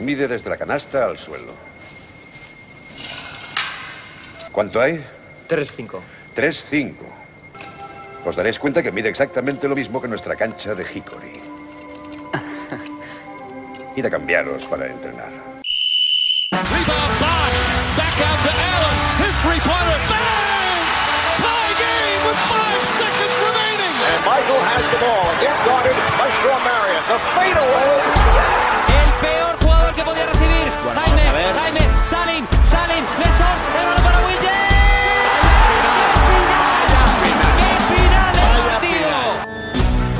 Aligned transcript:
Mide 0.00 0.26
desde 0.28 0.50
la 0.50 0.56
canasta 0.56 1.06
al 1.06 1.18
suelo. 1.18 1.52
¿Cuánto 4.52 4.80
hay? 4.80 5.04
3-5. 5.48 6.00
3-5. 6.34 6.94
Os 8.24 8.36
daréis 8.36 8.58
cuenta 8.58 8.82
que 8.82 8.90
mide 8.90 9.08
exactamente 9.08 9.68
lo 9.68 9.74
mismo 9.74 10.00
que 10.00 10.08
nuestra 10.08 10.34
cancha 10.36 10.74
de 10.74 10.82
Hickory. 10.82 11.32
Id 13.96 14.06
a 14.06 14.10
cambiaros 14.10 14.66
para 14.66 14.86
entrenar. 14.86 15.30
Rebound 16.52 17.20
Bosch. 17.20 17.58
Back 17.96 18.20
out 18.20 18.42
to 18.42 18.50
Allen. 18.50 18.96
His 19.20 19.34
three-pointer. 19.42 19.98
Bang! 20.08 20.84
Tie 21.36 21.74
game 21.78 22.22
with 22.26 22.38
five 22.48 22.82
seconds 22.98 23.34
remaining. 23.44 23.94
And 23.94 24.24
Michael 24.24 24.60
has 24.72 24.88
the 24.88 24.98
ball. 24.98 25.30
Again 25.36 25.58
guarded 25.66 25.96
by 26.18 26.30
Shawn 26.40 26.60
Marion. 26.64 27.02
The 27.10 27.18
fadeaway. 27.36 28.03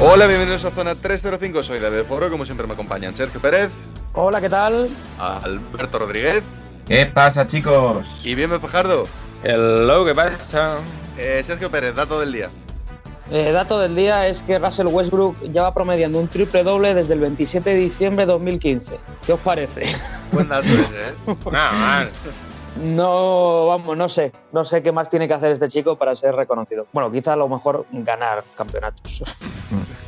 Hola, 0.07 0.27
bienvenidos 0.27 0.67
a 0.67 0.71
Zona 0.71 0.95
305. 0.95 1.63
Soy 1.63 1.79
David 1.79 2.03
Foro, 2.07 2.31
como 2.31 2.45
siempre 2.45 2.67
me 2.67 2.75
acompañan 2.75 3.17
Sergio 3.17 3.41
Pérez, 3.41 3.71
Hola, 4.13 4.39
¿qué 4.39 4.51
tal? 4.51 4.91
Alberto 5.19 5.99
Rodríguez 5.99 6.45
¿Qué 6.87 7.07
pasa, 7.07 7.47
chicos? 7.47 8.07
y 8.23 8.35
Bienve 8.35 8.59
Fajardo. 8.61 9.05
Hello, 9.43 10.05
¿qué 10.05 10.15
pasa? 10.15 10.77
Eh, 11.17 11.41
Sergio 11.43 11.71
Pérez, 11.71 11.95
dato 11.95 12.21
del 12.21 12.33
día. 12.33 12.51
Eh, 13.31 13.51
dato 13.53 13.79
del 13.79 13.97
día 13.97 14.27
es 14.27 14.43
que 14.43 14.59
Russell 14.59 14.89
Westbrook 14.89 15.41
lleva 15.41 15.73
promediando 15.73 16.19
un 16.19 16.29
triple 16.29 16.63
doble 16.63 16.93
desde 16.93 17.15
el 17.15 17.21
27 17.21 17.71
de 17.71 17.77
diciembre 17.77 18.27
de 18.27 18.33
2015. 18.33 18.99
¿Qué 19.25 19.33
os 19.33 19.41
parece? 19.41 19.81
Buen 20.33 20.51
dato 20.51 20.67
ese, 20.67 20.83
¿eh? 20.83 21.37
Nada 21.51 21.73
mal. 21.73 22.09
No, 22.83 23.67
vamos, 23.69 23.97
no 23.97 24.09
sé. 24.09 24.33
No 24.53 24.65
sé 24.65 24.83
qué 24.83 24.93
más 24.93 25.09
tiene 25.09 25.27
que 25.29 25.35
hacer 25.35 25.51
este 25.53 25.69
chico 25.69 25.97
para 25.97 26.15
ser 26.15 26.35
reconocido. 26.35 26.87
Bueno, 26.93 27.11
quizá 27.11 27.33
a 27.33 27.37
lo 27.37 27.49
mejor 27.49 27.87
ganar 27.93 28.45
campeonatos. 28.57 29.23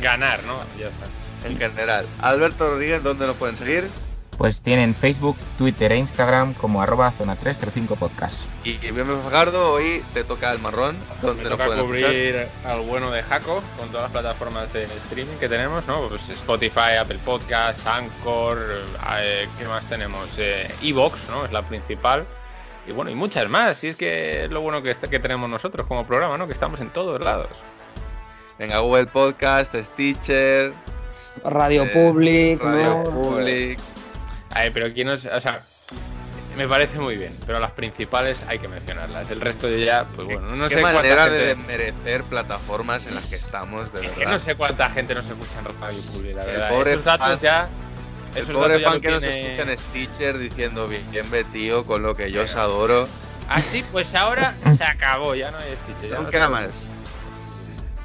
Ganar, 0.00 0.42
¿no? 0.44 0.54
Ya 0.78 0.88
está. 0.88 1.06
En 1.48 1.56
general. 1.58 2.06
Alberto 2.20 2.68
Rodríguez, 2.70 3.02
¿dónde 3.02 3.26
nos 3.26 3.36
pueden 3.36 3.56
seguir? 3.56 3.88
Pues 4.36 4.62
tienen 4.62 4.94
Facebook, 4.94 5.36
Twitter 5.58 5.92
e 5.92 5.96
Instagram 5.98 6.54
como 6.54 6.80
arroba 6.80 7.10
zona 7.12 7.36
305 7.36 7.96
podcast. 7.96 8.44
Y 8.64 8.78
Bienve 8.78 9.14
Fajardo, 9.22 9.70
hoy 9.72 10.02
te 10.14 10.24
toca 10.24 10.50
el 10.52 10.58
marrón. 10.60 10.96
¿Dónde 11.20 11.42
Me 11.42 11.50
nos 11.50 11.58
toca 11.58 11.66
pueden 11.66 11.80
escuchar? 11.84 12.08
cubrir 12.10 12.48
al 12.64 12.80
bueno 12.80 13.10
de 13.10 13.22
Jaco 13.22 13.62
con 13.78 13.88
todas 13.88 14.04
las 14.04 14.12
plataformas 14.12 14.72
de 14.72 14.84
streaming 14.84 15.36
que 15.38 15.48
tenemos, 15.50 15.86
¿no? 15.86 16.08
Pues 16.08 16.26
Spotify, 16.30 16.96
Apple 16.98 17.18
Podcasts, 17.22 17.86
Anchor, 17.86 18.58
eh, 19.20 19.46
¿qué 19.58 19.68
más 19.68 19.84
tenemos? 19.86 20.34
Eh, 20.38 20.68
Evox, 20.82 21.28
¿no? 21.28 21.44
Es 21.44 21.52
la 21.52 21.62
principal. 21.62 22.24
Y 22.86 22.92
bueno, 22.92 23.10
y 23.10 23.14
muchas 23.14 23.46
más. 23.50 23.84
Y 23.84 23.88
es 23.88 23.96
que 23.96 24.44
es 24.44 24.50
lo 24.50 24.62
bueno 24.62 24.82
que, 24.82 24.90
este- 24.90 25.08
que 25.10 25.18
tenemos 25.20 25.50
nosotros 25.50 25.86
como 25.86 26.06
programa, 26.06 26.38
¿no? 26.38 26.46
Que 26.46 26.54
estamos 26.54 26.80
en 26.80 26.88
todos 26.88 27.20
lados. 27.20 27.50
Venga, 28.60 28.78
Google 28.80 29.06
Podcast, 29.06 29.74
Stitcher, 29.74 30.74
Radio 31.44 31.84
Eh, 31.84 31.90
Public, 31.94 32.62
Radio 32.62 33.04
¿no? 33.04 33.04
Public. 33.04 33.78
Ay, 34.50 34.68
pero 34.70 34.92
quién 34.92 35.06
nos. 35.06 35.24
O 35.24 35.40
sea, 35.40 35.62
me 36.58 36.68
parece 36.68 36.98
muy 36.98 37.16
bien, 37.16 37.34
pero 37.46 37.58
las 37.58 37.70
principales 37.70 38.36
hay 38.48 38.58
que 38.58 38.68
mencionarlas. 38.68 39.30
El 39.30 39.40
resto 39.40 39.66
de 39.66 39.82
ya, 39.82 40.04
pues 40.14 40.26
bueno, 40.26 40.54
no 40.56 40.68
Qué 40.68 40.74
sé 40.74 40.80
cuánta 40.82 40.98
manera 40.98 41.22
gente. 41.24 41.38
de 41.38 41.46
desmerecer 41.46 42.22
plataformas 42.24 43.06
en 43.06 43.14
las 43.14 43.26
que 43.28 43.36
estamos, 43.36 43.94
de 43.94 44.04
Es 44.04 44.12
que 44.12 44.26
no 44.26 44.38
sé 44.38 44.54
cuánta 44.56 44.90
gente 44.90 45.14
nos 45.14 45.24
escucha 45.26 45.58
en 45.60 45.80
Radio 45.80 46.02
Public, 46.12 46.36
la 46.36 46.44
El 46.44 46.50
verdad. 46.50 46.68
pobre 46.68 46.92
Esos 46.92 47.04
datos 47.06 47.26
fan- 47.28 47.38
ya. 47.40 47.68
El 48.34 48.44
pobre 48.46 48.78
fan 48.80 49.00
que 49.00 49.10
nos 49.10 49.24
tiene- 49.24 49.52
escucha 49.52 49.70
en 49.70 49.78
Stitcher 49.78 50.36
diciendo 50.38 50.86
bien, 50.86 51.02
bien 51.10 51.26
tío, 51.50 51.84
con 51.86 52.02
lo 52.02 52.14
que 52.14 52.30
yo 52.30 52.42
os 52.42 52.54
adoro. 52.56 53.08
Así, 53.48 53.82
pues 53.90 54.14
ahora 54.14 54.54
se 54.76 54.84
acabó, 54.84 55.34
ya 55.34 55.50
no 55.50 55.56
hay 55.56 55.64
Stitch. 55.94 56.10
ya 56.10 56.16
no 56.16 56.22
Nunca 56.24 56.42
se- 56.44 56.48
más. 56.48 56.86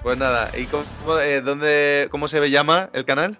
Pues 0.06 0.20
nada, 0.20 0.52
¿y 0.56 0.68
cómo, 0.68 0.84
eh, 1.20 1.42
dónde, 1.42 2.10
cómo 2.12 2.28
se 2.28 2.48
llama 2.52 2.92
el 2.94 3.06
canal? 3.06 3.40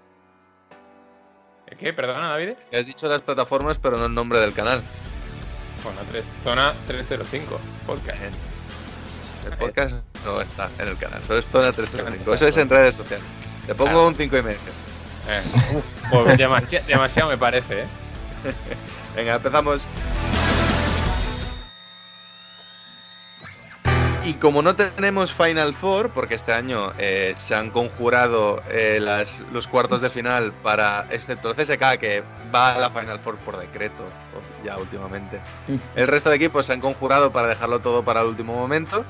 ¿Qué? 1.78 1.94
Perdona, 1.94 2.30
David. 2.30 2.54
Has 2.74 2.88
dicho 2.88 3.08
las 3.08 3.22
plataformas, 3.22 3.78
pero 3.78 3.98
no 3.98 4.08
el 4.08 4.14
nombre 4.16 4.40
del 4.40 4.52
canal. 4.52 4.82
Zona, 5.84 6.02
3, 6.10 6.26
zona 6.44 6.74
305. 6.88 7.60
Podcast. 7.86 8.18
El 9.46 9.58
podcast 9.60 9.96
no 10.26 10.42
está 10.42 10.72
en 10.80 10.88
el 10.88 10.98
canal, 10.98 11.24
solo 11.24 11.38
es 11.38 11.48
Zona 11.48 11.72
335. 11.72 12.34
Eso 12.34 12.48
es 12.48 12.58
en 12.58 12.68
redes 12.68 12.96
sociales. 12.96 13.28
Te 13.68 13.76
pongo 13.76 13.92
Claro. 13.92 14.08
un 14.08 14.16
5 14.16 14.36
y 14.38 14.42
medio. 14.42 14.58
Eh, 15.30 15.42
uf, 15.76 15.86
pues 16.10 16.36
demasi- 16.36 16.84
demasiado 16.88 17.30
me 17.30 17.38
parece, 17.38 17.82
¿eh? 17.82 17.86
Venga, 19.16 19.36
empezamos. 19.36 19.86
Y 24.26 24.34
como 24.36 24.64
no 24.64 24.76
tenemos 24.76 25.32
Final 25.34 25.76
Four, 25.76 26.10
porque 26.10 26.34
este 26.34 26.52
año 26.52 26.94
eh, 26.98 27.34
se 27.38 27.54
han 27.54 27.70
conjurado 27.70 28.62
eh, 28.70 28.98
las- 29.00 29.46
los 29.54 29.68
cuartos 29.68 30.02
de 30.02 30.10
final 30.10 30.52
para, 30.64 31.06
excepto 31.12 31.50
el 31.52 31.56
CSK, 31.56 31.98
que 32.00 32.24
va 32.54 32.74
a 32.74 32.80
la 32.80 32.90
Final 32.90 33.20
Four 33.20 33.38
por 33.38 33.58
decreto, 33.58 34.04
ya 34.64 34.78
últimamente. 34.78 35.40
El 35.96 36.08
resto 36.08 36.30
de 36.32 36.38
equipos 36.38 36.66
se 36.66 36.74
han 36.74 36.82
conjurado 36.82 37.32
para 37.32 37.48
dejarlo 37.48 37.80
todo 37.82 38.04
para 38.04 38.22
el 38.22 38.28
último 38.28 38.56
momento. 38.56 39.06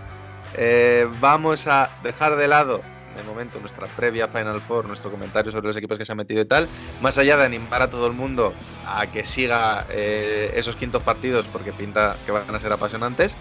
Eh, 0.58 1.08
vamos 1.22 1.68
a 1.68 1.90
dejar 2.04 2.36
de 2.36 2.48
lado, 2.50 2.82
de 3.16 3.24
momento, 3.24 3.60
nuestra 3.62 3.88
previa 3.88 4.28
Final 4.28 4.60
Four, 4.60 4.86
nuestro 4.86 5.10
comentario 5.12 5.50
sobre 5.50 5.68
los 5.68 5.78
equipos 5.78 5.98
que 5.98 6.04
se 6.06 6.12
han 6.12 6.18
metido 6.18 6.42
y 6.42 6.46
tal, 6.46 6.68
más 7.02 7.18
allá 7.18 7.38
de 7.38 7.46
animar 7.46 7.82
a 7.82 7.90
todo 7.90 8.08
el 8.08 8.14
mundo 8.14 8.54
a 8.86 9.08
que 9.08 9.24
siga 9.24 9.86
eh, 9.90 10.52
esos 10.56 10.76
quintos 10.76 11.02
partidos, 11.04 11.46
porque 11.54 11.72
pinta 11.72 12.18
que 12.26 12.32
van 12.34 12.54
a 12.54 12.60
ser 12.60 12.74
apasionantes. 12.74 13.38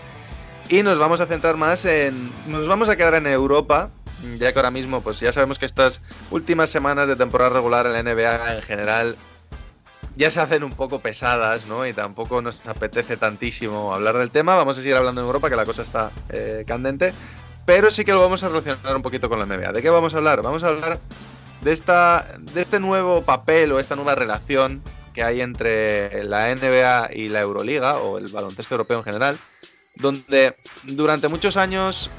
Y 0.68 0.82
nos 0.82 0.98
vamos 0.98 1.20
a 1.20 1.26
centrar 1.26 1.56
más 1.56 1.84
en. 1.84 2.30
Nos 2.46 2.66
vamos 2.66 2.88
a 2.88 2.96
quedar 2.96 3.14
en 3.14 3.26
Europa, 3.26 3.90
ya 4.38 4.52
que 4.52 4.58
ahora 4.58 4.70
mismo, 4.70 5.02
pues 5.02 5.20
ya 5.20 5.32
sabemos 5.32 5.58
que 5.58 5.66
estas 5.66 6.00
últimas 6.30 6.70
semanas 6.70 7.06
de 7.06 7.16
temporada 7.16 7.50
regular 7.50 7.86
en 7.86 7.92
la 7.92 8.02
NBA 8.02 8.56
en 8.56 8.62
general 8.62 9.16
ya 10.16 10.30
se 10.30 10.40
hacen 10.40 10.64
un 10.64 10.72
poco 10.72 11.00
pesadas, 11.00 11.66
¿no? 11.66 11.86
Y 11.86 11.92
tampoco 11.92 12.40
nos 12.40 12.66
apetece 12.66 13.16
tantísimo 13.16 13.94
hablar 13.94 14.16
del 14.16 14.30
tema. 14.30 14.54
Vamos 14.54 14.78
a 14.78 14.80
seguir 14.80 14.96
hablando 14.96 15.20
en 15.20 15.26
Europa, 15.26 15.50
que 15.50 15.56
la 15.56 15.66
cosa 15.66 15.82
está 15.82 16.10
eh, 16.30 16.64
candente. 16.66 17.12
Pero 17.66 17.90
sí 17.90 18.04
que 18.04 18.12
lo 18.12 18.20
vamos 18.20 18.42
a 18.44 18.48
relacionar 18.48 18.96
un 18.96 19.02
poquito 19.02 19.28
con 19.28 19.38
la 19.38 19.46
NBA. 19.46 19.72
¿De 19.72 19.82
qué 19.82 19.90
vamos 19.90 20.14
a 20.14 20.18
hablar? 20.18 20.42
Vamos 20.42 20.62
a 20.64 20.68
hablar 20.68 20.98
de, 21.62 21.72
esta, 21.72 22.26
de 22.38 22.60
este 22.60 22.78
nuevo 22.78 23.22
papel 23.22 23.72
o 23.72 23.80
esta 23.80 23.96
nueva 23.96 24.14
relación 24.14 24.82
que 25.14 25.22
hay 25.22 25.40
entre 25.40 26.24
la 26.24 26.54
NBA 26.54 27.10
y 27.14 27.28
la 27.28 27.40
Euroliga, 27.40 27.98
o 27.98 28.18
el 28.18 28.28
baloncesto 28.28 28.74
europeo 28.74 28.98
en 28.98 29.04
general, 29.04 29.38
donde 29.96 30.54
durante 30.82 31.28
muchos 31.28 31.56
años 31.56 32.10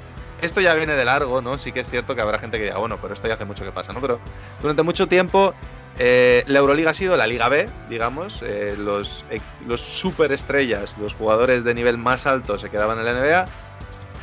esto 0.42 0.62
ya 0.62 0.74
viene 0.74 0.94
de 0.94 1.06
largo, 1.06 1.42
¿no? 1.42 1.58
Sí 1.58 1.72
que 1.72 1.82
es 1.82 1.90
cierto 1.90 2.16
que 2.16 2.22
habrá 2.22 2.40
gente 2.40 2.58
que 2.58 2.66
diga, 2.66 2.78
bueno, 2.78 3.00
pero 3.02 3.14
esto 3.14 3.28
ya 3.28 3.36
hace 3.36 3.46
mucho 3.46 3.64
que 3.64 3.72
pasa, 3.72 3.94
¿no? 3.94 4.02
Pero 4.02 4.20
durante 4.62 4.84
mucho 4.84 5.08
tiempo 5.08 5.54
eh, 5.98 6.44
la 6.48 6.60
Euroliga 6.60 6.92
ha 6.92 6.94
sido 6.94 7.16
la 7.16 7.26
Liga 7.26 7.48
B, 7.48 7.70
digamos, 7.90 8.42
eh, 8.42 8.76
los, 8.78 9.26
los 9.66 9.82
superestrellas, 9.82 10.98
los 10.98 11.14
jugadores 11.14 11.64
de 11.64 11.74
nivel 11.74 11.98
más 11.98 12.26
alto 12.26 12.60
se 12.60 12.70
quedaban 12.70 13.00
en 13.00 13.06
la 13.06 13.14
NBA, 13.14 13.46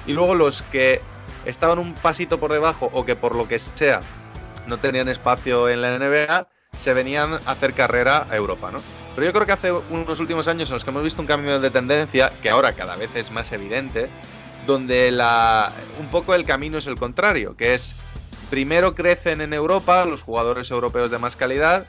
y 0.07 0.13
luego 0.13 0.35
los 0.35 0.63
que 0.63 1.01
estaban 1.47 1.79
un 1.79 1.95
pasito 1.95 2.39
por 2.39 2.53
debajo 2.53 2.91
o 2.93 3.07
que 3.07 3.17
por 3.17 3.35
lo 3.35 3.49
que 3.49 3.59
sea 3.59 4.01
no 4.67 4.77
tenían 4.79 5.09
espacio 5.09 5.69
en 5.69 5.81
la 5.81 5.99
NBA, 5.99 6.49
se 6.77 6.95
venían 6.95 7.35
a 7.35 7.51
hacer 7.51 7.73
carrera 7.73 8.27
a 8.31 8.37
Europa, 8.37 8.71
¿no? 8.71 8.81
Pero 9.15 9.27
yo 9.27 9.33
creo 9.33 9.47
que 9.47 9.53
hace 9.53 9.73
unos 9.73 10.21
últimos 10.21 10.49
años 10.49 10.71
en 10.71 10.75
los 10.75 10.85
que 10.85 10.91
hemos 10.91 11.03
visto 11.03 11.21
un 11.21 11.27
cambio 11.27 11.61
de 11.61 11.71
tendencia, 11.71 12.33
que 12.43 12.51
ahora 12.51 12.73
cada 12.73 12.97
vez 12.97 13.11
es 13.15 13.31
más 13.31 13.53
evidente, 13.53 14.09
donde 14.67 15.11
la, 15.11 15.73
un 16.01 16.07
poco 16.09 16.35
el 16.35 16.45
camino 16.45 16.79
es 16.79 16.87
el 16.87 16.97
contrario, 16.97 17.57
que 17.57 17.75
es 17.75 17.95
primero 18.51 18.95
crecen 18.95 19.41
en 19.41 19.53
Europa 19.53 20.05
los 20.05 20.23
jugadores 20.23 20.71
europeos 20.71 21.11
de 21.11 21.19
más 21.19 21.37
calidad 21.37 21.87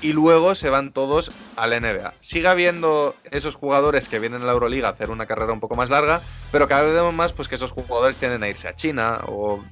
y 0.00 0.12
luego 0.12 0.54
se 0.54 0.70
van 0.70 0.92
todos 0.92 1.32
a 1.56 1.66
la 1.66 1.80
NBA. 1.80 2.14
Sigue 2.20 2.48
habiendo 2.48 3.14
esos 3.30 3.54
jugadores 3.54 4.08
que 4.08 4.18
vienen 4.18 4.42
a 4.42 4.44
la 4.44 4.52
Euroliga 4.52 4.88
a 4.88 4.92
hacer 4.92 5.10
una 5.10 5.26
carrera 5.26 5.52
un 5.52 5.60
poco 5.60 5.76
más 5.76 5.90
larga, 5.90 6.20
pero 6.52 6.68
cada 6.68 6.82
vez 6.82 6.94
vemos 6.94 7.14
más 7.14 7.32
pues, 7.32 7.48
que 7.48 7.54
esos 7.54 7.70
jugadores 7.70 8.16
tienden 8.16 8.42
a 8.42 8.48
irse 8.48 8.68
a 8.68 8.74
China 8.74 9.20
o 9.26 9.64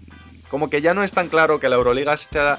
como 0.49 0.71
que 0.71 0.81
ya 0.81 0.95
no 0.95 1.03
es 1.03 1.13
tan 1.13 1.29
claro 1.29 1.61
que 1.61 1.69
la 1.69 1.77
Euroliga 1.77 2.17
sea 2.17 2.59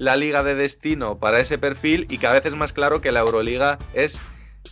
la 0.00 0.16
liga 0.16 0.42
de 0.42 0.54
destino 0.54 1.18
para 1.18 1.40
ese 1.40 1.58
perfil 1.58 2.06
y 2.08 2.16
cada 2.16 2.34
vez 2.34 2.46
es 2.46 2.56
más 2.56 2.72
claro 2.72 3.02
que 3.02 3.12
la 3.12 3.20
Euroliga 3.20 3.78
es 3.92 4.18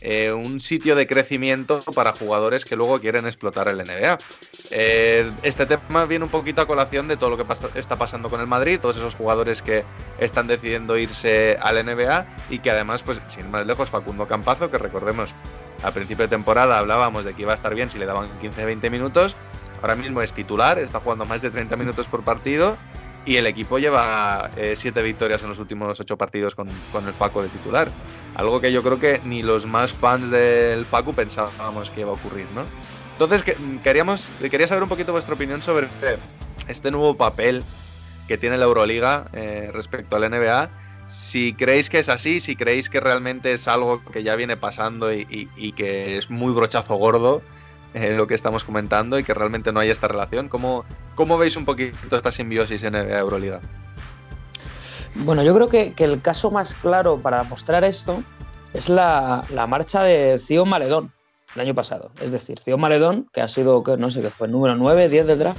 eh, 0.00 0.32
un 0.32 0.58
sitio 0.58 0.96
de 0.96 1.06
crecimiento 1.06 1.82
para 1.94 2.12
jugadores 2.12 2.64
que 2.64 2.76
luego 2.76 2.98
quieren 2.98 3.26
explotar 3.26 3.68
el 3.68 3.76
NBA. 3.76 4.18
Eh, 4.70 5.30
este 5.42 5.66
tema 5.66 6.06
viene 6.06 6.24
un 6.24 6.30
poquito 6.30 6.62
a 6.62 6.66
colación 6.66 7.08
de 7.08 7.18
todo 7.18 7.28
lo 7.28 7.36
que 7.36 7.44
está 7.74 7.96
pasando 7.96 8.30
con 8.30 8.40
el 8.40 8.46
Madrid, 8.46 8.80
todos 8.80 8.96
esos 8.96 9.14
jugadores 9.14 9.60
que 9.60 9.84
están 10.18 10.46
decidiendo 10.46 10.96
irse 10.96 11.58
al 11.60 11.84
NBA 11.84 12.26
y 12.48 12.60
que 12.60 12.70
además, 12.70 13.02
pues 13.02 13.20
sin 13.26 13.50
más 13.50 13.66
lejos, 13.66 13.90
Facundo 13.90 14.26
Campazo, 14.26 14.70
que 14.70 14.78
recordemos, 14.78 15.34
a 15.82 15.90
principio 15.90 16.24
de 16.24 16.28
temporada 16.28 16.78
hablábamos 16.78 17.26
de 17.26 17.34
que 17.34 17.42
iba 17.42 17.52
a 17.52 17.54
estar 17.54 17.74
bien 17.74 17.90
si 17.90 17.98
le 17.98 18.06
daban 18.06 18.30
15-20 18.40 18.90
minutos, 18.90 19.36
ahora 19.82 19.94
mismo 19.94 20.22
es 20.22 20.32
titular, 20.32 20.78
está 20.78 21.00
jugando 21.00 21.26
más 21.26 21.42
de 21.42 21.50
30 21.50 21.76
minutos 21.76 22.06
por 22.06 22.24
partido 22.24 22.78
y 23.26 23.36
el 23.36 23.46
equipo 23.46 23.78
lleva 23.78 24.50
7 24.74 25.02
victorias 25.02 25.42
en 25.42 25.50
los 25.50 25.58
últimos 25.58 26.00
8 26.00 26.16
partidos 26.16 26.54
con, 26.54 26.68
con 26.92 27.06
el 27.06 27.12
Paco 27.12 27.42
de 27.42 27.48
titular. 27.48 27.90
Algo 28.34 28.60
que 28.60 28.72
yo 28.72 28.82
creo 28.82 28.98
que 28.98 29.20
ni 29.24 29.42
los 29.42 29.66
más 29.66 29.92
fans 29.92 30.30
del 30.30 30.86
Facu 30.86 31.12
pensábamos 31.12 31.90
que 31.90 32.00
iba 32.00 32.10
a 32.10 32.14
ocurrir, 32.14 32.46
¿no? 32.54 32.62
Entonces, 33.18 33.42
que, 33.42 33.56
queríamos, 33.82 34.28
quería 34.48 34.68
saber 34.68 34.84
un 34.84 34.88
poquito 34.88 35.10
vuestra 35.10 35.34
opinión 35.34 35.60
sobre 35.60 35.88
este 36.68 36.92
nuevo 36.92 37.16
papel 37.16 37.64
que 38.28 38.38
tiene 38.38 38.56
la 38.56 38.66
Euroliga 38.66 39.26
eh, 39.32 39.70
respecto 39.72 40.14
al 40.14 40.30
NBA. 40.30 40.70
Si 41.08 41.52
creéis 41.54 41.90
que 41.90 41.98
es 41.98 42.08
así, 42.08 42.38
si 42.38 42.54
creéis 42.54 42.88
que 42.88 43.00
realmente 43.00 43.52
es 43.52 43.66
algo 43.66 44.04
que 44.04 44.22
ya 44.22 44.36
viene 44.36 44.56
pasando 44.56 45.12
y, 45.12 45.72
que 45.76 46.16
es 46.16 46.30
muy 46.30 46.52
brochazo 46.52 46.94
gordo 46.94 47.42
eh, 47.94 48.14
lo 48.14 48.28
que 48.28 48.34
estamos 48.34 48.62
comentando 48.62 49.18
y 49.18 49.24
que 49.24 49.34
realmente 49.34 49.72
no 49.72 49.80
hay 49.80 49.90
esta 49.90 50.06
relación, 50.06 50.48
¿cómo, 50.48 50.84
cómo 51.18 51.36
veis 51.36 51.56
un 51.56 51.64
poquito 51.64 52.16
esta 52.16 52.30
simbiosis 52.30 52.84
NBA-Euroliga? 52.84 53.60
Bueno, 55.16 55.42
yo 55.42 55.52
creo 55.52 55.68
que, 55.68 55.92
el 55.98 56.22
caso 56.22 56.52
más 56.52 56.74
claro 56.74 57.20
para 57.20 57.42
mostrar 57.42 57.82
esto 57.82 58.22
es 58.72 58.88
la, 58.88 59.44
marcha 59.68 60.04
de 60.04 60.38
Cio 60.38 60.64
Maledón 60.64 61.12
el 61.56 61.62
año 61.62 61.74
pasado. 61.74 62.12
Es 62.22 62.30
decir, 62.30 62.60
Cio 62.60 62.78
Maledón, 62.78 63.28
que 63.32 63.40
ha 63.40 63.48
sido, 63.48 63.82
que 63.82 63.96
no 63.96 64.12
sé 64.12 64.22
qué 64.22 64.30
fue, 64.30 64.46
número 64.46 64.76
9, 64.76 65.08
10 65.08 65.26
del 65.26 65.38
draft. 65.40 65.58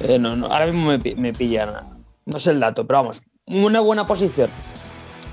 Eh, 0.00 0.20
ahora 0.22 0.66
mismo 0.66 0.90
me, 0.90 0.98
me 1.16 1.32
pillan, 1.32 2.04
no 2.26 2.38
sé 2.38 2.50
el 2.50 2.60
dato, 2.60 2.86
pero 2.86 2.98
vamos, 2.98 3.22
una 3.46 3.80
buena 3.80 4.06
posición. 4.06 4.50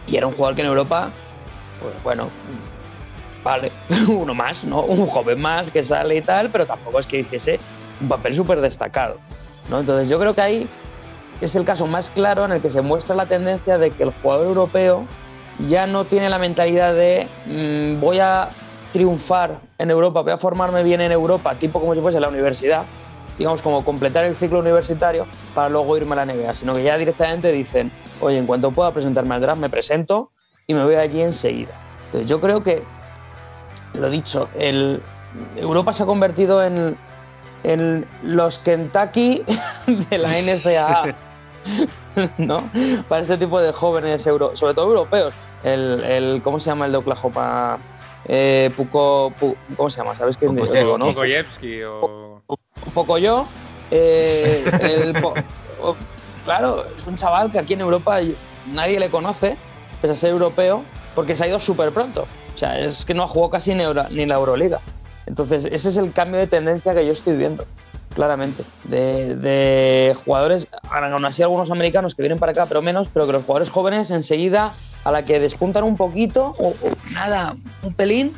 Y 0.08 0.16
era 0.16 0.26
un 0.26 0.34
jugador 0.34 0.56
que 0.56 0.62
en 0.62 0.68
Europa, 0.68 1.12
pues 1.82 2.02
bueno, 2.02 2.30
vale, 3.44 3.74
uno 4.08 4.34
más, 4.34 4.64
¿no? 4.64 4.84
Un 4.84 5.06
joven 5.06 5.42
más 5.42 5.70
que 5.70 5.84
sale 5.84 6.16
y 6.16 6.22
tal, 6.22 6.50
pero 6.50 6.66
tampoco 6.66 7.00
es 7.00 7.08
que 7.08 7.20
hiciese 7.20 7.60
un 8.00 8.08
papel 8.08 8.34
súper 8.34 8.62
destacado, 8.62 9.20
¿no? 9.70 9.80
Entonces 9.80 10.10
yo 10.10 10.20
creo 10.20 10.34
que 10.34 10.42
ahí 10.42 10.70
es 11.42 11.56
el 11.56 11.66
caso 11.66 11.88
más 11.88 12.10
claro 12.10 12.46
en 12.46 12.52
el 12.52 12.62
que 12.62 12.70
se 12.70 12.82
muestra 12.82 13.16
la 13.16 13.26
tendencia 13.26 13.78
de 13.78 13.92
que 13.92 14.04
el 14.04 14.12
jugador 14.22 14.46
europeo 14.46 15.06
ya 15.68 15.88
no 15.88 16.06
tiene 16.06 16.30
la 16.30 16.40
mentalidad 16.40 16.94
de 16.94 17.28
mm, 17.46 18.00
voy 18.00 18.20
a 18.20 18.50
triunfar 18.92 19.60
en 19.78 19.92
Europa, 19.92 20.22
voy 20.22 20.32
a 20.32 20.38
formarme 20.38 20.84
bien 20.84 21.02
en 21.02 21.12
Europa, 21.12 21.56
tipo 21.56 21.80
como 21.80 21.94
si 21.96 22.02
fuese 22.02 22.20
la 22.20 22.30
universidad, 22.30 22.84
digamos 23.38 23.62
como 23.62 23.84
completar 23.86 24.26
el 24.26 24.36
ciclo 24.36 24.60
universitario 24.60 25.28
para 25.54 25.70
luego 25.70 25.96
irme 25.98 26.14
a 26.14 26.26
la 26.26 26.34
NBA, 26.34 26.54
sino 26.54 26.74
que 26.74 26.84
ya 26.84 26.98
directamente 26.98 27.52
dicen, 27.52 27.92
oye, 28.20 28.38
en 28.38 28.46
cuanto 28.46 28.72
pueda 28.72 28.92
presentarme 28.92 29.36
al 29.36 29.42
draft, 29.42 29.62
me 29.62 29.70
presento 29.70 30.32
y 30.68 30.74
me 30.74 30.84
voy 30.84 30.96
allí 30.96 31.22
enseguida. 31.22 31.72
Entonces 32.06 32.30
yo 32.30 32.42
creo 32.42 32.64
que, 32.64 32.84
lo 33.94 34.10
dicho, 34.10 34.50
el, 34.58 35.02
Europa 35.56 35.94
se 35.94 36.04
ha 36.04 36.06
convertido 36.06 36.64
en, 36.64 36.98
en 37.64 38.08
los 38.24 38.60
Kentucky 38.60 39.44
de 40.10 40.18
la 40.18 40.30
NCAA. 40.30 41.16
¿no? 42.38 42.70
Para 43.08 43.22
este 43.22 43.38
tipo 43.38 43.60
de 43.62 43.72
jóvenes, 43.72 44.26
euro, 44.28 44.56
sobre 44.56 44.74
todo 44.74 44.88
europeos. 44.88 45.34
El, 45.64 46.04
el, 46.04 46.42
¿Cómo 46.42 46.60
se 46.60 46.70
llama 46.70 46.86
el 46.86 46.92
de 46.92 46.98
Oklahoma? 46.98 47.80
Eh, 48.26 48.72
Puko, 48.76 49.34
¿Cómo 49.76 49.90
se 49.90 49.98
llama? 49.98 50.16
¿Sabes 50.16 50.38
qué? 50.38 50.48
Digo, 50.48 50.98
¿no? 50.98 51.14
o... 51.88 52.42
Un 52.48 52.94
poco 52.94 53.18
yo. 53.18 53.46
Eh, 53.92 55.14
claro, 56.46 56.86
es 56.96 57.08
un 57.08 57.16
chaval 57.16 57.52
que 57.52 57.60
aquí 57.60 57.74
en 57.74 57.82
Europa 57.82 58.20
nadie 58.72 59.00
le 59.00 59.10
conoce, 59.10 59.58
pese 60.02 60.14
a 60.14 60.16
ser 60.16 60.32
europeo, 60.32 60.84
porque 61.16 61.36
se 61.36 61.46
ha 61.46 61.48
ido 61.48 61.60
súper 61.60 61.92
pronto. 61.92 62.28
O 62.54 62.58
sea, 62.58 62.80
es 62.80 63.06
que 63.06 63.14
no 63.14 63.24
ha 63.24 63.28
jugado 63.28 63.50
casi 63.50 63.74
ni, 63.74 63.84
ni 64.12 64.26
la 64.26 64.36
Euroliga. 64.36 64.80
Entonces, 65.30 65.66
ese 65.66 65.90
es 65.90 65.98
el 65.98 66.12
cambio 66.12 66.40
de 66.40 66.48
tendencia 66.48 66.94
que 66.94 67.06
yo 67.06 67.12
estoy 67.12 67.38
viendo 67.38 67.66
claramente, 68.16 68.64
de, 68.86 70.14
jugadores, 70.26 70.68
aún 70.90 71.24
así 71.24 71.44
algunos 71.44 71.70
americanos 71.70 72.16
que 72.16 72.24
vienen 72.24 72.40
para 72.40 72.52
acá, 72.52 72.66
pero 72.66 72.82
menos, 72.82 73.08
pero 73.08 73.28
que 73.28 73.34
los 73.34 73.44
jugadores 73.44 73.70
jóvenes 73.70 74.10
enseguida, 74.10 74.74
a 75.04 75.12
la 75.12 75.24
que 75.24 75.40
despuntan 75.40 75.84
un 75.84 75.96
poquito, 75.96 76.56
o, 76.58 76.76
nada, 77.12 77.56
un 77.84 77.94
pelín, 77.94 78.34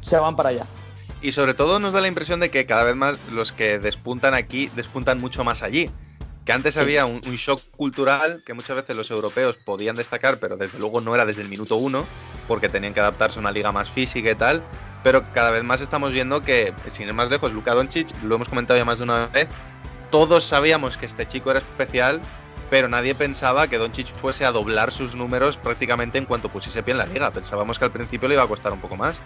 se 0.00 0.18
van 0.18 0.34
para 0.34 0.50
allá. 0.50 0.66
Y 1.22 1.32
sobre 1.32 1.54
todo 1.54 1.78
nos 1.78 1.92
da 1.94 2.00
la 2.00 2.08
impresión 2.08 2.40
de 2.40 2.50
que 2.50 2.66
cada 2.66 2.82
vez 2.82 2.96
más 2.96 3.16
los 3.32 3.52
que 3.52 3.78
despuntan 3.78 4.34
aquí 4.34 4.70
despuntan 4.74 5.20
mucho 5.20 5.44
más 5.44 5.62
allí. 5.62 5.90
Que 6.44 6.52
antes 6.52 6.76
había 6.76 7.06
un, 7.06 7.22
un, 7.26 7.36
shock 7.36 7.62
cultural 7.70 8.42
que 8.44 8.52
muchas 8.52 8.76
veces 8.76 8.94
los 8.94 9.10
europeos 9.10 9.56
podían 9.56 9.96
destacar, 9.96 10.36
pero 10.36 10.58
desde 10.58 10.78
luego 10.78 11.00
no 11.00 11.14
era 11.14 11.24
desde 11.24 11.40
el 11.40 11.48
minuto 11.48 11.76
uno, 11.76 12.04
porque 12.46 12.68
tenían 12.68 12.92
que 12.92 13.00
adaptarse 13.00 13.38
a 13.38 13.40
una 13.40 13.52
liga 13.52 13.72
más 13.72 13.88
física 13.88 14.30
y 14.30 14.34
tal 14.34 14.62
pero 15.04 15.22
cada 15.32 15.52
vez 15.52 15.62
más 15.62 15.80
estamos 15.82 16.12
viendo 16.12 16.42
que, 16.42 16.74
sin 16.88 17.06
ir 17.06 17.14
más 17.14 17.30
lejos, 17.30 17.52
Luka 17.52 17.74
Doncic, 17.74 18.08
lo 18.24 18.34
hemos 18.34 18.48
comentado 18.48 18.76
ya 18.76 18.84
más 18.84 18.98
de 18.98 19.04
una 19.04 19.26
vez, 19.26 19.46
todos 20.10 20.44
sabíamos 20.44 20.96
que 20.96 21.06
este 21.06 21.28
chico 21.28 21.50
era 21.50 21.60
especial, 21.60 22.20
pero 22.70 22.88
nadie 22.88 23.14
pensaba 23.14 23.68
que 23.68 23.76
Doncic 23.76 24.08
fuese 24.16 24.46
a 24.46 24.50
doblar 24.50 24.90
sus 24.90 25.14
números 25.14 25.58
prácticamente 25.58 26.18
en 26.18 26.24
cuanto 26.24 26.48
pusiese 26.48 26.82
pie 26.82 26.92
en 26.92 26.98
la 26.98 27.06
liga. 27.06 27.30
Pensábamos 27.30 27.78
que 27.78 27.84
al 27.84 27.92
principio 27.92 28.28
le 28.28 28.34
iba 28.34 28.42
a 28.42 28.48
costar 28.48 28.72
un 28.72 28.80
poco 28.80 28.96
más. 28.96 29.20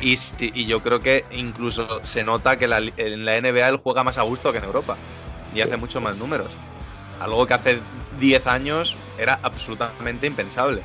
Y, 0.00 0.16
y 0.38 0.66
yo 0.66 0.82
creo 0.82 1.00
que 1.00 1.24
incluso 1.30 2.00
se 2.04 2.24
nota 2.24 2.56
que 2.56 2.64
en 2.64 3.24
la 3.24 3.40
NBA 3.40 3.68
él 3.68 3.76
juega 3.76 4.02
más 4.02 4.18
a 4.18 4.22
gusto 4.22 4.50
que 4.50 4.58
en 4.58 4.64
Europa 4.64 4.96
y 5.54 5.60
hace 5.60 5.76
mucho 5.76 6.00
más 6.00 6.16
números. 6.16 6.50
Algo 7.20 7.46
que 7.46 7.54
hace 7.54 7.78
10 8.18 8.46
años 8.46 8.96
era 9.18 9.38
absolutamente 9.42 10.26
impensable. 10.26 10.82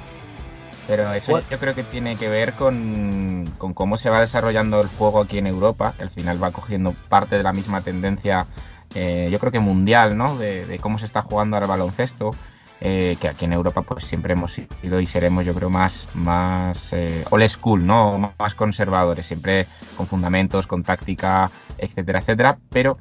Pero 0.88 1.12
eso 1.14 1.42
yo 1.50 1.60
creo 1.60 1.74
que 1.74 1.84
tiene 1.84 2.16
que 2.16 2.30
ver 2.30 2.54
con, 2.54 3.52
cómo 3.58 3.98
se 3.98 4.10
va 4.10 4.20
desarrollando 4.20 4.82
el 4.82 4.88
juego 4.88 5.22
aquí 5.22 5.40
en 5.40 5.48
Europa, 5.48 5.94
que 5.98 6.04
al 6.04 6.10
final 6.10 6.42
va 6.42 6.52
cogiendo 6.52 6.94
parte 7.10 7.38
de 7.38 7.44
la 7.44 7.54
misma 7.54 7.82
tendencia, 7.82 8.46
eh, 8.94 9.28
yo 9.32 9.40
creo 9.40 9.52
que 9.52 9.60
mundial, 9.60 10.16
¿no? 10.16 10.38
De, 10.38 10.80
cómo 10.82 11.00
se 11.00 11.06
está 11.06 11.24
jugando 11.24 11.58
el 11.58 11.66
baloncesto, 11.66 12.36
eh, 12.82 13.18
que 13.20 13.28
aquí 13.28 13.46
en 13.46 13.54
Europa 13.54 13.82
pues 13.82 14.04
siempre 14.04 14.34
hemos 14.34 14.54
sido 14.54 15.00
y 15.00 15.08
seremos, 15.08 15.44
yo 15.44 15.56
creo, 15.56 15.72
más, 15.72 16.08
más 16.14 16.94
eh, 16.94 17.26
old 17.32 17.48
school, 17.50 17.86
¿no? 17.86 18.34
Más 18.38 18.54
conservadores, 18.54 19.26
siempre 19.26 19.66
con 19.98 20.06
fundamentos, 20.06 20.68
con 20.68 20.84
táctica, 20.84 21.50
etcétera, 21.80 22.20
etcétera, 22.20 22.58
pero 22.70 22.96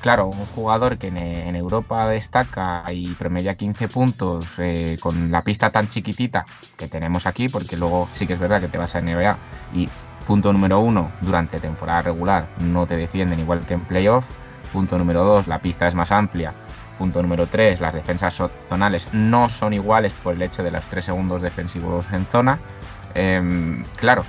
claro, 0.00 0.26
un 0.26 0.46
jugador 0.46 0.98
que 0.98 1.08
en, 1.08 1.56
Europa 1.56 2.06
destaca 2.08 2.84
y 2.92 3.08
promedia 3.14 3.56
15 3.56 3.88
puntos 3.88 4.46
eh, 4.58 4.98
con 5.00 5.30
la 5.30 5.42
pista 5.42 5.70
tan 5.70 5.88
chiquitita 5.88 6.44
que 6.76 6.88
tenemos 6.88 7.26
aquí, 7.26 7.48
porque 7.48 7.76
luego 7.76 8.08
sí 8.14 8.26
que 8.26 8.34
es 8.34 8.38
verdad 8.38 8.60
que 8.60 8.68
te 8.68 8.78
vas 8.78 8.94
a 8.94 9.00
NBA 9.00 9.36
y 9.74 9.88
punto 10.26 10.52
número 10.52 10.80
uno, 10.80 11.10
durante 11.20 11.60
temporada 11.60 12.02
regular 12.02 12.46
no 12.58 12.86
te 12.86 12.96
defienden 12.96 13.40
igual 13.40 13.64
que 13.66 13.74
en 13.74 13.80
playoff. 13.80 14.24
Punto 14.72 14.98
número 14.98 15.24
dos, 15.24 15.46
la 15.46 15.60
pista 15.60 15.86
es 15.86 15.94
más 15.94 16.10
amplia. 16.12 16.52
Punto 16.98 17.22
número 17.22 17.46
tres, 17.46 17.80
las 17.80 17.94
defensas 17.94 18.40
zonales 18.68 19.12
no 19.12 19.48
son 19.48 19.74
iguales 19.74 20.12
por 20.22 20.34
el 20.34 20.42
hecho 20.42 20.62
de 20.62 20.70
los 20.70 20.84
tres 20.84 21.04
segundos 21.04 21.42
defensivos 21.42 22.06
en 22.12 22.26
zona. 22.26 22.58
Em, 23.14 23.84
claro, 23.96 24.24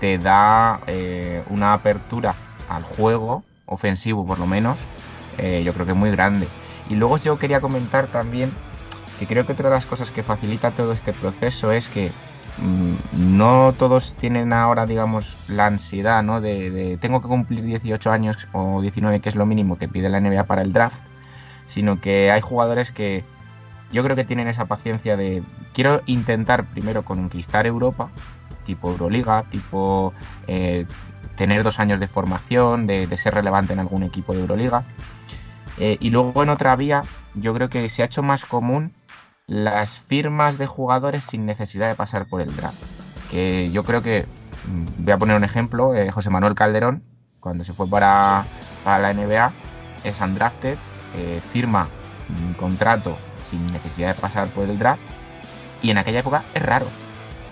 te 0.00 0.18
da 0.18 0.80
eh, 0.86 1.42
una 1.50 1.72
apertura 1.72 2.34
al 2.68 2.82
juego 2.84 3.44
ofensivo 3.72 4.26
por 4.26 4.38
lo 4.38 4.46
menos, 4.46 4.78
eh, 5.38 5.62
yo 5.64 5.72
creo 5.72 5.86
que 5.86 5.92
es 5.92 5.98
muy 5.98 6.10
grande. 6.10 6.46
Y 6.90 6.94
luego 6.94 7.16
yo 7.18 7.38
quería 7.38 7.60
comentar 7.60 8.06
también 8.06 8.50
que 9.18 9.26
creo 9.26 9.46
que 9.46 9.52
otra 9.52 9.68
de 9.68 9.76
las 9.76 9.86
cosas 9.86 10.10
que 10.10 10.22
facilita 10.22 10.72
todo 10.72 10.92
este 10.92 11.12
proceso 11.12 11.70
es 11.70 11.88
que 11.88 12.10
mm, 12.58 13.36
no 13.36 13.72
todos 13.78 14.14
tienen 14.14 14.52
ahora, 14.52 14.86
digamos, 14.86 15.36
la 15.48 15.66
ansiedad, 15.66 16.22
¿no? 16.22 16.40
De, 16.40 16.98
tengo 17.00 17.22
que 17.22 17.28
cumplir 17.28 17.62
18 17.62 18.10
años 18.10 18.48
o 18.52 18.80
19, 18.80 19.20
que 19.20 19.28
es 19.28 19.36
lo 19.36 19.46
mínimo 19.46 19.78
que 19.78 19.88
pide 19.88 20.08
la 20.08 20.20
NBA 20.20 20.44
para 20.44 20.62
el 20.62 20.72
draft, 20.72 21.00
sino 21.66 22.00
que 22.00 22.30
hay 22.30 22.40
jugadores 22.40 22.90
que 22.90 23.24
yo 23.92 24.02
creo 24.02 24.16
que 24.16 24.24
tienen 24.24 24.48
esa 24.48 24.64
paciencia 24.64 25.16
de 25.16 25.42
quiero 25.72 26.02
intentar 26.06 26.64
primero 26.64 27.04
conquistar 27.04 27.66
Europa, 27.66 28.10
tipo 28.64 28.90
Euroliga, 28.90 29.44
tipo 29.50 30.12
eh, 30.46 30.86
tener 31.36 31.62
dos 31.62 31.78
años 31.78 32.00
de 32.00 32.08
formación, 32.08 32.86
de, 32.86 33.16
ser 33.16 33.34
relevante 33.34 33.72
en 33.72 33.78
algún 33.78 34.02
equipo 34.02 34.34
de 34.34 34.40
Euroliga. 34.40 34.84
Eh, 35.78 35.96
y 36.00 36.10
luego 36.10 36.42
en 36.42 36.50
otra 36.50 36.76
vía, 36.76 37.02
yo 37.34 37.54
creo 37.54 37.68
que 37.68 37.88
se 37.88 38.02
ha 38.02 38.06
hecho 38.06 38.22
más 38.22 38.44
común 38.44 38.92
las 39.46 40.00
firmas 40.00 40.58
de 40.58 40.66
jugadores 40.66 41.24
sin 41.24 41.46
necesidad 41.46 41.88
de 41.88 41.94
pasar 41.94 42.26
por 42.26 42.40
el 42.40 42.54
draft. 42.54 42.82
Que 43.30 43.70
yo 43.70 43.84
creo 43.84 44.02
que, 44.02 44.26
mm, 44.66 45.04
voy 45.04 45.12
a 45.12 45.18
poner 45.18 45.36
un 45.36 45.44
ejemplo, 45.44 45.94
eh, 45.94 46.10
José 46.10 46.30
Manuel 46.30 46.54
Calderón, 46.54 47.02
cuando 47.40 47.64
se 47.64 47.72
fue 47.72 47.88
para, 47.88 48.44
la 48.84 49.10
NBA, 49.10 49.52
es 50.04 50.20
undrafted, 50.20 50.76
eh, 51.16 51.40
firma 51.52 51.88
un 52.28 52.54
contrato 52.54 53.18
sin 53.38 53.66
necesidad 53.72 54.14
de 54.14 54.20
pasar 54.20 54.48
por 54.48 54.68
el 54.68 54.78
draft. 54.78 55.02
Y 55.82 55.90
en 55.90 55.98
aquella 55.98 56.20
época 56.20 56.44
es 56.54 56.62
raro, 56.62 56.86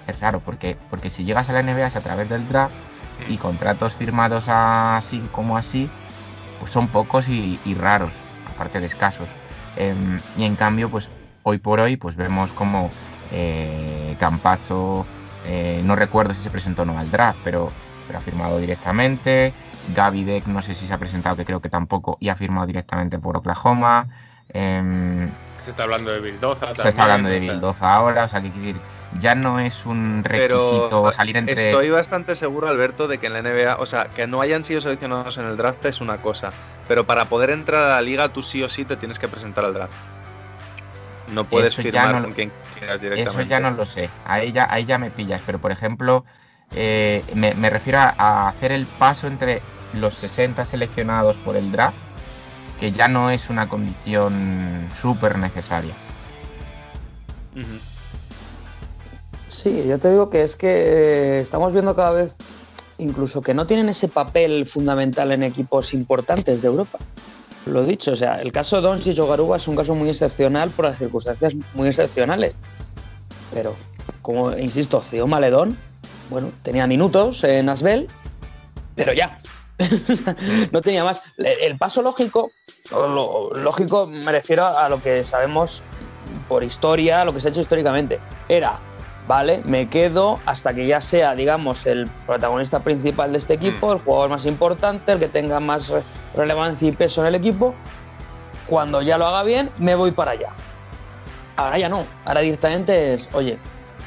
es 0.06 0.20
raro, 0.20 0.40
porque, 0.40 0.76
porque 0.90 1.10
si 1.10 1.25
llegas 1.25 1.50
a 1.50 1.52
la 1.52 1.62
NBA 1.62 1.88
es 1.88 1.96
a 1.96 2.00
través 2.00 2.28
del 2.28 2.49
draft 2.49 2.75
y 3.28 3.36
contratos 3.38 3.94
firmados 3.94 4.46
así 4.48 5.22
como 5.32 5.56
así, 5.56 5.90
pues 6.58 6.72
son 6.72 6.88
pocos 6.88 7.28
y, 7.28 7.58
raros, 7.78 8.12
aparte 8.46 8.80
de 8.80 8.86
escasos. 8.86 9.28
Em, 9.76 10.20
y 10.36 10.44
en 10.44 10.56
cambio, 10.56 10.90
pues 10.90 11.08
hoy 11.42 11.58
por 11.58 11.80
hoy, 11.80 11.96
pues 11.96 12.16
vemos 12.16 12.52
como 12.52 12.90
eh, 13.32 14.16
Campacho, 14.18 15.06
eh, 15.46 15.80
no 15.84 15.96
recuerdo 15.96 16.34
si 16.34 16.42
se 16.42 16.50
presentó 16.50 16.82
o 16.82 16.84
no 16.84 16.98
al 16.98 17.10
draft, 17.10 17.38
pero, 17.44 17.70
pero 18.06 18.18
ha 18.18 18.22
firmado 18.22 18.58
directamente. 18.58 19.54
Gaby 19.94 20.24
Deck, 20.24 20.46
no 20.46 20.62
sé 20.62 20.74
si 20.74 20.86
se 20.86 20.92
ha 20.92 20.98
presentado, 20.98 21.36
que 21.36 21.44
creo 21.44 21.60
que 21.60 21.70
tampoco, 21.70 22.18
y 22.20 22.28
ha 22.28 22.36
firmado 22.36 22.66
directamente 22.66 23.18
por 23.18 23.36
Oklahoma. 23.36 24.08
Se 25.62 25.71
está 25.71 25.83
hablando 25.83 26.11
de 26.11 26.21
Bildoza 26.21 26.67
también. 26.67 26.83
Se 26.83 26.88
está 26.88 27.02
hablando 27.02 27.29
de. 27.29 27.38
Bildoza 27.40 27.93
ahora, 27.95 28.25
o 28.25 28.29
sea, 28.29 28.40
que 28.40 28.49
decir, 28.50 28.76
ya 29.19 29.35
no 29.35 29.61
es 29.61 29.85
un 29.87 30.23
requisito 30.25 30.88
Pero 30.90 31.12
salir 31.12 31.37
entre. 31.37 31.69
estoy 31.69 31.90
bastante 31.90 32.35
seguro, 32.35 32.69
Alberto, 32.69 33.09
de 33.09 33.19
que 33.19 33.26
en 33.26 33.35
la 33.35 33.43
NBA, 33.43 33.76
o 33.79 33.87
sea, 33.87 34.07
que 34.09 34.26
no 34.26 34.40
hayan 34.40 34.64
sido 34.64 34.81
seleccionados 34.81 35.37
en 35.38 35.47
el 35.47 35.57
draft 35.57 35.85
es 35.85 36.00
una 36.00 36.19
cosa, 36.19 36.50
pero 36.88 37.05
para 37.07 37.26
poder 37.26 37.50
entrar 37.50 37.83
a 37.85 37.95
la 37.97 38.02
liga 38.02 38.29
tú 38.31 38.43
sí 38.43 38.62
o 38.62 38.69
sí 38.69 38.85
te 38.85 38.97
tienes 38.97 39.19
que 39.19 39.29
presentar 39.29 39.64
al 39.64 39.75
draft. 39.75 39.93
No 41.33 41.45
puedes 41.45 41.75
Eso 41.75 41.83
firmar 41.83 42.14
no- 42.17 42.23
con 42.23 42.33
quien 42.33 42.50
quieras 42.79 42.97
Eso 43.00 43.11
directamente. 43.11 43.47
ya 43.50 43.61
no 43.61 43.71
lo 43.71 43.87
sé, 43.87 44.11
ahí 44.25 44.50
ya, 44.52 44.67
ahí 44.71 44.85
ya 44.85 44.99
me 44.99 45.11
pillas, 45.11 45.40
pero 45.47 45.59
por 45.61 45.71
ejemplo, 45.71 46.25
eh, 46.75 47.23
me, 47.35 47.55
me 47.55 47.71
refiero 47.71 48.00
a, 48.00 48.14
a 48.19 48.49
hacer 48.49 48.73
el 48.73 48.87
paso 48.87 49.26
entre 49.29 49.62
los 49.95 50.14
60 50.14 50.64
seleccionados 50.64 51.37
por 51.38 51.57
el 51.57 51.71
draft, 51.71 51.97
que 52.80 52.90
ya 52.92 53.08
no 53.08 53.30
es 53.30 53.50
una 53.50 53.68
condición 53.68 54.88
súper 55.00 55.38
necesaria. 55.38 55.92
Sí, 59.49 59.84
yo 59.87 59.99
te 59.99 60.10
digo 60.10 60.30
que 60.30 60.42
es 60.42 60.56
que 60.56 60.68
eh, 60.68 61.40
estamos 61.40 61.72
viendo 61.72 61.94
cada 61.94 62.12
vez 62.12 62.37
incluso 62.96 63.42
que 63.42 63.54
no 63.54 63.66
tienen 63.66 63.88
ese 63.88 64.08
papel 64.08 64.66
fundamental 64.66 65.30
en 65.32 65.42
equipos 65.42 65.92
importantes 65.92 66.62
de 66.62 66.68
Europa. 66.68 66.99
Lo 67.66 67.84
dicho, 67.84 68.12
o 68.12 68.16
sea, 68.16 68.40
el 68.40 68.52
caso 68.52 68.76
de 68.76 68.82
Doncic 68.82 69.18
o 69.20 69.26
Garuba 69.26 69.58
es 69.58 69.68
un 69.68 69.76
caso 69.76 69.94
muy 69.94 70.08
excepcional 70.08 70.70
por 70.70 70.87
las 70.87 70.99
circunstancias 70.99 71.54
muy 71.75 71.88
excepcionales. 71.88 72.56
Pero, 73.52 73.75
como 74.22 74.56
insisto, 74.56 75.02
Ceo 75.02 75.26
Maledón, 75.26 75.76
bueno, 76.30 76.50
tenía 76.62 76.87
minutos 76.87 77.44
en 77.44 77.68
Asbel, 77.68 78.08
pero 78.94 79.12
ya. 79.12 79.38
no 80.72 80.80
tenía 80.82 81.04
más. 81.04 81.22
El 81.37 81.76
paso 81.78 82.02
lógico, 82.02 82.50
lo 82.90 83.50
lógico 83.54 84.06
me 84.06 84.32
refiero 84.32 84.66
a 84.66 84.88
lo 84.88 85.00
que 85.00 85.25
sabemos 85.25 85.82
por 86.49 86.62
historia, 86.64 87.25
lo 87.25 87.32
que 87.32 87.40
se 87.40 87.49
ha 87.49 87.50
hecho 87.50 87.60
históricamente, 87.60 88.20
era, 88.49 88.80
vale, 89.26 89.62
me 89.64 89.88
quedo 89.88 90.38
hasta 90.46 90.75
que 90.75 90.87
ya 90.87 91.00
sea, 91.00 91.34
digamos, 91.34 91.87
el 91.87 92.08
protagonista 92.26 92.80
principal 92.80 93.32
de 93.32 93.38
este 93.38 93.54
equipo, 93.54 93.92
el 93.92 93.99
jugador 94.00 94.30
más 94.30 94.46
importante, 94.46 95.12
el 95.12 95.18
que 95.18 95.28
tenga 95.28 95.60
más 95.60 95.88
re- 95.88 96.02
relevancia 96.34 96.88
y 96.88 96.92
peso 96.92 97.20
en 97.22 97.28
el 97.28 97.34
equipo. 97.37 97.75
Cuando 98.66 99.02
ya 99.02 99.18
lo 99.18 99.26
haga 99.26 99.42
bien, 99.42 99.70
me 99.78 99.94
voy 99.94 100.12
para 100.12 100.32
allá. 100.32 100.50
Ahora 101.56 101.78
ya 101.78 101.88
no, 101.88 102.04
ahora 102.25 102.40
directamente 102.40 103.12
es, 103.12 103.28
oye, 103.32 103.58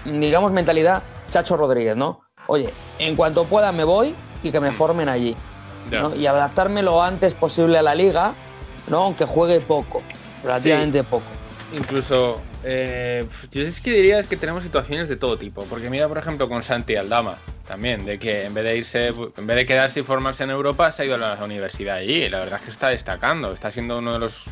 digamos 0.06 0.52
mentalidad 0.54 1.04
Chacho 1.30 1.58
Rodríguez, 1.58 1.96
¿no? 1.96 2.22
Oye, 2.48 2.70
en 3.00 3.16
cuanto 3.16 3.46
pueda 3.46 3.72
me 3.72 3.84
voy 3.84 4.16
y 4.42 4.52
que 4.52 4.60
me 4.60 4.72
formen 4.72 5.08
allí. 5.10 5.36
Y 6.16 6.26
adaptarme 6.26 6.84
lo 6.84 7.02
antes 7.02 7.34
posible 7.34 7.78
a 7.78 7.82
la 7.82 7.96
liga, 7.96 8.34
¿no? 8.88 9.04
Aunque 9.04 9.26
juegue 9.26 9.60
poco, 9.60 10.02
relativamente 10.44 11.04
poco. 11.04 11.26
Incluso, 11.76 12.40
eh, 12.64 13.26
yo 13.52 13.62
es 13.64 13.80
que 13.80 13.92
diría 13.92 14.20
es 14.20 14.28
que 14.28 14.38
tenemos 14.38 14.64
situaciones 14.64 15.10
de 15.10 15.16
todo 15.16 15.38
tipo. 15.38 15.64
Porque 15.66 15.90
mira, 15.90 16.08
por 16.08 16.18
ejemplo, 16.18 16.48
con 16.48 16.64
Santi 16.64 16.96
Aldama, 16.96 17.38
también, 17.68 18.06
de 18.06 18.20
que 18.20 18.46
en 18.46 18.54
vez 18.54 18.64
de 18.64 18.78
irse, 18.78 19.08
en 19.08 19.48
vez 19.48 19.58
de 19.58 19.66
quedarse 19.66 20.02
y 20.02 20.04
formarse 20.04 20.44
en 20.44 20.52
Europa, 20.52 20.92
se 20.92 21.04
ha 21.04 21.06
ido 21.06 21.16
a 21.16 21.18
la 21.18 21.44
universidad 21.44 21.98
allí. 21.98 22.24
Y 22.24 22.30
la 22.30 22.40
verdad 22.40 22.60
es 22.60 22.66
que 22.66 22.72
está 22.72 22.90
destacando, 22.90 23.54
está 23.54 23.72
siendo 23.72 23.98
uno 23.98 24.14
de 24.14 24.20
los 24.20 24.46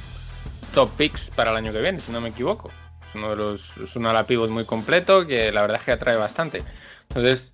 top 0.74 0.90
picks 0.98 1.30
para 1.32 1.52
el 1.52 1.58
año 1.58 1.72
que 1.72 1.82
viene, 1.82 2.00
si 2.00 2.12
no 2.12 2.22
me 2.22 2.30
equivoco. 2.30 2.72
Es 3.08 3.16
uno 3.16 3.30
de 3.32 3.36
los, 3.36 3.78
es 3.78 3.96
un 3.96 4.06
ala 4.06 4.26
pivot 4.26 4.50
muy 4.50 4.66
completo 4.66 5.28
que 5.28 5.52
la 5.52 5.62
verdad 5.62 5.78
es 5.80 5.86
que 5.86 5.92
atrae 5.92 6.16
bastante. 6.16 6.64
Entonces, 7.10 7.54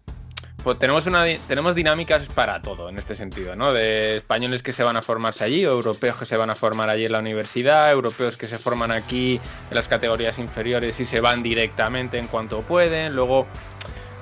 pues 0.67 0.79
tenemos, 0.79 1.07
una, 1.07 1.23
tenemos 1.47 1.75
dinámicas 1.75 2.25
para 2.25 2.61
todo 2.61 2.89
en 2.89 2.97
este 2.97 3.15
sentido, 3.15 3.55
¿no? 3.55 3.71
De 3.71 4.17
españoles 4.17 4.61
que 4.61 4.73
se 4.73 4.83
van 4.83 4.97
a 4.97 5.01
formarse 5.01 5.45
allí, 5.45 5.63
europeos 5.63 6.17
que 6.17 6.25
se 6.25 6.35
van 6.35 6.49
a 6.49 6.55
formar 6.55 6.89
allí 6.89 7.05
en 7.05 7.13
la 7.13 7.19
universidad, 7.19 7.89
europeos 7.89 8.35
que 8.35 8.49
se 8.49 8.57
forman 8.57 8.91
aquí 8.91 9.39
en 9.69 9.75
las 9.75 9.87
categorías 9.87 10.37
inferiores 10.39 10.99
y 10.99 11.05
se 11.05 11.21
van 11.21 11.41
directamente 11.41 12.17
en 12.17 12.27
cuanto 12.27 12.63
pueden. 12.63 13.15
Luego, 13.15 13.47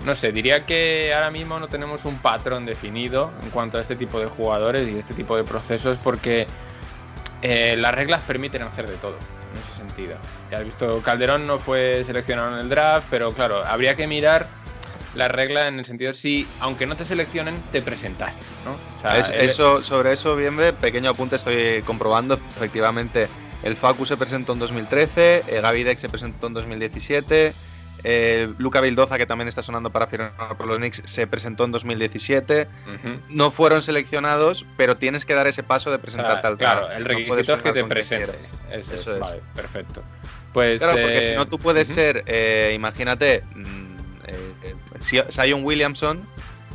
no 0.06 0.14
sé, 0.14 0.32
diría 0.32 0.68
que 0.68 1.16
ahora 1.16 1.32
mismo 1.32 1.60
no 1.60 1.68
tenemos 1.68 2.06
un 2.06 2.20
patrón 2.20 2.68
definido 2.68 3.32
en 3.42 3.50
cuanto 3.50 3.80
a 3.80 3.82
este 3.82 3.96
tipo 3.96 4.20
de 4.20 4.28
jugadores 4.28 4.88
y 4.88 5.00
este 5.00 5.16
tipo 5.16 5.36
de 5.36 5.46
procesos 5.46 5.98
porque 6.04 6.46
eh, 7.42 7.76
las 7.76 7.96
reglas 7.96 8.22
permiten 8.22 8.62
hacer 8.62 8.88
de 8.88 8.98
todo 8.98 9.16
en 9.52 9.60
ese 9.60 9.80
sentido. 9.80 10.16
Ya 10.52 10.60
has 10.60 10.64
visto, 10.64 11.02
Calderón 11.02 11.48
no 11.48 11.58
fue 11.58 12.04
seleccionado 12.04 12.54
en 12.54 12.60
el 12.60 12.70
draft, 12.70 13.08
pero 13.10 13.34
claro, 13.34 13.66
habría 13.66 13.96
que 13.96 14.06
mirar 14.06 14.46
la 15.16 15.28
regla 15.28 15.68
en 15.68 15.80
el 15.80 15.86
sentido 15.86 16.14
si, 16.14 16.46
aunque 16.60 16.86
no 16.86 16.96
te 16.96 17.06
seleccionen, 17.06 17.56
te 17.72 17.82
presentaste, 17.82 18.46
¿no? 18.66 18.74
O 18.98 19.02
sea, 19.02 19.18
Es- 19.20 19.30
el- 19.30 19.42
eso, 19.42 19.82
sobre 19.82 20.12
eso, 20.12 20.36
Bienve, 20.36 20.74
pequeño 20.74 21.10
apunte, 21.10 21.36
estoy 21.38 21.82
comprobando. 21.86 22.36
Efectivamente, 22.56 23.28
el 23.64 23.76
Facu 23.78 24.06
se 24.06 24.18
presentó 24.18 24.54
en 24.54 24.60
2013, 24.60 25.44
eh, 25.48 25.62
Gaby 25.62 25.84
Deck 25.84 25.98
se 25.98 26.10
presentó 26.10 26.48
en 26.48 26.54
2017, 26.54 27.54
eh, 28.04 28.54
Luca 28.60 28.82
Vildoza, 28.82 29.18
que 29.18 29.26
también 29.26 29.48
está 29.48 29.64
sonando 29.64 29.90
para 29.90 30.06
firmar 30.06 30.34
por 30.58 30.68
los 30.68 30.78
Knicks, 30.78 31.02
se 31.06 31.26
presentó 31.26 31.64
en 31.64 31.72
2017. 31.72 32.68
Ujú. 32.86 33.20
No 33.30 33.50
fueron 33.50 33.82
seleccionados, 33.82 34.66
pero 34.78 34.98
tienes 34.98 35.26
que 35.26 35.34
dar 35.34 35.48
ese 35.48 35.64
paso 35.64 35.90
de 35.92 35.98
presentarte 35.98 36.46
al 36.46 36.58
Claro, 36.58 36.82
draft. 36.82 36.98
el 36.98 37.04
No 37.04 37.08
requisito 37.08 37.54
es 37.56 37.62
que 37.64 37.72
te 37.72 37.84
presentes. 37.86 38.50
Eso, 38.70 38.94
Eso 38.94 39.14
es. 39.16 39.20
Vale, 39.22 39.42
perfecto. 39.56 40.04
Pues, 40.54 40.80
Claro, 40.82 40.98
porque 41.02 41.18
eh, 41.20 41.24
si 41.24 41.34
no, 41.34 41.48
tú 41.48 41.58
puedes 41.58 41.88
ser, 41.88 42.24
eh, 42.28 42.74
imagínate, 42.76 43.44
mm, 43.56 43.66
eh, 43.66 43.66
eh, 43.66 43.95
Zion 45.02 45.64
Williamson, 45.64 46.28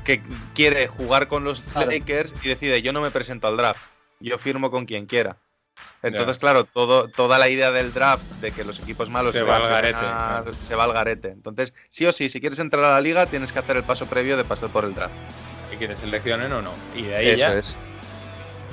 que 0.04 0.22
quiere 0.54 0.86
jugar 0.88 1.28
con 1.28 1.44
los 1.44 1.60
Claro. 1.62 1.90
Lakers 1.90 2.34
y 2.42 2.48
decide, 2.48 2.82
yo 2.82 2.92
no 2.92 3.00
me 3.00 3.10
presento 3.10 3.48
al 3.48 3.56
draft, 3.56 3.82
yo 4.20 4.38
firmo 4.38 4.70
con 4.70 4.86
quien 4.86 5.06
quiera. 5.06 5.36
Entonces, 6.02 6.38
claro, 6.38 6.64
todo, 6.64 7.08
toda 7.08 7.38
la 7.38 7.48
idea 7.48 7.70
del 7.70 7.92
draft, 7.92 8.24
de 8.40 8.52
que 8.52 8.64
los 8.64 8.78
equipos 8.80 9.08
malos 9.10 9.32
Se 9.34 9.42
va 9.42 9.56
al 9.56 9.68
garete, 9.68 9.96
a- 9.98 10.40
claro. 10.42 10.52
se 10.62 10.74
va 10.74 10.84
al 10.84 10.92
garete. 10.92 11.28
Entonces, 11.28 11.72
sí 11.88 12.06
o 12.06 12.12
sí, 12.12 12.28
si 12.30 12.40
quieres 12.40 12.58
entrar 12.58 12.84
a 12.84 12.90
la 12.90 13.00
liga, 13.00 13.26
tienes 13.26 13.52
que 13.52 13.58
hacer 13.58 13.76
el 13.76 13.82
paso 13.84 14.06
previo 14.06 14.36
de 14.36 14.44
pasar 14.44 14.68
por 14.70 14.84
el 14.84 14.94
draft. 14.94 15.14
Y 15.72 15.76
que 15.76 15.88
te 15.88 15.94
seleccionen 15.94 16.52
o 16.52 16.60
no. 16.62 16.72
Y 16.94 17.02
de 17.02 17.16
ahí 17.16 17.28
Eso 17.30 17.36
ya. 17.48 17.54
es. 17.54 17.78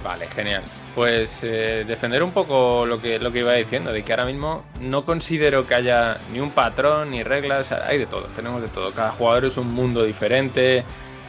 Vale, 0.04 0.28
genial. 0.28 0.64
Pues 0.98 1.44
eh, 1.44 1.86
defender 1.88 2.24
un 2.24 2.32
poco 2.32 2.84
lo 2.88 3.00
que, 3.00 3.20
lo 3.20 3.32
que 3.32 3.42
iba 3.42 3.54
diciendo, 3.54 3.94
de 3.94 4.02
que 4.02 4.14
ahora 4.14 4.26
mismo 4.26 4.66
no 4.82 5.06
considero 5.06 5.68
que 5.68 5.76
haya 5.76 6.18
ni 6.34 6.40
un 6.40 6.50
patrón 6.50 7.12
ni 7.12 7.22
reglas, 7.22 7.72
hay 7.72 8.00
de 8.00 8.08
todo, 8.08 8.24
tenemos 8.36 8.64
de 8.64 8.68
todo. 8.68 8.92
Cada 8.94 9.12
jugador 9.12 9.46
es 9.46 9.58
un 9.58 9.72
mundo 9.72 10.04
diferente. 10.04 10.84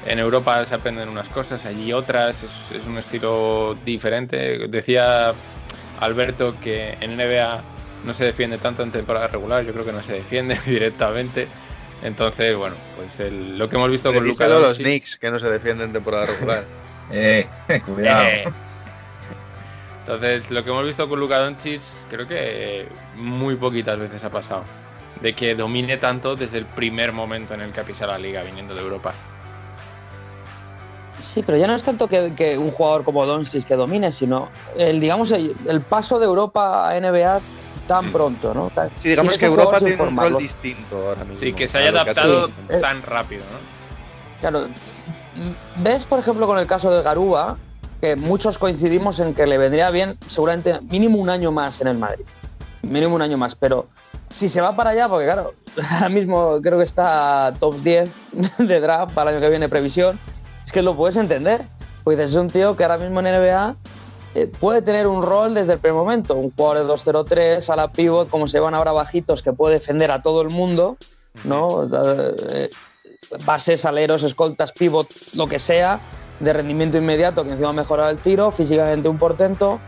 En 0.07 0.21
Europa 0.21 0.65
se 0.65 0.75
aprenden 0.75 1.11
unas 1.11 1.29
cosas, 1.29 1.67
allí 1.67 1.93
otras, 1.93 2.43
es, 2.45 2.71
es 2.81 2.87
un 2.87 2.97
estilo 2.97 3.77
diferente. 3.85 4.69
Decía 4.69 5.35
Alberto 6.01 6.55
que 6.63 6.97
en 7.03 7.19
NBA 7.19 7.61
no 8.07 8.15
se 8.15 8.25
defiende 8.25 8.57
tanto 8.57 8.83
en 8.83 8.91
temporada 8.91 9.27
regular, 9.27 9.67
yo 9.67 9.75
creo 9.75 9.85
que 9.85 9.93
no 9.93 10.03
se 10.03 10.15
defiende 10.15 10.59
directamente. 10.67 11.47
Entonces, 12.03 12.57
bueno, 12.57 12.77
pues 12.97 13.21
el- 13.21 13.59
lo 13.59 13.69
que 13.69 13.77
hemos 13.77 13.91
visto 13.91 14.15
con 14.15 14.23
Revísalo 14.23 14.61
los 14.61 14.79
Knicks, 14.79 15.19
que 15.19 15.31
no 15.31 15.39
se 15.39 15.51
defienden 15.51 15.89
en 15.89 15.93
temporada 15.93 16.25
regular. 16.25 16.65
Eh, 17.11 17.47
cuidado. 17.87 18.25
Eh. 18.25 18.45
Entonces, 20.09 20.51
lo 20.51 20.65
que 20.65 20.71
hemos 20.71 20.87
visto 20.87 21.07
con 21.07 21.21
Luka 21.21 21.39
Doncic, 21.39 21.83
creo 22.09 22.27
que 22.27 22.89
muy 23.15 23.57
poquitas 23.57 23.99
veces 23.99 24.25
ha 24.25 24.31
pasado. 24.31 24.65
De 25.21 25.35
que 25.35 25.55
domine 25.55 25.99
tanto 25.99 26.35
desde 26.35 26.57
el 26.57 26.65
primer 26.65 27.13
momento 27.13 27.53
en 27.53 27.61
el 27.61 27.73
que 27.73 27.81
ha 27.81 27.85
pisado 27.85 28.13
la 28.13 28.19
liga 28.19 28.43
viniendo 28.43 28.75
de 28.75 28.81
Europa. 28.81 29.13
Sí, 31.19 31.43
pero 31.45 31.59
ya 31.59 31.67
no 31.67 31.75
es 31.75 31.85
tanto 31.85 32.09
que, 32.09 32.33
que 32.35 32.57
un 32.57 32.71
jugador 32.71 33.05
como 33.05 33.27
Doncic 33.27 33.65
que 33.65 33.75
domine, 33.75 34.11
sino 34.11 34.49
el, 34.79 34.99
digamos, 34.99 35.31
el, 35.33 35.55
el 35.69 35.83
paso 35.83 36.19
de 36.19 36.25
Europa 36.25 36.89
a 36.89 36.99
NBA 36.99 37.41
tan 37.87 38.11
pronto, 38.11 38.55
¿no? 38.55 38.73
Sí, 39.01 39.11
digamos 39.11 39.37
que 39.37 39.45
Europa 39.45 39.79
tiene 39.79 40.03
un 40.03 40.17
rol 40.17 40.39
distinto 40.39 41.07
ahora 41.07 41.25
mismo. 41.25 41.41
Sí, 41.41 41.53
que 41.53 41.69
se 41.69 41.79
haya 41.79 41.91
adaptado 41.91 42.49
tan 42.81 43.03
rápido, 43.03 43.43
¿no? 43.53 44.41
Claro, 44.41 44.69
ves, 45.77 46.07
por 46.07 46.19
ejemplo, 46.19 46.47
con 46.47 46.59
el 46.59 46.67
caso 46.67 46.91
de 46.97 47.03
Garuba, 47.03 47.59
que 48.01 48.17
muchos 48.17 48.59
coincidimos 48.59 49.21
en 49.21 49.35
que 49.35 49.47
le 49.47 49.59
vendría 49.59 49.91
bien 49.91 50.19
seguramente 50.27 50.81
mínimo 50.83 51.19
un 51.19 51.31
año 51.31 51.53
más 51.53 51.81
en 51.81 51.89
el 51.89 51.99
Madrid. 51.99 52.25
Mínimo 52.83 53.17
un 53.17 53.23
año 53.23 53.37
más, 53.37 53.55
pero 53.55 53.89
si 54.31 54.49
se 54.49 54.61
va 54.61 54.77
para 54.77 54.91
allá, 54.91 55.09
porque 55.09 55.27
claro, 55.27 55.55
ahora 55.95 56.09
mismo 56.09 56.61
creo 56.63 56.79
que 56.79 56.85
está 56.85 57.53
top 57.59 57.77
10 57.83 58.17
de 58.59 58.81
draft 58.81 59.15
para 59.15 59.31
el 59.31 59.37
año 59.37 59.45
que 59.45 59.51
viene 59.51 59.69
previsión, 59.69 60.19
es 60.65 60.73
que 60.73 60.83
lo 60.83 60.97
puedes 60.97 61.17
entender. 61.17 61.65
Pues 62.05 62.19
es 62.19 62.35
un 62.37 62.49
tío 62.49 62.77
que 62.77 62.85
ahora 62.85 62.97
mismo 62.97 63.21
en 63.21 63.27
NBA 63.27 63.77
eh, 64.35 64.47
puede 64.47 64.83
tener 64.83 65.07
un 65.07 65.23
rol 65.23 65.53
desde 65.53 65.75
el 65.75 65.79
primer 65.79 65.97
momento, 65.97 66.35
un 66.37 66.51
jugador 66.51 66.87
de 66.87 66.93
2-0-3, 66.93 67.69
a 67.71 67.77
la 67.77 67.93
pivot, 67.93 68.31
como 68.31 68.49
se 68.49 68.61
van 68.61 68.75
ahora 68.75 68.93
bajitos, 68.93 69.43
que 69.43 69.53
puede 69.53 69.75
defender 69.75 70.11
a 70.11 70.23
todo 70.23 70.41
el 70.43 70.49
mundo, 70.49 70.97
¿no? 71.45 71.89
Eh, 72.51 72.71
bases, 73.45 73.85
aleros, 73.85 74.23
escoltas, 74.23 74.73
pivot, 74.73 75.09
lo 75.35 75.49
que 75.49 75.59
sea, 75.59 76.01
de 76.41 76.53
rendimiento 76.53 76.99
inmediato, 76.99 77.45
que 77.45 77.51
encima 77.51 77.73
mejora 77.73 78.11
el 78.11 78.19
tiro, 78.19 78.51
físicamente 78.51 79.09
un 79.09 79.19
portento. 79.19 79.81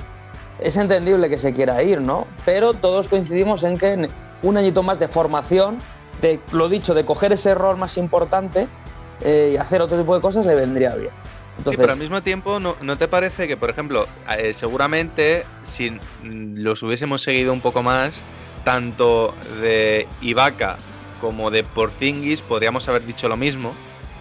Es 0.58 0.76
entendible 0.76 1.28
que 1.28 1.38
se 1.38 1.52
quiera 1.52 1.82
ir, 1.82 2.00
¿no? 2.00 2.26
Pero 2.44 2.74
todos 2.74 3.08
coincidimos 3.08 3.62
en 3.62 3.78
que 3.78 4.08
un 4.42 4.56
añito 4.56 4.82
más 4.82 4.98
de 4.98 5.08
formación, 5.08 5.78
de 6.20 6.40
lo 6.52 6.68
dicho, 6.68 6.92
de 6.94 7.04
coger 7.04 7.32
ese 7.32 7.54
rol 7.54 7.76
más 7.76 7.96
importante 7.96 8.66
eh, 9.22 9.52
y 9.54 9.56
hacer 9.56 9.80
otro 9.80 9.98
tipo 9.98 10.14
de 10.14 10.20
cosas 10.20 10.46
le 10.46 10.54
vendría 10.54 10.94
bien. 10.96 11.12
sí, 11.64 11.76
pero 11.76 11.92
al 11.92 11.98
mismo 11.98 12.22
tiempo, 12.22 12.60
¿no, 12.60 12.76
¿no 12.82 12.98
te 12.98 13.08
parece 13.08 13.48
que, 13.48 13.56
por 13.56 13.70
ejemplo, 13.70 14.06
eh, 14.36 14.52
seguramente 14.52 15.44
si 15.62 15.98
los 16.22 16.82
hubiésemos 16.82 17.22
seguido 17.22 17.52
un 17.52 17.60
poco 17.60 17.82
más, 17.82 18.20
tanto 18.64 19.34
de 19.62 20.06
Ibaka 20.20 20.76
como 21.20 21.50
de 21.50 21.64
Porzingis 21.64 22.40
podríamos 22.42 22.88
haber 22.88 23.04
dicho 23.04 23.28
lo 23.28 23.36
mismo, 23.36 23.74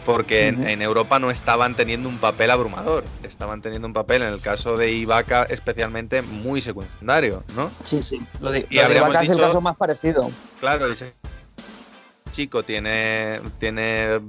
porque 0.05 0.47
en, 0.47 0.67
en 0.67 0.81
Europa 0.81 1.19
no 1.19 1.31
estaban 1.31 1.75
teniendo 1.75 2.09
un 2.09 2.17
papel 2.17 2.51
abrumador, 2.51 3.03
estaban 3.23 3.61
teniendo 3.61 3.87
un 3.87 3.93
papel, 3.93 4.21
en 4.21 4.33
el 4.33 4.41
caso 4.41 4.77
de 4.77 4.91
Ibaka 4.91 5.43
especialmente, 5.43 6.21
muy 6.21 6.61
secundario, 6.61 7.43
¿no? 7.55 7.71
Sí, 7.83 8.01
sí, 8.01 8.21
lo 8.39 8.51
de, 8.51 8.67
Y 8.69 8.75
lo 8.77 8.89
de 8.89 8.97
Ibaka 8.97 9.21
es 9.21 9.29
el 9.29 9.37
caso 9.37 9.61
más 9.61 9.75
parecido. 9.75 10.31
Claro, 10.59 10.91
ese 10.91 11.13
chico 12.31 12.63
tiene, 12.63 13.41
tiene, 13.59 14.19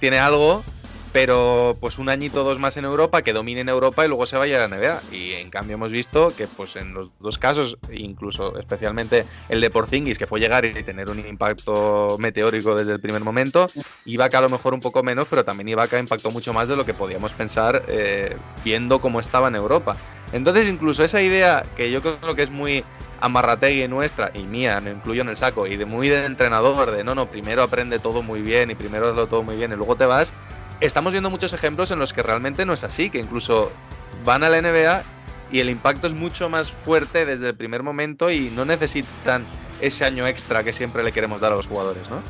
tiene 0.00 0.18
algo, 0.18 0.64
pero 1.12 1.76
pues 1.80 1.98
un 1.98 2.08
añito 2.08 2.44
dos 2.44 2.58
más 2.58 2.76
en 2.76 2.84
Europa, 2.84 3.22
que 3.22 3.32
domine 3.32 3.60
en 3.60 3.68
Europa 3.68 4.04
y 4.04 4.08
luego 4.08 4.26
se 4.26 4.36
vaya 4.36 4.62
a 4.62 4.68
la 4.68 4.76
NBA. 4.76 5.02
Y 5.12 5.32
en 5.32 5.50
cambio 5.50 5.74
hemos 5.74 5.92
visto 5.92 6.34
que 6.36 6.46
pues 6.46 6.76
en 6.76 6.94
los 6.94 7.10
dos 7.20 7.38
casos, 7.38 7.78
incluso 7.90 8.58
especialmente 8.58 9.24
el 9.48 9.60
de 9.60 9.70
Porzingis, 9.70 10.18
que 10.18 10.26
fue 10.26 10.40
llegar 10.40 10.64
y 10.64 10.82
tener 10.82 11.08
un 11.08 11.18
impacto 11.18 12.16
meteórico 12.18 12.74
desde 12.74 12.92
el 12.92 13.00
primer 13.00 13.22
momento, 13.22 13.70
Ibaka 14.04 14.38
a 14.38 14.42
lo 14.42 14.48
mejor 14.48 14.74
un 14.74 14.80
poco 14.80 15.02
menos, 15.02 15.26
pero 15.28 15.44
también 15.44 15.68
Ibaka 15.68 15.98
impactó 15.98 16.30
mucho 16.30 16.52
más 16.52 16.68
de 16.68 16.76
lo 16.76 16.84
que 16.84 16.94
podíamos 16.94 17.32
pensar 17.32 17.84
eh, 17.88 18.36
viendo 18.64 19.00
cómo 19.00 19.20
estaba 19.20 19.48
en 19.48 19.56
Europa. 19.56 19.96
Entonces 20.32 20.68
incluso 20.68 21.04
esa 21.04 21.22
idea 21.22 21.64
que 21.76 21.90
yo 21.90 22.02
creo 22.02 22.34
que 22.34 22.42
es 22.42 22.50
muy 22.50 22.84
amarrategui 23.20 23.88
nuestra 23.88 24.30
y 24.34 24.42
mía, 24.42 24.80
me 24.80 24.90
incluyo 24.90 25.22
en 25.22 25.28
el 25.28 25.36
saco, 25.36 25.66
y 25.66 25.76
de 25.76 25.84
muy 25.84 26.08
de 26.08 26.24
entrenador, 26.24 26.90
de 26.90 27.04
no, 27.04 27.14
no, 27.14 27.26
primero 27.26 27.62
aprende 27.62 27.98
todo 27.98 28.22
muy 28.22 28.42
bien 28.42 28.70
y 28.70 28.74
primero 28.74 29.10
hazlo 29.10 29.26
todo 29.26 29.42
muy 29.42 29.56
bien 29.56 29.72
y 29.72 29.76
luego 29.76 29.96
te 29.96 30.06
vas, 30.06 30.32
estamos 30.80 31.12
viendo 31.12 31.30
muchos 31.30 31.52
ejemplos 31.52 31.90
en 31.90 31.98
los 31.98 32.12
que 32.12 32.22
realmente 32.22 32.66
no 32.66 32.72
es 32.72 32.84
así, 32.84 33.10
que 33.10 33.18
incluso 33.18 33.70
van 34.24 34.44
a 34.44 34.48
la 34.48 34.60
NBA 34.60 35.02
y 35.50 35.60
el 35.60 35.70
impacto 35.70 36.06
es 36.06 36.14
mucho 36.14 36.48
más 36.48 36.70
fuerte 36.70 37.24
desde 37.24 37.48
el 37.48 37.56
primer 37.56 37.82
momento 37.82 38.30
y 38.30 38.50
no 38.50 38.64
necesitan 38.64 39.44
ese 39.80 40.04
año 40.04 40.26
extra 40.26 40.64
que 40.64 40.72
siempre 40.72 41.02
le 41.02 41.12
queremos 41.12 41.40
dar 41.40 41.52
a 41.52 41.56
los 41.56 41.66
jugadores, 41.66 42.08
¿no? 42.10 42.20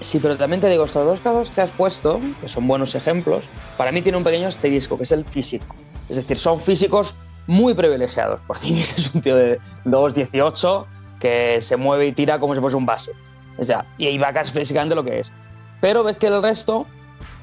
Sí, 0.00 0.18
pero 0.18 0.36
también 0.36 0.60
te 0.60 0.68
digo, 0.68 0.84
estos 0.84 1.04
dos 1.04 1.20
casos 1.20 1.50
que 1.50 1.60
has 1.60 1.70
puesto, 1.72 2.20
que 2.40 2.48
son 2.48 2.66
buenos 2.66 2.94
ejemplos, 2.94 3.50
para 3.76 3.92
mí 3.92 4.00
tiene 4.00 4.16
un 4.16 4.24
pequeño 4.24 4.48
asterisco, 4.48 4.96
que 4.96 5.02
es 5.02 5.12
el 5.12 5.24
físico. 5.24 5.76
Es 6.08 6.16
decir, 6.16 6.38
son 6.38 6.58
físicos 6.58 7.16
muy 7.46 7.74
privilegiados. 7.74 8.40
Por 8.42 8.56
es 8.64 9.10
un 9.14 9.20
tío 9.20 9.36
de 9.36 9.60
2'18 9.84 10.86
que 11.20 11.60
se 11.60 11.76
mueve 11.76 12.06
y 12.06 12.12
tira 12.12 12.40
como 12.40 12.54
si 12.54 12.60
fuese 12.60 12.76
un 12.76 12.86
base. 12.86 13.12
O 13.58 13.64
sea, 13.64 13.84
y 13.98 14.08
Ibaka 14.08 14.40
es 14.40 14.50
físicamente 14.50 14.94
lo 14.94 15.04
que 15.04 15.20
es. 15.20 15.34
Pero 15.82 16.02
ves 16.02 16.16
que 16.16 16.28
el 16.28 16.42
resto 16.42 16.86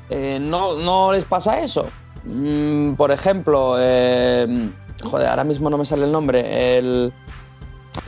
eh, 0.09 0.39
no, 0.41 0.75
no 0.75 1.11
les 1.11 1.25
pasa 1.25 1.59
eso. 1.59 1.87
Mm, 2.23 2.93
por 2.93 3.11
ejemplo, 3.11 3.75
eh, 3.79 4.69
joder, 5.03 5.27
ahora 5.29 5.43
mismo 5.43 5.69
no 5.69 5.77
me 5.77 5.85
sale 5.85 6.05
el 6.05 6.11
nombre. 6.11 6.77
El, 6.77 7.13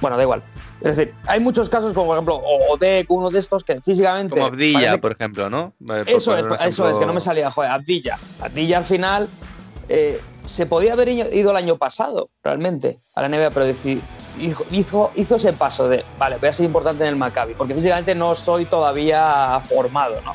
bueno, 0.01 0.17
da 0.17 0.23
igual. 0.23 0.43
Es 0.81 0.95
decir, 0.95 1.13
hay 1.27 1.41
muchos 1.41 1.69
casos 1.69 1.93
como 1.93 2.07
por 2.07 2.15
ejemplo 2.15 2.41
Odek, 2.71 3.09
uno 3.11 3.29
de 3.29 3.39
estos 3.39 3.65
que 3.65 3.81
físicamente... 3.81 4.29
Como 4.29 4.45
Abdilla, 4.45 4.93
que- 4.93 4.97
por 4.99 5.11
ejemplo, 5.11 5.49
¿no? 5.49 5.73
Eh, 5.81 5.85
por 6.05 6.09
eso 6.09 6.37
es, 6.37 6.45
eso 6.65 6.89
es, 6.89 6.99
que 6.99 7.05
no 7.05 7.13
me 7.13 7.19
salía, 7.19 7.51
joder, 7.51 7.71
Abdilla. 7.71 8.17
Abdilla 8.41 8.77
al 8.77 8.85
final 8.85 9.27
eh, 9.89 10.21
se 10.45 10.65
podía 10.67 10.93
haber 10.93 11.09
ido 11.09 11.51
el 11.51 11.57
año 11.57 11.75
pasado, 11.75 12.29
realmente, 12.43 12.99
a 13.13 13.21
la 13.21 13.27
NBA, 13.29 13.49
pero 13.49 13.65
hizo, 14.71 15.11
hizo 15.15 15.35
ese 15.35 15.51
paso 15.53 15.89
de, 15.89 16.05
vale, 16.17 16.37
voy 16.37 16.47
a 16.47 16.53
ser 16.53 16.65
importante 16.65 17.03
en 17.03 17.09
el 17.09 17.15
Maccabi, 17.17 17.55
porque 17.55 17.75
físicamente 17.75 18.15
no 18.15 18.33
soy 18.33 18.65
todavía 18.65 19.59
formado, 19.67 20.21
¿no? 20.21 20.33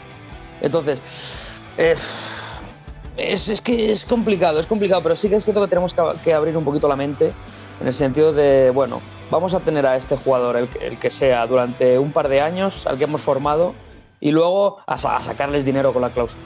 Entonces, 0.65 1.63
eh, 1.77 1.91
es, 1.93 3.49
es 3.49 3.61
que 3.61 3.93
es 3.93 4.07
complicado, 4.07 4.59
es 4.59 4.67
complicado, 4.67 5.03
pero 5.03 5.15
sí 5.15 5.29
que 5.29 5.37
es 5.37 5.45
cierto 5.45 5.61
que 5.61 5.69
tenemos 5.69 5.93
que, 5.93 6.03
que 6.23 6.33
abrir 6.33 6.57
un 6.57 6.65
poquito 6.65 6.89
la 6.89 6.97
mente 6.97 7.33
en 7.81 7.87
el 7.87 7.93
sentido 7.93 8.33
de, 8.33 8.71
bueno, 8.71 9.03
vamos 9.31 9.55
a 9.55 9.61
tener 9.61 9.87
a 9.87 9.95
este 9.97 10.17
jugador, 10.17 10.57
el, 10.57 10.69
que- 10.69 10.87
el 10.87 10.99
que 10.99 11.11
sea, 11.11 11.47
durante 11.47 11.99
un 11.99 12.13
par 12.13 12.29
de 12.29 12.41
años, 12.41 12.87
al 12.87 12.97
que 12.97 13.05
hemos 13.05 13.21
formado, 13.21 13.75
y 14.21 14.31
luego 14.33 14.79
a, 14.87 14.97
sa- 14.97 15.17
a 15.17 15.23
sacarles 15.23 15.65
dinero 15.67 15.93
con 15.93 16.01
la 16.03 16.09
cláusula. 16.11 16.43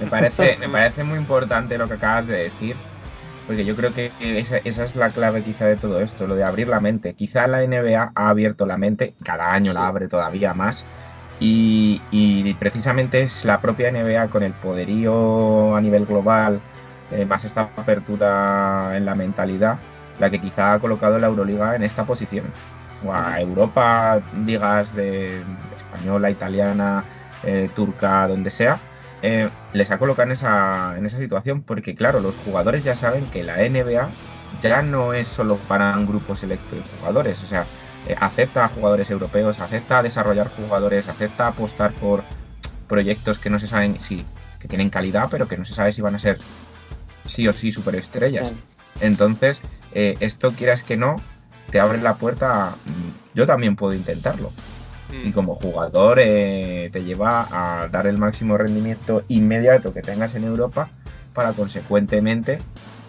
Me 0.00 0.06
parece, 0.06 0.56
me 0.58 0.68
parece 0.68 1.02
muy 1.02 1.18
importante 1.18 1.76
lo 1.78 1.88
que 1.88 1.94
acabas 1.94 2.26
de 2.28 2.44
decir, 2.44 2.76
porque 3.46 3.64
yo 3.64 3.74
creo 3.74 3.92
que 3.92 4.12
esa, 4.20 4.58
esa 4.58 4.84
es 4.84 4.94
la 4.94 5.10
clave 5.10 5.42
quizá 5.42 5.64
de 5.66 5.76
todo 5.76 6.00
esto, 6.00 6.26
lo 6.28 6.36
de 6.36 6.44
abrir 6.44 6.68
la 6.68 6.78
mente. 6.80 7.14
Quizá 7.14 7.46
la 7.48 7.62
NBA 7.64 8.12
ha 8.14 8.28
abierto 8.28 8.66
la 8.66 8.76
mente, 8.76 9.14
cada 9.24 9.50
año 9.52 9.70
Sí. 9.72 9.78
la 9.78 9.86
abre 9.88 10.06
todavía 10.08 10.52
más, 10.54 10.84
y, 11.40 12.54
precisamente 12.58 13.22
es 13.22 13.44
la 13.44 13.60
propia 13.60 13.90
NBA 13.90 14.28
con 14.28 14.42
el 14.42 14.52
poderío 14.52 15.76
a 15.76 15.80
nivel 15.80 16.06
global, 16.06 16.60
eh, 17.10 17.24
más 17.24 17.44
esta 17.44 17.70
apertura 17.76 18.96
en 18.96 19.04
la 19.04 19.14
mentalidad, 19.14 19.78
la 20.18 20.30
que 20.30 20.40
quizá 20.40 20.74
ha 20.74 20.78
colocado 20.78 21.18
la 21.18 21.26
Euroliga 21.26 21.76
en 21.76 21.82
esta 21.82 22.04
posición. 22.04 22.46
O 23.04 23.12
a 23.12 23.40
Europa, 23.40 24.20
digas 24.44 24.94
de 24.94 25.42
española, 25.76 26.30
italiana, 26.30 27.04
eh, 27.44 27.68
turca, 27.74 28.26
donde 28.26 28.50
sea, 28.50 28.78
eh, 29.22 29.48
les 29.72 29.90
ha 29.90 29.98
colocado 29.98 30.26
en 30.26 30.32
esa, 30.32 30.96
en 30.96 31.06
esa 31.06 31.18
situación 31.18 31.62
porque, 31.62 31.94
claro, 31.94 32.20
los 32.20 32.34
jugadores 32.44 32.84
ya 32.84 32.94
saben 32.94 33.26
que 33.26 33.44
la 33.44 33.56
NBA 33.68 34.08
ya 34.62 34.82
no 34.82 35.12
es 35.12 35.28
solo 35.28 35.56
para 35.68 35.96
un 35.96 36.06
grupo 36.06 36.34
selecto 36.34 36.76
de 36.76 36.82
jugadores, 36.98 37.42
o 37.42 37.46
sea, 37.46 37.66
acepta 38.18 38.64
a 38.64 38.68
jugadores 38.68 39.10
europeos, 39.10 39.58
acepta 39.60 40.02
desarrollar 40.02 40.48
jugadores, 40.48 41.08
acepta 41.08 41.48
apostar 41.48 41.92
por 41.92 42.22
proyectos 42.88 43.38
que 43.38 43.50
no 43.50 43.58
se 43.58 43.66
saben 43.66 44.00
si 44.00 44.24
que 44.60 44.68
tienen 44.68 44.90
calidad, 44.90 45.28
pero 45.30 45.48
que 45.48 45.56
no 45.56 45.64
se 45.64 45.74
sabe 45.74 45.92
si 45.92 46.02
van 46.02 46.14
a 46.14 46.18
ser 46.18 46.38
sí 47.26 47.48
o 47.48 47.52
sí 47.52 47.72
superestrellas. 47.72 48.48
Sí. 48.48 48.54
Entonces, 49.00 49.60
eh, 49.92 50.16
esto 50.20 50.52
quieras 50.52 50.82
que 50.82 50.96
no, 50.96 51.16
te 51.70 51.80
abre 51.80 52.00
la 52.00 52.14
puerta. 52.14 52.68
a, 52.68 52.70
mm, 52.70 53.34
yo 53.34 53.46
también 53.46 53.76
puedo 53.76 53.94
intentarlo. 53.94 54.52
Y 55.24 55.30
como 55.30 55.54
jugador 55.54 56.18
eh, 56.20 56.90
te 56.92 57.04
lleva 57.04 57.46
a 57.50 57.86
dar 57.86 58.08
el 58.08 58.18
máximo 58.18 58.58
rendimiento 58.58 59.22
inmediato 59.28 59.94
que 59.94 60.02
tengas 60.02 60.34
en 60.34 60.42
Europa 60.42 60.88
para 61.32 61.52
consecuentemente 61.52 62.58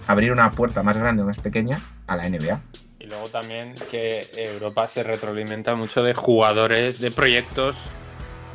abrir 0.06 0.32
una 0.32 0.52
puerta 0.52 0.84
más 0.84 0.96
grande 0.96 1.24
o 1.24 1.26
más 1.26 1.40
pequeña 1.40 1.82
a 2.06 2.16
la 2.16 2.30
NBA. 2.30 2.62
Y 3.08 3.10
luego 3.10 3.30
también 3.30 3.74
que 3.90 4.28
Europa 4.36 4.86
se 4.86 5.02
retroalimenta 5.02 5.76
mucho 5.76 6.04
de 6.04 6.14
jugadores, 6.14 7.00
de 7.00 7.10
proyectos 7.10 7.78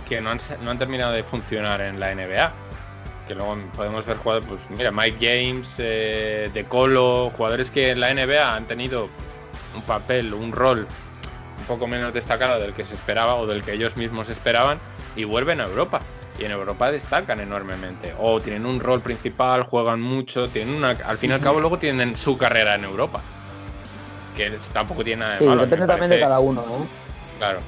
que 0.06 0.20
no 0.20 0.28
han, 0.28 0.40
no 0.62 0.70
han 0.70 0.76
terminado 0.78 1.14
de 1.14 1.24
funcionar 1.24 1.80
en 1.80 1.98
la 1.98 2.14
NBA. 2.14 2.52
Que 3.26 3.34
luego 3.34 3.56
podemos 3.74 4.04
ver 4.04 4.18
jugadores, 4.18 4.46
pues 4.46 4.60
mira, 4.68 4.92
Mike 4.92 5.16
James, 5.18 5.76
eh, 5.78 6.50
De 6.52 6.64
Colo, 6.64 7.32
jugadores 7.34 7.70
que 7.70 7.92
en 7.92 8.00
la 8.00 8.12
NBA 8.12 8.54
han 8.54 8.66
tenido 8.66 9.06
pues, 9.06 9.74
un 9.74 9.82
papel, 9.84 10.34
un 10.34 10.52
rol 10.52 10.86
un 11.58 11.64
poco 11.64 11.86
menos 11.86 12.12
destacado 12.12 12.60
del 12.60 12.74
que 12.74 12.84
se 12.84 12.94
esperaba 12.94 13.36
o 13.36 13.46
del 13.46 13.62
que 13.62 13.72
ellos 13.72 13.96
mismos 13.96 14.28
esperaban 14.28 14.80
y 15.16 15.24
vuelven 15.24 15.62
a 15.62 15.64
Europa. 15.64 16.02
Y 16.38 16.44
en 16.44 16.50
Europa 16.50 16.92
destacan 16.92 17.40
enormemente. 17.40 18.14
O 18.20 18.38
tienen 18.38 18.66
un 18.66 18.80
rol 18.80 19.00
principal, 19.00 19.62
juegan 19.62 20.02
mucho, 20.02 20.46
tienen 20.48 20.74
una. 20.74 20.90
Al 20.90 21.16
fin 21.16 21.30
y 21.30 21.32
al 21.32 21.40
cabo, 21.40 21.58
luego 21.58 21.78
tienen 21.78 22.16
su 22.16 22.36
carrera 22.36 22.74
en 22.74 22.84
Europa. 22.84 23.22
Que 24.36 24.58
tampoco 24.72 25.04
tiene 25.04 25.20
nada 25.20 25.32
de 25.32 25.38
Sí, 25.38 25.44
malo. 25.44 25.62
depende 25.62 25.86
también 25.86 26.10
de 26.10 26.20
cada 26.20 26.40
uno, 26.40 26.64
¿no? 26.66 26.86
Claro. 27.38 27.60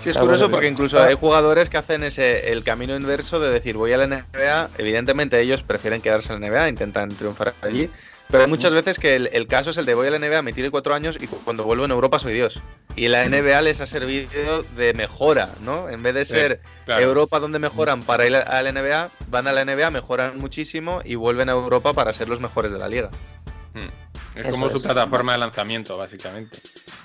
Sí, 0.00 0.08
es 0.08 0.14
Claro, 0.16 0.26
curioso 0.28 0.44
porque 0.50 0.66
claro. 0.66 0.72
incluso 0.72 1.02
hay 1.02 1.14
jugadores 1.14 1.68
que 1.68 1.76
hacen 1.76 2.02
ese 2.04 2.52
el 2.52 2.64
camino 2.64 2.96
inverso 2.96 3.38
de 3.38 3.50
decir 3.50 3.76
voy 3.76 3.92
a 3.92 3.98
la 3.98 4.06
NBA. 4.06 4.70
Evidentemente 4.78 5.38
ellos 5.40 5.62
prefieren 5.62 6.00
quedarse 6.00 6.32
en 6.32 6.40
la 6.40 6.46
NBA, 6.48 6.68
intentan 6.70 7.10
triunfar 7.10 7.52
allí. 7.60 7.90
Pero 8.30 8.44
hay 8.44 8.48
muchas 8.48 8.72
veces 8.72 8.98
que 9.00 9.16
el, 9.16 9.28
el 9.32 9.46
caso 9.48 9.70
es 9.70 9.76
el 9.76 9.84
de 9.86 9.94
voy 9.94 10.06
a 10.06 10.10
la 10.12 10.18
NBA, 10.20 10.40
me 10.42 10.52
tiro 10.52 10.70
cuatro 10.70 10.94
años 10.94 11.18
y 11.20 11.26
cu- 11.26 11.40
cuando 11.44 11.64
vuelvo 11.64 11.84
en 11.84 11.90
Europa 11.90 12.18
soy 12.20 12.32
Dios. 12.32 12.62
Y 12.96 13.08
la 13.08 13.24
NBA 13.28 13.60
les 13.60 13.80
ha 13.80 13.86
servido 13.86 14.62
de 14.76 14.94
mejora, 14.94 15.50
¿no? 15.60 15.88
En 15.90 16.02
vez 16.04 16.14
de 16.14 16.24
Sí, 16.24 16.32
ser 16.34 16.60
claro. 16.86 17.02
Europa 17.02 17.40
donde 17.40 17.58
mejoran 17.58 18.02
para 18.02 18.26
ir 18.26 18.36
a 18.36 18.62
la 18.62 18.70
NBA, 18.72 19.10
van 19.28 19.48
a 19.48 19.52
la 19.52 19.64
NBA, 19.64 19.90
mejoran 19.90 20.38
muchísimo 20.38 21.02
y 21.04 21.16
vuelven 21.16 21.48
a 21.48 21.52
Europa 21.52 21.92
para 21.92 22.12
ser 22.12 22.28
los 22.28 22.40
mejores 22.40 22.70
de 22.72 22.78
la 22.78 22.88
liga. 22.88 23.10
Mm. 23.74 24.09
Es 24.34 24.44
Eso 24.46 24.50
como 24.52 24.66
es. 24.66 24.72
su 24.72 24.82
plataforma 24.82 25.32
de 25.32 25.38
lanzamiento, 25.38 25.96
básicamente. 25.96 26.58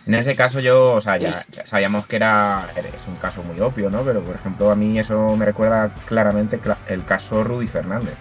En 0.06 0.14
ese 0.14 0.36
caso 0.36 0.60
yo, 0.60 0.94
o 0.94 1.02
sea, 1.02 1.18
ya, 1.18 1.44
ya 1.52 1.66
sabíamos 1.66 2.06
que 2.06 2.18
era 2.18 2.68
es 2.78 3.08
un 3.08 3.16
caso 3.16 3.42
muy 3.44 3.60
obvio, 3.60 3.90
¿no? 3.90 4.02
Pero 4.04 4.22
por 4.24 4.36
ejemplo 4.36 4.70
a 4.70 4.76
mí 4.76 5.00
eso 5.00 5.36
me 5.36 5.46
recuerda 5.46 5.92
claramente 6.06 6.62
cla- 6.62 6.78
el 6.88 7.04
caso 7.06 7.44
Rudy 7.44 7.68
Fernández. 7.68 8.14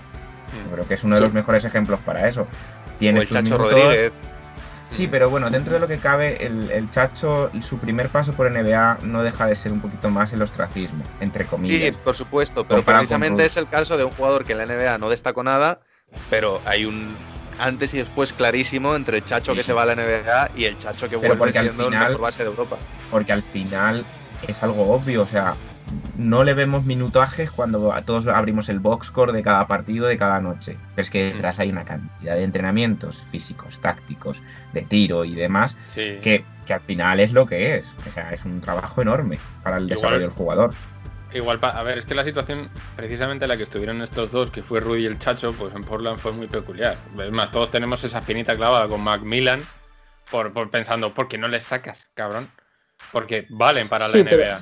Yo 0.64 0.72
creo 0.72 0.88
que 0.88 0.94
es 0.94 1.04
uno 1.04 1.14
de 1.14 1.18
Sí. 1.18 1.24
los 1.24 1.34
mejores 1.34 1.64
ejemplos 1.64 2.00
para 2.00 2.26
eso. 2.28 2.46
Tiene 2.98 3.20
el 3.20 3.26
sus 3.26 3.34
Chacho 3.36 3.58
minutos, 3.58 3.72
Rodríguez. 3.72 4.12
Sí, 4.88 5.08
pero 5.08 5.28
bueno, 5.28 5.50
dentro 5.50 5.74
de 5.74 5.80
lo 5.80 5.88
que 5.88 5.98
cabe, 5.98 6.46
el, 6.46 6.70
el 6.70 6.88
Chacho, 6.90 7.50
su 7.62 7.78
primer 7.78 8.08
paso 8.08 8.32
por 8.32 8.46
NBA 8.50 8.98
no 9.02 9.22
deja 9.22 9.46
de 9.46 9.56
ser 9.56 9.72
un 9.72 9.80
poquito 9.80 10.08
más 10.08 10.32
el 10.32 10.40
ostracismo, 10.40 11.02
entre 11.20 11.44
Sí, 11.44 11.50
comillas. 11.50 11.96
por 11.98 12.14
supuesto, 12.14 12.64
pero 12.64 12.82
precisamente 12.82 13.44
es 13.44 13.56
el 13.56 13.68
caso 13.68 13.96
de 13.96 14.04
un 14.04 14.12
jugador 14.12 14.44
que 14.44 14.52
en 14.52 14.58
la 14.58 14.66
NBA 14.66 14.98
no 14.98 15.10
destacó 15.10 15.42
nada, 15.42 15.80
pero 16.30 16.60
hay 16.64 16.84
un 16.84 17.16
antes 17.58 17.94
y 17.94 17.98
después 17.98 18.32
clarísimo 18.32 18.94
entre 18.96 19.18
el 19.18 19.24
Chacho 19.24 19.52
Sí. 19.52 19.58
que 19.58 19.62
se 19.62 19.72
va 19.72 19.82
a 19.82 19.86
la 19.86 19.94
NBA 19.94 20.50
y 20.56 20.64
el 20.64 20.78
Chacho 20.78 21.08
que 21.08 21.18
Pero 21.18 21.36
vuelve 21.36 21.52
siendo 21.52 21.84
el 21.84 21.92
final- 21.92 22.08
mejor 22.08 22.20
base 22.22 22.42
de 22.44 22.50
Europa. 22.50 22.76
Porque 23.10 23.32
al 23.32 23.42
final 23.42 24.04
es 24.48 24.62
algo 24.62 24.92
obvio, 24.92 25.22
o 25.22 25.26
sea, 25.26 25.54
no 26.16 26.44
le 26.44 26.54
vemos 26.54 26.84
minutajes 26.84 27.50
cuando 27.50 27.94
todos 28.06 28.26
abrimos 28.26 28.68
el 28.68 28.80
box 28.80 29.08
score 29.08 29.32
de 29.32 29.42
cada 29.42 29.66
partido 29.66 30.06
de 30.06 30.16
cada 30.16 30.40
noche. 30.40 30.76
Pero 30.94 31.04
es 31.04 31.10
que 31.10 31.24
detrás 31.34 31.58
hay 31.60 31.70
una 31.70 31.84
cantidad 31.84 32.34
de 32.34 32.42
entrenamientos 32.44 33.24
físicos, 33.30 33.78
tácticos, 33.80 34.40
de 34.72 34.82
tiro 34.82 35.24
y 35.24 35.34
demás, 35.34 35.76
Sí. 35.86 36.18
que, 36.22 36.44
que 36.66 36.74
al 36.74 36.80
final 36.80 37.20
es 37.20 37.32
lo 37.32 37.46
que 37.46 37.76
es. 37.76 37.94
O 38.08 38.10
sea, 38.10 38.30
es 38.32 38.44
un 38.44 38.60
trabajo 38.60 39.02
enorme 39.02 39.38
para 39.62 39.76
el 39.76 39.84
Igual- 39.84 39.96
desarrollo 39.96 40.20
del 40.22 40.30
jugador. 40.30 40.74
Igual, 41.34 41.58
pa- 41.58 41.70
a 41.70 41.82
ver, 41.82 41.98
es 41.98 42.04
que 42.04 42.14
la 42.14 42.22
situación, 42.24 42.70
precisamente 42.96 43.46
la 43.48 43.56
que 43.56 43.64
estuvieron 43.64 44.00
estos 44.02 44.30
dos, 44.30 44.50
que 44.50 44.62
fue 44.62 44.78
Rudy 44.80 45.02
y 45.02 45.06
el 45.06 45.18
Chacho, 45.18 45.52
pues 45.52 45.74
en 45.74 45.82
Portland 45.84 46.18
fue 46.18 46.30
muy 46.32 46.46
peculiar. 46.46 46.96
Es 47.18 47.30
más, 47.32 47.50
todos 47.50 47.70
tenemos 47.70 48.02
esa 48.04 48.20
espinita 48.20 48.56
clavada 48.56 48.86
con 48.88 49.00
Macmillan 49.02 49.60
por, 50.30 50.52
por 50.52 50.70
pensando, 50.70 51.12
¿por 51.12 51.26
qué 51.28 51.36
no 51.36 51.48
les 51.48 51.64
sacas, 51.64 52.06
cabrón? 52.14 52.48
Porque 53.12 53.46
valen 53.50 53.88
para 53.88 54.04
Sí, 54.06 54.22
la 54.22 54.30
pero- 54.30 54.42
NBA. 54.44 54.60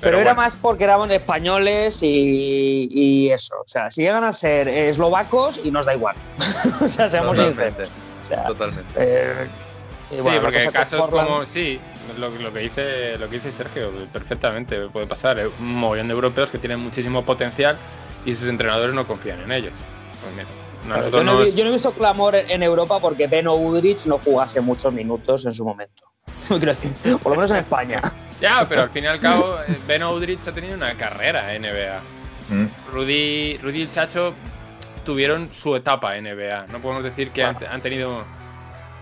Pero, 0.00 0.16
era 0.16 0.30
bueno, 0.32 0.40
más 0.42 0.56
porque 0.56 0.84
éramos 0.84 1.10
españoles 1.10 2.02
y, 2.02 2.88
y 2.90 3.30
eso. 3.30 3.56
O 3.60 3.66
sea, 3.68 3.90
si 3.90 4.00
llegan 4.00 4.24
a 4.24 4.32
ser 4.32 4.66
eslovacos 4.66 5.60
y 5.62 5.70
nos 5.70 5.84
da 5.84 5.92
igual. 5.94 6.16
o 6.80 6.88
sea, 6.88 7.10
seamos 7.10 7.36
Totalmente. 7.36 7.84
sinceros. 7.84 7.90
O 8.18 8.24
sea, 8.24 8.44
Totalmente. 8.46 8.94
eh, 8.96 9.46
y 10.10 10.14
Sí, 10.16 10.20
bueno, 10.22 10.40
porque 10.40 10.70
casos 10.72 11.00
Portland- 11.00 11.26
como. 11.26 11.44
Sí, 11.44 11.78
lo, 12.18 12.30
lo 12.30 12.52
que 12.52 12.60
dice, 12.60 13.18
lo 13.18 13.28
que 13.28 13.36
dice 13.36 13.52
Sergio, 13.52 13.90
perfectamente 14.12 14.88
puede 14.88 15.06
pasar. 15.06 15.40
Un 15.58 15.74
mogollón 15.76 16.08
de 16.08 16.14
europeos 16.14 16.50
que 16.50 16.58
tienen 16.58 16.80
muchísimo 16.80 17.24
potencial 17.24 17.76
y 18.24 18.34
sus 18.34 18.48
entrenadores 18.48 18.94
no 18.94 19.06
confían 19.06 19.40
en 19.40 19.52
ellos. 19.52 19.72
Pues 20.22 20.34
mira, 20.34 20.48
nosotros 20.86 21.24
yo, 21.24 21.24
no 21.24 21.44
yo 21.46 21.64
no 21.64 21.70
he 21.70 21.72
visto 21.72 21.92
clamor 21.92 22.34
en 22.34 22.62
Europa 22.62 22.98
porque 23.00 23.26
Beno 23.26 23.54
Udrich 23.54 24.06
no 24.06 24.18
jugase 24.18 24.60
muchos 24.60 24.92
minutos 24.92 25.46
en 25.46 25.52
su 25.52 25.64
momento. 25.64 26.04
Quiero 26.48 26.66
decir, 26.66 26.92
por 27.22 27.32
lo 27.32 27.36
menos 27.36 27.50
en 27.50 27.58
España. 27.58 28.00
Ya, 28.40 28.66
pero 28.68 28.82
al 28.82 28.90
fin 28.90 29.04
y 29.04 29.06
al 29.06 29.20
cabo, 29.20 29.56
eh, 29.68 29.76
Ben 29.86 30.02
Udrich 30.02 30.46
ha 30.46 30.52
tenido 30.52 30.74
una 30.74 30.96
carrera 30.96 31.54
en 31.54 31.62
NBA. 31.62 32.00
Mm. 32.48 32.92
Rudy, 32.92 33.58
Rudy 33.58 33.78
y 33.78 33.82
el 33.82 33.90
Chacho 33.90 34.34
tuvieron 35.04 35.50
su 35.52 35.76
etapa 35.76 36.16
en 36.16 36.24
NBA. 36.24 36.66
No 36.68 36.80
podemos 36.80 37.04
decir 37.04 37.30
que 37.30 37.44
han, 37.44 37.56
han 37.64 37.80
tenido. 37.82 38.24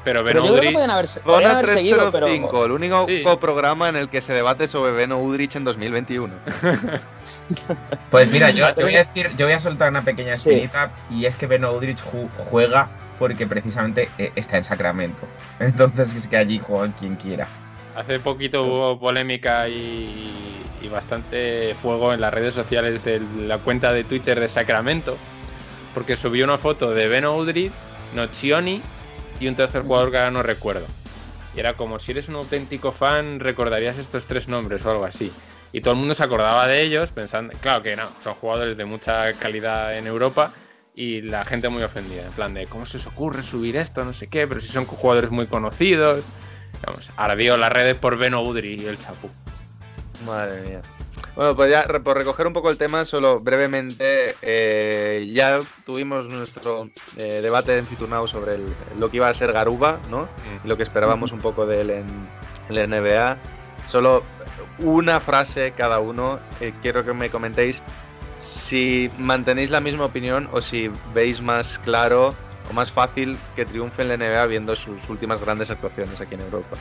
Pero 0.04 0.22
Ben 0.24 0.32
Pero 0.34 0.44
yo 0.46 0.52
creo 0.52 0.54
que 0.54 0.60
Udrich. 0.68 0.72
pueden 0.74 0.90
haber, 0.90 1.06
podrían 1.24 1.50
Zona 1.50 1.58
haber 1.58 1.66
seguido, 1.70 1.96
pero 2.12 2.26
305, 2.26 2.64
el 2.64 2.72
único 2.72 3.04
Sí. 3.06 3.24
programa 3.40 3.88
en 3.88 3.96
el 3.96 4.08
que 4.08 4.20
se 4.20 4.32
debate 4.32 4.66
sobre 4.66 4.92
Beno 4.92 5.18
Udrich 5.20 5.56
en 5.56 5.64
2021. 5.64 6.32
Pues 8.10 8.32
mira, 8.32 8.50
yo, 8.50 8.68
yo 8.74 8.82
voy 8.84 8.96
a 8.96 9.04
decir, 9.04 9.30
yo 9.36 9.46
voy 9.46 9.52
a 9.54 9.58
soltar 9.60 9.90
una 9.90 10.02
pequeña 10.02 10.34
Sí. 10.34 10.50
espinita 10.50 10.90
y 11.10 11.26
es 11.26 11.36
que 11.36 11.46
Ben 11.46 11.64
Udrich 11.64 11.98
ju- 12.02 12.28
juega 12.50 12.88
porque 13.18 13.46
precisamente 13.46 14.08
eh, 14.18 14.32
está 14.34 14.56
en 14.56 14.64
Sacramento. 14.64 15.26
Entonces 15.60 16.14
es 16.14 16.28
que 16.28 16.36
allí 16.36 16.58
juegan 16.58 16.92
quien 16.92 17.16
quiera. 17.16 17.46
Hace 17.96 18.18
poquito 18.20 18.62
hubo 18.62 18.98
polémica 19.00 19.68
y, 19.68 20.32
y 20.80 20.88
bastante 20.88 21.74
fuego 21.82 22.12
en 22.14 22.20
las 22.20 22.32
redes 22.32 22.54
sociales 22.54 23.04
de 23.04 23.20
la 23.40 23.58
cuenta 23.58 23.92
de 23.92 24.04
Twitter 24.04 24.38
de 24.38 24.48
Sacramento, 24.48 25.16
porque 25.94 26.16
subió 26.16 26.44
una 26.44 26.58
foto 26.58 26.92
de 26.92 27.08
Ben 27.08 27.26
Udrich, 27.26 27.72
Nocioni 28.14 28.80
y 29.40 29.48
un 29.48 29.54
tercer 29.54 29.82
jugador 29.82 30.10
que 30.10 30.18
ahora 30.18 30.30
no 30.30 30.42
recuerdo. 30.42 30.86
Y 31.54 31.60
era 31.60 31.74
como 31.74 31.98
si 31.98 32.12
eres 32.12 32.28
un 32.28 32.36
auténtico 32.36 32.92
fan, 32.92 33.40
recordarías 33.40 33.98
estos 33.98 34.26
tres 34.26 34.48
nombres 34.48 34.84
o 34.84 34.90
algo 34.90 35.04
así. 35.04 35.32
Y 35.72 35.80
todo 35.80 35.94
el 35.94 36.00
mundo 36.00 36.14
se 36.14 36.24
acordaba 36.24 36.66
de 36.66 36.82
ellos, 36.82 37.10
pensando, 37.10 37.52
claro 37.60 37.82
que 37.82 37.96
no, 37.96 38.08
son 38.22 38.34
jugadores 38.34 38.76
de 38.76 38.84
mucha 38.84 39.32
calidad 39.34 39.96
en 39.96 40.06
Europa 40.06 40.52
y 40.94 41.22
la 41.22 41.44
gente 41.44 41.68
muy 41.68 41.82
ofendida, 41.82 42.24
en 42.24 42.32
plan 42.32 42.54
de, 42.54 42.66
¿cómo 42.66 42.86
se 42.86 42.96
os 42.96 43.06
ocurre 43.06 43.42
subir 43.42 43.76
esto? 43.76 44.04
No 44.04 44.12
sé 44.12 44.28
qué, 44.28 44.46
pero 44.46 44.60
si 44.60 44.68
son 44.68 44.84
jugadores 44.86 45.30
muy 45.30 45.46
conocidos. 45.46 46.24
Vamos, 46.84 47.10
ardió 47.16 47.56
las 47.56 47.72
redes 47.72 47.96
por 47.96 48.16
Beno 48.16 48.42
Udri 48.42 48.74
y 48.80 48.86
el 48.86 48.98
Chapu. 48.98 49.30
Madre 50.24 50.60
mía. 50.62 50.82
Bueno, 51.36 51.54
pues 51.54 51.70
ya 51.70 51.84
por 52.02 52.16
recoger 52.16 52.46
un 52.46 52.52
poco 52.52 52.70
el 52.70 52.76
tema, 52.76 53.04
solo 53.04 53.38
brevemente, 53.40 54.34
eh, 54.42 55.28
ya 55.32 55.60
tuvimos 55.86 56.28
nuestro 56.28 56.88
eh, 57.16 57.40
debate 57.42 57.78
en 57.78 57.86
Fitunao 57.86 58.26
sobre 58.26 58.56
el- 58.56 58.74
lo 58.98 59.10
que 59.10 59.18
iba 59.18 59.28
a 59.28 59.34
ser 59.34 59.52
Garuba, 59.52 60.00
¿no? 60.10 60.28
Y 60.64 60.68
lo 60.68 60.76
que 60.76 60.82
esperábamos 60.82 61.30
un 61.32 61.38
poco 61.40 61.66
de 61.66 61.80
él 61.80 61.90
en, 61.90 62.06
en 62.68 62.74
la 62.74 62.82
NBA. 62.86 63.36
Solo 63.86 64.22
una 64.80 65.20
frase 65.20 65.72
cada 65.76 65.98
uno. 66.00 66.38
eh, 66.60 66.72
quiero 66.82 67.04
que 67.04 67.12
me 67.12 67.30
comentéis 67.30 67.82
si 68.38 69.10
mantenéis 69.18 69.70
la 69.70 69.80
misma 69.80 70.04
opinión 70.04 70.48
o 70.52 70.60
si 70.60 70.90
veis 71.14 71.40
más 71.40 71.78
claro 71.78 72.34
o 72.70 72.72
más 72.72 72.92
fácil 72.92 73.36
que 73.56 73.64
triunfe 73.64 74.02
en 74.02 74.08
la 74.08 74.14
NBA 74.16 74.46
viendo 74.46 74.76
sus 74.76 75.08
últimas 75.08 75.40
grandes 75.40 75.70
actuaciones 75.70 76.20
aquí 76.20 76.34
en 76.34 76.42
Europa. 76.42 76.76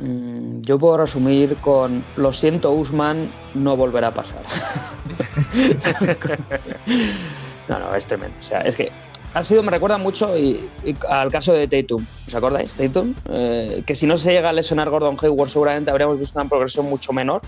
Mm, 0.00 0.60
yo 0.62 0.78
puedo 0.78 0.96
resumir 0.98 1.56
con 1.56 2.04
lo 2.16 2.32
siento 2.32 2.72
Usman, 2.72 3.28
no 3.54 3.76
volverá 3.76 4.08
a 4.08 4.14
pasar. 4.14 4.42
no, 7.68 7.78
no, 7.78 7.94
es 7.94 8.06
tremendo. 8.06 8.36
O 8.38 8.42
sea, 8.42 8.60
es 8.62 8.76
que 8.76 8.90
ha 9.34 9.42
sido, 9.42 9.62
me 9.62 9.70
recuerda 9.70 9.98
mucho 9.98 10.36
y- 10.36 10.68
y 10.84 10.96
al 11.08 11.30
caso 11.30 11.52
de 11.52 11.68
Tatum. 11.68 12.04
¿Os 12.26 12.34
acordáis? 12.34 12.74
Tatum, 12.74 13.14
eh, 13.28 13.82
que 13.86 13.94
si 13.94 14.06
no 14.06 14.16
se 14.16 14.32
llega 14.32 14.48
a 14.48 14.52
lesionar 14.52 14.88
Gordon 14.90 15.16
Hayward 15.20 15.48
seguramente 15.50 15.90
habríamos 15.90 16.18
visto 16.18 16.38
una 16.40 16.48
progresión 16.48 16.86
mucho 16.86 17.12
menor. 17.12 17.42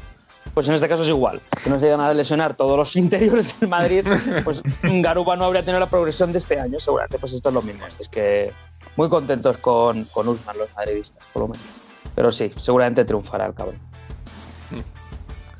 Pues 0.54 0.66
en 0.68 0.74
este 0.74 0.88
caso 0.88 1.02
es 1.02 1.08
igual. 1.08 1.40
Que 1.62 1.70
no 1.70 1.78
se 1.78 1.86
llegan 1.86 2.00
a 2.00 2.12
lesionar 2.14 2.54
todos 2.56 2.76
los 2.76 2.96
interiores 2.96 3.60
del 3.60 3.68
Madrid, 3.68 4.04
pues 4.44 4.62
Garuba 4.82 5.36
no 5.36 5.44
habría 5.44 5.62
tenido 5.62 5.78
la 5.80 5.86
progresión 5.88 6.32
de 6.32 6.38
este 6.38 6.58
año, 6.58 6.80
seguramente. 6.80 7.18
Pues 7.18 7.32
esto 7.34 7.50
es 7.50 7.54
lo 7.54 7.62
mismo. 7.62 7.84
Es 7.98 8.08
que 8.08 8.52
muy 8.96 9.08
contentos 9.08 9.58
con, 9.58 10.04
con 10.06 10.28
Usman, 10.28 10.58
los 10.58 10.68
madridistas, 10.74 11.22
por 11.32 11.42
lo 11.42 11.48
menos. 11.48 11.64
Pero 12.14 12.30
sí, 12.30 12.52
seguramente 12.56 13.04
triunfará 13.04 13.46
el 13.46 13.54
cabrón. 13.54 13.78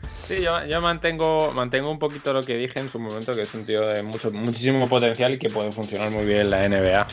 Sí, 0.06 0.42
yo, 0.42 0.64
yo 0.66 0.80
mantengo, 0.80 1.50
mantengo 1.52 1.90
un 1.90 1.98
poquito 1.98 2.32
lo 2.32 2.44
que 2.44 2.56
dije 2.56 2.78
en 2.78 2.88
su 2.88 3.00
momento, 3.00 3.34
que 3.34 3.42
es 3.42 3.54
un 3.54 3.64
tío 3.64 3.86
de 3.88 4.02
mucho, 4.02 4.30
muchísimo 4.30 4.88
potencial 4.88 5.34
y 5.34 5.38
que 5.38 5.50
puede 5.50 5.72
funcionar 5.72 6.10
muy 6.10 6.24
bien 6.24 6.42
en 6.42 6.50
la 6.50 6.68
NBA. 6.68 7.06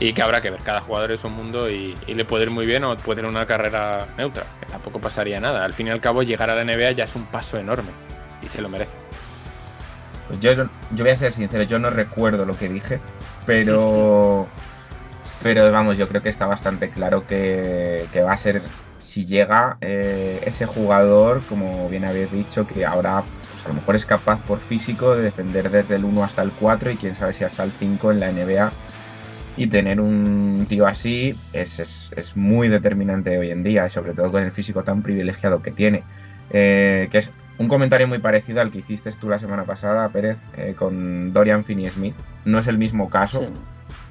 Y 0.00 0.12
que 0.12 0.22
habrá 0.22 0.42
que 0.42 0.50
ver, 0.50 0.60
cada 0.62 0.80
jugador 0.80 1.12
es 1.12 1.22
un 1.22 1.32
mundo 1.34 1.70
y, 1.70 1.96
y 2.08 2.14
le 2.14 2.24
puede 2.24 2.44
ir 2.44 2.50
muy 2.50 2.66
bien 2.66 2.82
o 2.82 2.96
puede 2.96 3.16
tener 3.18 3.30
una 3.30 3.46
carrera 3.46 4.08
neutra, 4.18 4.44
que 4.58 4.66
tampoco 4.66 4.98
pasaría 4.98 5.40
nada. 5.40 5.64
Al 5.64 5.74
fin 5.74 5.86
y 5.86 5.90
al 5.90 6.00
cabo, 6.00 6.24
llegar 6.24 6.50
a 6.50 6.56
la 6.56 6.64
NBA 6.64 6.92
ya 6.92 7.04
es 7.04 7.14
un 7.14 7.24
paso 7.26 7.56
enorme 7.56 7.90
y 8.42 8.48
se 8.48 8.60
lo 8.60 8.68
merece. 8.68 8.94
Pues 10.26 10.40
yo, 10.40 10.52
yo 10.54 11.04
voy 11.04 11.10
a 11.10 11.16
ser 11.16 11.32
sincero, 11.32 11.62
yo 11.64 11.78
no 11.78 11.90
recuerdo 11.90 12.44
lo 12.46 12.56
que 12.56 12.68
dije, 12.68 12.98
pero, 13.46 14.48
pero 15.44 15.70
vamos, 15.70 15.98
yo 15.98 16.08
creo 16.08 16.22
que 16.22 16.30
está 16.30 16.46
bastante 16.46 16.88
claro 16.88 17.26
que, 17.26 18.06
que 18.14 18.22
va 18.22 18.32
a 18.32 18.36
ser, 18.38 18.62
si 18.98 19.26
llega, 19.26 19.76
eh, 19.82 20.40
ese 20.46 20.64
jugador, 20.64 21.42
como 21.46 21.86
bien 21.90 22.06
habéis 22.06 22.32
dicho, 22.32 22.66
que 22.66 22.86
ahora 22.86 23.22
pues 23.52 23.66
a 23.66 23.68
lo 23.68 23.74
mejor 23.74 23.94
es 23.94 24.06
capaz 24.06 24.40
por 24.40 24.60
físico 24.60 25.14
de 25.14 25.22
defender 25.22 25.70
desde 25.70 25.96
el 25.96 26.06
1 26.06 26.24
hasta 26.24 26.40
el 26.40 26.50
4 26.50 26.92
y 26.92 26.96
quién 26.96 27.14
sabe 27.14 27.34
si 27.34 27.44
hasta 27.44 27.62
el 27.62 27.72
5 27.72 28.12
en 28.12 28.20
la 28.20 28.32
NBA. 28.32 28.72
Y 29.58 29.66
tener 29.66 30.00
un 30.00 30.64
tío 30.66 30.86
así 30.86 31.38
es, 31.52 31.78
es, 31.78 32.10
es 32.16 32.38
muy 32.38 32.68
determinante 32.68 33.36
hoy 33.38 33.50
en 33.50 33.62
día, 33.62 33.90
sobre 33.90 34.14
todo 34.14 34.30
con 34.30 34.42
el 34.42 34.50
físico 34.50 34.82
tan 34.82 35.02
privilegiado 35.02 35.60
que 35.60 35.72
tiene. 35.72 36.04
Eh, 36.48 37.08
que 37.12 37.18
es 37.18 37.30
un 37.58 37.68
comentario 37.68 38.08
muy 38.08 38.18
parecido 38.18 38.62
al 38.62 38.70
que 38.70 38.78
hiciste 38.78 39.12
tú 39.12 39.28
la 39.28 39.38
semana 39.38 39.64
pasada, 39.64 40.08
Pérez, 40.08 40.38
eh, 40.56 40.74
con 40.76 41.34
Dorian 41.34 41.64
Finney-Smith. 41.64 42.14
No 42.46 42.58
es 42.58 42.66
el 42.66 42.78
mismo 42.78 43.10
caso. 43.10 43.46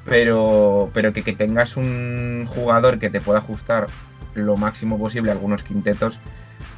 Pero, 0.06 0.90
pero 0.94 1.14
que, 1.14 1.24
que 1.24 1.34
tengas 1.34 1.78
un 1.78 2.46
jugador 2.48 3.00
que 3.00 3.10
te 3.10 3.22
pueda 3.22 3.40
ajustar 3.40 3.88
lo 4.36 4.58
máximo 4.58 4.98
posible 4.98 5.30
a 5.30 5.34
algunos 5.34 5.64
quintetos, 5.64 6.20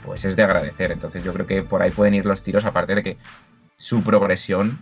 pues 0.04 0.26
es 0.26 0.36
de 0.36 0.44
agradecer. 0.44 0.92
Entonces 0.92 1.24
yo 1.24 1.34
creo 1.34 1.46
que 1.46 1.64
por 1.64 1.82
ahí 1.82 1.92
pueden 1.92 2.14
ir 2.14 2.26
los 2.26 2.44
tiros, 2.44 2.66
aparte 2.66 2.96
de 2.96 3.04
que 3.04 3.18
su 3.78 4.04
progresión 4.04 4.80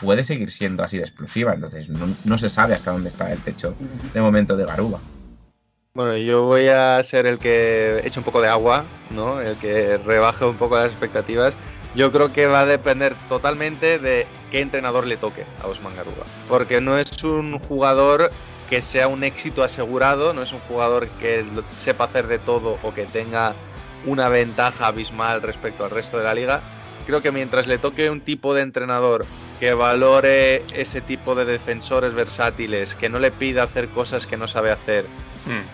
puede 0.00 0.24
seguir 0.24 0.50
siendo 0.50 0.82
así 0.82 0.96
de 0.96 1.04
explosiva. 1.04 1.54
Entonces 1.54 1.88
no, 1.88 2.06
no 2.24 2.38
se 2.38 2.48
sabe 2.48 2.74
hasta 2.74 2.92
dónde 2.92 3.10
está 3.10 3.32
el 3.32 3.38
techo 3.38 3.74
de 4.12 4.20
momento 4.20 4.56
de 4.56 4.64
Garuba. 4.64 5.00
Bueno, 5.94 6.16
yo 6.16 6.44
voy 6.44 6.68
a 6.68 7.02
ser 7.02 7.26
el 7.26 7.38
que 7.38 8.00
eche 8.04 8.20
un 8.20 8.24
poco 8.24 8.40
de 8.40 8.48
agua, 8.48 8.84
¿no? 9.10 9.40
El 9.40 9.56
que 9.56 9.98
rebaje 9.98 10.44
un 10.44 10.54
poco 10.54 10.76
las 10.76 10.92
expectativas. 10.92 11.56
Yo 11.98 12.12
creo 12.12 12.32
que 12.32 12.46
va 12.46 12.60
a 12.60 12.64
depender 12.64 13.16
totalmente 13.28 13.98
de 13.98 14.24
qué 14.52 14.60
entrenador 14.60 15.04
le 15.04 15.16
toque 15.16 15.44
a 15.60 15.66
Osman 15.66 15.96
Garuba. 15.96 16.26
Porque 16.48 16.80
no 16.80 16.96
es 16.96 17.24
un 17.24 17.58
jugador 17.58 18.30
que 18.70 18.80
sea 18.82 19.08
un 19.08 19.24
éxito 19.24 19.64
asegurado, 19.64 20.32
no 20.32 20.42
es 20.42 20.52
un 20.52 20.60
jugador 20.60 21.08
que 21.08 21.44
sepa 21.74 22.04
hacer 22.04 22.28
de 22.28 22.38
todo 22.38 22.78
o 22.84 22.94
que 22.94 23.04
tenga 23.04 23.54
una 24.06 24.28
ventaja 24.28 24.86
abismal 24.86 25.42
respecto 25.42 25.84
al 25.84 25.90
resto 25.90 26.18
de 26.18 26.22
la 26.22 26.34
liga. 26.34 26.60
Creo 27.04 27.20
que 27.20 27.32
mientras 27.32 27.66
le 27.66 27.78
toque 27.78 28.10
un 28.10 28.20
tipo 28.20 28.54
de 28.54 28.62
entrenador 28.62 29.26
que 29.58 29.74
valore 29.74 30.62
ese 30.74 31.00
tipo 31.00 31.34
de 31.34 31.46
defensores 31.46 32.14
versátiles, 32.14 32.94
que 32.94 33.08
no 33.08 33.18
le 33.18 33.32
pida 33.32 33.64
hacer 33.64 33.88
cosas 33.88 34.28
que 34.28 34.36
no 34.36 34.46
sabe 34.46 34.70
hacer, 34.70 35.04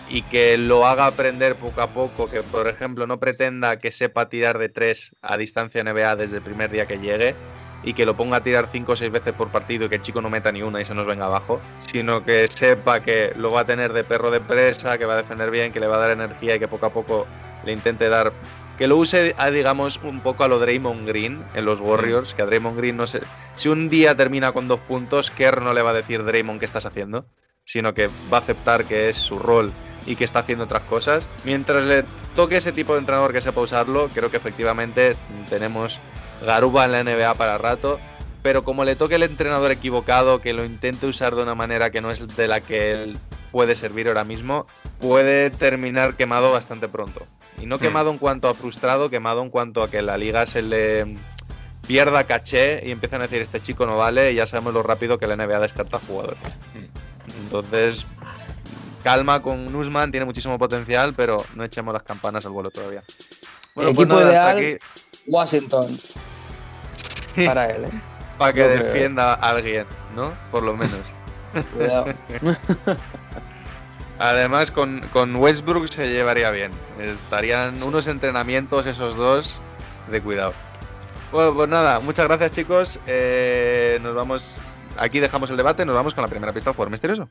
y 0.09 0.21
que 0.23 0.57
lo 0.57 0.85
haga 0.85 1.07
aprender 1.07 1.55
poco 1.55 1.81
a 1.81 1.89
poco, 1.93 2.27
que 2.27 2.41
por 2.41 2.67
ejemplo 2.67 3.07
no 3.07 3.19
pretenda 3.19 3.77
que 3.79 3.91
sepa 3.91 4.29
tirar 4.29 4.57
de 4.57 4.69
tres 4.69 5.15
a 5.21 5.37
distancia 5.37 5.83
NBA 5.83 6.15
desde 6.15 6.37
el 6.37 6.43
primer 6.43 6.71
día 6.71 6.85
que 6.85 6.97
llegue 6.97 7.35
y 7.83 7.93
que 7.93 8.05
lo 8.05 8.15
ponga 8.17 8.37
a 8.37 8.43
tirar 8.43 8.67
cinco 8.67 8.93
o 8.93 8.95
seis 8.95 9.11
veces 9.11 9.33
por 9.33 9.49
partido 9.49 9.85
y 9.85 9.89
que 9.89 9.95
el 9.95 10.01
chico 10.01 10.21
no 10.21 10.29
meta 10.29 10.51
ni 10.51 10.61
una 10.63 10.81
y 10.81 10.85
se 10.85 10.95
nos 10.95 11.05
venga 11.05 11.25
abajo, 11.25 11.61
sino 11.77 12.25
que 12.25 12.47
sepa 12.47 13.01
que 13.01 13.33
lo 13.35 13.51
va 13.51 13.61
a 13.61 13.65
tener 13.65 13.93
de 13.93 14.03
perro 14.03 14.31
de 14.31 14.39
presa, 14.39 14.97
que 14.97 15.05
va 15.05 15.13
a 15.13 15.17
defender 15.17 15.51
bien, 15.51 15.71
que 15.71 15.79
le 15.79 15.87
va 15.87 15.97
a 15.97 15.99
dar 15.99 16.11
energía 16.11 16.55
y 16.55 16.59
que 16.59 16.67
poco 16.67 16.87
a 16.87 16.89
poco 16.89 17.27
le 17.63 17.73
intente 17.73 18.09
dar 18.09 18.31
que 18.77 18.87
lo 18.87 18.97
use, 18.97 19.33
a, 19.37 19.51
digamos, 19.51 20.01
un 20.03 20.19
poco 20.19 20.43
a 20.43 20.47
lo 20.47 20.59
Draymond 20.59 21.07
Green 21.07 21.43
en 21.53 21.63
los 21.63 21.79
Warriors, 21.79 22.33
que 22.33 22.41
a 22.41 22.45
Draymond 22.45 22.77
Green 22.77 22.97
no 22.97 23.07
sé. 23.07 23.21
Si 23.53 23.69
un 23.69 23.87
día 23.87 24.15
termina 24.15 24.51
con 24.51 24.67
dos 24.67 24.81
puntos, 24.81 25.31
Kerr 25.31 25.61
no 25.61 25.73
le 25.73 25.81
va 25.81 25.91
a 25.91 25.93
decir 25.93 26.25
Draymond 26.25 26.59
qué 26.59 26.65
estás 26.65 26.85
haciendo, 26.85 27.25
sino 27.65 27.93
que 27.93 28.09
va 28.31 28.37
a 28.37 28.41
aceptar 28.41 28.85
que 28.85 29.09
es 29.09 29.17
su 29.17 29.39
rol 29.39 29.71
y 30.05 30.15
que 30.15 30.23
está 30.23 30.39
haciendo 30.39 30.65
otras 30.65 30.83
cosas. 30.83 31.27
Mientras 31.43 31.83
le 31.83 32.05
toque 32.35 32.57
ese 32.57 32.71
tipo 32.71 32.93
de 32.93 32.99
entrenador 32.99 33.33
que 33.33 33.41
sepa 33.41 33.61
usarlo, 33.61 34.09
creo 34.13 34.31
que 34.31 34.37
efectivamente 34.37 35.15
tenemos 35.49 35.99
Garuba 36.45 36.85
en 36.85 36.91
la 36.91 37.03
NBA 37.03 37.33
para 37.35 37.57
rato. 37.57 37.99
Pero 38.43 38.63
como 38.63 38.85
le 38.85 38.95
toque 38.95 39.15
el 39.15 39.23
entrenador 39.23 39.71
equivocado, 39.71 40.39
que 40.39 40.53
lo 40.53 40.63
intente 40.63 41.07
usar 41.07 41.35
de 41.35 41.41
una 41.41 41.55
manera 41.55 41.89
que 41.89 41.99
no 41.99 42.11
es 42.11 42.27
de 42.35 42.47
la 42.47 42.61
que 42.61 42.91
él 42.91 43.17
puede 43.51 43.75
servir 43.75 44.07
ahora 44.07 44.23
mismo, 44.23 44.67
puede 44.99 45.49
terminar 45.49 46.13
quemado 46.13 46.51
bastante 46.51 46.87
pronto. 46.87 47.25
Y 47.59 47.65
no 47.65 47.79
quemado 47.79 48.11
en 48.11 48.19
cuanto 48.19 48.47
a 48.47 48.53
frustrado, 48.53 49.09
quemado 49.09 49.41
en 49.41 49.49
cuanto 49.49 49.81
a 49.81 49.89
que 49.89 50.03
la 50.03 50.17
liga 50.17 50.45
se 50.45 50.61
le 50.61 51.15
pierda 51.87 52.25
caché 52.25 52.85
y 52.85 52.91
empiezan 52.91 53.21
a 53.21 53.23
decir 53.23 53.41
este 53.41 53.61
chico 53.61 53.85
no 53.85 53.97
vale 53.97 54.31
y 54.31 54.35
ya 54.35 54.45
sabemos 54.45 54.73
lo 54.73 54.83
rápido 54.83 55.17
que 55.17 55.27
la 55.27 55.35
NBA 55.35 55.59
descarta 55.59 55.99
jugadores. 55.99 56.39
Entonces, 57.43 58.05
calma 59.03 59.41
con 59.41 59.71
Nusman, 59.71 60.11
tiene 60.11 60.25
muchísimo 60.25 60.57
potencial, 60.57 61.13
pero 61.13 61.43
no 61.55 61.63
echemos 61.63 61.93
las 61.93 62.03
campanas 62.03 62.45
al 62.45 62.51
vuelo 62.51 62.71
todavía. 62.71 63.03
Bueno, 63.75 63.93
pues 63.93 64.07
equipo 64.07 64.21
ideal, 64.21 64.79
Washington. 65.27 65.99
Para 67.45 67.69
él, 67.69 67.85
¿eh? 67.85 68.01
Para 68.37 68.53
que 68.53 68.67
defienda 68.67 69.33
a 69.33 69.49
alguien, 69.49 69.85
¿no? 70.15 70.33
Por 70.51 70.63
lo 70.63 70.75
menos. 70.75 70.99
Cuidado. 71.73 72.07
Además, 74.19 74.71
con, 74.71 75.01
con, 75.11 75.35
Westbrook 75.35 75.87
se 75.87 76.09
llevaría 76.09 76.51
bien. 76.51 76.71
Estarían 76.99 77.81
unos 77.83 78.07
entrenamientos 78.07 78.85
esos 78.85 79.17
dos 79.17 79.59
de 80.09 80.21
cuidado. 80.21 80.53
Bueno, 81.31 81.53
pues 81.53 81.69
nada, 81.69 81.99
muchas 81.99 82.27
gracias 82.27 82.51
chicos. 82.53 82.99
Eh, 83.07 83.99
nos 84.01 84.15
vamos. 84.15 84.61
Aquí 84.97 85.19
dejamos 85.19 85.49
el 85.49 85.57
debate, 85.57 85.85
nos 85.85 85.95
vamos 85.95 86.13
con 86.15 86.21
la 86.21 86.27
primera 86.27 86.53
pista 86.53 86.69
del 86.69 86.75
jugador 86.75 86.91
misterioso. 86.91 87.29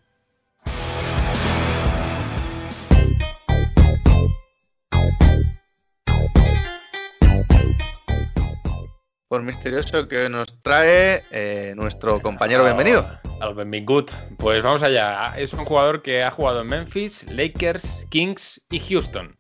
Por 9.29 9.43
misterioso 9.43 10.07
que 10.07 10.29
nos 10.29 10.63
trae 10.63 11.25
eh, 11.31 11.73
nuestro 11.77 12.21
compañero 12.21 12.63
bienvenido. 12.65 13.05
Al 13.41 13.55
Benvingut. 13.55 14.13
Pues 14.39 14.63
vamos 14.63 14.83
allá. 14.83 15.35
Es 15.37 15.53
un 15.55 15.65
jugador 15.65 16.03
que 16.03 16.23
ha 16.23 16.31
jugado 16.31 16.61
en 16.61 16.69
Memphis, 16.69 17.27
Lakers, 17.31 18.07
Kings 18.11 18.63
y 18.71 18.79
Houston. 18.79 19.37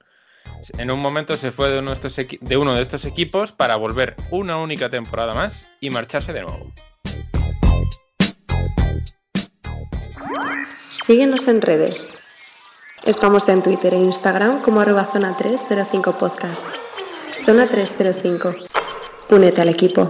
En 0.79 0.91
un 0.91 0.99
momento 0.99 1.37
se 1.37 1.53
fue 1.53 1.71
de 1.71 1.79
uno 1.79 1.91
de 1.91 1.95
estos, 1.95 2.17
de 2.17 2.57
uno 2.57 2.75
de 2.75 2.83
estos 2.83 3.05
equipos 3.05 3.53
para 3.53 3.77
volver 3.77 4.17
una 4.31 4.57
única 4.57 4.89
temporada 4.89 5.35
más 5.35 5.69
y 5.81 5.91
marcharse 5.91 6.33
de 6.33 6.43
nuevo. 6.43 6.73
Síguenos 11.05 11.49
en 11.49 11.61
redes. 11.61 12.09
Estamos 13.05 13.47
en 13.51 13.63
Twitter 13.63 13.93
e 13.93 13.99
Instagram 13.99 14.63
como 14.63 14.81
arroba 14.81 15.05
zona 15.13 15.37
305 15.37 16.13
podcast. 16.13 16.65
Zona 17.45 17.67
305. 17.67 18.55
Únete 19.29 19.61
al 19.61 19.69
equipo. 19.69 20.09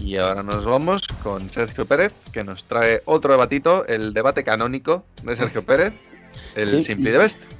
Y 0.00 0.16
ahora 0.16 0.42
nos 0.42 0.64
vamos 0.64 1.06
con 1.22 1.48
Sergio 1.50 1.86
Pérez, 1.86 2.14
que 2.32 2.42
nos 2.42 2.64
trae 2.64 3.02
otro 3.04 3.30
debatito, 3.30 3.86
el 3.86 4.12
debate 4.12 4.42
canónico 4.42 5.04
de 5.22 5.36
Sergio 5.36 5.62
Pérez, 5.62 5.94
el 6.56 6.66
sí, 6.66 6.82
Simply 6.82 7.12
the 7.12 7.18
Best. 7.18 7.57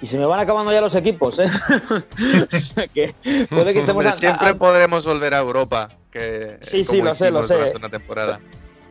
Y 0.00 0.06
se 0.06 0.18
me 0.18 0.26
van 0.26 0.38
acabando 0.38 0.72
ya 0.72 0.80
los 0.80 0.94
equipos, 0.94 1.38
¿eh? 1.40 1.50
que 2.94 3.12
puede 3.50 3.72
que 3.72 3.80
estemos 3.80 4.04
Siempre 4.14 4.54
podremos 4.54 5.04
volver 5.04 5.34
a 5.34 5.38
Europa. 5.38 5.88
Que, 6.10 6.58
sí, 6.60 6.84
sí, 6.84 7.02
lo 7.02 7.14
sé, 7.14 7.30
lo 7.30 7.42
sé. 7.42 7.72
Una 7.74 7.90
temporada 7.90 8.40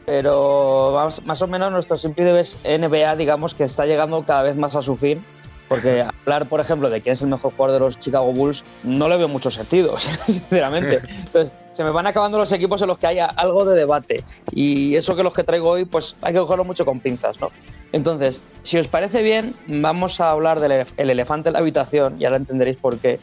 pero 0.07 0.91
más, 0.93 1.25
más, 1.25 1.41
o 1.41 1.47
menos 1.47 1.69
nuestro 1.69 1.97
Simply 1.97 2.31
Best 2.31 2.65
NBA, 2.65 3.17
digamos 3.17 3.53
que 3.53 3.65
está 3.65 3.85
llegando 3.85 4.23
cada 4.23 4.41
vez 4.41 4.55
más 4.55 4.77
a 4.77 4.81
su 4.81 4.95
fin, 4.95 5.21
porque 5.67 6.01
hablar, 6.01 6.47
por 6.47 6.61
ejemplo, 6.61 6.89
de 6.89 7.01
quién 7.01 7.11
es 7.11 7.21
el 7.21 7.27
mejor 7.27 7.51
jugador 7.51 7.73
de 7.73 7.79
los 7.81 7.99
Chicago 7.99 8.31
Bulls, 8.31 8.63
no 8.83 9.09
le 9.09 9.17
veo 9.17 9.27
mucho 9.27 9.51
sentido, 9.51 9.97
sinceramente. 9.99 11.01
Entonces, 11.25 11.51
se 11.71 11.83
me 11.83 11.89
van 11.89 12.07
acabando 12.07 12.37
los 12.37 12.51
equipos 12.53 12.81
en 12.81 12.87
los 12.87 12.97
que 12.97 13.07
haya 13.07 13.25
algo 13.25 13.65
de 13.65 13.75
debate, 13.75 14.23
y 14.51 14.95
eso 14.95 15.13
que 15.13 15.23
los 15.23 15.33
que 15.33 15.43
traigo 15.43 15.71
hoy, 15.71 15.83
pues 15.83 16.15
hay 16.21 16.31
que 16.31 16.39
cogerlo 16.39 16.63
mucho 16.63 16.85
con 16.85 17.01
pinzas, 17.01 17.41
¿no? 17.41 17.51
Entonces, 17.91 18.43
si 18.63 18.77
os 18.77 18.87
parece 18.87 19.21
bien, 19.21 19.53
vamos 19.67 20.19
a 20.19 20.31
hablar 20.31 20.59
del 20.59 20.85
elefante 20.97 21.49
en 21.49 21.53
la 21.53 21.59
habitación, 21.59 22.19
y 22.19 22.25
ahora 22.25 22.37
entenderéis 22.37 22.77
por 22.77 22.97
qué. 22.97 23.19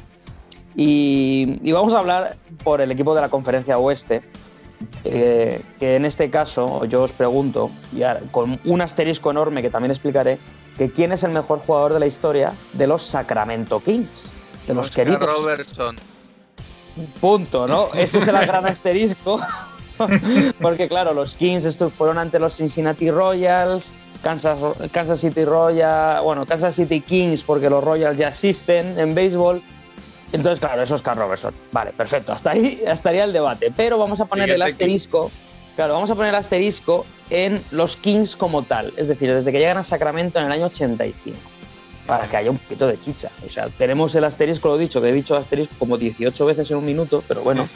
Y, 0.77 1.61
y 1.63 1.73
vamos 1.73 1.95
a 1.95 1.99
hablar 1.99 2.37
por 2.65 2.81
el 2.81 2.91
equipo 2.91 3.15
de 3.15 3.21
la 3.21 3.29
conferencia 3.29 3.79
oeste, 3.79 4.23
eh, 5.05 5.61
que 5.79 5.97
en 5.97 6.05
este 6.05 6.31
caso 6.31 6.85
yo 6.87 7.03
os 7.03 7.13
pregunto, 7.13 7.71
y 7.93 8.03
con 8.31 8.59
un 8.65 8.81
asterisco 8.81 9.31
enorme 9.31 9.63
que 9.63 9.71
también 9.71 9.91
explicaré, 9.91 10.39
que 10.79 10.91
quién 10.91 11.13
es 11.13 11.25
el 11.25 11.33
mejor 11.33 11.59
jugador 11.59 11.93
de 11.93 12.01
la 12.01 12.07
historia 12.07 12.53
de 12.73 12.87
los 12.87 13.03
Sacramento 13.03 13.81
Kings, 13.81 14.35
de 14.67 14.75
los 14.75 14.89
Oscar 14.89 15.07
queridos. 15.07 15.41
Robertson. 15.41 15.97
Punto, 17.21 17.67
¿no? 17.67 17.89
Ese 17.95 18.19
es 18.19 18.29
el 18.29 18.37
gran 18.47 18.67
asterisco. 18.67 19.39
Porque 20.61 20.89
claro, 20.89 21.15
los 21.15 21.37
Kings 21.37 21.79
fueron 21.97 22.19
ante 22.19 22.39
los 22.39 22.57
Cincinnati 22.57 23.11
Royals, 23.11 23.95
Kansas, 24.25 24.59
Kansas 24.91 25.21
City 25.21 25.45
Royals, 25.45 26.25
bueno, 26.25 26.47
Kansas 26.47 26.75
City 26.75 27.01
Kings 27.01 27.45
porque 27.45 27.71
los 27.71 27.85
Royals 27.85 28.19
ya 28.19 28.29
existen 28.29 28.99
en 28.99 29.15
béisbol 29.15 29.63
entonces, 30.35 30.59
claro, 30.59 30.83
eso 30.83 30.97
es 30.97 31.03
Carl 31.03 31.21
Robertson. 31.21 31.55
Vale, 31.71 31.93
perfecto. 31.93 32.33
Hasta 32.33 32.51
ahí 32.51 32.81
estaría 32.87 33.23
el 33.23 33.33
debate. 33.33 33.73
Pero 33.75 33.99
vamos 33.99 34.21
a 34.21 34.25
poner 34.25 34.51
el 34.51 34.61
asterisco. 34.63 35.31
Claro, 35.77 35.95
vamos 35.95 36.11
a 36.11 36.17
poner 36.17 36.31
el 36.31 36.35
asterisco 36.35 37.07
en 37.31 37.63
los 37.71 37.97
Kings 37.97 38.35
como 38.35 38.65
tal. 38.65 38.93
Es 38.97 39.07
decir, 39.07 39.33
desde 39.33 39.53
que 39.53 39.59
llegan 39.61 39.77
a 39.77 39.85
Sacramento 39.85 40.41
en 40.41 40.47
el 40.47 40.53
año 40.53 40.67
85. 40.67 41.39
Para 42.05 42.29
que 42.29 42.37
haya 42.37 42.51
un 42.51 42.59
poquito 42.59 42.89
de 42.89 42.99
chicha. 42.99 43.31
O 43.47 43.49
sea, 43.49 43.69
tenemos 43.69 44.13
el 44.17 44.25
asterisco, 44.25 44.69
lo 44.69 44.77
dicho, 44.77 45.01
que 45.01 45.09
he 45.09 45.13
dicho 45.13 45.37
asterisco 45.37 45.75
como 45.79 45.99
18 45.99 46.47
veces 46.47 46.69
en 46.73 46.79
un 46.79 46.85
minuto, 46.85 47.23
pero 47.29 47.43
bueno. 47.43 47.69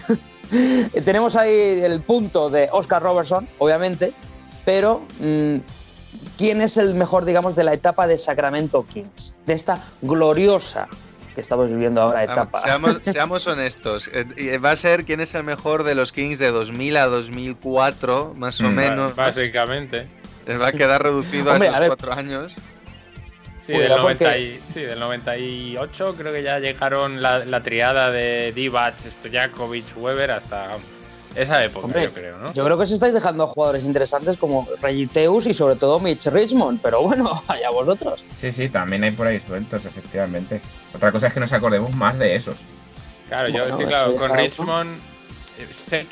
tenemos 1.04 1.36
ahí 1.36 1.80
el 1.82 2.00
punto 2.00 2.48
de 2.48 2.70
Oscar 2.72 3.02
Robertson, 3.02 3.46
obviamente, 3.58 4.12
pero 4.64 5.02
mm, 5.20 5.56
¿quién 6.36 6.60
es 6.60 6.76
el 6.76 6.94
mejor, 6.94 7.24
digamos, 7.24 7.56
de 7.56 7.64
la 7.64 7.72
etapa 7.72 8.06
de 8.06 8.18
Sacramento 8.18 8.86
Kings? 8.86 9.36
De 9.46 9.54
esta 9.54 9.82
gloriosa 10.02 10.88
que 11.34 11.40
estamos 11.40 11.70
viviendo 11.70 12.00
ahora 12.00 12.24
etapa. 12.24 12.60
Seamos, 12.60 13.00
seamos 13.04 13.46
honestos. 13.46 14.10
Eh, 14.12 14.58
va 14.58 14.70
a 14.70 14.76
ser 14.76 15.04
quién 15.04 15.20
es 15.20 15.34
el 15.34 15.42
mejor 15.44 15.84
de 15.84 15.94
los 15.94 16.12
Kings 16.12 16.38
de 16.38 16.50
2000 16.50 16.96
a 16.96 17.06
2004, 17.06 18.34
más 18.36 18.60
o 18.60 18.64
Mm, 18.70 18.74
menos. 18.74 19.14
Básicamente. 19.16 20.08
Les 20.46 20.60
va 20.60 20.68
a 20.68 20.72
quedar 20.72 21.02
reducido 21.02 21.50
Hombre, 21.52 21.68
a 21.68 21.72
esos 21.72 21.82
a 21.82 21.86
cuatro 21.88 22.12
años. 22.14 22.54
Sí, 23.66 23.72
Cuidado 23.72 23.94
del, 23.94 24.02
90 24.02 24.24
porque- 24.24 24.40
y- 24.40 24.60
sí, 24.72 24.80
del 24.82 25.00
98 25.00 26.14
creo 26.16 26.32
que 26.32 26.42
ya 26.44 26.58
llegaron 26.60 27.20
la, 27.20 27.44
la 27.44 27.60
triada 27.62 28.10
de 28.12 28.52
Divac, 28.54 28.96
Stojakovic, 28.98 29.86
Weber 29.96 30.30
hasta 30.30 30.70
esa 31.36 31.62
época, 31.64 31.86
Hombre, 31.86 32.02
yo 32.04 32.12
creo, 32.12 32.38
¿no? 32.38 32.52
Yo 32.52 32.64
creo 32.64 32.76
que 32.76 32.82
os 32.84 32.90
estáis 32.92 33.14
dejando 33.14 33.46
jugadores 33.46 33.84
interesantes 33.84 34.36
como 34.36 34.66
Regiteus 34.80 35.46
y 35.46 35.54
sobre 35.54 35.76
todo 35.76 36.00
Mitch 36.00 36.26
Richmond, 36.26 36.80
pero 36.82 37.02
bueno, 37.02 37.30
allá 37.48 37.70
vosotros. 37.70 38.24
Sí, 38.36 38.50
sí, 38.52 38.68
también 38.68 39.04
hay 39.04 39.10
por 39.12 39.26
ahí 39.26 39.40
sueltos, 39.40 39.84
efectivamente. 39.84 40.60
Otra 40.94 41.12
cosa 41.12 41.26
es 41.28 41.32
que 41.34 41.40
nos 41.40 41.52
acordemos 41.52 41.94
más 41.94 42.18
de 42.18 42.34
esos. 42.36 42.56
Claro, 43.28 43.48
yo 43.48 43.64
es 43.66 43.74
que 43.76 43.84
claro, 43.86 44.16
con. 44.16 44.34
Richmond 44.36 44.98
eh, 45.58 45.68
sé, 45.72 46.06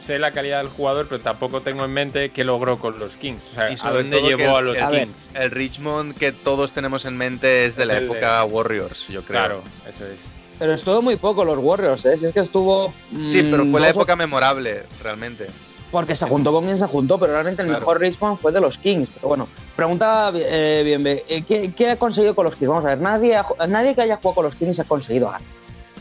sé 0.00 0.18
la 0.18 0.32
calidad 0.32 0.58
del 0.58 0.68
jugador, 0.68 1.06
pero 1.08 1.20
tampoco 1.20 1.60
tengo 1.60 1.84
en 1.84 1.92
mente 1.92 2.30
qué 2.30 2.44
logró 2.44 2.78
con 2.78 2.98
los 2.98 3.16
Kings. 3.16 3.42
O 3.52 3.54
sea, 3.54 3.70
Y 3.70 3.74
¿a 3.74 3.76
sobre 3.76 4.02
dónde 4.02 4.22
llevó 4.22 4.56
a 4.56 4.60
el- 4.60 4.66
los 4.66 4.76
el- 4.76 4.82
A 4.84 4.90
Kings? 4.90 5.30
El 5.34 5.50
Richmond 5.50 6.16
que 6.16 6.32
todos 6.32 6.72
tenemos 6.72 7.04
en 7.04 7.16
mente 7.16 7.66
es 7.66 7.76
de 7.76 7.82
Es 7.82 7.88
la 7.88 7.94
de- 8.00 8.04
época 8.06 8.44
Warriors, 8.44 9.06
yo 9.08 9.22
creo. 9.22 9.38
Claro, 9.40 9.62
eso 9.86 10.06
es. 10.06 10.26
Pero 10.58 10.72
estuvo 10.72 11.02
muy 11.02 11.16
poco 11.16 11.44
los 11.44 11.58
Warriors, 11.58 12.04
¿eh? 12.06 12.16
Si 12.16 12.24
es 12.26 12.32
que 12.32 12.40
estuvo. 12.40 12.94
Sí, 13.24 13.42
pero 13.50 13.64
mm, 13.64 13.70
fue 13.70 13.80
la 13.80 13.88
o- 13.88 13.90
época 13.90 14.16
memorable, 14.16 14.84
realmente. 15.02 15.46
Porque 15.90 16.14
se 16.16 16.26
juntó 16.26 16.50
con 16.52 16.64
quien 16.64 16.76
se 16.76 16.86
juntó, 16.86 17.18
pero 17.18 17.32
realmente 17.32 17.62
el 17.62 17.68
Claro. 17.68 17.80
mejor 17.80 18.00
Richmond 18.00 18.38
fue 18.38 18.52
de 18.52 18.60
los 18.60 18.76
Kings. 18.78 19.10
Pero 19.10 19.28
bueno, 19.28 19.48
pregunta 19.76 20.32
eh, 20.34 20.82
bien, 20.84 21.02
bien, 21.04 21.20
eh, 21.28 21.42
¿qué, 21.46 21.72
qué 21.72 21.90
ha 21.90 21.96
conseguido 21.96 22.34
con 22.34 22.44
los 22.44 22.56
Kings? 22.56 22.68
Vamos 22.68 22.84
a 22.84 22.88
ver, 22.88 22.98
nadie, 22.98 23.36
ha 23.36 23.66
nadie 23.68 23.94
que 23.94 24.02
haya 24.02 24.16
jugado 24.16 24.34
con 24.34 24.44
los 24.44 24.56
Kings 24.56 24.80
ha 24.80 24.84
conseguido 24.84 25.26
ganar. 25.26 25.42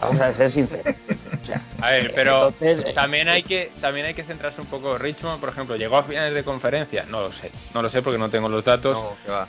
Vamos 0.02 0.20
a 0.20 0.34
ser 0.34 0.50
sinceros. 0.52 0.96
O 1.42 1.46
sea, 1.46 1.62
A 1.80 1.92
ver, 1.92 2.12
pero 2.16 2.34
Entonces, 2.36 2.80
eh, 2.80 2.94
también 2.94 3.30
hay 3.30 3.44
que 3.44 3.72
también 3.80 4.08
hay 4.08 4.14
que 4.14 4.24
centrarse 4.24 4.60
un 4.60 4.68
poco. 4.68 4.98
Richmond, 4.98 5.40
por 5.40 5.50
ejemplo, 5.50 5.76
llegó 5.78 5.98
a 5.98 6.04
finales 6.04 6.34
de 6.34 6.44
conferencia. 6.44 7.06
No 7.10 7.22
lo 7.22 7.32
sé, 7.32 7.52
no 7.74 7.82
lo 7.82 7.90
sé 7.90 8.02
porque 8.02 8.18
no 8.18 8.30
tengo 8.30 8.50
los 8.50 8.64
datos. 8.66 8.98
No, 8.98 9.14
que 9.24 9.32
va. 9.32 9.48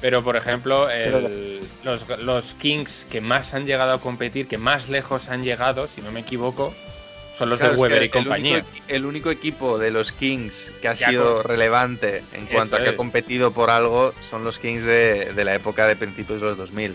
Pero 0.00 0.22
por 0.22 0.36
ejemplo, 0.36 0.90
el- 0.90 1.60
los, 1.82 2.06
los 2.22 2.54
Kings 2.54 3.06
que 3.10 3.20
más 3.20 3.54
han 3.54 3.66
llegado 3.66 3.92
a 3.92 4.00
competir, 4.00 4.46
que 4.46 4.58
más 4.58 4.88
lejos 4.88 5.28
han 5.28 5.42
llegado, 5.42 5.88
si 5.88 6.00
no 6.02 6.12
me 6.12 6.20
equivoco, 6.20 6.74
Son 7.36 7.50
los 7.50 7.58
Claro, 7.60 7.74
de 7.74 7.76
es 7.76 7.82
que 7.82 7.92
Weber 7.92 8.02
y 8.02 8.04
el 8.06 8.10
compañía. 8.10 8.52
único, 8.60 8.68
el 8.88 9.04
único 9.04 9.30
equipo 9.30 9.78
de 9.78 9.90
los 9.90 10.10
Kings 10.10 10.72
que 10.80 10.88
ha 10.88 10.94
Ya 10.94 11.08
sido 11.10 11.34
con- 11.34 11.44
relevante 11.44 12.22
en 12.32 12.46
cuanto 12.46 12.76
a 12.76 12.82
que 12.82 12.88
ha 12.88 12.96
competido 12.96 13.52
por 13.52 13.68
algo 13.68 14.14
son 14.30 14.42
los 14.42 14.58
Kings 14.58 14.86
de, 14.86 15.34
de 15.34 15.44
la 15.44 15.54
época 15.54 15.86
de 15.86 15.96
principios 15.96 16.40
de 16.40 16.46
los 16.48 16.56
2000. 16.56 16.94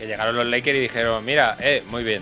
Que 0.00 0.06
llegaron 0.08 0.34
los 0.34 0.44
Lakers 0.46 0.76
y 0.76 0.80
dijeron, 0.80 1.24
mira, 1.24 1.56
eh, 1.60 1.84
muy 1.88 2.02
bien. 2.02 2.20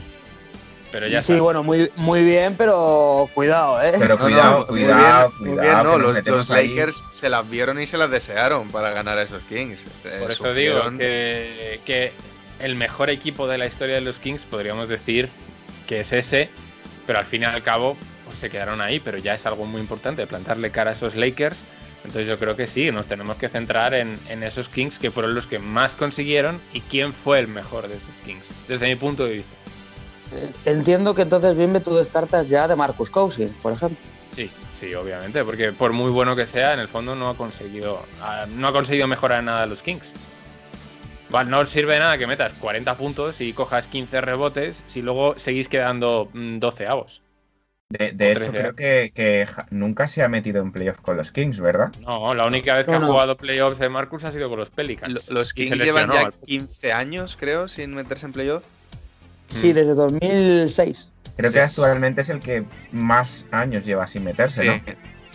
Pero 0.94 1.09
ya 1.09 1.20
sí, 1.20 1.33
está. 1.33 1.42
bueno, 1.42 1.64
muy, 1.64 1.90
muy 1.96 2.22
bien, 2.22 2.54
pero 2.57 3.28
cuidado, 3.35 3.83
¿eh? 3.83 3.94
Pero 3.98 4.16
No, 4.16 4.22
no, 4.22 4.24
cuidado, 4.26 4.66
muy 4.70 4.78
cuidado, 4.80 5.33
muy 5.40 5.48
cuidado. 5.50 5.61
bien, 5.61 5.83
no, 5.83 5.98
los. 5.98 6.48
Lakers 6.48 7.04
se 7.11 7.28
las 7.28 7.50
vieron 7.50 7.80
y 7.80 7.87
se 7.87 7.98
las 7.98 8.11
desearon 8.12 8.68
para 8.70 8.90
ganar 8.90 9.18
a 9.18 9.22
esos 9.22 9.42
Kings. 9.42 9.85
Eh, 10.04 10.18
Por 10.20 10.30
eso 10.30 10.54
digo 10.54 10.80
que 10.98 12.12
el 12.61 12.76
mejor 12.76 13.11
equipo 13.11 13.48
de 13.48 13.59
la 13.59 13.66
historia 13.66 13.96
de 13.96 14.02
los 14.02 14.20
Kings 14.20 14.44
podríamos 14.44 14.88
decir 14.88 15.28
que 15.88 15.98
es 16.00 16.12
ese, 16.12 16.48
pero 17.09 17.18
al 17.18 17.26
fin 17.26 17.42
y 17.42 17.44
al 17.44 17.62
cabo 17.64 17.96
pues 18.24 18.38
se 18.38 18.48
quedaron 18.48 18.80
ahí, 18.80 19.00
pero 19.00 19.18
ya 19.18 19.35
es 19.35 19.44
algo 19.46 19.66
muy 19.66 19.80
importante 19.80 20.24
plantarle 20.28 20.70
cara 20.70 20.90
a 20.90 20.92
esos 20.92 21.16
Lakers. 21.16 21.61
Entonces 22.04 22.28
yo 22.28 22.38
creo 22.38 22.54
que 22.54 22.66
sí, 22.68 22.92
nos 22.92 23.09
tenemos 23.09 23.37
que 23.38 23.48
centrar 23.48 23.94
en, 23.94 24.20
en 24.28 24.44
esos 24.44 24.68
Kings 24.68 24.98
que 25.00 25.11
fueron 25.11 25.35
los 25.35 25.48
que 25.48 25.59
más 25.59 25.94
consiguieron 25.94 26.61
y 26.72 26.83
quién 26.83 27.12
fue 27.12 27.40
el 27.40 27.48
mejor 27.48 27.88
de 27.88 27.96
esos 27.96 28.14
Kings, 28.24 28.44
desde 28.68 28.87
mi 28.87 28.94
punto 28.94 29.24
de 29.24 29.33
vista. 29.33 29.57
Entiendo 30.64 31.14
que 31.14 31.22
entonces, 31.22 31.56
bien, 31.56 31.82
tú 31.82 31.96
descartas 31.96 32.46
ya 32.46 32.66
de 32.68 32.76
Marcus 32.76 33.10
Cousins, 33.10 33.56
por 33.58 33.72
ejemplo. 33.72 33.96
Sí, 34.32 34.50
sí, 34.78 34.94
obviamente, 34.94 35.44
porque 35.44 35.72
por 35.72 35.92
muy 35.92 36.10
bueno 36.10 36.34
que 36.34 36.46
sea, 36.46 36.74
en 36.74 36.80
el 36.80 36.88
fondo 36.88 37.14
no 37.14 37.28
ha 37.28 37.36
conseguido, 37.36 38.04
ah, 38.20 38.46
no 38.48 38.68
ha 38.68 38.72
conseguido 38.72 39.06
mejorar 39.06 39.42
nada 39.44 39.66
los 39.66 39.82
Kings. 39.82 40.06
No 41.48 41.66
sirve 41.66 41.94
de 41.94 41.98
nada 41.98 42.16
que 42.16 42.28
metas 42.28 42.52
40 42.52 42.96
puntos 42.96 43.40
y 43.40 43.52
cojas 43.52 43.88
15 43.88 44.20
rebotes 44.20 44.84
si 44.86 45.02
luego 45.02 45.36
seguís 45.36 45.68
quedando 45.68 46.28
mm, 46.32 46.58
12 46.58 46.86
avos. 46.86 47.22
De, 47.90 48.32
hecho, 48.32 48.50
13. 48.50 48.50
creo 48.50 48.74
que, 48.74 49.46
nunca 49.70 50.06
se 50.08 50.22
ha 50.22 50.28
metido 50.28 50.62
en 50.62 50.72
playoff 50.72 51.00
con 51.00 51.16
los 51.16 51.32
Kings, 51.32 51.60
¿verdad? 51.60 51.92
No, 52.00 52.34
la 52.34 52.46
única 52.46 52.74
vez 52.74 52.86
que 52.86 52.92
No, 52.92 52.98
ha 52.98 53.06
jugado 53.06 53.36
playoffs 53.36 53.78
de 53.78 53.88
Marcus 53.88 54.24
ha 54.24 54.32
sido 54.32 54.48
con 54.48 54.58
los 54.58 54.70
Pelicans. 54.70 55.28
Lo- 55.28 55.34
Los 55.34 55.50
se 55.50 55.54
Kings 55.54 55.82
llevan 55.82 56.10
ya 56.10 56.20
al- 56.22 56.32
15 56.32 56.92
años, 56.92 57.36
creo, 57.38 57.68
sin 57.68 57.94
meterse 57.94 58.26
en 58.26 58.32
playoff. 58.32 58.64
Sí, 59.46 59.70
Mm. 59.70 59.74
desde 59.74 59.94
2006. 59.94 61.12
Creo 61.37 61.52
que 61.52 61.61
actualmente 61.61 62.20
es 62.20 62.28
el 62.28 62.40
que 62.40 62.64
más 62.92 63.44
años 63.50 63.85
lleva 63.85 64.07
sin 64.07 64.24
meterse, 64.24 64.62
Sí, 64.62 64.68
¿no? 64.68 64.74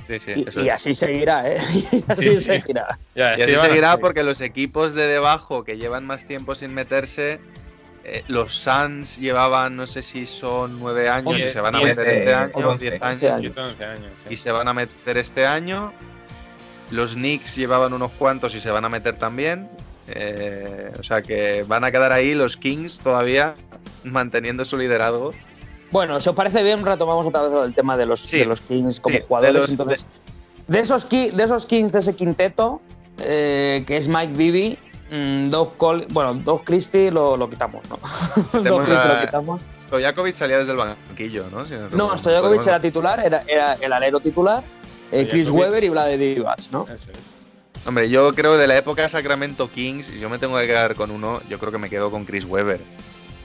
sí, 0.08 0.20
sí, 0.20 0.46
Y, 0.62 0.70
así 0.70 0.96
seguirá, 0.96 1.50
¿eh? 1.52 1.58
Y 1.92 2.04
así 2.08 2.24
Sí, 2.24 2.36
sí. 2.38 2.42
seguirá. 2.44 2.88
Ya, 3.16 3.38
Y 3.38 3.42
así 3.44 3.56
seguirá 3.56 3.98
porque 3.98 4.24
los 4.24 4.40
equipos 4.42 4.94
de 4.94 5.08
debajo 5.08 5.64
que 5.64 5.78
llevan 5.78 6.06
más 6.06 6.26
tiempo 6.26 6.56
sin 6.56 6.74
meterse, 6.74 7.40
eh, 8.06 8.24
los 8.30 8.54
Suns 8.54 9.18
llevaban, 9.20 9.76
no 9.76 9.86
sé 9.86 10.02
si 10.02 10.26
son 10.26 10.80
nueve 10.80 11.10
años 11.10 11.34
y 11.34 11.38
Diez, 11.38 11.54
se 11.54 11.62
van 11.62 11.76
a 11.76 11.80
diez, 11.80 11.98
meter 11.98 12.14
este 12.14 12.34
año, 12.34 12.52
once. 12.56 12.90
10 12.90 13.02
Once 13.02 13.28
años, 13.30 13.40
años. 13.40 13.56
10, 13.56 13.58
11 13.66 13.86
años. 13.86 14.12
sí. 14.24 14.34
y 14.34 14.36
se 14.38 14.52
van 14.52 14.68
a 14.70 14.74
meter 14.74 15.18
este 15.18 15.46
año. 15.46 15.94
Los 16.92 17.14
Knicks 17.16 17.56
llevaban 17.58 17.94
unos 17.94 18.12
cuantos 18.14 18.56
y 18.56 18.60
se 18.62 18.72
van 18.72 18.86
a 18.86 18.90
meter 18.90 19.18
también. 19.18 19.70
Eh, 20.08 20.92
o 20.98 21.04
sea 21.04 21.22
que 21.22 21.64
van 21.68 21.84
a 21.84 21.92
quedar 21.92 22.12
ahí 22.14 22.34
los 22.34 22.58
Kings 22.58 22.98
todavía 23.00 23.54
manteniendo 24.04 24.66
su 24.66 24.78
liderazgo. 24.78 25.34
Bueno, 25.92 26.20
si 26.20 26.30
os 26.30 26.36
parece 26.36 26.62
bien, 26.64 26.86
retomamos 26.86 27.26
otra 27.26 27.42
vez 27.44 27.66
el 27.66 27.74
tema 27.74 27.98
de 27.98 28.06
los, 28.06 28.20
Sí. 28.20 28.40
de 28.40 28.46
los 28.46 28.62
Kings 28.62 29.00
como 29.00 29.14
Sí, 29.16 29.20
de 29.22 29.26
jugadores. 29.28 29.54
los- 29.56 29.70
Entonces, 29.70 30.08
de, 30.68 30.80
esos, 30.80 31.10
de 31.10 31.44
esos 31.44 31.66
Kings, 31.66 31.92
de 31.92 32.00
ese 32.00 32.16
quinteto, 32.16 32.80
eh, 33.20 33.84
que 33.88 33.98
es 33.98 34.08
Mike 34.08 34.34
Bibby, 34.34 34.78
mm, 35.12 35.50
Doug 35.50 35.76
Col 35.78 36.06
bueno, 36.12 36.36
Doug 36.36 36.64
Christie 36.64 37.12
lo, 37.12 37.36
lo 37.38 37.50
quitamos, 37.50 37.82
¿no? 37.90 37.98
Doug 38.64 38.86
Christie 38.86 39.08
lo 39.08 39.22
quitamos. 39.22 39.66
Stojakovic 39.82 40.36
salía 40.36 40.60
desde 40.60 40.74
el 40.74 40.78
banquillo, 40.78 41.46
¿no? 41.52 41.66
Si 41.66 41.74
No, 41.74 41.86
recuerdo. 41.90 42.18
Stojakovic 42.18 42.68
era 42.68 42.80
titular, 42.80 43.20
era, 43.26 43.44
era 43.48 43.74
el 43.74 43.92
alero 43.92 44.20
titular, 44.20 44.64
eh, 45.12 45.28
Chris. 45.28 45.50
Weber 45.50 45.84
y 45.84 45.90
Vlade 45.90 46.18
Divac, 46.20 46.60
¿no? 46.72 46.84
Eso 46.84 46.94
es. 46.94 47.18
Hombre, 47.88 48.10
yo 48.10 48.34
creo 48.36 48.58
de 48.58 48.68
la 48.68 48.78
época 48.78 49.02
de 49.02 49.10
Sacramento 49.10 49.72
Kings, 49.72 50.06
si 50.08 50.20
yo 50.20 50.30
me 50.30 50.38
tengo 50.38 50.56
que 50.60 50.68
quedar 50.68 50.94
con 50.96 51.10
uno, 51.10 51.42
yo 51.50 51.58
creo 51.58 51.72
que 51.72 51.78
me 51.80 51.90
quedo 51.90 52.12
con 52.12 52.26
Chris 52.26 52.46
Webber. 52.46 52.82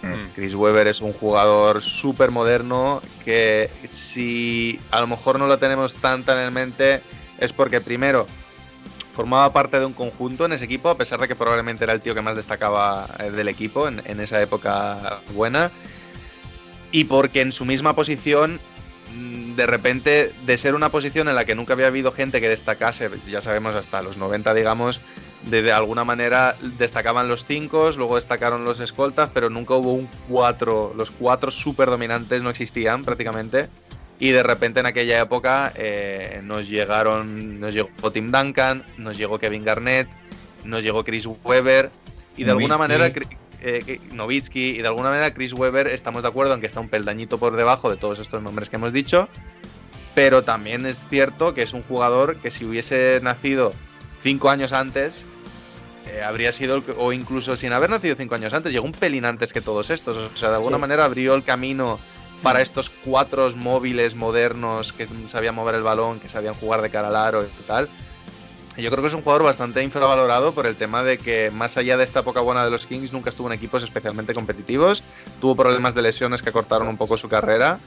Mm. 0.04 0.32
Chris 0.34 0.54
Webber 0.54 0.86
es 0.86 1.00
un 1.00 1.12
jugador 1.12 1.80
súper 1.80 2.30
moderno 2.30 3.00
que 3.24 3.70
si 3.84 4.78
a 4.90 5.00
lo 5.00 5.06
mejor 5.06 5.38
no 5.38 5.46
lo 5.46 5.58
tenemos 5.58 5.96
tan 5.96 6.24
tan 6.24 6.38
en 6.38 6.52
mente 6.52 7.00
es 7.38 7.52
porque 7.52 7.80
primero 7.80 8.26
formaba 9.14 9.52
parte 9.52 9.78
de 9.78 9.86
un 9.86 9.92
conjunto 9.92 10.44
en 10.44 10.52
ese 10.52 10.64
equipo, 10.64 10.88
a 10.90 10.96
pesar 10.96 11.20
de 11.20 11.28
que 11.28 11.36
probablemente 11.36 11.84
era 11.84 11.92
el 11.92 12.00
tío 12.00 12.14
que 12.14 12.20
más 12.20 12.36
destacaba 12.36 13.08
eh, 13.20 13.30
del 13.30 13.48
equipo 13.48 13.88
en, 13.88 14.02
en 14.04 14.20
esa 14.20 14.42
época 14.42 15.20
buena, 15.32 15.70
y 16.90 17.04
porque 17.04 17.40
en 17.40 17.52
su 17.52 17.64
misma 17.64 17.94
posición, 17.94 18.60
mm, 19.14 19.54
de 19.54 19.66
repente, 19.66 20.34
de 20.44 20.56
ser 20.56 20.74
una 20.74 20.90
posición 20.90 21.28
en 21.28 21.36
la 21.36 21.44
que 21.44 21.54
nunca 21.54 21.74
había 21.74 21.86
habido 21.86 22.12
gente 22.12 22.40
que 22.40 22.48
destacase, 22.48 23.08
ya 23.28 23.40
sabemos 23.40 23.76
hasta 23.76 24.02
los 24.02 24.16
90, 24.16 24.52
digamos, 24.52 25.00
de, 25.46 25.62
de 25.62 25.72
alguna 25.72 26.04
manera 26.04 26.56
destacaban 26.78 27.28
los 27.28 27.44
cinco, 27.44 27.90
luego 27.96 28.16
destacaron 28.16 28.64
los 28.64 28.80
escoltas, 28.80 29.30
pero 29.32 29.50
nunca 29.50 29.74
hubo 29.74 29.92
un 29.92 30.08
cuatro. 30.28 30.92
Los 30.96 31.10
cuatro 31.10 31.50
super 31.50 31.88
dominantes 31.88 32.42
no 32.42 32.50
existían 32.50 33.04
prácticamente. 33.04 33.68
Y 34.18 34.30
de 34.30 34.42
repente 34.42 34.80
en 34.80 34.86
aquella 34.86 35.20
época 35.20 35.72
eh, 35.74 36.40
nos 36.44 36.68
llegaron, 36.68 37.60
nos 37.60 37.74
llegó 37.74 38.12
Tim 38.12 38.30
Duncan, 38.30 38.84
nos 38.96 39.18
llegó 39.18 39.38
Kevin 39.38 39.64
Garnett, 39.64 40.08
nos 40.64 40.84
llegó 40.84 41.04
Chris 41.04 41.26
Webber 41.44 41.90
y 42.36 42.44
de 42.44 42.50
alguna 42.52 42.78
manera 42.78 43.10
eh, 43.60 44.00
Nowitzki 44.12 44.70
y 44.70 44.82
de 44.82 44.86
alguna 44.86 45.10
manera 45.10 45.34
Chris 45.34 45.52
Webber 45.52 45.88
estamos 45.88 46.22
de 46.22 46.28
acuerdo 46.28 46.54
en 46.54 46.60
que 46.60 46.66
está 46.66 46.80
un 46.80 46.88
peldañito 46.88 47.38
por 47.38 47.56
debajo 47.56 47.90
de 47.90 47.96
todos 47.96 48.18
estos 48.18 48.40
nombres 48.40 48.70
que 48.70 48.76
hemos 48.76 48.92
dicho, 48.92 49.28
pero 50.14 50.42
también 50.42 50.86
es 50.86 51.02
cierto 51.10 51.52
que 51.52 51.62
es 51.62 51.72
un 51.72 51.82
jugador 51.82 52.36
que 52.36 52.50
si 52.50 52.64
hubiese 52.64 53.18
nacido 53.22 53.72
cinco 54.20 54.48
años 54.48 54.72
antes 54.72 55.26
eh, 56.14 56.22
habría 56.22 56.52
sido, 56.52 56.82
o 56.98 57.12
incluso 57.12 57.56
sin 57.56 57.72
haber 57.72 57.90
nacido 57.90 58.14
cinco 58.16 58.34
años 58.34 58.54
antes, 58.54 58.72
llegó 58.72 58.84
un 58.86 58.92
pelín 58.92 59.24
antes 59.24 59.52
que 59.52 59.60
todos 59.60 59.90
estos. 59.90 60.16
O 60.16 60.36
sea, 60.36 60.50
de 60.50 60.56
alguna 60.56 60.76
Sí. 60.76 60.80
manera 60.80 61.04
abrió 61.04 61.34
el 61.34 61.42
camino 61.44 61.98
para 62.42 62.60
estos 62.60 62.90
cuatro 62.90 63.48
móviles 63.56 64.14
modernos 64.14 64.92
que 64.92 65.08
sabían 65.26 65.54
mover 65.54 65.74
el 65.76 65.82
balón, 65.82 66.20
que 66.20 66.28
sabían 66.28 66.54
jugar 66.54 66.82
de 66.82 66.90
cara 66.90 67.08
al 67.08 67.16
aro 67.16 67.42
y 67.44 67.62
tal. 67.66 67.88
Yo 68.76 68.90
creo 68.90 69.02
que 69.02 69.06
es 69.08 69.14
un 69.14 69.22
jugador 69.22 69.44
bastante 69.44 69.82
infravalorado 69.84 70.52
por 70.52 70.66
el 70.66 70.74
tema 70.74 71.04
de 71.04 71.16
que, 71.16 71.50
más 71.52 71.76
allá 71.76 71.96
de 71.96 72.02
esta 72.02 72.20
época 72.20 72.40
buena 72.40 72.64
de 72.64 72.72
los 72.72 72.86
Kings, 72.86 73.12
nunca 73.12 73.30
estuvo 73.30 73.46
en 73.46 73.52
equipos 73.52 73.84
especialmente 73.84 74.34
competitivos. 74.34 75.04
Tuvo 75.40 75.54
problemas 75.54 75.94
de 75.94 76.02
lesiones 76.02 76.42
que 76.42 76.50
cortaron 76.50 76.88
un 76.88 76.96
poco 76.96 77.16
su 77.16 77.28
carrera. 77.28 77.78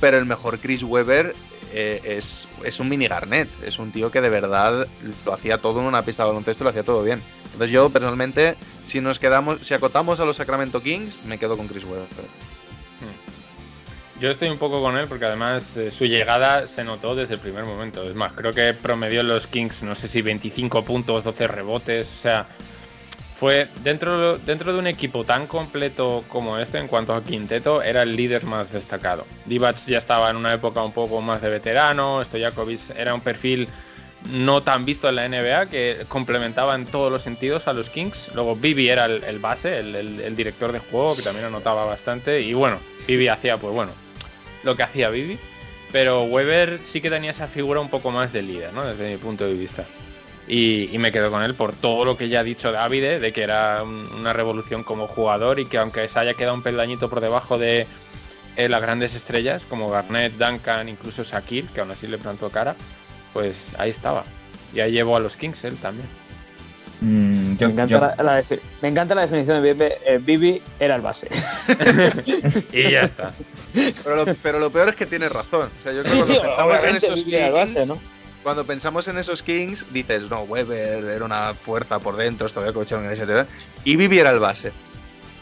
Pero 0.00 0.18
el 0.18 0.26
mejor 0.26 0.58
Chris 0.58 0.82
Webber 0.82 1.34
eh, 1.74 2.00
es, 2.04 2.48
es 2.62 2.78
un 2.78 2.88
mini 2.88 3.08
Garnett. 3.08 3.48
Es 3.64 3.78
un 3.78 3.90
tío 3.90 4.10
que 4.10 4.20
de 4.20 4.30
verdad 4.30 4.86
lo 5.24 5.32
hacía 5.32 5.58
todo 5.58 5.80
en 5.80 5.86
una 5.86 6.02
pista 6.02 6.22
de 6.22 6.28
baloncesto, 6.28 6.62
lo 6.64 6.70
hacía 6.70 6.84
todo 6.84 7.02
bien. 7.02 7.22
Entonces 7.46 7.70
yo 7.70 7.90
personalmente, 7.90 8.56
si 8.82 9.00
nos 9.00 9.18
quedamos, 9.18 9.66
si 9.66 9.74
acotamos 9.74 10.20
a 10.20 10.24
los 10.24 10.36
Sacramento 10.36 10.80
Kings, 10.80 11.18
me 11.24 11.38
quedo 11.38 11.56
con 11.56 11.66
Chris 11.66 11.84
Webber. 11.84 12.06
Yo 14.20 14.30
estoy 14.30 14.48
un 14.48 14.58
poco 14.58 14.80
con 14.80 14.96
él 14.96 15.06
porque 15.08 15.24
además 15.24 15.76
eh, 15.76 15.90
su 15.90 16.06
llegada 16.06 16.68
se 16.68 16.84
notó 16.84 17.16
desde 17.16 17.34
el 17.34 17.40
primer 17.40 17.66
momento. 17.66 18.08
Es 18.08 18.14
más, 18.14 18.32
creo 18.32 18.52
que 18.52 18.72
promedió 18.72 19.24
los 19.24 19.48
Kings, 19.48 19.82
no 19.82 19.96
sé 19.96 20.06
si 20.06 20.22
25 20.22 20.84
puntos, 20.84 21.24
12 21.24 21.48
rebotes. 21.48 22.12
O 22.12 22.16
sea, 22.16 22.46
fue 23.36 23.68
dentro, 23.82 24.38
dentro 24.38 24.72
de 24.72 24.78
un 24.78 24.86
equipo 24.86 25.24
tan 25.24 25.46
completo 25.46 26.24
como 26.28 26.56
este 26.58 26.78
en 26.78 26.88
cuanto 26.88 27.14
a 27.14 27.22
quinteto, 27.24 27.82
era 27.82 28.02
el 28.02 28.14
líder 28.16 28.44
más 28.44 28.72
destacado. 28.72 29.26
Divac 29.46 29.76
ya 29.86 29.98
estaba 29.98 30.30
en 30.30 30.36
una 30.36 30.54
época 30.54 30.82
un 30.82 30.92
poco 30.92 31.20
más 31.20 31.42
de 31.42 31.48
veterano, 31.50 32.24
Stojakovic 32.24 32.90
era 32.96 33.12
un 33.14 33.20
perfil 33.20 33.68
no 34.32 34.62
tan 34.62 34.86
visto 34.86 35.06
en 35.08 35.16
la 35.16 35.28
NBA 35.28 35.66
que 35.66 35.98
complementaba 36.08 36.74
en 36.76 36.86
todos 36.86 37.12
los 37.12 37.22
sentidos 37.22 37.68
a 37.68 37.74
los 37.74 37.90
Kings. 37.90 38.30
Luego 38.34 38.56
Bibi 38.56 38.88
era 38.88 39.04
el, 39.04 39.38
base, 39.38 39.78
el, 39.80 39.94
el- 39.94 40.34
director 40.36 40.72
de 40.72 40.78
juego 40.78 41.14
que 41.14 41.20
también 41.20 41.44
anotaba 41.44 41.84
bastante. 41.84 42.40
Y 42.40 42.54
bueno, 42.54 42.78
Bibi 43.06 43.28
hacía, 43.28 43.58
pues 43.58 43.74
bueno, 43.74 43.92
lo 44.62 44.76
que 44.76 44.82
hacía 44.82 45.10
Bibi. 45.10 45.38
Pero 45.92 46.22
Weber 46.22 46.78
sí 46.90 47.00
que 47.02 47.10
tenía 47.10 47.32
esa 47.32 47.46
figura 47.48 47.80
un 47.80 47.90
poco 47.90 48.10
más 48.10 48.32
de 48.32 48.40
líder, 48.42 48.72
¿no? 48.72 48.84
Desde 48.86 49.10
mi 49.10 49.18
punto 49.18 49.44
de 49.46 49.52
vista. 49.54 49.84
Y, 50.46 50.90
y 50.94 50.98
me 50.98 51.10
quedo 51.10 51.30
con 51.30 51.42
él 51.42 51.54
por 51.54 51.74
todo 51.74 52.04
lo 52.04 52.16
que 52.18 52.28
ya 52.28 52.40
ha 52.40 52.42
dicho 52.44 52.70
Davide, 52.70 53.18
de 53.18 53.32
que 53.32 53.42
era 53.42 53.82
un- 53.82 54.08
una 54.18 54.32
revolución 54.34 54.84
como 54.84 55.06
jugador 55.06 55.58
y 55.58 55.64
que 55.66 55.78
aunque 55.78 56.06
se 56.08 56.18
haya 56.18 56.34
quedado 56.34 56.54
un 56.54 56.62
peldañito 56.62 57.08
por 57.08 57.20
debajo 57.20 57.56
de 57.58 57.86
eh, 58.56 58.68
las 58.68 58.82
grandes 58.82 59.14
estrellas, 59.14 59.64
como 59.68 59.88
Garnett, 59.90 60.34
Duncan, 60.34 60.88
incluso 60.88 61.24
Shaquille, 61.24 61.68
que 61.74 61.80
aún 61.80 61.90
así 61.90 62.06
le 62.06 62.18
plantó 62.18 62.50
cara, 62.50 62.76
pues 63.32 63.74
ahí 63.78 63.90
estaba. 63.90 64.24
Y 64.74 64.80
ahí 64.80 64.92
llevó 64.92 65.16
a 65.16 65.20
los 65.20 65.36
Kings 65.36 65.64
él 65.64 65.76
también. 65.78 66.06
Mm, 67.00 67.56
yo- 67.56 67.66
me, 67.68 67.72
encanta 67.72 67.86
yo- 67.94 68.00
la, 68.00 68.14
la 68.38 68.42
me 68.82 68.88
encanta 68.88 69.14
la 69.14 69.22
definición 69.22 69.62
de 69.62 69.72
Bibi. 69.72 69.92
eh, 70.06 70.20
Bibi 70.22 70.62
era 70.78 70.94
el 70.96 71.00
base. 71.02 71.28
Y 72.72 72.90
ya 72.90 73.02
está. 73.02 73.32
Pero 74.04 74.24
lo, 74.24 74.34
pero 74.36 74.58
lo 74.58 74.70
peor 74.70 74.90
es 74.90 74.94
que 74.96 75.06
tienes 75.06 75.32
razón. 75.32 75.70
O 75.78 75.82
sea, 75.82 75.92
yo 75.92 76.02
creo 76.02 76.12
sí, 76.12 76.18
que 76.18 76.22
sí, 76.24 76.34
cuando 76.34 76.48
pensamos 76.50 76.74
en 76.74 76.80
obviamente 76.80 77.06
esos 77.06 77.24
Bibi 77.24 77.36
era 77.36 77.46
el 77.48 77.52
base, 77.54 77.86
¿no? 77.86 77.98
Cuando 78.44 78.64
pensamos 78.64 79.08
en 79.08 79.18
esos 79.18 79.42
Kings, 79.42 79.84
dices, 79.92 80.30
no, 80.30 80.42
Weber 80.42 81.02
era 81.02 81.24
una 81.24 81.54
fuerza 81.54 81.98
por 81.98 82.16
dentro, 82.16 82.48
todavía 82.48 82.72
cocharon 82.72 83.06
etcétera. 83.06 83.48
Y 83.82 83.96
Bibi 83.96 84.20
era 84.20 84.30
el 84.30 84.38
base. 84.38 84.70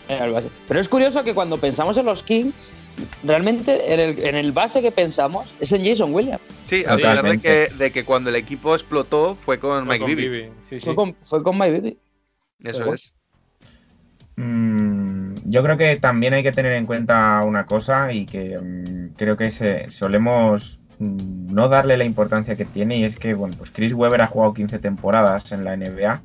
Era 0.09 0.25
el 0.25 0.33
base. 0.33 0.51
Pero 0.67 0.81
es 0.81 0.89
curioso 0.89 1.23
que 1.23 1.35
cuando 1.35 1.59
pensamos 1.59 1.99
en 1.99 2.07
los 2.07 2.23
Kings, 2.23 2.75
realmente 3.23 3.93
en 3.93 4.01
el, 4.01 4.19
en 4.21 4.37
el 4.37 4.53
base 4.53 4.81
que 4.81 4.91
pensamos 4.91 5.55
es 5.61 5.73
en 5.73 5.85
Jason 5.85 6.15
Williams. 6.15 6.43
Sí, 6.65 6.85
a 6.87 6.97
pesar 6.97 7.23
de 7.23 7.39
que, 7.39 7.69
de 7.77 7.93
que 7.93 8.05
cuando 8.05 8.31
el 8.31 8.37
equipo 8.37 8.75
explotó 8.75 9.37
fue 9.37 9.59
con 9.59 9.85
Fue 9.85 9.95
Mike 9.95 10.01
con 10.01 10.07
Bibby. 10.07 10.29
Bibi, 10.29 10.53
sí, 10.63 10.79
sí. 10.79 10.87
Fue, 10.87 10.95
con, 10.95 11.15
fue 11.21 11.43
con 11.43 11.59
Mike 11.59 11.73
Bibby. 11.73 11.99
Eso 12.65 12.79
Pero 12.79 12.95
es. 12.95 13.13
Mm, 14.37 15.35
yo 15.45 15.63
creo 15.63 15.77
que 15.77 15.97
también 15.97 16.35
hay 16.35 16.43
que 16.43 16.53
tener 16.53 16.73
en 16.73 16.87
cuenta 16.87 17.43
una 17.45 17.67
cosa 17.67 18.13
y 18.13 18.27
que 18.27 18.59
mm, 18.59 19.15
creo 19.17 19.37
que 19.37 19.51
se, 19.51 19.91
solemos 19.91 20.79
no 21.03 21.69
darle 21.69 21.97
la 21.97 22.05
importancia 22.05 22.57
que 22.57 22.65
tiene 22.65 22.97
y 22.97 23.05
es 23.05 23.19
que, 23.19 23.35
bueno, 23.35 23.55
pues 23.59 23.71
Chris 23.71 23.93
Webber 23.93 24.21
ha 24.23 24.27
jugado 24.27 24.55
15 24.55 24.79
temporadas 24.79 25.53
en 25.53 25.65
la 25.65 25.77
NBA. 25.77 26.21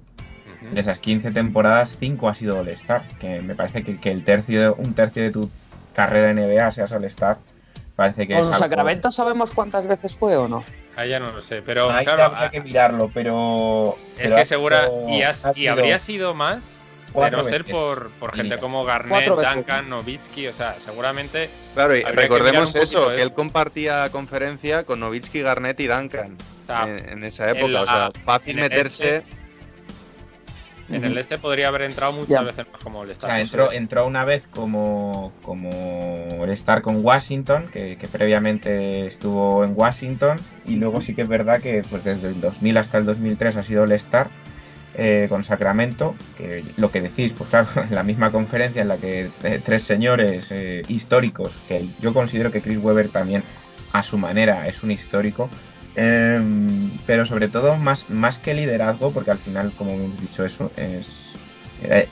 De 0.71 0.81
esas 0.81 0.99
15 0.99 1.31
temporadas, 1.31 1.95
5 1.99 2.27
ha 2.29 2.33
sido 2.33 2.59
All-Star, 2.59 3.07
que 3.19 3.41
me 3.41 3.55
parece 3.55 3.83
que, 3.83 3.95
que 3.95 4.11
el 4.11 4.23
tercio, 4.23 4.75
un 4.77 4.93
tercio 4.95 5.21
de 5.23 5.31
tu 5.31 5.49
carrera 5.93 6.31
en 6.31 6.37
NBA 6.37 6.71
seas 6.71 6.91
All-Star, 6.91 7.37
parece 7.95 8.27
que 8.27 8.33
es 8.33 8.39
¿Con 8.39 8.47
algo- 8.47 8.57
Sacramento 8.57 9.11
sabemos 9.11 9.51
cuántas 9.51 9.87
veces 9.87 10.17
fue 10.17 10.35
o 10.35 10.47
no? 10.47 10.63
Ahí 10.95 11.09
ya 11.11 11.19
no 11.19 11.31
lo 11.31 11.41
sé, 11.41 11.61
pero 11.61 11.89
Ahí 11.91 12.05
claro, 12.05 12.23
habría 12.23 12.49
que 12.49 12.61
mirarlo, 12.61 13.11
pero... 13.13 13.95
es 14.15 14.21
pero 14.23 14.35
que 14.35 14.41
ha 14.41 14.45
segura 14.45 14.87
sido- 14.87 15.09
y, 15.09 15.21
has- 15.21 15.45
ha 15.45 15.51
y 15.51 15.53
sido 15.53 15.71
habría 15.73 15.99
sido 15.99 16.33
más 16.33 16.76
de 17.13 17.31
no 17.31 17.43
ser 17.43 17.63
por, 17.65 18.09
por 18.19 18.35
gente 18.35 18.57
como 18.59 18.83
Garnett, 18.83 19.29
veces, 19.35 19.55
Duncan, 19.55 19.89
Nowitzki, 19.89 20.47
o 20.47 20.53
sea, 20.53 20.77
seguramente 20.79 21.49
Claro, 21.73 21.95
y 21.95 22.03
que 22.03 22.11
recordemos 22.11 22.75
eso, 22.75 23.09
que 23.09 23.21
él 23.21 23.33
compartía 23.33 24.09
conferencia 24.11 24.83
con 24.83 24.99
Novitsky, 24.99 25.41
Garnett 25.41 25.79
y 25.79 25.87
Duncan 25.87 26.35
o 26.63 26.67
sea, 26.67 26.83
en, 26.87 27.09
en 27.09 27.23
esa 27.23 27.49
época. 27.49 27.67
la- 27.67 27.81
o 27.81 27.85
sea, 27.85 28.11
fácil 28.25 28.57
en 28.59 28.63
el 28.65 28.69
meterse. 28.69 29.23
en 30.89 31.03
el 31.03 31.17
este 31.17 31.37
podría 31.37 31.67
haber 31.67 31.81
entrado 31.81 32.13
muchas 32.13 32.45
veces 32.45 32.65
más 32.71 32.81
como 32.81 33.03
el 33.03 33.09
O 33.09 33.11
Star. 33.11 33.29
sea, 33.31 33.41
entró, 33.41 33.71
entró 33.73 34.05
una 34.07 34.23
vez 34.23 34.47
como, 34.49 35.33
como 35.41 35.69
All-Star 36.41 36.81
con 36.81 37.03
Washington, 37.03 37.67
que, 37.73 37.97
que 37.97 38.07
previamente 38.07 39.05
estuvo 39.07 39.65
en 39.65 39.73
Washington, 39.75 40.39
y 40.65 40.75
luego 40.77 41.01
sí 41.01 41.13
que 41.13 41.23
es 41.23 41.27
verdad 41.29 41.61
que 41.61 41.83
pues, 41.89 42.05
desde 42.05 42.29
el 42.29 42.39
2000 42.39 42.77
hasta 42.77 42.97
el 42.99 43.05
2003 43.05 43.57
ha 43.57 43.63
sido 43.63 43.83
All-Star 43.83 44.29
eh, 44.97 45.27
con 45.29 45.43
Sacramento, 45.43 46.15
que 46.37 46.63
lo 46.77 46.91
que 46.91 47.01
decís, 47.01 47.31
pues 47.37 47.49
claro, 47.49 47.67
en 47.75 47.93
la 47.95 48.03
misma 48.03 48.31
conferencia 48.31 48.81
en 48.81 48.87
la 48.87 48.97
que 48.97 49.29
eh, 49.43 49.61
tres 49.63 49.83
señores 49.83 50.47
eh, 50.51 50.81
históricos, 50.87 51.53
que 51.67 51.87
yo 52.01 52.13
considero 52.13 52.51
que 52.51 52.61
Chris 52.61 52.79
Webber 52.79 53.09
también 53.09 53.43
a 53.93 54.03
su 54.03 54.17
manera 54.17 54.67
es 54.67 54.83
un 54.83 54.91
histórico, 54.91 55.49
eh, 55.95 56.41
pero 57.05 57.25
sobre 57.25 57.47
todo 57.47 57.77
más, 57.77 58.09
más 58.09 58.39
que 58.39 58.53
liderazgo, 58.53 59.11
porque 59.11 59.31
al 59.31 59.37
final, 59.39 59.71
como 59.77 59.91
hemos 59.91 60.19
dicho, 60.19 60.43
eso 60.45 60.71
es 60.75 61.33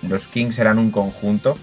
los 0.04 0.28
Kings 0.28 0.60
eran 0.60 0.78
un 0.78 0.92
conjunto. 0.92 1.58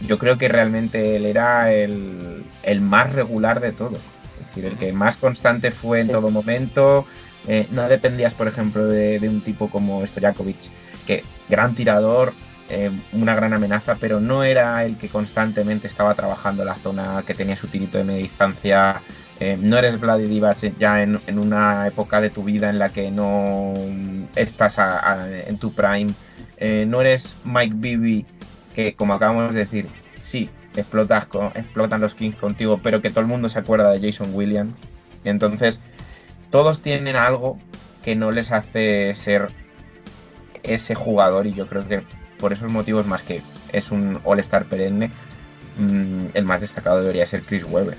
Yo 0.00 0.18
creo 0.18 0.38
que 0.38 0.48
realmente 0.48 1.14
él 1.16 1.24
era 1.24 1.72
el, 1.72 2.44
el 2.64 2.80
más 2.80 3.12
regular 3.12 3.60
de 3.60 3.70
todos. 3.72 3.98
Es 4.40 4.46
decir, 4.48 4.64
el 4.64 4.76
que 4.76 4.92
más 4.92 5.16
constante 5.16 5.70
fue 5.70 6.00
en 6.00 6.06
Sí. 6.06 6.12
todo 6.12 6.30
momento. 6.30 7.06
Eh, 7.48 7.66
no 7.70 7.88
dependías, 7.88 8.34
por 8.34 8.46
ejemplo, 8.46 8.86
de, 8.86 9.18
un 9.26 9.40
tipo 9.40 9.70
como 9.70 10.06
Stojakovic, 10.06 10.58
que 11.06 11.24
gran 11.48 11.74
tirador, 11.74 12.34
eh, 12.68 12.90
una 13.12 13.34
gran 13.34 13.54
amenaza, 13.54 13.96
pero 13.98 14.20
no 14.20 14.44
era 14.44 14.84
el 14.84 14.98
que 14.98 15.08
constantemente 15.08 15.86
estaba 15.86 16.14
trabajando 16.14 16.62
la 16.64 16.74
zona, 16.74 17.24
que 17.26 17.34
tenía 17.34 17.56
su 17.56 17.68
tirito 17.68 17.96
de 17.96 18.04
media 18.04 18.22
distancia. 18.22 19.02
Eh, 19.40 19.56
no 19.58 19.78
eres 19.78 19.98
Vladi 19.98 20.26
Divac 20.26 20.58
ya 20.78 21.02
en, 21.02 21.20
una 21.38 21.86
época 21.86 22.20
de 22.20 22.28
tu 22.28 22.44
vida 22.44 22.68
en 22.68 22.78
la 22.78 22.90
que 22.90 23.10
no 23.10 23.72
estás 24.36 24.76
en 25.46 25.56
tu 25.56 25.72
prime. 25.72 26.12
No 26.86 27.00
eres 27.00 27.36
Mike 27.44 27.76
Bibby, 27.78 28.26
que 28.74 28.94
como 28.94 29.14
acabamos 29.14 29.54
de 29.54 29.60
decir, 29.60 29.86
sí, 30.20 30.50
explotas 30.76 31.26
con- 31.26 31.52
explotan 31.54 32.00
los 32.00 32.14
Kings 32.14 32.36
contigo, 32.36 32.78
pero 32.82 33.00
que 33.00 33.10
todo 33.10 33.20
el 33.20 33.26
mundo 33.26 33.48
se 33.48 33.58
acuerda 33.58 33.90
de 33.90 34.00
Jason 34.00 34.34
Williams. 34.34 34.74
Entonces, 35.24 35.80
todos 36.50 36.80
tienen 36.80 37.16
algo 37.16 37.58
que 38.04 38.16
no 38.16 38.30
les 38.30 38.52
hace 38.52 39.14
ser 39.14 39.48
ese 40.62 40.94
jugador 40.94 41.46
y 41.46 41.54
yo 41.54 41.66
creo 41.66 41.86
que 41.86 42.02
por 42.38 42.52
esos 42.52 42.70
motivos 42.70 43.06
más 43.06 43.22
que 43.22 43.42
es 43.72 43.90
un 43.90 44.20
All-Star 44.24 44.64
perenne, 44.66 45.10
mm, 45.78 46.26
el 46.34 46.44
más 46.44 46.60
destacado 46.60 47.00
debería 47.00 47.26
ser 47.26 47.42
Chris 47.42 47.64
Webber. 47.64 47.96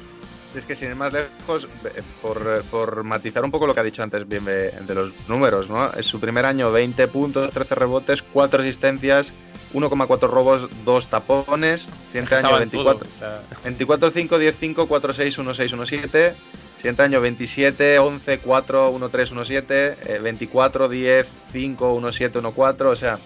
Es 0.56 0.66
que 0.66 0.76
sin 0.76 0.90
ir 0.90 0.96
más 0.96 1.14
lejos, 1.14 1.68
eh, 1.86 2.02
por, 2.24 2.64
por 2.72 3.04
matizar 3.04 3.44
un 3.44 3.52
poco 3.52 3.68
lo 3.68 3.76
que 3.76 3.82
ha 3.82 3.84
dicho 3.84 4.02
antes 4.02 4.28
bien 4.28 4.46
de, 4.46 4.72
de 4.72 4.96
los 4.96 5.12
números, 5.28 5.70
¿no? 5.70 5.92
Es 5.94 6.08
su 6.08 6.20
primer 6.20 6.46
año 6.46 6.72
20 6.72 7.08
puntos, 7.08 7.52
13 7.52 7.76
rebotes, 7.76 8.24
4 8.24 8.62
asistencias, 8.62 9.34
1,4 9.74 10.30
robos, 10.30 10.68
2 10.86 11.08
tapones. 11.08 11.90
Siguiente 12.08 12.36
año 12.36 12.48
Estaba 12.48 12.64
en 12.64 12.70
todo, 12.72 12.84
24, 12.86 13.08
o 13.08 13.20
sea, 13.20 13.42
24, 13.64 14.10
5, 14.10 14.40
10, 14.40 14.56
5, 14.58 14.88
4, 14.88 15.14
6, 15.14 15.38
1, 15.38 15.54
6, 15.54 15.74
1, 15.74 15.86
7. 15.86 16.36
Siguiente 16.80 17.04
año 17.04 17.20
27, 17.20 18.00
11, 18.00 18.40
4, 18.40 18.92
1, 18.92 19.10
3, 19.10 19.32
1, 19.34 19.46
7. 19.46 19.98
eh, 20.02 20.20
24, 20.24 20.88
10, 20.88 21.28
5, 21.52 21.94
1, 21.94 22.12
7, 22.14 22.40
1, 22.40 22.52
4. 22.54 22.90
O 22.90 22.96
sea, 22.96 23.20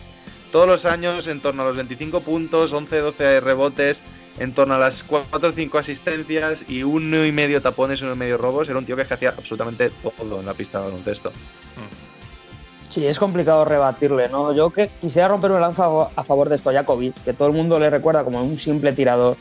todos 0.52 0.68
los 0.68 0.86
años 0.86 1.28
en 1.28 1.40
torno 1.40 1.62
a 1.62 1.66
los 1.66 1.76
25 1.76 2.22
puntos, 2.22 2.74
11, 2.74 2.98
12 2.98 3.42
rebotes, 3.42 4.04
en 4.40 4.56
torno 4.56 4.74
a 4.74 4.80
las 4.80 5.04
4 5.04 5.50
o 5.50 5.52
5 5.52 5.78
asistencias 5.78 6.66
y 6.68 6.82
uno 6.82 7.24
y 7.28 7.32
medio 7.32 7.62
tapones, 7.62 8.02
uno 8.02 8.14
y 8.14 8.18
medio 8.18 8.40
robos. 8.40 8.70
Era 8.70 8.80
un 8.80 8.86
tío 8.86 8.96
que 8.96 9.04
hacía 9.04 9.30
absolutamente 9.30 9.92
todo 10.02 10.40
en 10.40 10.48
la 10.48 10.56
pista 10.56 10.80
de 10.80 10.86
baloncesto. 10.86 11.32
Sí, 12.90 13.06
es 13.06 13.20
complicado 13.20 13.66
rebatirle, 13.66 14.30
¿no? 14.30 14.52
Yo 14.52 14.72
que 14.72 14.90
quisiera 15.00 15.28
romper 15.28 15.52
una 15.52 15.60
lanza 15.60 15.86
a 16.16 16.24
favor 16.24 16.50
de 16.50 16.58
Stojakovic, 16.58 17.24
que 17.24 17.34
todo 17.34 17.50
el 17.50 17.54
mundo 17.54 17.78
le 17.80 17.92
recuerda 17.92 18.24
como 18.24 18.44
un 18.44 18.58
simple 18.58 18.94
tirador. 18.94 19.38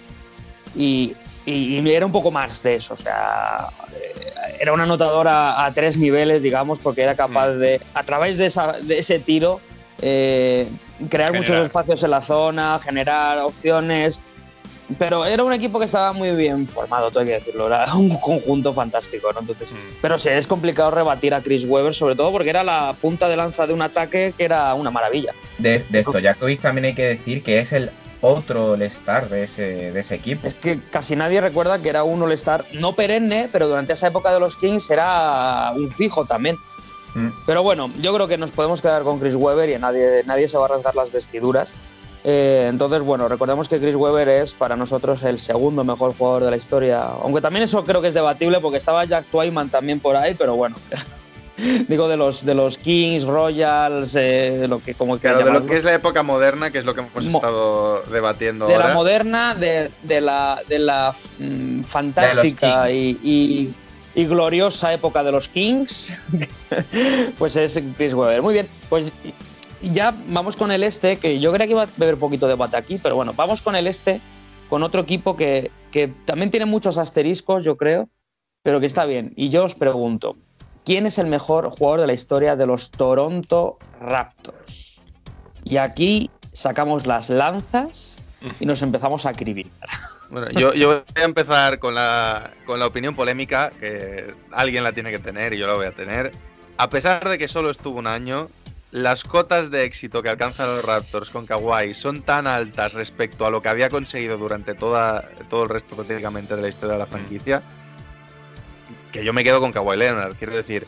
Y, 0.74 1.16
y- 1.46 1.78
y 1.80 1.92
era 1.94 2.06
un 2.06 2.12
poco 2.12 2.30
más 2.30 2.62
de 2.62 2.76
eso, 2.76 2.94
o 2.94 2.96
sea, 2.96 3.68
eh, 3.94 4.14
era 4.60 4.72
un 4.72 4.80
anotador 4.80 5.26
a, 5.28 5.64
a 5.64 5.72
tres 5.72 5.96
niveles, 5.96 6.42
digamos, 6.42 6.78
porque 6.80 7.02
era 7.02 7.14
capaz 7.16 7.50
de, 7.54 7.80
a 7.94 8.04
través 8.04 8.38
de, 8.38 8.46
esa- 8.46 8.72
de 8.80 8.98
ese 8.98 9.18
tiro, 9.18 9.60
eh, 10.00 10.68
crear 11.10 11.30
Generar. 11.30 11.34
muchos 11.34 11.58
espacios 11.58 12.02
en 12.02 12.10
la 12.10 12.20
zona, 12.20 12.78
generar 12.80 13.38
opciones. 13.38 14.20
Pero 14.98 15.24
era 15.24 15.42
un 15.42 15.52
equipo 15.54 15.78
que 15.78 15.86
estaba 15.86 16.12
muy 16.12 16.32
bien 16.32 16.66
formado, 16.66 17.08
todo 17.10 17.20
hay 17.20 17.26
que 17.26 17.32
decirlo. 17.34 17.66
Era 17.66 17.86
un 17.94 18.10
conjunto 18.18 18.74
fantástico, 18.74 19.32
¿no? 19.32 19.40
Entonces, 19.40 19.72
Mm. 19.72 19.76
pero 20.02 20.18
sí, 20.18 20.28
es 20.28 20.46
complicado 20.46 20.90
rebatir 20.90 21.32
a 21.32 21.40
Chris 21.40 21.64
Webber, 21.64 21.94
sobre 21.94 22.14
todo 22.14 22.30
porque 22.30 22.50
era 22.50 22.62
la 22.62 22.94
punta 23.00 23.26
de 23.28 23.36
lanza 23.36 23.66
de 23.66 23.72
un 23.72 23.80
ataque 23.80 24.34
que 24.36 24.44
era 24.44 24.74
una 24.74 24.90
maravilla. 24.90 25.32
De, 25.56 25.82
de 25.88 26.02
Stojakovic 26.02 26.60
también 26.60 26.86
hay 26.86 26.94
que 26.94 27.06
decir 27.06 27.42
que 27.42 27.60
es 27.60 27.72
el 27.72 27.90
otro 28.22 28.72
All-Star 28.72 29.28
de 29.28 29.44
ese, 29.44 29.92
de 29.92 30.00
ese 30.00 30.14
equipo. 30.14 30.46
Es 30.46 30.54
que 30.54 30.80
casi 30.90 31.14
nadie 31.14 31.40
recuerda 31.40 31.80
que 31.80 31.90
era 31.90 32.04
un 32.04 32.22
All-Star 32.22 32.64
no 32.80 32.94
perenne, 32.94 33.50
pero 33.52 33.68
durante 33.68 33.92
esa 33.92 34.06
época 34.06 34.32
de 34.32 34.40
los 34.40 34.56
Kings 34.56 34.90
era 34.90 35.72
un 35.76 35.90
fijo 35.90 36.24
también. 36.24 36.56
Mm. 37.14 37.28
Pero 37.44 37.62
bueno, 37.62 37.90
yo 37.98 38.14
creo 38.14 38.28
que 38.28 38.38
nos 38.38 38.52
podemos 38.52 38.80
quedar 38.80 39.02
con 39.02 39.18
Chris 39.18 39.36
Webber 39.36 39.68
y 39.68 39.78
nadie, 39.78 40.22
nadie 40.24 40.48
se 40.48 40.56
va 40.56 40.64
a 40.64 40.68
rasgar 40.68 40.94
las 40.94 41.12
vestiduras. 41.12 41.76
Eh, 42.24 42.68
entonces, 42.70 43.02
bueno, 43.02 43.28
recordemos 43.28 43.68
que 43.68 43.80
Chris 43.80 43.96
Webber 43.96 44.28
es 44.28 44.54
para 44.54 44.76
nosotros 44.76 45.24
el 45.24 45.38
segundo 45.38 45.82
mejor 45.82 46.14
jugador 46.16 46.44
de 46.44 46.50
la 46.50 46.56
historia. 46.56 47.02
Aunque 47.22 47.40
también 47.40 47.64
eso 47.64 47.82
creo 47.84 48.00
que 48.00 48.08
es 48.08 48.14
debatible 48.14 48.60
porque 48.60 48.78
estaba 48.78 49.04
Jack 49.04 49.26
Twyman 49.30 49.68
también 49.68 50.00
por 50.00 50.16
ahí, 50.16 50.34
pero 50.34 50.54
bueno. 50.54 50.76
Digo 51.88 52.08
de 52.08 52.16
los, 52.16 52.44
de 52.44 52.54
los 52.54 52.78
Kings, 52.78 53.24
Royals, 53.24 54.16
eh, 54.16 54.66
lo 54.68 54.80
que 54.82 54.94
como 54.94 55.14
que 55.16 55.20
Claro, 55.22 55.44
de 55.44 55.50
lo 55.52 55.66
que 55.66 55.76
es 55.76 55.84
la 55.84 55.94
época 55.94 56.22
moderna, 56.22 56.70
que 56.70 56.78
es 56.78 56.84
lo 56.84 56.94
que 56.94 57.00
hemos 57.02 57.24
Mo- 57.26 57.38
estado 57.38 58.02
debatiendo 58.10 58.66
de 58.66 58.74
ahora. 58.74 58.88
la 58.88 58.94
moderna, 58.94 59.54
de, 59.54 59.90
de 60.02 60.20
la, 60.20 60.60
de 60.68 60.78
la 60.78 61.14
mm, 61.38 61.82
fantástica 61.82 62.84
De 62.84 62.94
y, 62.96 63.18
y- 63.22 63.74
y 64.14 64.26
gloriosa 64.26 64.92
época 64.92 65.22
de 65.24 65.32
los 65.32 65.48
Kings, 65.48 66.20
pues 67.38 67.56
es 67.56 67.82
Chris 67.96 68.14
Webber. 68.14 68.42
Muy 68.42 68.54
bien, 68.54 68.68
pues 68.88 69.12
ya 69.80 70.14
vamos 70.28 70.56
con 70.56 70.70
el 70.70 70.82
este, 70.82 71.16
que 71.16 71.40
yo 71.40 71.50
creía 71.52 71.66
que 71.66 71.72
iba 71.72 71.82
a 71.84 71.88
haber 71.96 72.16
poquito 72.18 72.46
de 72.46 72.52
debate 72.52 72.76
aquí, 72.76 72.98
pero 73.02 73.16
bueno, 73.16 73.32
vamos 73.34 73.62
con 73.62 73.74
el 73.74 73.86
este, 73.86 74.20
con 74.68 74.82
otro 74.82 75.00
equipo 75.00 75.36
que, 75.36 75.70
que 75.90 76.08
también 76.26 76.50
tiene 76.50 76.66
muchos 76.66 76.98
asteriscos, 76.98 77.64
yo 77.64 77.76
creo, 77.76 78.08
pero 78.62 78.80
que 78.80 78.86
está 78.86 79.06
bien. 79.06 79.32
Y 79.36 79.48
yo 79.48 79.64
os 79.64 79.74
pregunto, 79.74 80.36
¿quién 80.84 81.06
es 81.06 81.18
el 81.18 81.26
mejor 81.26 81.70
jugador 81.70 82.00
de 82.00 82.06
la 82.06 82.12
historia 82.12 82.56
de 82.56 82.66
los 82.66 82.90
Toronto 82.90 83.78
Raptors? 84.00 85.00
Y 85.64 85.76
aquí 85.76 86.30
sacamos 86.52 87.06
las 87.06 87.30
lanzas 87.30 88.22
y 88.60 88.66
nos 88.66 88.82
empezamos 88.82 89.26
a 89.26 89.30
acribillar. 89.30 89.72
Bueno, 90.30 90.48
yo, 90.50 90.72
yo 90.72 90.88
voy 90.88 91.02
a 91.14 91.24
empezar 91.24 91.78
con 91.78 91.94
la, 91.94 92.50
con 92.64 92.78
la 92.78 92.86
opinión 92.86 93.14
polémica, 93.14 93.70
que 93.78 94.34
alguien 94.50 94.82
la 94.82 94.92
tiene 94.92 95.10
que 95.10 95.18
tener 95.18 95.52
y 95.52 95.58
yo 95.58 95.66
la 95.66 95.74
voy 95.74 95.86
a 95.86 95.92
tener. 95.92 96.32
A 96.78 96.88
pesar 96.88 97.28
de 97.28 97.38
que 97.38 97.48
solo 97.48 97.70
estuvo 97.70 97.98
un 97.98 98.06
año, 98.06 98.48
las 98.90 99.24
cotas 99.24 99.70
de 99.70 99.84
éxito 99.84 100.22
que 100.22 100.28
alcanzan 100.28 100.68
los 100.74 100.84
Raptors 100.84 101.30
con 101.30 101.46
Kawhi 101.46 101.94
son 101.94 102.22
tan 102.22 102.46
altas 102.46 102.94
respecto 102.94 103.46
a 103.46 103.50
lo 103.50 103.62
que 103.62 103.68
había 103.68 103.88
conseguido 103.88 104.36
durante 104.38 104.74
toda, 104.74 105.28
todo 105.48 105.64
el 105.64 105.68
resto 105.68 105.96
prácticamente 105.96 106.56
de 106.56 106.62
la 106.62 106.68
historia 106.68 106.94
de 106.94 106.98
la 106.98 107.06
franquicia, 107.06 107.62
que 109.12 109.24
yo 109.24 109.32
me 109.32 109.44
quedo 109.44 109.60
con 109.60 109.72
Kawhi 109.72 109.96
Leonard. 109.96 110.34
Quiero 110.36 110.54
decir, 110.54 110.86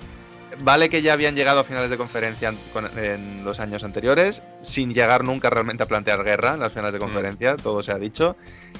vale 0.62 0.88
que 0.88 1.02
ya 1.02 1.12
habían 1.12 1.34
llegado 1.36 1.60
a 1.60 1.64
finales 1.64 1.90
de 1.90 1.96
conferencia 1.96 2.48
en, 2.50 2.58
con- 2.72 2.98
en 2.98 3.44
los 3.44 3.60
años 3.60 3.84
anteriores, 3.84 4.42
sin 4.60 4.94
llegar 4.94 5.24
nunca 5.24 5.50
realmente 5.50 5.82
a 5.82 5.86
plantear 5.86 6.24
guerra 6.24 6.54
en 6.54 6.60
las 6.60 6.72
finales 6.72 6.92
de 6.94 6.98
conferencia, 7.00 7.56
todo 7.56 7.82
se 7.82 7.92
ha 7.92 7.98
dicho, 7.98 8.36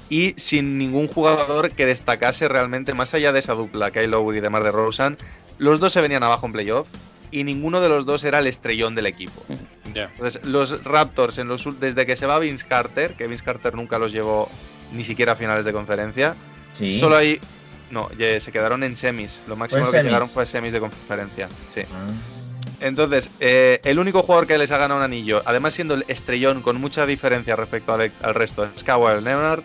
y 0.09 0.35
sin 0.37 0.79
ningún 0.79 1.09
jugador 1.09 1.71
que 1.73 1.85
destacase 1.87 2.49
realmente, 2.49 2.95
más 2.95 3.13
allá 3.15 3.33
de 3.33 3.39
esa 3.41 3.55
dupla, 3.55 3.91
Kyle 3.91 4.11
Lowry 4.11 4.39
y 4.39 4.41
de 4.41 4.51
Mar 4.51 4.63
de 4.65 4.71
Rosen, 4.73 5.17
los 5.59 5.79
dos 5.81 5.93
se 5.93 6.01
venían 6.01 6.23
abajo 6.23 6.47
en 6.47 6.53
playoff 6.53 6.89
y 7.31 7.43
ninguno 7.45 7.81
de 7.81 7.89
los 7.89 8.07
dos 8.07 8.23
era 8.25 8.39
el 8.39 8.47
estrellón 8.47 8.95
del 8.95 9.07
equipo. 9.07 9.43
Ya. 9.93 10.05
Entonces, 10.15 10.45
los 10.45 10.83
Raptors, 10.85 11.39
en 11.39 11.49
los, 11.49 11.81
desde 11.81 12.07
que 12.07 12.15
se 12.17 12.27
va 12.27 12.39
Vince 12.39 12.67
Carter, 12.67 13.15
que 13.15 13.27
Vince 13.27 13.45
Carter 13.45 13.75
nunca 13.75 13.99
los 13.99 14.13
llevó 14.13 14.49
ni 14.93 15.03
siquiera 15.05 15.33
a 15.33 15.37
finales 15.37 15.65
de 15.65 15.73
conferencia, 15.73 16.35
Sí. 16.73 16.99
solo 16.99 17.17
hay. 17.17 17.41
No, 17.91 18.11
ya 18.19 18.39
se 18.41 18.51
quedaron 18.53 18.83
en 18.83 18.97
semis. 18.97 19.43
Lo 19.47 19.57
máximo 19.57 19.85
que 19.87 19.91
semis. 19.93 20.05
llegaron 20.07 20.29
fue 20.29 20.47
semis 20.47 20.73
de 20.73 20.81
conferencia. 20.81 21.49
Sí. 21.69 21.83
Ah. 21.93 22.07
Entonces, 22.81 23.31
eh, 23.41 23.81
el 23.85 23.99
único 23.99 24.23
jugador 24.23 24.47
que 24.47 24.59
les 24.59 24.71
ha 24.73 24.79
ganado 24.79 24.99
un 24.99 25.05
anillo, 25.05 25.43
además 25.47 25.75
siendo 25.75 25.95
el 25.95 26.05
estrellón 26.09 26.61
con 26.63 26.81
mucha 26.81 27.07
diferencia 27.07 27.57
respecto 27.57 27.93
al, 27.95 28.13
al 28.23 28.35
resto, 28.35 28.69
es 28.75 28.83
Kawhi 28.85 29.23
Leonard. 29.23 29.63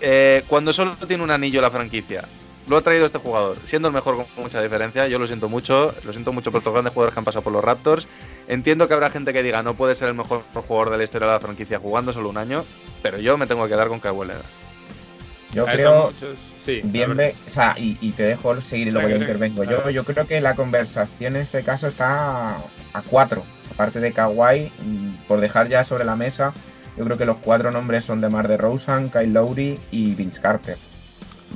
Eh, 0.00 0.42
cuando 0.48 0.72
solo 0.72 0.94
tiene 1.06 1.22
un 1.24 1.30
anillo 1.30 1.60
la 1.62 1.70
franquicia, 1.70 2.24
lo 2.68 2.76
ha 2.76 2.82
traído 2.82 3.06
este 3.06 3.18
jugador, 3.18 3.58
siendo 3.62 3.88
el 3.88 3.94
mejor 3.94 4.16
con 4.16 4.26
mucha 4.36 4.60
diferencia. 4.60 5.06
Yo 5.08 5.18
lo 5.18 5.26
siento 5.26 5.48
mucho, 5.48 5.94
lo 6.04 6.12
siento 6.12 6.32
mucho 6.32 6.50
por 6.50 6.58
estos 6.58 6.72
grandes 6.72 6.92
jugadores 6.92 7.14
que 7.14 7.20
han 7.20 7.24
pasado 7.24 7.42
por 7.42 7.52
los 7.52 7.64
Raptors. 7.64 8.08
Entiendo 8.48 8.88
que 8.88 8.94
habrá 8.94 9.08
gente 9.08 9.32
que 9.32 9.42
diga 9.42 9.62
no 9.62 9.74
puede 9.74 9.94
ser 9.94 10.08
el 10.08 10.14
mejor 10.14 10.42
jugador 10.52 10.90
de 10.90 10.98
la 10.98 11.04
historia 11.04 11.28
de 11.28 11.34
la 11.34 11.40
franquicia 11.40 11.78
jugando 11.78 12.12
solo 12.12 12.28
un 12.28 12.36
año, 12.38 12.64
pero 13.02 13.18
yo 13.18 13.38
me 13.38 13.46
tengo 13.46 13.64
que 13.64 13.70
quedar 13.70 13.88
con 13.88 14.00
Kawhi 14.00 14.26
Leonard. 14.26 14.44
Yo 15.54 15.64
creo, 15.64 16.06
muchos- 16.12 16.38
sí, 16.66 16.80
bien, 16.84 17.16
ve- 17.16 17.34
o 17.46 17.50
sea, 17.50 17.74
y, 17.78 17.96
y 18.02 18.12
te 18.12 18.24
dejo 18.24 18.60
seguir 18.60 18.88
y 18.88 18.90
luego 18.90 19.08
yo 19.08 19.16
intervengo. 19.16 19.64
Yo, 19.64 19.88
yo 19.88 20.04
creo 20.04 20.26
que 20.26 20.40
la 20.42 20.54
conversación 20.54 21.36
en 21.36 21.40
este 21.42 21.62
caso 21.62 21.86
está 21.86 22.56
a 22.92 23.02
cuatro. 23.08 23.44
Aparte 23.72 24.00
de 24.00 24.12
Kawhi, 24.12 24.70
mm, 24.82 25.14
por 25.28 25.40
dejar 25.40 25.68
ya 25.68 25.84
sobre 25.84 26.04
la 26.04 26.16
mesa, 26.16 26.52
yo 26.98 27.04
creo 27.04 27.16
que 27.16 27.24
los 27.24 27.36
cuatro 27.38 27.70
nombres 27.70 28.04
son 28.04 28.20
de 28.20 28.28
Mar 28.28 28.48
de 28.48 28.56
Rosen, 28.56 29.08
Kyle 29.10 29.32
Lowry 29.32 29.78
y 29.90 30.14
Vince 30.14 30.40
Carter. 30.40 30.76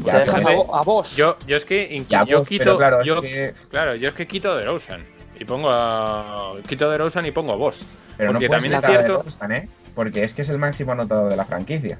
Te 0.04 0.10
dejas 0.18 0.34
a, 0.44 0.46
pero- 0.46 0.64
vo- 0.66 0.78
a 0.78 0.82
vos. 0.82 1.16
Yo, 1.16 1.36
yo 1.46 1.56
es 1.56 1.64
que 1.64 2.02
ya 2.08 2.24
yo 2.24 2.38
vos, 2.38 2.48
quito, 2.48 2.76
claro, 2.78 3.00
es 3.00 3.06
yo, 3.06 3.20
que- 3.20 3.52
claro, 3.70 3.94
yo 3.96 4.08
es 4.08 4.14
que 4.14 4.26
quito 4.26 4.56
de 4.56 4.64
Rosen 4.64 5.04
y 5.38 5.44
pongo 5.44 5.68
a 5.70 6.54
quito 6.68 6.88
de 6.90 6.98
Rosen 6.98 7.26
y 7.26 7.30
pongo 7.32 7.52
a 7.52 7.56
Vos. 7.56 7.80
pero 8.16 8.32
no 8.32 8.38
porque 8.38 8.48
puedes 8.48 8.62
también 8.62 8.80
es 8.82 8.86
cierto- 8.86 9.18
DeRozan, 9.18 9.52
¿eh? 9.52 9.68
Porque 9.94 10.22
es 10.24 10.34
que 10.34 10.42
es 10.42 10.48
el 10.50 10.58
máximo 10.58 10.92
anotador 10.92 11.28
de 11.30 11.36
la 11.36 11.44
franquicia. 11.46 11.98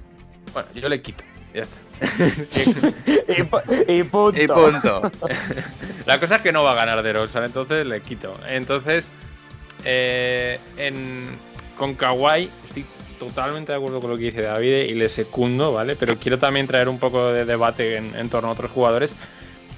Bueno, 0.53 0.69
yo 0.75 0.89
le 0.89 1.01
quito. 1.03 1.25
Ya 1.55 1.63
está. 1.63 1.77
Y, 3.29 3.43
pu- 3.43 3.85
y 3.89 4.03
punto. 4.05 4.41
Y 4.43 4.47
punto. 4.47 5.11
La 6.07 6.19
cosa 6.19 6.37
es 6.37 6.43
que 6.43 6.53
no 6.53 6.63
va 6.65 6.73
a 6.73 6.75
ganar 6.75 7.03
de 7.03 7.13
Rosen, 7.13 7.45
entonces 7.45 7.87
le 7.87 8.01
quito. 8.01 8.35
Entonces, 8.49 9.07
eh, 9.85 10.59
en- 10.77 11.29
con 11.77 11.95
Kawhi 11.95 12.51
estoy 12.67 12.85
totalmente 13.19 13.73
de 13.73 13.79
acuerdo 13.79 14.01
con 14.01 14.11
lo 14.11 14.17
que 14.17 14.25
dice 14.25 14.43
David 14.43 14.85
y 14.89 14.95
le 14.95 15.09
secundo, 15.09 15.73
¿vale? 15.73 15.97
Pero 15.97 16.19
quiero 16.19 16.39
también 16.39 16.67
traer 16.67 16.89
un 16.89 16.99
poco 16.99 17.33
de 17.33 17.45
debate 17.45 17.97
en, 17.97 18.15
en 18.17 18.29
torno 18.29 18.49
a 18.49 18.53
otros 18.53 18.71
jugadores. 18.71 19.15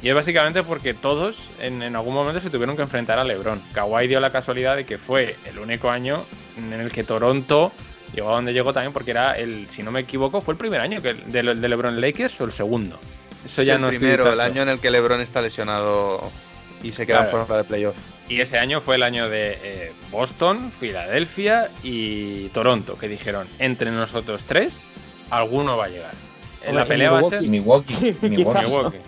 Y 0.02 0.08
es 0.08 0.14
básicamente 0.14 0.64
porque 0.64 0.94
todos 0.94 1.48
en, 1.60 1.80
en 1.82 1.94
algún 1.94 2.14
momento 2.14 2.40
se 2.40 2.50
tuvieron 2.50 2.74
que 2.76 2.82
enfrentar 2.82 3.18
a 3.20 3.24
LeBron. 3.24 3.62
Kawhi 3.72 4.08
dio 4.08 4.18
la 4.20 4.30
casualidad 4.30 4.74
de 4.76 4.84
que 4.84 4.98
fue 4.98 5.36
el 5.46 5.60
único 5.60 5.90
año 5.90 6.24
en 6.56 6.72
el 6.72 6.90
que 6.90 7.04
Toronto 7.04 7.70
llegó 8.14 8.30
a 8.30 8.34
donde 8.36 8.52
llegó 8.52 8.72
también 8.72 8.92
porque 8.92 9.10
era 9.12 9.38
el, 9.38 9.68
si 9.70 9.82
no 9.82 9.90
me 9.90 10.00
equivoco, 10.00 10.40
fue 10.40 10.52
el 10.54 10.58
primer 10.58 10.80
año 10.80 11.00
que 11.02 11.14
de, 11.14 11.42
de 11.54 11.68
LeBron 11.68 12.00
Lakers 12.00 12.40
o 12.40 12.44
el 12.44 12.52
segundo. 12.52 12.98
Eso 13.44 13.62
Es 13.62 13.66
ya 13.66 13.74
el 13.74 13.80
no 13.80 13.88
estoy 13.88 13.98
primero, 14.00 14.32
el 14.32 14.40
año 14.40 14.62
en 14.62 14.68
el 14.68 14.78
que 14.80 14.90
LeBron 14.90 15.20
está 15.20 15.40
lesionado 15.42 16.30
y 16.82 16.92
se 16.92 17.06
queda 17.06 17.26
Claro. 17.28 17.46
fuera 17.46 17.62
de 17.62 17.68
playoff. 17.68 17.96
Y 18.28 18.40
ese 18.40 18.58
año 18.58 18.80
fue 18.80 18.94
el 18.96 19.02
año 19.02 19.28
de 19.28 19.58
eh, 19.62 19.92
Boston, 20.10 20.70
Filadelfia 20.72 21.70
y 21.82 22.48
Toronto, 22.50 22.96
que 22.96 23.08
dijeron, 23.08 23.46
entre 23.58 23.90
nosotros 23.90 24.44
tres, 24.44 24.82
alguno 25.30 25.76
va 25.76 25.86
a 25.86 25.88
llegar. 25.88 26.14
En 26.62 26.68
Hombre, 26.70 26.82
la 26.84 26.86
pelea 26.88 27.12
va 27.12 27.18
a 27.20 27.24
ser 27.24 27.42
Y 27.42 27.48
Milwaukee. 27.48 27.92
Sí, 27.92 28.16
Milwaukee. 28.22 28.60
Milwaukee. 28.64 28.98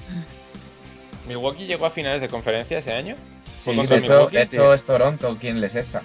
Milwaukee 1.28 1.66
llegó 1.66 1.86
a 1.86 1.90
finales 1.90 2.20
de 2.20 2.28
conferencia 2.28 2.78
ese 2.78 2.92
año. 2.92 3.16
Sí, 3.60 3.74
de 3.74 3.80
hecho, 3.82 3.96
Milwaukee. 4.00 4.36
de 4.36 4.42
hecho 4.42 4.74
es 4.74 4.82
Toronto 4.82 5.36
quien 5.40 5.60
les 5.60 5.74
echa. 5.74 6.02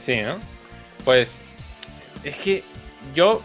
Sí, 0.00 0.20
¿no? 0.20 0.38
Pues 1.04 1.42
es 2.24 2.36
que 2.36 2.62
yo 3.14 3.42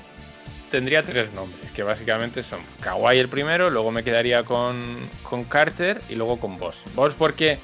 tendría 0.72 1.04
tres 1.04 1.32
nombres, 1.34 1.72
que 1.72 1.84
básicamente 1.84 2.44
son 2.44 2.60
Kawhi 2.82 3.18
el 3.18 3.30
primero, 3.30 3.70
luego 3.70 3.92
me 3.92 4.04
quedaría 4.04 4.44
con, 4.44 5.10
con 5.24 5.44
Carter 5.46 6.02
y 6.10 6.16
luego 6.16 6.40
con 6.40 6.58
Boss. 6.58 6.84
Boss 6.96 7.14
porque 7.16 7.60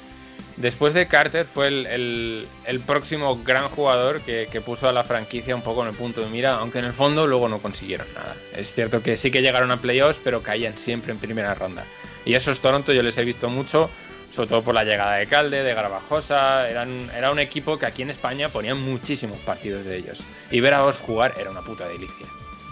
después 0.57 0.93
de 0.93 1.07
Carter 1.07 1.45
fue 1.45 1.68
el, 1.68 1.86
el- 1.88 2.47
el 2.66 2.80
próximo 2.80 3.38
gran 3.43 3.68
jugador 3.70 4.22
que, 4.22 4.47
que 4.51 4.62
puso 4.62 4.88
a 4.88 4.93
la 4.93 5.03
franquicia 5.03 5.55
un 5.55 5.62
poco 5.62 5.82
en 5.82 5.89
el 5.89 5.95
punto 5.95 6.22
de 6.22 6.28
mira, 6.30 6.55
aunque 6.55 6.80
en 6.80 6.86
el 6.86 6.93
fondo 6.93 7.28
luego 7.28 7.49
no 7.49 7.62
consiguieron 7.62 8.07
nada. 8.14 8.36
Es 8.55 8.74
cierto 8.74 9.01
que 9.01 9.18
sí 9.18 9.32
que 9.32 9.41
llegaron 9.41 9.72
a 9.72 9.78
playoffs, 9.78 10.20
pero 10.24 10.41
caían 10.41 10.78
siempre 10.78 11.12
en 11.12 11.18
primera 11.20 11.53
ronda. 11.55 11.84
Y 12.24 12.36
esos 12.36 12.62
Toronto 12.62 12.93
yo 12.93 13.01
les 13.01 13.18
he 13.18 13.26
visto 13.26 13.49
mucho, 13.49 13.89
sobre 14.32 14.49
todo 14.49 14.61
por 14.63 14.73
la 14.73 14.84
llegada 14.84 15.15
de 15.17 15.27
Calde, 15.27 15.63
de 15.63 15.73
Garbajosa. 15.73 16.69
Eran, 16.69 17.09
era 17.15 17.32
un 17.32 17.39
equipo 17.39 17.77
que 17.77 17.86
aquí 17.86 18.01
en 18.01 18.09
España 18.09 18.49
ponían 18.49 18.82
muchísimos 18.82 19.38
partidos 19.39 19.86
de 19.86 19.97
ellos. 19.97 20.23
Y 20.49 20.59
ver 20.61 20.73
a 20.73 20.86
Oz 20.86 20.99
jugar 21.01 21.36
era 21.39 21.51
una 21.51 21.61
puta 21.61 21.88
delicia. 21.88 22.25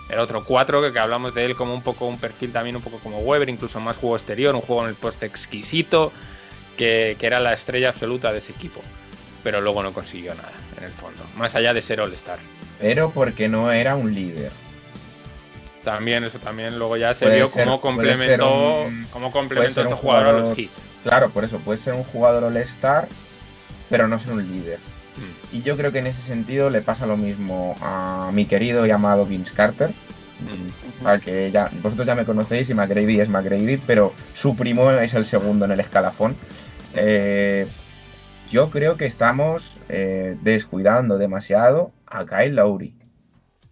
Era 0.09 0.23
otro 0.23 0.43
4 0.43 0.81
que, 0.81 0.91
que 0.93 0.99
hablamos 0.99 1.35
de 1.35 1.45
él 1.45 1.55
como 1.55 1.73
un 1.73 1.83
poco 1.83 2.07
un 2.07 2.17
perfil 2.17 2.51
también 2.51 2.75
un 2.75 2.81
poco 2.81 2.97
como 2.99 3.19
Weber, 3.19 3.47
incluso 3.49 3.79
más 3.79 3.97
juego 3.97 4.15
exterior, 4.15 4.55
un 4.55 4.61
juego 4.61 4.83
en 4.83 4.89
el 4.89 4.95
poste 4.95 5.25
exquisito, 5.27 6.11
que, 6.77 7.15
que 7.19 7.27
era 7.27 7.39
la 7.39 7.53
estrella 7.53 7.89
absoluta 7.89 8.31
de 8.31 8.39
ese 8.39 8.51
equipo. 8.53 8.81
Pero 9.43 9.61
luego 9.61 9.83
no 9.83 9.93
consiguió 9.93 10.33
nada, 10.33 10.51
en 10.77 10.85
el 10.85 10.91
fondo. 10.91 11.21
Más 11.35 11.53
allá 11.55 11.73
de 11.73 11.81
ser 11.81 12.01
All-Star. 12.01 12.39
Pero 12.79 13.11
porque 13.11 13.47
no 13.49 13.71
era 13.71 13.95
un 13.95 14.13
líder. 14.15 14.51
También, 15.83 16.23
eso 16.23 16.39
también 16.39 16.77
luego 16.77 16.97
ya 16.97 17.13
se 17.13 17.25
Puede 17.25 17.37
vio 17.37 17.47
ser- 17.47 17.63
un- 18.87 19.05
cómo 19.11 19.31
puede 19.31 19.41
complementó 19.41 19.73
ser 19.75 19.83
este 19.83 19.93
un 19.93 19.99
jugador 19.99 20.27
a 20.27 20.39
los 20.39 20.57
Heat. 20.57 20.69
Claro, 21.03 21.29
por 21.29 21.43
eso 21.43 21.59
puede 21.59 21.77
ser 21.77 21.93
un 21.93 22.03
jugador 22.03 22.43
all-star, 22.43 23.07
pero 23.89 24.07
no 24.07 24.19
ser 24.19 24.33
un 24.33 24.47
líder. 24.47 24.79
Mm. 25.17 25.55
Y 25.55 25.61
yo 25.61 25.77
creo 25.77 25.91
que 25.91 25.99
en 25.99 26.07
ese 26.07 26.21
sentido 26.21 26.69
le 26.69 26.81
pasa 26.81 27.05
lo 27.05 27.17
mismo 27.17 27.75
a 27.81 28.31
mi 28.33 28.45
querido 28.45 28.85
y 28.85 28.91
amado 28.91 29.25
Vince 29.25 29.53
Carter. 29.53 29.89
Mm. 30.39 31.05
Al 31.05 31.21
que 31.21 31.51
ya, 31.51 31.69
vosotros 31.81 32.07
ya 32.07 32.15
me 32.15 32.25
conocéis 32.25 32.69
y 32.69 32.73
McGrady 32.73 33.19
es 33.19 33.29
McGrady, 33.29 33.77
pero 33.77 34.13
su 34.33 34.55
primo 34.55 34.89
es 34.91 35.13
el 35.13 35.25
segundo 35.25 35.65
en 35.65 35.71
el 35.71 35.79
escalafón. 35.79 36.35
Eh, 36.95 37.67
yo 38.49 38.69
creo 38.69 38.97
que 38.97 39.05
estamos 39.05 39.77
eh, 39.89 40.37
descuidando 40.41 41.17
demasiado 41.17 41.91
a 42.07 42.25
Kyle 42.25 42.55
Lowry. 42.55 42.95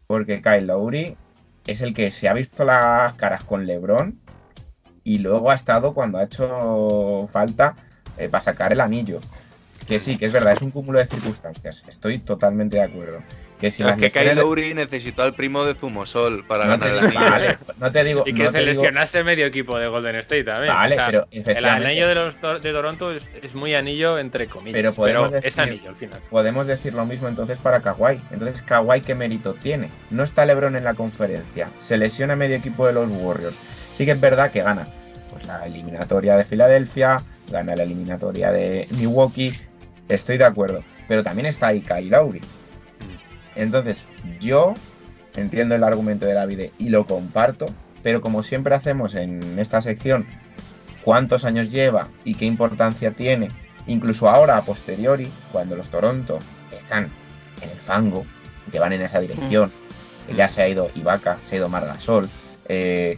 Porque 0.08 0.42
Kyle 0.42 0.68
Lowry 0.68 1.18
es 1.66 1.82
el 1.82 1.94
que 1.94 2.12
se 2.12 2.30
ha 2.30 2.34
visto 2.34 2.64
las 2.64 3.14
caras 3.16 3.44
con 3.44 3.66
LeBron 3.66 4.18
y 5.08 5.20
luego 5.20 5.52
ha 5.52 5.56
estado 5.56 5.94
cuando 5.94 6.18
ha 6.18 6.24
hecho 6.24 7.30
falta 7.32 7.76
eh, 8.18 8.28
para 8.30 8.42
sacar 8.44 8.74
el 8.74 8.82
anillo. 8.82 9.20
Que 9.88 10.00
sí, 10.00 10.18
que 10.18 10.26
es 10.26 10.34
verdad, 10.34 10.52
es 10.54 10.62
un 10.62 10.72
cúmulo 10.72 11.00
de 11.00 11.06
circunstancias. 11.06 11.82
Estoy 11.88 12.18
totalmente 12.18 12.76
de 12.76 12.84
acuerdo. 12.84 13.20
Que 13.58 13.72
si 13.72 13.82
es 13.84 13.88
las 13.88 13.98
que 13.98 14.12
Kyle 14.12 14.36
Lowry 14.36 14.74
necesitó 14.74 15.24
al 15.24 15.34
primo 15.34 15.64
de 15.64 15.74
Zumosol 15.76 16.46
para 16.46 16.66
no 16.66 16.72
ganar 16.78 16.90
te, 16.90 16.94
el 16.98 17.06
anillo. 17.18 17.20
vale, 17.32 17.58
no 17.80 17.92
te 17.92 18.04
digo. 18.04 18.24
Y 18.28 18.34
que 18.34 18.44
no 18.44 18.52
se 18.52 18.60
digo- 18.60 18.68
lesionase 18.74 19.24
medio 19.24 19.46
equipo 19.46 19.80
de 19.80 19.88
Golden 19.88 20.16
State 20.18 20.44
también. 20.44 20.74
Vale, 20.74 20.96
O 20.96 20.98
sea, 20.98 21.08
pero 21.08 21.28
el 21.32 21.66
anillo 21.66 22.08
de 22.10 22.16
los 22.16 22.36
de 22.62 22.72
Toronto 22.72 23.12
es, 23.14 23.26
es 23.42 23.56
muy 23.56 23.74
anillo 23.76 24.20
entre 24.20 24.48
comillas. 24.48 24.74
Pero 24.78 24.94
podemos 24.94 25.34
es 25.34 25.42
decir- 25.42 25.62
anillo 25.64 25.90
al 25.90 25.96
final. 25.96 26.20
Podemos 26.30 26.68
decir 26.68 26.94
lo 26.94 27.06
mismo 27.06 27.30
entonces 27.30 27.58
para 27.58 27.80
Kawhi. 27.82 28.20
Entonces, 28.32 28.62
Kawhi, 28.62 29.02
¿qué 29.02 29.16
mérito 29.16 29.54
tiene? 29.54 29.90
No 30.12 30.24
está 30.24 30.46
LeBron 30.46 30.76
en 30.76 30.84
la 30.84 30.94
conferencia. 30.96 31.70
Se 31.80 31.98
lesiona 31.98 32.36
medio 32.36 32.58
equipo 32.58 32.86
de 32.86 32.94
los 32.94 33.10
Warriors. 33.10 33.56
Sí 33.98 34.06
que 34.06 34.12
es 34.12 34.22
verdad 34.22 34.52
que 34.52 34.62
gana 34.62 34.86
pues, 35.32 35.48
la 35.48 35.66
eliminatoria 35.66 36.38
de 36.38 36.46
Filadelfia, 36.46 37.18
gana 37.52 37.76
la 37.76 37.82
eliminatoria 37.82 38.52
de 38.52 38.88
Milwaukee. 38.92 39.52
Estoy 40.08 40.38
de 40.38 40.46
acuerdo. 40.46 40.84
Pero 41.08 41.24
también 41.24 41.48
está 41.48 41.68
ahí 41.68 41.82
Kyle 41.82 42.12
Lowry. 42.12 42.42
Entonces, 43.56 44.04
yo 44.40 44.76
entiendo 45.36 45.74
el 45.74 45.84
argumento 45.84 46.28
de 46.28 46.34
David 46.34 46.70
y 46.78 46.90
lo 46.90 47.08
comparto. 47.08 47.66
Pero 48.04 48.22
como 48.22 48.44
siempre 48.44 48.76
hacemos 48.76 49.16
en 49.16 49.58
esta 49.58 49.82
sección, 49.82 50.28
cuántos 51.04 51.44
años 51.44 51.72
lleva 51.72 52.10
y 52.24 52.36
qué 52.36 52.46
importancia 52.46 53.10
tiene 53.10 53.48
incluso 53.88 54.30
ahora 54.30 54.58
a 54.58 54.66
posteriori, 54.66 55.28
cuando 55.52 55.76
los 55.76 55.88
Toronto 55.88 56.38
están 56.72 57.10
en 57.62 57.70
el 57.70 57.78
fango, 57.78 58.26
que 58.72 58.78
van 58.78 58.94
en 58.94 59.02
esa 59.02 59.20
dirección, 59.20 59.72
que 60.28 60.36
ya 60.36 60.50
se 60.50 60.62
ha 60.62 60.70
ido 60.70 60.92
Ibaka, 60.94 61.40
se 61.46 61.56
ha 61.56 61.58
ido 61.58 61.70
Margasol, 61.70 62.30
eh, 62.68 63.18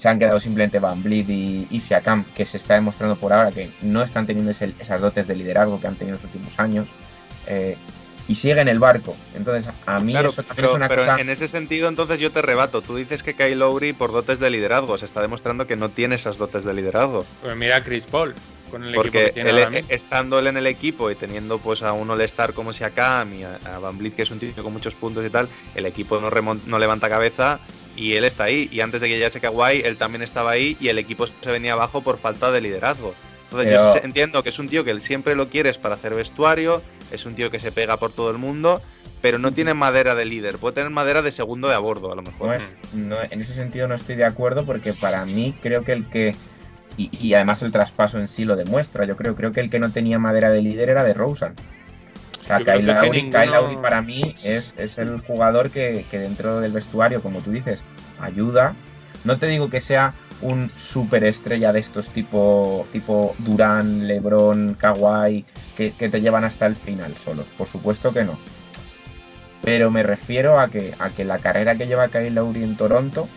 se 0.00 0.08
han 0.08 0.18
quedado 0.18 0.40
simplemente 0.40 0.78
Van 0.78 1.02
Vliet 1.02 1.28
y, 1.28 1.66
y 1.70 1.80
Siakam, 1.80 2.24
que 2.34 2.46
se 2.46 2.56
está 2.56 2.72
demostrando 2.74 3.16
por 3.16 3.34
ahora 3.34 3.50
que 3.52 3.68
no 3.82 4.02
están 4.02 4.26
teniendo 4.26 4.50
ese- 4.52 4.72
esas 4.78 4.98
dotes 5.00 5.26
de 5.26 5.36
liderazgo 5.36 5.78
que 5.78 5.86
han 5.88 5.94
tenido 5.96 6.16
en 6.16 6.22
los 6.22 6.32
últimos 6.34 6.58
años, 6.58 6.86
eh, 7.46 7.76
y 8.26 8.34
siguen 8.36 8.68
el 8.68 8.78
barco. 8.78 9.14
Entonces, 9.34 9.70
a 9.86 10.00
mí 10.00 10.12
Claro, 10.12 10.30
eso 10.30 10.42
pero, 10.56 10.68
es 10.68 10.74
una 10.74 10.88
pero 10.88 11.02
cosa... 11.02 11.20
en 11.20 11.28
ese 11.28 11.48
sentido, 11.48 11.88
entonces 11.88 12.18
yo 12.18 12.30
te 12.32 12.40
rebato. 12.40 12.80
Tú 12.80 12.96
dices 12.96 13.22
que 13.22 13.34
Kyle 13.34 13.58
Lowry, 13.58 13.92
por 13.92 14.12
dotes 14.12 14.38
de 14.38 14.48
liderazgo, 14.50 14.96
se 14.96 15.04
está 15.04 15.20
demostrando 15.20 15.66
que 15.66 15.76
no 15.76 15.88
tiene 15.90 16.14
esas 16.14 16.38
dotes 16.38 16.64
de 16.64 16.72
liderazgo. 16.72 17.26
Pues 17.42 17.54
mira 17.56 17.76
a 17.76 17.84
Chris 17.84 18.06
Paul. 18.06 18.34
con 18.70 18.82
el 18.84 18.90
equipo 18.90 19.02
Porque 19.02 19.24
que 19.26 19.32
tiene 19.32 19.50
él, 19.50 19.58
ahora 19.58 19.70
mismo. 19.70 19.88
estando 19.90 20.38
él 20.38 20.46
en 20.46 20.56
el 20.56 20.66
equipo 20.68 21.10
y 21.10 21.16
teniendo 21.16 21.58
pues 21.58 21.82
a 21.82 21.92
un 21.92 22.08
All-Star 22.08 22.52
como 22.54 22.72
Siakam 22.72 23.34
y 23.34 23.42
a, 23.42 23.58
a 23.66 23.78
Van 23.80 23.98
Vliet, 23.98 24.14
que 24.14 24.22
es 24.22 24.30
un 24.30 24.38
tío 24.38 24.52
con 24.62 24.72
muchos 24.72 24.94
puntos 24.94 25.26
y 25.26 25.30
tal, 25.30 25.48
el 25.74 25.84
equipo 25.86 26.20
no, 26.20 26.30
remon- 26.30 26.60
no 26.66 26.78
levanta 26.78 27.08
cabeza 27.08 27.58
y 27.96 28.14
él 28.14 28.24
está 28.24 28.44
ahí. 28.44 28.68
Y 28.72 28.80
antes 28.80 29.00
de 29.00 29.08
que 29.08 29.16
llegase 29.18 29.40
Kawhi, 29.40 29.82
él 29.84 29.96
también 29.96 30.22
estaba 30.22 30.50
ahí 30.52 30.76
y 30.80 30.88
el 30.88 30.98
equipo 30.98 31.26
se 31.26 31.50
venía 31.50 31.72
abajo 31.74 32.02
por 32.02 32.18
falta 32.18 32.50
de 32.50 32.60
liderazgo. 32.60 33.14
Entonces 33.44 33.72
yo 33.94 34.00
entiendo 34.04 34.42
que 34.42 34.48
es 34.50 34.58
un 34.58 34.68
tío 34.68 34.84
que 34.84 34.90
él 34.92 35.00
siempre 35.00 35.34
lo 35.34 35.48
quieres 35.48 35.76
para 35.78 35.96
hacer 35.96 36.14
vestuario, 36.14 36.82
es 37.10 37.26
un 37.26 37.34
tío 37.34 37.50
que 37.50 37.58
se 37.58 37.72
pega 37.72 37.96
por 37.96 38.12
todo 38.12 38.30
el 38.30 38.38
mundo, 38.38 38.80
pero 39.20 39.38
no 39.38 39.52
tiene 39.52 39.74
madera 39.74 40.14
de 40.14 40.24
líder, 40.24 40.56
puede 40.58 40.76
tener 40.76 40.90
madera 40.90 41.20
de 41.20 41.30
segundo 41.32 41.68
de 41.68 41.74
a 41.74 41.78
bordo 41.80 42.12
a 42.12 42.14
lo 42.14 42.22
mejor. 42.22 42.46
No 42.48 42.54
es- 42.54 42.62
no- 42.94 43.16
en 43.28 43.40
ese 43.40 43.52
sentido 43.54 43.88
no 43.88 43.94
estoy 43.96 44.14
de 44.14 44.24
acuerdo 44.24 44.64
porque 44.64 44.92
para 44.92 45.24
mí 45.26 45.54
creo 45.62 45.84
que 45.84 45.92
el 45.92 46.08
que 46.08 46.34
y, 46.96 47.08
y 47.20 47.34
además 47.34 47.62
el 47.62 47.72
traspaso 47.72 48.18
en 48.18 48.28
sí 48.28 48.44
lo 48.44 48.56
demuestra. 48.56 49.04
Yo 49.04 49.16
creo 49.16 49.34
creo 49.34 49.52
que 49.52 49.60
el 49.60 49.70
que 49.70 49.78
no 49.80 49.90
tenía 49.90 50.18
madera 50.18 50.50
de 50.50 50.60
líder 50.62 50.88
era 50.90 51.02
de 51.02 51.14
Rosen. 51.14 51.54
O 52.40 52.42
sea, 52.44 52.58
Kyle 52.58 52.86
Lowry, 52.86 53.22
ninguno- 53.22 53.38
Kyle 53.42 53.50
Lowry 53.52 53.76
para 53.76 54.02
mí 54.02 54.22
es, 54.32 54.74
es 54.78 54.98
el 54.98 55.20
jugador 55.20 55.70
que, 55.70 56.06
que 56.10 56.18
dentro 56.18 56.60
del 56.60 56.72
vestuario, 56.72 57.22
como 57.22 57.40
tú 57.40 57.50
dices, 57.50 57.82
ayuda. 58.20 58.74
No 59.24 59.38
te 59.38 59.46
digo 59.46 59.68
que 59.68 59.80
sea 59.80 60.14
un 60.40 60.70
superestrella 60.76 61.72
de 61.72 61.80
estos 61.80 62.08
tipo, 62.08 62.86
tipo 62.92 63.34
Durán, 63.38 64.06
Lebron, 64.08 64.74
Kawhi, 64.74 65.44
que, 65.76 65.92
que 65.92 66.08
te 66.08 66.22
llevan 66.22 66.44
hasta 66.44 66.64
el 66.66 66.74
final 66.76 67.14
solos. 67.22 67.46
Por 67.58 67.68
supuesto 67.68 68.12
que 68.14 68.24
no. 68.24 68.38
Pero 69.62 69.90
me 69.90 70.02
refiero 70.02 70.58
a 70.58 70.68
que, 70.68 70.94
a 70.98 71.10
que 71.10 71.24
la 71.24 71.38
carrera 71.38 71.74
que 71.74 71.86
lleva 71.86 72.08
Kyle 72.08 72.34
Lowry 72.34 72.62
en 72.64 72.76
Toronto, 72.78 73.28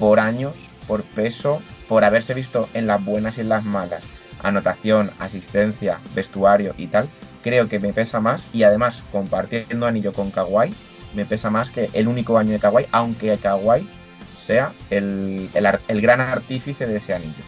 por 0.00 0.18
años, 0.18 0.54
por 0.88 1.04
peso, 1.04 1.62
por 1.88 2.02
haberse 2.04 2.34
visto 2.34 2.68
en 2.74 2.88
las 2.88 3.04
buenas 3.04 3.38
y 3.38 3.42
en 3.42 3.50
las 3.50 3.64
malas, 3.64 4.02
anotación, 4.42 5.12
asistencia, 5.20 6.00
vestuario 6.16 6.74
y 6.76 6.88
tal, 6.88 7.08
creo 7.44 7.68
que 7.68 7.78
me 7.78 7.92
pesa 7.92 8.18
más. 8.18 8.44
Y 8.52 8.64
además, 8.64 9.04
compartiendo 9.12 9.86
anillo 9.86 10.12
con 10.12 10.32
Kawhi, 10.32 10.74
me 11.14 11.24
pesa 11.24 11.50
más 11.50 11.70
que 11.70 11.90
el 11.92 12.08
único 12.08 12.36
año 12.36 12.52
de 12.52 12.58
Kawhi, 12.58 12.86
aunque 12.90 13.36
Kawhi 13.36 13.88
sea 14.36 14.72
el, 14.90 15.48
el 15.54 16.00
gran 16.00 16.20
artífice 16.20 16.86
de 16.86 16.96
ese 16.96 17.14
anillo. 17.14 17.44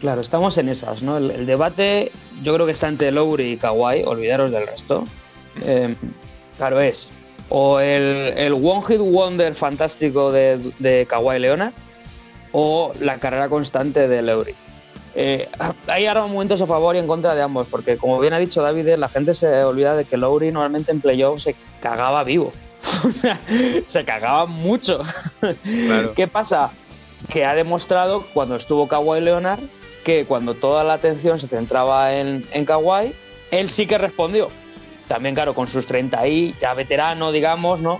Claro, 0.00 0.20
estamos 0.20 0.56
en 0.58 0.68
esas, 0.68 1.02
¿no? 1.02 1.18
El, 1.18 1.44
debate 1.44 2.12
yo 2.42 2.54
creo 2.54 2.66
que 2.66 2.72
está 2.72 2.88
entre 2.88 3.10
Lowry 3.10 3.52
y 3.52 3.56
Kawhi, 3.56 4.04
olvidaros 4.04 4.52
del 4.52 4.66
resto. 4.66 5.04
Eh, 5.62 5.94
claro, 6.56 6.80
es 6.80 7.12
o 7.48 7.80
el, 7.80 8.34
el 8.36 8.52
One 8.52 8.82
Hit 8.86 8.98
Wonder 8.98 9.54
fantástico 9.54 10.30
de, 10.30 10.72
de 10.78 11.06
Kawhi 11.08 11.38
Leonard 11.38 11.72
o 12.52 12.92
la 13.00 13.18
carrera 13.18 13.48
constante 13.48 14.08
de 14.08 14.22
Lowry. 14.22 14.54
Eh, 15.20 15.48
hay 15.88 16.06
ahora 16.06 16.26
momentos 16.26 16.62
a 16.62 16.66
favor 16.66 16.94
y 16.94 17.00
en 17.00 17.08
contra 17.08 17.34
de 17.34 17.42
ambos, 17.42 17.66
porque 17.68 17.96
como 17.96 18.20
bien 18.20 18.32
ha 18.34 18.38
dicho 18.38 18.62
David, 18.62 18.88
la 18.96 19.08
gente 19.08 19.34
se 19.34 19.64
olvida 19.64 19.96
de 19.96 20.04
que 20.04 20.16
Lowry 20.16 20.52
normalmente 20.52 20.92
en 20.92 21.00
playoff 21.00 21.40
se 21.42 21.56
cagaba 21.80 22.22
vivo. 22.22 22.52
Se 23.86 24.04
cagaba 24.04 24.46
mucho. 24.46 25.00
Claro. 25.40 26.14
¿Qué 26.14 26.28
pasa? 26.28 26.70
Que 27.28 27.44
ha 27.44 27.54
demostrado 27.54 28.24
cuando 28.32 28.54
estuvo 28.54 28.86
Kawhi 28.86 29.20
Leonard 29.20 29.60
que 30.04 30.24
cuando 30.24 30.54
toda 30.54 30.84
la 30.84 30.92
atención 30.94 31.38
se 31.40 31.48
centraba 31.48 32.14
en, 32.14 32.46
en 32.52 32.64
Kawhi, 32.64 33.12
él 33.50 33.68
sí 33.68 33.86
que 33.86 33.98
respondió. 33.98 34.48
También, 35.08 35.34
claro, 35.34 35.54
con 35.54 35.66
sus 35.66 35.86
30 35.86 36.26
y 36.28 36.54
ya 36.60 36.72
veterano, 36.74 37.32
digamos, 37.32 37.82
¿no? 37.82 37.98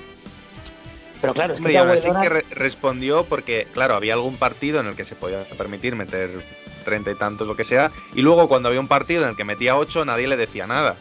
Pero 1.21 1.35
claro, 1.35 1.55
es 1.55 1.61
que 1.61 1.73
Kawhi 1.73 1.99
así 1.99 2.07
Leonard- 2.09 2.23
que 2.23 2.29
re- 2.29 2.45
respondió 2.51 3.25
porque, 3.25 3.67
claro, 3.75 3.97
había 3.97 4.15
algún 4.15 4.37
partido 4.37 4.79
en 4.79 4.87
el 4.87 4.95
que 4.95 5.05
se 5.05 5.17
podía 5.17 5.43
permitir 5.59 5.97
meter 5.97 6.31
treinta 6.89 7.11
y 7.11 7.15
tantos, 7.15 7.47
lo 7.47 7.55
que 7.57 7.65
sea, 7.65 7.91
y 8.15 8.23
luego 8.23 8.49
cuando 8.49 8.69
había 8.69 8.81
un 8.81 8.89
partido 8.89 9.23
en 9.25 9.31
el 9.31 9.37
que 9.37 9.45
metía 9.45 9.77
ocho, 9.77 10.05
nadie 10.05 10.27
le 10.27 10.37
decía 10.37 10.67
nada. 10.67 10.97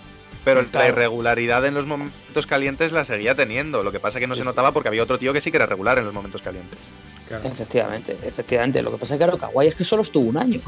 Pero 0.45 0.61
la 0.61 0.67
Claro. 0.69 0.87
irregularidad 0.89 1.65
en 1.65 1.73
los 1.73 1.85
momentos 1.85 2.45
calientes 2.47 2.91
la 2.93 3.03
seguía 3.03 3.35
teniendo. 3.35 3.83
Lo 3.83 3.91
que 3.91 3.99
pasa 3.99 4.17
es 4.17 4.21
que 4.21 4.27
no 4.27 4.35
se 4.35 4.45
notaba 4.45 4.71
porque 4.71 4.87
había 4.87 5.03
otro 5.03 5.17
tío 5.19 5.33
que 5.33 5.41
sí 5.41 5.51
que 5.51 5.57
era 5.57 5.65
regular 5.65 5.97
en 5.97 6.05
los 6.05 6.13
momentos 6.13 6.41
calientes. 6.41 6.79
Efectivamente, 7.43 8.15
efectivamente. 8.23 8.81
Lo 8.81 8.91
que 8.91 8.97
pasa 8.97 9.15
es 9.15 9.19
que, 9.19 9.25
claro, 9.25 9.37
Kawhi 9.37 9.67
es 9.67 9.75
que 9.75 9.83
solo 9.83 10.03
estuvo 10.03 10.29
un 10.29 10.37
año. 10.37 10.61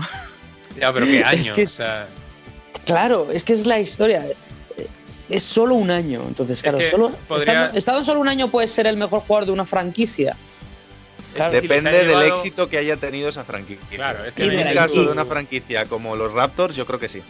Ya, 0.77 0.91
pero 0.91 1.05
qué 1.05 1.23
año. 1.23 1.39
Es 1.39 1.49
que 1.51 1.61
o 1.61 1.63
es- 1.63 1.71
sea, 1.71 2.07
Claro, 2.85 3.27
es 3.31 3.43
que 3.43 3.53
es 3.53 3.65
la 3.65 3.79
historia. 3.79 4.25
Es 5.29 5.43
solo 5.43 5.75
un 5.75 5.91
año. 5.91 6.23
Entonces, 6.27 6.61
claro, 6.61 6.79
que 6.79 6.83
solo, 6.83 7.11
podría- 7.27 7.53
estando, 7.65 7.77
estando 7.77 8.03
solo 8.03 8.19
un 8.19 8.27
año 8.27 8.49
puedes 8.49 8.71
ser 8.71 8.87
el 8.87 8.97
mejor 8.97 9.21
jugador 9.21 9.45
de 9.45 9.51
una 9.53 9.65
franquicia. 9.65 10.35
Claro, 11.33 11.51
Depende 11.53 11.89
ha 11.89 11.93
del 11.93 12.07
llevado- 12.07 12.25
éxito 12.27 12.67
que 12.69 12.77
haya 12.77 12.97
tenido 12.97 13.29
esa 13.29 13.43
franquicia. 13.43 13.85
Claro, 13.89 14.25
es 14.25 14.33
que 14.33 14.43
en 14.45 14.67
el 14.67 14.73
caso 14.73 15.03
de 15.05 15.11
una 15.11 15.25
franquicia 15.25 15.85
como 15.85 16.15
los 16.15 16.33
Raptors, 16.33 16.75
yo 16.75 16.85
creo 16.85 16.99
que 16.99 17.09
sí. 17.09 17.21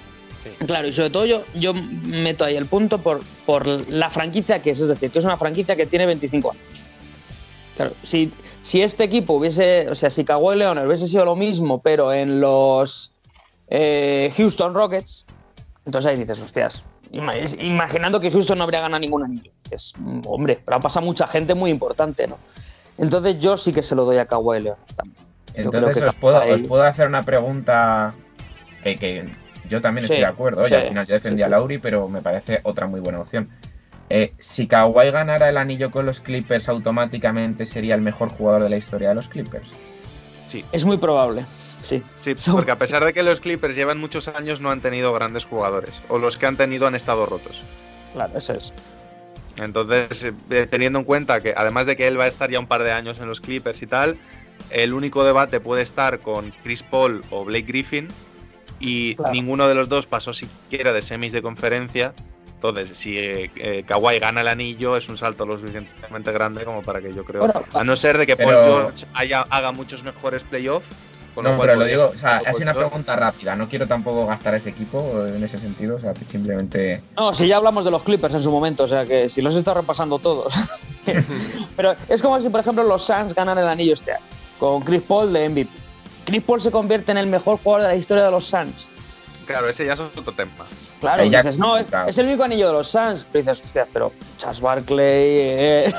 Claro, 0.65 0.87
y 0.87 0.93
sobre 0.93 1.09
todo 1.09 1.25
yo, 1.25 1.43
yo 1.53 1.73
meto 1.73 2.45
ahí 2.45 2.55
el 2.55 2.65
punto 2.65 2.99
por, 2.99 3.21
por 3.45 3.67
la 3.67 4.09
franquicia 4.09 4.61
que 4.61 4.69
es, 4.71 4.79
es 4.79 4.87
decir, 4.87 5.11
que 5.11 5.19
es 5.19 5.25
una 5.25 5.35
franquicia 5.37 5.75
que 5.75 5.85
tiene 5.85 6.05
25 6.05 6.51
años. 6.51 6.63
Claro, 7.75 7.93
si, 8.03 8.31
si 8.61 8.81
este 8.81 9.03
equipo 9.03 9.33
hubiese, 9.33 9.89
o 9.89 9.95
sea, 9.95 10.09
si 10.09 10.23
Kawhi 10.23 10.57
Leonard 10.57 10.87
hubiese 10.87 11.07
sido 11.07 11.25
lo 11.25 11.35
mismo, 11.35 11.81
pero 11.81 12.13
en 12.13 12.39
los 12.39 13.13
eh, 13.67 14.31
Houston 14.37 14.73
Rockets, 14.73 15.25
entonces 15.85 16.09
ahí 16.11 16.17
dices, 16.17 16.41
hostias, 16.41 16.85
imaginando 17.59 18.19
que 18.19 18.31
Houston 18.31 18.57
no 18.57 18.63
habría 18.63 18.81
ganado 18.81 18.99
ningún 19.01 19.23
anillo. 19.23 19.51
Dices, 19.63 19.93
"Mm, 19.97 20.21
hombre, 20.25 20.59
pero 20.63 20.77
ha 20.77 20.79
pasado 20.79 21.05
mucha 21.05 21.27
gente 21.27 21.53
muy 21.53 21.69
importante, 21.71 22.27
¿no? 22.27 22.37
Entonces 22.99 23.39
yo 23.39 23.57
sí 23.57 23.73
que 23.73 23.81
se 23.81 23.95
lo 23.95 24.05
doy 24.05 24.17
a 24.17 24.25
Kawhi 24.25 24.61
Leonard 24.61 24.79
también. 24.95 25.17
Yo 25.55 25.71
creo 25.71 25.87
Entonces 25.87 26.03
que 26.03 26.09
os 26.09 26.15
puedo, 26.15 26.41
Kawhi- 26.41 26.53
os 26.53 26.61
puedo 26.61 26.83
hacer 26.83 27.07
una 27.07 27.23
pregunta 27.23 28.13
que, 28.83 28.95
que 28.95 29.25
yo 29.67 29.81
también 29.81 30.05
Sí, 30.05 30.13
estoy 30.13 30.25
de 30.25 30.31
acuerdo. 30.31 30.59
Oye, 30.61 30.69
sí, 30.69 30.75
al 30.75 30.87
final 30.87 31.07
yo 31.07 31.13
defendí 31.15 31.37
sí, 31.39 31.43
a. 31.43 31.49
Lauri, 31.49 31.77
pero 31.77 32.07
me 32.07 32.21
parece 32.21 32.59
otra 32.63 32.87
muy 32.87 32.99
buena 32.99 33.19
opción. 33.21 33.49
Eh, 34.11 34.31
si 34.39 34.67
Kawhi 34.67 35.11
ganara 35.11 35.49
el 35.49 35.57
anillo 35.57 35.91
con 35.91 36.05
los 36.05 36.19
Clippers, 36.19 36.67
automáticamente 36.69 37.65
sería 37.65 37.95
el 37.95 38.01
mejor 38.01 38.29
jugador 38.31 38.63
de 38.63 38.69
la 38.69 38.77
historia 38.77 39.09
de 39.09 39.15
los 39.15 39.27
Clippers. 39.27 39.69
Sí, 40.47 40.65
Es 40.71 40.83
muy 40.83 40.97
probable, 40.97 41.45
sí. 41.47 42.01
sí, 42.15 42.33
porque 42.51 42.71
a 42.71 42.75
pesar 42.79 43.05
de 43.05 43.13
que 43.13 43.21
los 43.21 43.39
Clippers 43.39 43.75
llevan 43.75 43.99
muchos 43.99 44.27
años, 44.27 44.61
no 44.61 44.71
han 44.71 44.81
tenido 44.81 45.13
grandes 45.13 45.45
jugadores. 45.45 46.01
O 46.09 46.17
los 46.17 46.37
que 46.37 46.47
han 46.47 46.57
tenido 46.57 46.87
han 46.87 46.95
estado 46.95 47.27
rotos. 47.27 47.61
Claro, 48.13 48.35
eso 48.35 48.53
es. 48.53 48.73
Entonces, 49.59 50.31
eh, 50.49 50.67
teniendo 50.69 50.99
en 50.99 51.05
cuenta 51.05 51.41
que 51.41 51.53
además 51.55 51.85
de 51.85 51.95
que 51.95 52.07
él 52.07 52.19
va 52.19 52.23
a 52.23 52.27
estar 52.27 52.49
ya 52.49 52.59
un 52.59 52.67
par 52.67 52.83
de 52.83 52.91
años 52.91 53.19
en 53.19 53.27
los 53.27 53.41
Clippers 53.41 53.81
y 53.81 53.87
tal, 53.87 54.17
el 54.69 54.93
único 54.93 55.23
debate 55.23 55.59
puede 55.59 55.81
estar 55.81 56.19
con 56.19 56.51
Chris 56.63 56.83
Paul 56.83 57.23
o 57.29 57.45
Blake 57.45 57.65
Griffin 57.67 58.07
y 58.79 59.15
Claro. 59.15 59.33
ninguno 59.33 59.67
de 59.67 59.75
los 59.75 59.89
dos 59.89 60.05
pasó 60.05 60.31
siquiera 60.33 60.93
de 60.93 61.01
semis 61.01 61.31
de 61.33 61.41
conferencia. 61.41 62.13
Entonces, 62.55 62.97
si 62.97 63.17
eh, 63.17 63.49
eh, 63.55 63.83
Kawhi 63.87 64.19
gana 64.19 64.41
el 64.41 64.47
anillo, 64.49 64.97
es 64.97 65.07
un 65.07 65.15
salto 65.17 65.45
lo 65.45 65.57
suficientemente 65.57 66.31
grande 66.33 66.65
como 66.65 66.81
para 66.81 67.01
que 67.01 67.13
yo 67.13 67.23
creo. 67.23 67.41
Bueno, 67.41 67.63
a 67.73 67.83
no 67.85 67.95
ser 67.95 68.17
de 68.17 68.27
que 68.27 68.35
Paul 68.35 68.47
pero- 68.49 68.63
George 68.81 69.05
haya- 69.13 69.45
haga 69.49 69.71
muchos 69.71 70.03
mejores 70.03 70.43
playoffs. 70.43 70.85
Con 71.35 71.43
lo 71.43 71.51
No, 71.51 71.57
cual 71.57 71.69
pero 71.69 71.79
lo 71.79 71.85
digo, 71.85 72.11
o 72.13 72.17
sea, 72.17 72.37
ha 72.37 72.53
sido 72.53 72.63
una 72.63 72.73
pregunta 72.73 73.15
rápida. 73.15 73.55
No 73.55 73.67
quiero 73.69 73.87
tampoco 73.87 74.25
gastar 74.25 74.55
ese 74.55 74.69
equipo 74.69 75.25
en 75.25 75.43
ese 75.43 75.57
sentido. 75.57 75.95
O 75.95 75.99
sea, 75.99 76.13
simplemente. 76.27 77.01
No, 77.17 77.33
si 77.33 77.47
ya 77.47 77.57
hablamos 77.57 77.85
de 77.85 77.91
los 77.91 78.03
Clippers 78.03 78.33
en 78.33 78.39
su 78.41 78.51
momento, 78.51 78.83
o 78.83 78.87
sea 78.87 79.05
que 79.05 79.29
si 79.29 79.41
los 79.41 79.55
he 79.55 79.59
estado 79.59 79.81
repasando 79.81 80.19
todos. 80.19 80.53
Pero 81.75 81.95
es 82.07 82.21
como 82.21 82.39
si, 82.39 82.49
por 82.49 82.59
ejemplo, 82.59 82.83
los 82.83 83.03
Suns 83.03 83.33
ganan 83.33 83.57
el 83.57 83.67
anillo 83.67 83.93
este 83.93 84.13
año, 84.13 84.25
con 84.57 84.81
Chris 84.81 85.01
Paul 85.01 85.31
de 85.33 85.49
MVP. 85.49 85.69
Chris 86.25 86.43
Paul 86.43 86.61
se 86.61 86.71
convierte 86.71 87.11
en 87.11 87.17
el 87.17 87.27
mejor 87.27 87.57
jugador 87.63 87.83
de 87.83 87.87
la 87.89 87.95
historia 87.95 88.23
de 88.25 88.31
los 88.31 88.45
Suns. 88.45 88.89
Claro, 89.47 89.67
ese 89.67 89.83
ya 89.83 89.93
es 89.93 89.99
otro 89.99 90.31
tema. 90.31 90.51
Claro, 90.99 91.23
ya- 91.23 91.39
dices, 91.39 91.57
no, 91.57 91.75
es, 91.75 91.87
claro. 91.87 92.07
es 92.07 92.15
el 92.19 92.27
único 92.27 92.43
anillo 92.43 92.67
de 92.67 92.73
los 92.73 92.87
Suns. 92.87 93.27
Pero 93.31 93.43
dices, 93.45 93.63
hostia, 93.63 93.87
pero 93.91 94.11
Chas 94.37 94.61
Barkley. 94.61 94.99
eh, 95.07 95.93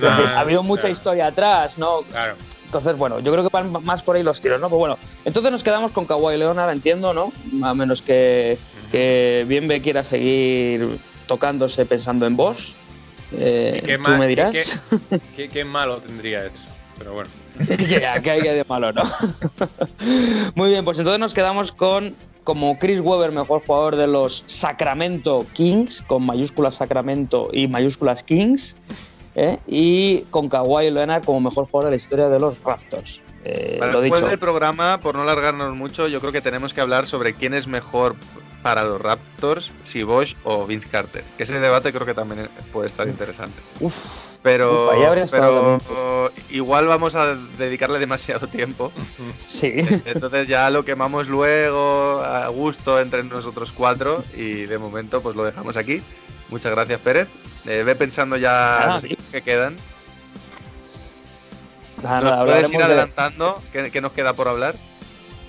no, 0.00 0.08
ha 0.08 0.40
habido 0.40 0.62
mucha 0.62 0.82
claro. 0.82 0.92
historia 0.92 1.26
atrás, 1.26 1.76
¿no? 1.76 2.00
Claro. 2.04 2.36
Entonces, 2.72 2.96
bueno, 2.96 3.20
yo 3.20 3.30
creo 3.32 3.44
que 3.44 3.50
van 3.52 3.70
más 3.84 4.02
por 4.02 4.16
ahí 4.16 4.22
los 4.22 4.40
tiros, 4.40 4.58
¿no? 4.58 4.70
Pues 4.70 4.78
bueno, 4.78 4.96
entonces 5.26 5.52
nos 5.52 5.62
quedamos 5.62 5.90
con 5.90 6.06
Kawhi 6.06 6.38
Leonard, 6.38 6.70
entiendo, 6.70 7.12
¿no? 7.12 7.30
A 7.62 7.74
menos 7.74 8.00
que, 8.00 8.56
que 8.90 9.44
Bienve 9.46 9.82
quiera 9.82 10.02
seguir 10.02 10.98
tocándose 11.26 11.84
pensando 11.84 12.24
en 12.24 12.34
vos. 12.34 12.78
Eh, 13.30 13.82
¿Qué, 13.84 13.96
tú 13.96 14.02
ma- 14.04 14.16
me 14.16 14.26
dirás. 14.26 14.82
qué- 15.10 15.20
qué- 15.36 15.48
qué 15.50 15.64
malo 15.66 15.98
tendría 15.98 16.46
eso. 16.46 16.64
Pero 16.96 17.12
bueno. 17.12 17.28
que, 17.68 18.06
que 18.22 18.30
hay 18.30 18.40
de 18.40 18.64
malo, 18.66 18.90
¿no? 18.94 19.02
Muy 20.54 20.70
bien, 20.70 20.82
pues 20.82 20.98
entonces 20.98 21.20
nos 21.20 21.34
quedamos 21.34 21.72
con 21.72 22.14
como 22.42 22.78
Chris 22.78 23.00
Webber, 23.00 23.32
mejor 23.32 23.62
jugador 23.66 23.96
de 23.96 24.06
los 24.06 24.44
Sacramento 24.46 25.44
Kings, 25.52 26.00
con 26.00 26.24
mayúsculas 26.24 26.76
Sacramento 26.76 27.50
y 27.52 27.68
mayúsculas 27.68 28.22
Kings, 28.22 28.76
¿eh? 29.34 29.58
y 29.66 30.22
con 30.30 30.48
Kawhi 30.48 30.90
Leonard 30.90 31.24
como 31.24 31.40
mejor 31.40 31.66
jugador 31.66 31.86
de 31.86 31.90
la 31.90 31.96
historia 31.96 32.28
de 32.28 32.40
los 32.40 32.62
Raptors. 32.62 33.22
Eh, 33.44 33.76
Para 33.78 33.92
lo 33.92 34.00
después 34.00 34.20
dicho. 34.20 34.30
del 34.30 34.38
programa, 34.38 34.98
por 34.98 35.16
no 35.16 35.24
largarnos 35.24 35.74
mucho, 35.74 36.06
yo 36.06 36.20
creo 36.20 36.32
que 36.32 36.40
tenemos 36.40 36.74
que 36.74 36.80
hablar 36.80 37.06
sobre 37.06 37.34
quién 37.34 37.54
es 37.54 37.66
mejor 37.66 38.14
para 38.62 38.84
los 38.84 39.00
Raptors, 39.00 39.72
si 39.84 40.02
Bosch 40.04 40.34
o 40.44 40.66
Vince 40.66 40.88
Carter. 40.88 41.24
Que 41.36 41.42
ese 41.42 41.58
debate 41.58 41.92
creo 41.92 42.06
que 42.06 42.14
también 42.14 42.48
puede 42.72 42.86
estar 42.86 43.08
interesante. 43.08 43.60
Uf, 43.80 44.36
Pero, 44.42 44.86
Uf, 44.86 44.92
ahí 44.92 45.02
habría 45.04 45.24
estado 45.24 45.78
pero 45.88 46.32
igual 46.50 46.86
vamos 46.86 47.14
a 47.16 47.34
dedicarle 47.58 47.98
demasiado 47.98 48.46
tiempo. 48.46 48.92
sí. 49.48 49.72
Entonces 50.04 50.46
ya 50.48 50.70
lo 50.70 50.84
quemamos 50.84 51.28
luego 51.28 52.20
a 52.22 52.46
gusto 52.48 53.00
entre 53.00 53.24
nosotros 53.24 53.72
cuatro 53.76 54.22
y 54.34 54.62
de 54.66 54.78
momento 54.78 55.22
pues 55.22 55.34
lo 55.36 55.44
dejamos 55.44 55.76
aquí. 55.76 56.02
Muchas 56.48 56.70
gracias 56.72 57.00
Pérez. 57.00 57.28
Eh, 57.64 57.82
ve 57.84 57.94
pensando 57.96 58.36
ya 58.36 58.94
Ah, 58.94 59.00
sí. 59.00 59.16
que 59.30 59.42
quedan. 59.42 59.76
Nada, 62.02 62.20
¿Nos 62.20 62.30
nada, 62.32 62.44
puedes 62.44 62.70
ir 62.72 62.78
de- 62.78 62.84
adelantando? 62.84 63.62
¿Qué, 63.72 63.90
qué 63.90 64.00
nos 64.00 64.12
queda 64.12 64.32
por 64.34 64.48
hablar? 64.48 64.74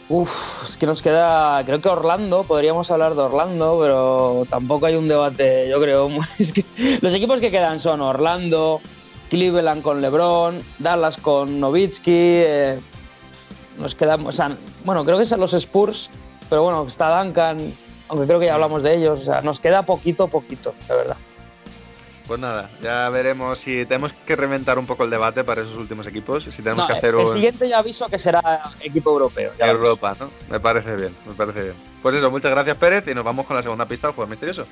Uf, 0.10 0.64
es 0.66 0.78
que 0.78 0.86
nos 0.86 1.02
queda, 1.02 1.64
creo 1.66 1.80
que 1.80 1.88
Orlando, 1.88 2.44
podríamos 2.44 2.92
hablar 2.92 3.16
de 3.16 3.22
Orlando, 3.22 3.80
pero 3.82 4.46
tampoco 4.50 4.86
hay 4.86 4.96
un 4.96 5.08
debate, 5.08 5.70
yo 5.70 5.80
creo. 5.82 6.10
los 7.02 7.14
equipos 7.14 7.40
que 7.40 7.52
quedan 7.52 7.80
son 7.80 8.02
Orlando, 8.02 8.82
Cleveland 9.30 9.82
con 9.82 10.02
LeBron, 10.02 10.62
Dallas 10.80 11.18
con 11.18 11.60
Nowitzki, 11.60 12.12
eh, 12.12 12.80
nos 13.80 13.96
quedamos, 13.96 14.30
o 14.30 14.32
sea, 14.34 14.58
bueno, 14.84 15.06
creo 15.06 15.18
que 15.18 15.26
son 15.26 15.40
los 15.40 15.54
Spurs, 15.54 16.10
pero 16.50 16.64
bueno, 16.64 16.86
está 16.86 17.24
Duncan, 17.24 17.74
aunque 18.10 18.28
creo 18.28 18.40
que 18.40 18.48
ya 18.48 18.56
hablamos 18.56 18.84
de 18.84 18.96
ellos, 18.96 19.22
o 19.22 19.24
sea, 19.24 19.42
nos 19.42 19.62
queda 19.62 19.84
poquito, 19.84 20.28
poquito, 20.28 20.76
la 20.90 20.96
verdad. 20.96 21.18
Pues 22.28 22.40
nada, 22.40 22.70
ya 22.82 23.10
veremos 23.10 23.60
si 23.60 23.86
tenemos 23.86 24.14
que 24.14 24.36
reventar 24.38 24.80
un 24.80 24.86
poco 24.86 25.04
el 25.04 25.10
debate 25.10 25.44
para 25.44 25.62
esos 25.62 25.76
últimos 25.76 26.08
equipos. 26.08 26.46
Si 26.46 26.62
tenemos 26.62 26.78
No, 26.78 26.88
que 26.88 26.94
hacer 26.94 27.10
el 27.10 27.16
un 27.22 27.28
siguiente 27.28 27.68
ya 27.68 27.80
aviso 27.80 28.08
que 28.08 28.18
será 28.18 28.62
equipo 28.80 29.12
europeo. 29.12 29.52
ya. 29.60 29.68
Europa, 29.70 30.16
¿no? 30.18 30.32
Me 30.50 30.60
parece 30.60 30.96
bien, 30.96 31.14
me 31.26 31.34
parece 31.34 31.62
bien. 31.64 31.76
Pues 32.02 32.16
eso, 32.16 32.32
muchas 32.32 32.52
gracias 32.52 32.78
Pérez 32.78 33.06
y 33.08 33.14
nos 33.14 33.26
vamos 33.26 33.46
con 33.46 33.58
la 33.58 33.62
segunda 33.62 33.86
pista 33.86 34.08
del 34.08 34.16
juego 34.16 34.30
misterioso. 34.30 34.66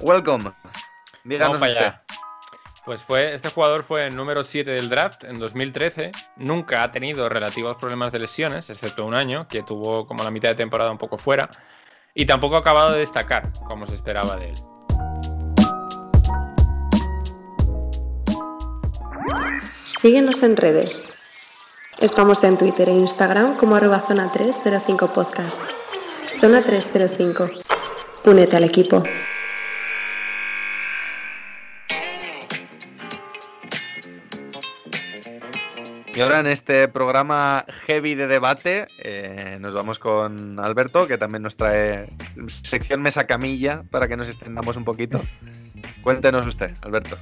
Welcome. 0.00 0.52
Díganos 1.24 1.60
Vamos 1.60 1.60
para 1.60 1.88
allá. 1.88 2.02
Pues 2.84 3.00
fue, 3.00 3.32
este 3.32 3.48
jugador 3.48 3.84
fue 3.84 4.08
el 4.08 4.16
número 4.16 4.42
7 4.42 4.68
del 4.68 4.88
draft 4.88 5.22
en 5.22 5.38
2013. 5.38 6.10
Nunca 6.36 6.82
ha 6.82 6.90
tenido 6.90 7.28
relativos 7.28 7.76
problemas 7.76 8.10
de 8.10 8.18
lesiones, 8.18 8.68
excepto 8.70 9.06
un 9.06 9.14
año, 9.14 9.46
que 9.46 9.62
tuvo 9.62 10.06
como 10.06 10.24
la 10.24 10.32
mitad 10.32 10.48
de 10.48 10.56
temporada 10.56 10.90
un 10.90 10.98
poco 10.98 11.16
fuera. 11.16 11.48
Y 12.12 12.26
tampoco 12.26 12.56
ha 12.56 12.58
acabado 12.58 12.92
de 12.92 12.98
destacar, 12.98 13.44
como 13.68 13.86
se 13.86 13.94
esperaba 13.94 14.36
de 14.36 14.48
él. 14.48 14.54
Síguenos 19.84 20.42
en 20.42 20.56
redes. 20.56 21.06
Estamos 22.00 22.42
en 22.42 22.58
Twitter 22.58 22.88
e 22.88 22.92
Instagram 22.92 23.56
como 23.56 23.76
arroba 23.76 24.00
zona 24.00 24.32
305 24.32 25.12
podcast. 25.12 25.60
Zona 26.40 26.60
305. 26.60 27.48
Únete 28.24 28.56
al 28.56 28.64
equipo. 28.64 29.04
Y 36.14 36.20
ahora 36.20 36.40
en 36.40 36.46
este 36.46 36.88
programa 36.88 37.64
heavy 37.86 38.14
de 38.14 38.26
debate 38.26 38.88
eh, 38.98 39.56
nos 39.60 39.72
vamos 39.72 39.98
con 39.98 40.60
Alberto, 40.60 41.06
que 41.06 41.16
también 41.16 41.42
nos 41.42 41.56
trae 41.56 42.10
sección 42.48 43.00
mesa 43.00 43.26
camilla 43.26 43.82
para 43.90 44.08
que 44.08 44.18
nos 44.18 44.28
extendamos 44.28 44.76
un 44.76 44.84
poquito. 44.84 45.22
Cuéntenos 46.02 46.46
usted, 46.46 46.72
Alberto. 46.82 47.16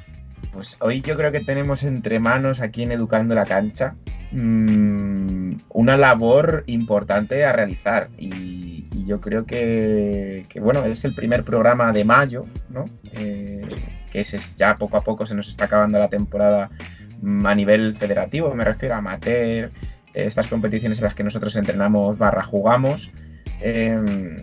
Pues 0.53 0.77
hoy 0.81 1.03
yo 1.03 1.17
creo 1.17 1.31
que 1.31 1.39
tenemos 1.39 1.85
entre 1.85 2.19
manos 2.19 2.61
aquí 2.61 2.83
en 2.83 2.91
Educando 2.91 3.37
la 3.37 3.47
Cancha 3.47 3.95
mm, 4.33 5.53
una 5.69 5.97
labor 5.97 6.65
importante 6.67 7.45
a 7.45 7.53
realizar 7.53 8.09
y, 8.19 8.89
yo 9.07 9.21
creo 9.21 9.45
que, 9.45 10.45
bueno, 10.61 10.85
es 10.85 11.05
el 11.05 11.17
primer 11.17 11.43
programa 11.43 11.91
de 11.91 12.05
mayo, 12.05 12.47
¿no? 12.69 12.85
Eh, 13.13 13.67
que 14.13 14.21
es, 14.21 14.55
ya 14.57 14.77
poco 14.77 14.97
a 14.97 15.01
poco 15.01 15.27
se 15.27 15.35
nos 15.35 15.49
está 15.49 15.65
acabando 15.65 15.99
la 15.99 16.09
temporada 16.09 16.71
a 17.45 17.55
nivel 17.55 17.97
federativo, 17.97 18.55
me 18.55 18.65
refiero 18.65 18.95
a 18.95 18.99
amateur, 18.99 19.71
estas 20.15 20.47
competiciones 20.49 20.99
en 20.99 21.05
las 21.05 21.15
que 21.15 21.25
nosotros 21.25 21.55
entrenamos 21.57 22.19
barra 22.19 22.43
jugamos. 22.43 23.11
Eh, 23.61 24.37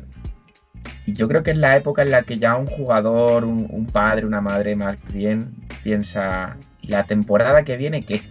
y 1.08 1.14
yo 1.14 1.30
creo 1.30 1.42
que 1.42 1.52
es 1.52 1.58
la 1.58 1.78
época 1.78 2.02
en 2.02 2.12
la 2.12 2.24
que 2.24 2.38
ya 2.38 2.58
un 2.58 2.68
jugador, 2.68 3.46
un, 3.46 3.86
padre, 3.86 4.26
una 4.26 4.42
madre 4.42 4.76
más 4.76 4.98
bien 5.14 5.56
piensa, 5.82 6.58
¿y 6.82 6.90
la 6.90 7.06
temporada 7.06 7.64
que 7.64 7.78
viene 7.78 8.04
qué? 8.04 8.22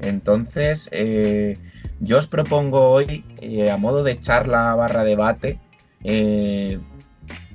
Entonces, 0.00 0.88
eh, 0.90 1.58
yo 2.00 2.16
os 2.16 2.26
propongo 2.28 2.88
hoy, 2.88 3.26
eh, 3.42 3.70
a 3.70 3.76
modo 3.76 4.04
de 4.04 4.18
charla 4.18 4.74
barra 4.74 5.04
debate, 5.04 5.60
eh, 6.02 6.78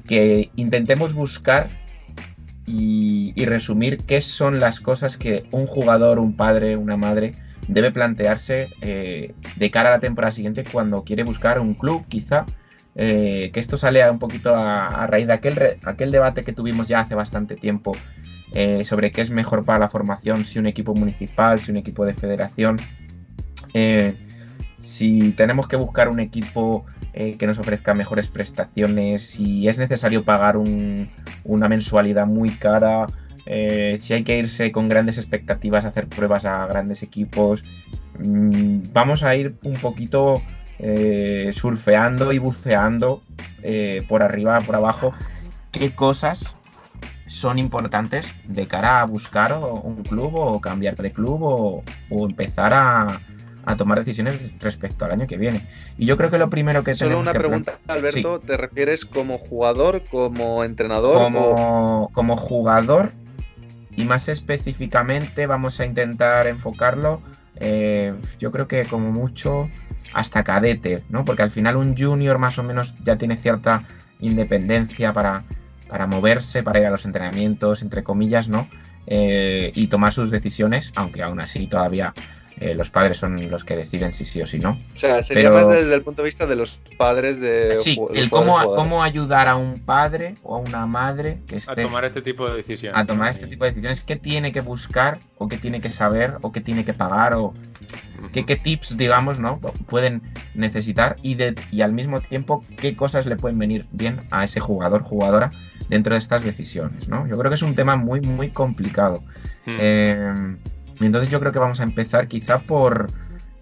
que 0.07 0.51
intentemos 0.55 1.15
buscar 1.15 1.69
y, 2.65 3.33
resumir 3.45 3.97
qué 3.97 4.21
son 4.21 4.59
las 4.59 4.79
cosas 4.79 5.17
que 5.17 5.45
un 5.51 5.65
jugador, 5.65 6.19
un 6.19 6.35
padre, 6.35 6.77
una 6.77 6.95
madre 6.95 7.31
debe 7.67 7.91
plantearse 7.91 8.69
eh, 8.81 9.33
de 9.55 9.71
cara 9.71 9.89
a 9.89 9.93
la 9.93 9.99
temporada 9.99 10.31
siguiente 10.31 10.63
cuando 10.71 11.03
quiere 11.03 11.23
buscar 11.23 11.59
un 11.59 11.73
club, 11.73 12.05
quizá. 12.07 12.45
Eh, 12.95 13.51
que 13.53 13.59
esto 13.61 13.77
sale 13.77 14.09
un 14.09 14.19
poquito 14.19 14.53
a, 14.53 14.87
a 14.87 15.07
raíz 15.07 15.25
de 15.25 15.33
aquel, 15.33 15.57
aquel 15.85 16.11
debate 16.11 16.43
que 16.43 16.51
tuvimos 16.51 16.87
ya 16.87 16.99
hace 16.99 17.15
bastante 17.15 17.55
tiempo 17.55 17.93
eh, 18.53 18.83
sobre 18.83 19.11
qué 19.11 19.21
es 19.21 19.29
mejor 19.29 19.63
para 19.63 19.79
la 19.79 19.89
formación, 19.89 20.43
si 20.43 20.59
un 20.59 20.67
equipo 20.67 20.93
municipal, 20.93 21.57
si 21.59 21.71
un 21.71 21.77
equipo 21.77 22.05
de 22.05 22.13
federación. 22.13 22.77
Eh, 23.73 24.15
si 24.81 25.31
tenemos 25.31 25.67
que 25.67 25.75
buscar 25.75 26.09
un 26.09 26.19
equipo 26.19 26.85
eh, 27.13 27.35
que 27.37 27.45
nos 27.47 27.57
ofrezca 27.59 27.93
mejores 27.93 28.27
prestaciones, 28.27 29.21
si 29.27 29.67
es 29.67 29.77
necesario 29.77 30.23
pagar 30.23 30.57
un- 30.57 31.09
una 31.43 31.67
mensualidad 31.67 32.25
muy 32.25 32.49
cara, 32.51 33.07
eh, 33.45 33.97
si 33.99 34.13
hay 34.13 34.23
que 34.23 34.37
irse 34.37 34.71
con 34.71 34.87
grandes 34.89 35.17
expectativas 35.17 35.85
a 35.85 35.89
hacer 35.89 36.07
pruebas 36.07 36.45
a 36.45 36.65
grandes 36.67 37.03
equipos. 37.03 37.63
Mm, 38.19 38.81
vamos 38.93 39.23
a 39.23 39.35
ir 39.35 39.55
un 39.63 39.73
poquito 39.73 40.41
eh, 40.79 41.51
surfeando 41.53 42.31
y 42.33 42.39
buceando 42.39 43.21
por 44.07 44.23
arriba, 44.23 44.59
por 44.61 44.75
abajo, 44.75 45.13
qué 45.71 45.91
cosas 45.91 46.55
son 47.27 47.59
importantes 47.59 48.25
de 48.47 48.67
cara 48.67 49.01
a 49.01 49.05
buscar 49.05 49.53
un 49.83 50.03
club 50.03 50.33
o 50.35 50.59
cambiar 50.59 50.95
de 50.95 51.11
club 51.11 51.43
o, 51.43 51.83
o 52.09 52.25
empezar 52.27 52.73
a, 52.73 53.21
a 53.71 53.77
tomar 53.77 53.99
decisiones 53.99 54.39
respecto 54.59 55.05
al 55.05 55.11
año 55.11 55.27
que 55.27 55.37
viene. 55.37 55.61
Y 55.97 56.05
yo 56.05 56.17
creo 56.17 56.29
que 56.29 56.37
lo 56.37 56.49
primero 56.49 56.83
que 56.83 56.93
Solo 56.93 57.09
tenemos 57.11 57.23
una 57.23 57.31
que 57.33 57.39
pregunta, 57.39 57.73
Alberto. 57.87 58.39
Sí. 58.41 58.47
¿Te 58.47 58.57
refieres 58.57 59.05
como 59.05 59.37
jugador, 59.37 60.03
como 60.11 60.63
entrenador? 60.63 61.15
o- 61.17 61.23
como, 61.23 62.09
como 62.13 62.37
jugador 62.37 63.11
y 63.95 64.05
más 64.05 64.29
específicamente 64.29 65.47
vamos 65.47 65.79
a 65.79 65.85
intentar 65.85 66.47
enfocarlo 66.47 67.21
eh, 67.63 68.13
yo 68.39 68.51
creo 68.51 68.67
que 68.67 68.85
como 68.85 69.11
mucho 69.11 69.69
hasta 70.13 70.43
cadete, 70.43 71.03
¿no? 71.09 71.25
Porque 71.25 71.43
al 71.43 71.51
final 71.51 71.75
un 71.77 71.95
junior 71.95 72.37
más 72.39 72.57
o 72.57 72.63
menos 72.63 72.95
ya 73.03 73.17
tiene 73.17 73.37
cierta 73.37 73.83
independencia 74.19 75.13
para, 75.13 75.43
para 75.89 76.07
moverse, 76.07 76.63
para 76.63 76.79
ir 76.79 76.85
a 76.87 76.89
los 76.89 77.05
entrenamientos, 77.05 77.81
entre 77.83 78.03
comillas, 78.03 78.47
¿no? 78.47 78.67
Eh, 79.05 79.71
y 79.75 79.87
tomar 79.87 80.13
sus 80.13 80.31
decisiones, 80.31 80.91
aunque 80.95 81.21
aún 81.21 81.39
así 81.39 81.67
todavía 81.67 82.13
eh, 82.61 82.75
los 82.75 82.91
padres 82.91 83.17
son 83.17 83.49
los 83.49 83.63
que 83.63 83.75
deciden 83.75 84.13
si 84.13 84.23
sí 84.23 84.39
o 84.41 84.45
si 84.45 84.59
no. 84.59 84.71
O 84.93 84.97
sea, 84.97 85.23
sería 85.23 85.49
Pero- 85.49 85.55
más 85.55 85.67
desde 85.67 85.93
el 85.95 86.03
punto 86.03 86.21
de 86.21 86.27
vista 86.27 86.45
de 86.45 86.55
los 86.55 86.79
padres 86.95 87.39
de. 87.41 87.75
Sí, 87.79 87.99
el 88.13 88.29
cómo, 88.29 88.51
jugadores. 88.53 88.75
cómo 88.83 89.03
ayudar 89.03 89.47
a 89.47 89.55
un 89.55 89.79
padre 89.79 90.35
o 90.43 90.55
a 90.55 90.59
una 90.59 90.85
madre 90.85 91.39
que 91.47 91.55
A 91.55 91.57
esté 91.57 91.83
tomar 91.83 92.05
este 92.05 92.21
tipo 92.21 92.47
de 92.47 92.55
decisiones. 92.57 92.97
a 92.99 93.05
tomar 93.05 93.31
este 93.31 93.47
tipo 93.47 93.65
de 93.65 93.71
decisiones, 93.71 94.03
qué 94.03 94.15
tiene 94.15 94.51
que 94.51 94.61
buscar 94.61 95.17
o 95.39 95.47
qué 95.47 95.57
tiene 95.57 95.79
que 95.81 95.89
saber 95.89 96.35
o 96.41 96.51
qué 96.51 96.61
tiene 96.61 96.85
que 96.85 96.93
pagar 96.93 97.33
o 97.33 97.53
qué, 98.31 98.45
qué 98.45 98.55
tips, 98.55 98.95
digamos, 98.95 99.39
¿no? 99.39 99.59
pueden 99.87 100.21
necesitar 100.53 101.15
y, 101.23 101.33
de, 101.35 101.55
y 101.71 101.81
al 101.81 101.93
mismo 101.93 102.19
tiempo 102.21 102.63
qué 102.77 102.95
cosas 102.95 103.25
le 103.25 103.35
pueden 103.37 103.57
venir 103.57 103.87
bien 103.91 104.19
a 104.29 104.43
ese 104.43 104.59
jugador, 104.59 105.01
jugadora 105.01 105.49
dentro 105.89 106.13
de 106.13 106.19
estas 106.19 106.43
decisiones, 106.43 107.09
¿no? 107.09 107.27
Yo 107.27 107.37
creo 107.37 107.49
que 107.49 107.55
es 107.55 107.61
un 107.63 107.73
tema 107.75 107.95
muy, 107.95 108.21
muy 108.21 108.49
complicado. 108.49 109.23
Hmm. 109.65 109.75
Eh, 109.79 110.55
entonces 111.05 111.29
yo 111.29 111.39
creo 111.39 111.51
que 111.51 111.59
vamos 111.59 111.79
a 111.79 111.83
empezar 111.83 112.27
quizá 112.27 112.59
por, 112.59 113.07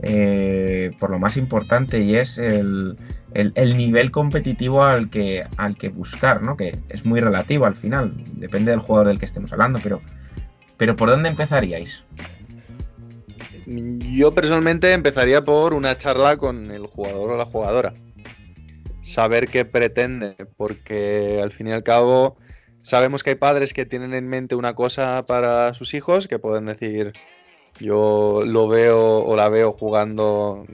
eh, 0.02 0.92
por 1.00 1.10
lo 1.10 1.20
más 1.20 1.38
importante 1.38 2.00
y 2.00 2.16
es 2.16 2.38
el, 2.38 2.98
el- 3.34 3.52
el 3.56 3.78
nivel 3.78 4.12
competitivo 4.12 4.84
al 4.84 5.10
que, 5.10 5.46
al 5.58 5.76
que 5.78 5.90
buscar, 5.90 6.42
¿no? 6.42 6.56
Que 6.58 6.78
es 6.90 7.06
muy 7.06 7.20
relativo 7.20 7.66
al 7.66 7.76
final, 7.76 8.14
depende 8.36 8.72
del 8.72 8.80
jugador 8.80 9.08
del 9.08 9.20
que 9.20 9.26
estemos 9.26 9.52
hablando, 9.54 9.80
pero, 9.84 10.02
pero 10.78 10.96
¿por 10.96 11.10
dónde 11.10 11.30
empezaríais? 11.30 12.04
Yo 13.66 14.32
personalmente 14.32 14.94
empezaría 14.94 15.42
por 15.44 15.74
una 15.74 15.98
charla 15.98 16.38
con 16.38 16.72
el 16.72 16.88
jugador 16.88 17.32
o 17.32 17.38
la 17.38 17.46
jugadora. 17.46 17.94
saber 19.02 19.48
qué 19.48 19.66
pretende, 19.66 20.36
porque 20.58 21.40
al 21.42 21.52
fin 21.52 21.68
y 21.68 21.72
al 21.72 21.84
cabo 21.84 22.38
sabemos 22.82 23.24
que 23.24 23.32
hay 23.32 23.36
padres 23.36 23.74
que 23.74 23.86
tienen 23.86 24.14
en 24.14 24.28
mente 24.28 24.56
una 24.56 24.76
cosa 24.76 25.26
para 25.26 25.74
sus 25.74 25.94
hijos, 25.94 26.28
que 26.28 26.40
pueden 26.40 26.66
decir, 26.66 27.14
yo 27.80 28.44
lo 28.46 28.68
veo 28.68 29.20
o 29.20 29.36
la 29.36 29.50
veo 29.50 29.72
jugando 29.72 30.66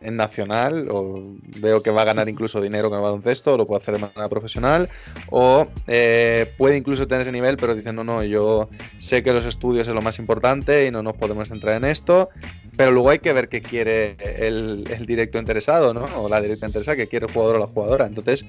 en, 0.00 0.16
Nacional, 0.16 0.88
o 0.90 1.22
veo 1.60 1.82
que 1.82 1.90
va 1.90 2.02
a 2.02 2.04
ganar 2.04 2.28
incluso 2.28 2.60
dinero 2.60 2.90
con 2.90 2.98
el 2.98 3.02
baloncesto, 3.02 3.54
o 3.54 3.56
lo 3.56 3.64
puede 3.64 3.80
hacer 3.80 3.94
de 3.94 4.00
manera 4.00 4.28
profesional, 4.28 4.88
o 5.30 5.68
eh, 5.86 6.52
puede 6.58 6.76
incluso 6.76 7.06
tener 7.06 7.22
ese 7.22 7.32
nivel, 7.32 7.56
pero 7.56 7.74
dicen, 7.74 7.96
no, 7.96 8.04
no, 8.04 8.22
yo 8.24 8.68
sé 8.98 9.22
que 9.22 9.32
los 9.32 9.46
estudios 9.46 9.88
es 9.88 9.94
lo 9.94 10.02
más 10.02 10.18
importante 10.18 10.86
y 10.86 10.90
no 10.90 11.02
nos 11.02 11.16
podemos 11.16 11.48
centrar 11.48 11.76
en 11.76 11.84
esto, 11.84 12.28
pero 12.76 12.90
luego 12.90 13.10
hay 13.10 13.20
que 13.20 13.32
ver 13.32 13.48
qué 13.48 13.60
quiere 13.60 14.16
el, 14.38 14.84
directo 15.06 15.38
interesado, 15.38 15.94
¿no? 15.94 16.06
O 16.16 16.28
la 16.28 16.40
directa 16.40 16.66
interesada, 16.66 16.96
que 16.96 17.06
quiere 17.06 17.26
el 17.26 17.32
jugador 17.32 17.56
o 17.56 17.58
la 17.60 17.66
jugadora. 17.66 18.06
Entonces, 18.06 18.44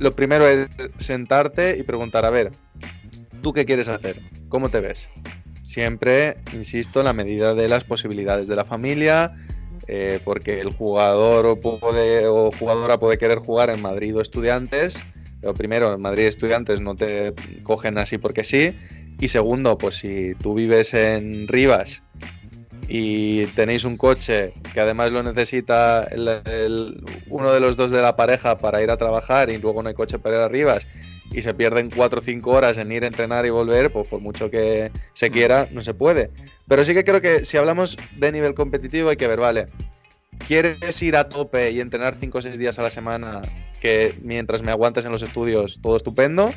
lo 0.00 0.12
primero 0.12 0.48
es 0.48 0.68
sentarte 0.96 1.76
y 1.78 1.82
preguntar, 1.82 2.24
a 2.24 2.30
ver, 2.30 2.50
¿tú 3.42 3.52
qué 3.52 3.66
quieres 3.66 3.88
hacer? 3.88 4.20
¿Cómo 4.48 4.70
te 4.70 4.80
ves? 4.80 5.10
Siempre, 5.62 6.36
insisto, 6.54 7.00
en 7.00 7.04
la 7.04 7.12
medida 7.12 7.54
de 7.54 7.68
las 7.68 7.84
posibilidades 7.84 8.48
de 8.48 8.56
la 8.56 8.64
familia, 8.64 9.36
eh, 9.86 10.18
porque 10.24 10.60
el 10.60 10.72
jugador 10.72 11.46
o 11.46 12.50
jugadora 12.50 12.98
puede 12.98 13.18
querer 13.18 13.38
jugar 13.38 13.70
en 13.70 13.82
Madrid 13.82 14.16
o 14.16 14.22
estudiantes, 14.22 15.00
pero 15.40 15.52
primero, 15.52 15.94
en 15.94 16.00
Madrid 16.00 16.24
estudiantes 16.24 16.80
no 16.80 16.96
te 16.96 17.34
cogen 17.62 17.98
así 17.98 18.16
porque 18.16 18.42
sí, 18.42 18.74
y 19.20 19.28
segundo, 19.28 19.76
pues 19.76 19.96
si 19.96 20.34
tú 20.34 20.54
vives 20.54 20.94
en 20.94 21.46
Rivas 21.46 22.02
y 22.92 23.46
tenéis 23.46 23.84
un 23.84 23.96
coche 23.96 24.52
que 24.74 24.80
además 24.80 25.12
lo 25.12 25.22
necesita 25.22 26.08
uno 27.28 27.52
de 27.52 27.60
los 27.60 27.76
dos 27.76 27.92
de 27.92 28.02
la 28.02 28.16
pareja 28.16 28.58
para 28.58 28.82
ir 28.82 28.90
a 28.90 28.96
trabajar 28.96 29.48
y 29.48 29.58
luego 29.58 29.80
no 29.80 29.90
hay 29.90 29.94
coche 29.94 30.18
para 30.18 30.36
ir 30.36 30.42
a 30.42 30.48
Rivas 30.48 30.88
y 31.32 31.42
se 31.42 31.54
pierden 31.54 31.88
4 31.88 32.18
o 32.18 32.22
5 32.22 32.50
horas 32.50 32.78
en 32.78 32.90
ir 32.90 33.04
a 33.04 33.06
entrenar 33.06 33.46
y 33.46 33.50
volver, 33.50 33.92
pues 33.92 34.08
por 34.08 34.20
mucho 34.20 34.50
que 34.50 34.90
se 35.12 35.30
quiera, 35.30 35.68
no 35.70 35.82
se 35.82 35.94
puede. 35.94 36.32
Pero 36.66 36.82
sí 36.82 36.92
que 36.92 37.04
creo 37.04 37.20
que 37.20 37.44
si 37.44 37.56
hablamos 37.56 37.96
de 38.16 38.32
nivel 38.32 38.54
competitivo 38.54 39.10
hay 39.10 39.16
que 39.16 39.28
ver, 39.28 39.38
vale, 39.38 39.66
¿quieres 40.48 41.00
ir 41.00 41.16
a 41.16 41.28
tope 41.28 41.70
y 41.70 41.78
entrenar 41.78 42.16
5 42.16 42.38
o 42.38 42.42
6 42.42 42.58
días 42.58 42.80
a 42.80 42.82
la 42.82 42.90
semana 42.90 43.42
que 43.80 44.14
mientras 44.20 44.62
me 44.62 44.72
aguantes 44.72 45.04
en 45.04 45.12
los 45.12 45.22
estudios 45.22 45.78
todo 45.80 45.96
estupendo? 45.96 46.50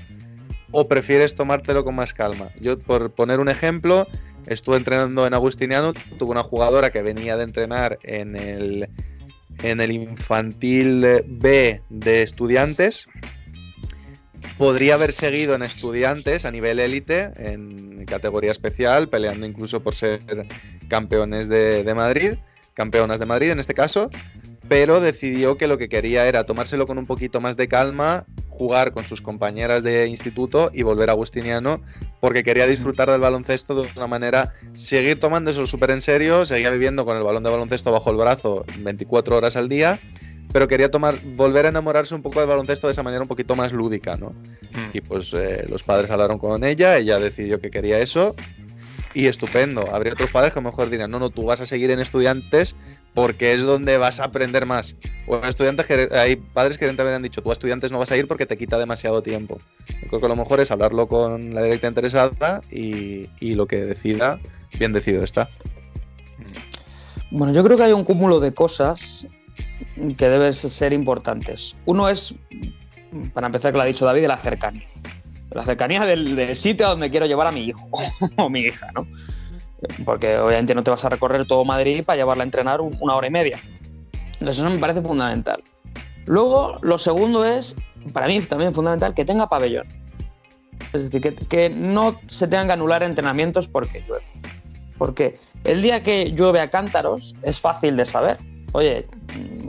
¿O 0.72 0.88
prefieres 0.88 1.36
tomártelo 1.36 1.84
con 1.84 1.94
más 1.94 2.16
calma? 2.16 2.50
Yo, 2.60 2.80
por 2.80 3.12
poner 3.12 3.40
un 3.40 3.50
ejemplo, 3.50 4.08
estuve 4.48 4.78
entrenando 4.78 5.26
en 5.28 5.34
Agustiniano, 5.34 5.94
tuve 6.18 6.32
una 6.32 6.44
jugadora 6.44 6.91
que 6.91 7.02
venía 7.02 7.38
de 7.38 7.44
entrenar 7.44 8.00
en 8.04 8.36
el, 8.36 8.89
en 9.62 9.82
el 9.82 9.91
infantil 9.91 11.06
B 11.28 11.82
de 11.89 12.22
estudiantes. 12.22 13.08
Podría 14.58 14.96
haber 14.96 15.14
seguido 15.14 15.56
en 15.56 15.64
estudiantes 15.64 16.46
a 16.46 16.52
nivel 16.52 16.80
élite, 16.80 17.32
en 17.38 18.06
categoría 18.06 18.52
especial, 18.52 19.10
peleando 19.10 19.46
incluso 19.46 19.82
por 19.82 19.96
ser 19.96 20.20
campeones 20.88 21.48
de, 21.48 21.91
Madrid, 21.96 22.34
campeonas 22.74 23.20
de 23.20 23.26
Madrid 23.26 23.50
en 23.52 23.60
este 23.60 23.74
caso, 23.74 24.10
pero 24.68 25.00
decidió 25.00 25.58
que 25.58 25.68
lo 25.68 25.78
que 25.78 25.89
quería 25.89 26.28
era 26.28 26.46
tomárselo 26.46 26.86
con 26.86 26.98
un 26.98 27.06
poquito 27.06 27.41
más 27.41 27.58
de 27.58 27.68
calma, 27.68 28.26
jugar 28.54 28.91
con 28.91 29.04
sus 29.04 29.22
compañeras 29.22 29.84
de 29.84 30.08
instituto 30.08 30.72
y 30.74 30.84
volver 30.84 31.10
a 31.10 31.14
Agustiniano, 31.14 31.82
porque 32.20 32.43
quería 32.43 32.68
disfrutar 32.68 33.10
del 33.10 33.22
baloncesto 33.22 33.76
de 33.76 33.89
una 33.95 34.08
manera, 34.08 34.54
seguir 34.74 35.20
tomando 35.20 35.51
eso 35.51 35.66
súper 35.66 35.91
en 35.91 36.01
serio, 36.01 36.45
seguía 36.45 36.70
viviendo 36.70 37.06
con 37.06 37.18
el 37.18 37.24
balón 37.24 37.43
de 37.43 37.49
baloncesto 37.49 37.91
bajo 37.91 38.12
el 38.12 38.18
brazo 38.18 38.66
24 38.80 39.38
horas 39.38 39.56
al 39.56 39.70
día 39.70 39.99
pero 40.54 40.68
quería 40.68 40.91
tomar, 40.91 41.16
volver 41.36 41.66
a 41.66 41.70
enamorarse 41.70 42.14
un 42.14 42.22
poco 42.22 42.39
del 42.39 42.47
baloncesto 42.47 42.86
de 42.86 42.91
esa 42.91 43.01
manera 43.01 43.24
un 43.24 43.28
poquito 43.28 43.56
más 43.56 43.74
lúdica, 43.74 44.18
¿no? 44.18 44.34
Y 44.93 45.01
pues 45.01 45.34
eh, 45.34 45.66
los 45.68 45.82
padres 45.82 46.12
hablaron 46.12 46.38
con 46.38 46.64
ella, 46.64 46.97
ella 46.97 47.18
decidió 47.18 47.60
que 47.60 47.72
quería 47.72 47.97
eso 47.99 48.36
y 49.14 49.28
estupendo. 49.28 49.93
Habría 49.93 50.14
otros 50.14 50.32
padres 50.32 50.53
que 50.53 50.59
a 50.59 50.61
lo 50.61 50.70
mejor 50.70 50.89
dirán, 50.89 51.11
no, 51.11 51.20
no, 51.20 51.30
tú 51.30 51.45
vas 51.45 51.61
a 51.61 51.66
seguir 51.66 51.91
en 51.91 51.99
estudiantes 51.99 52.76
porque 53.14 53.53
es 53.53 53.61
donde 53.61 53.97
vas 53.97 54.20
a 54.20 54.26
aprender 54.26 54.66
más. 54.66 54.95
O 55.28 55.38
en 55.38 55.45
estudiantes 55.45 55.86
que 55.86 56.09
hay 56.11 56.36
padres 56.36 56.78
que 56.78 56.88
también 56.88 57.16
han 57.16 57.24
dicho, 57.24 57.41
tú 57.41 57.49
a 57.49 57.53
estudiantes 57.53 57.91
no 57.91 57.99
vas 57.99 58.11
a 58.11 58.18
ir 58.18 58.28
porque 58.28 58.45
te 58.45 58.57
quita 58.57 58.78
demasiado 58.78 59.22
tiempo. 59.22 59.57
Yo 60.01 60.07
creo 60.09 60.20
que 60.20 60.26
a 60.26 60.30
lo 60.30 60.36
mejor 60.36 60.59
es 60.59 60.72
hablarlo 60.72 61.07
con 61.07 61.53
la 61.53 61.64
directa 61.64 61.88
interesada 61.88 62.61
y, 62.72 63.30
y 63.39 63.55
lo 63.55 63.68
que 63.68 63.78
decida, 63.78 64.39
bien 64.78 64.93
decidido 64.93 65.24
está. 65.24 65.49
Bueno, 67.32 67.53
yo 67.53 67.64
creo 67.64 67.78
que 67.78 67.84
hay 67.84 67.93
un 67.93 68.03
cúmulo 68.03 68.39
de 68.39 68.53
cosas 68.53 69.28
que 70.18 70.30
deben 70.30 70.53
ser 70.53 70.93
importantes. 70.93 71.76
Uno 71.86 72.09
es, 72.09 72.36
para 73.34 73.47
empezar, 73.47 73.72
que 73.72 73.78
lo 73.78 73.84
ha 73.84 73.88
dicho 73.88 74.05
David, 74.05 74.28
la 74.28 74.38
cercanía. 74.38 74.88
La 75.54 75.64
cercanía 75.64 76.06
del, 76.06 76.56
sitio 76.56 76.88
a 76.88 76.89
donde 76.91 77.10
quiero 77.10 77.26
llevar 77.26 77.47
a 77.47 77.51
mi 77.51 77.66
hijo 77.66 77.88
o 78.38 78.49
mi 78.49 78.62
hija, 78.62 78.88
¿no? 78.93 79.08
Porque 80.06 80.38
obviamente 80.38 80.74
no 80.74 80.84
te 80.84 80.91
vas 80.91 81.04
a 81.06 81.10
recorrer 81.10 81.45
todo 81.45 81.66
Madrid 81.66 82.04
para 82.06 82.18
llevarla 82.18 82.43
a 82.43 82.45
entrenar 82.45 82.82
una 82.82 83.16
hora 83.16 83.28
y 83.28 83.32
media. 83.32 83.60
Entonces 84.34 84.60
eso 84.60 84.70
me 84.70 84.78
parece 84.78 85.01
fundamental. 85.01 85.62
Luego, 86.26 86.80
lo 86.82 86.97
segundo 86.97 87.45
es, 87.45 87.76
para 88.14 88.28
mí 88.28 88.39
también 88.41 88.74
fundamental, 88.74 89.14
que 89.14 89.26
tenga 89.26 89.49
pabellón. 89.49 89.88
Es 90.93 91.04
decir, 91.04 91.22
que, 91.22 91.36
que 91.36 91.70
no 91.70 92.20
se 92.28 92.47
tengan 92.47 92.68
que 92.68 92.74
anular 92.74 93.04
entrenamientos 93.04 93.68
porque 93.68 94.04
llueve. 94.08 94.26
Porque 94.97 95.38
el 95.64 95.82
día 95.82 96.04
que 96.04 96.32
llueve 96.32 96.62
a 96.62 96.70
cántaros 96.70 97.36
es 97.41 97.60
fácil 97.60 97.95
de 97.95 98.06
saber. 98.06 98.38
Oye, 98.74 99.06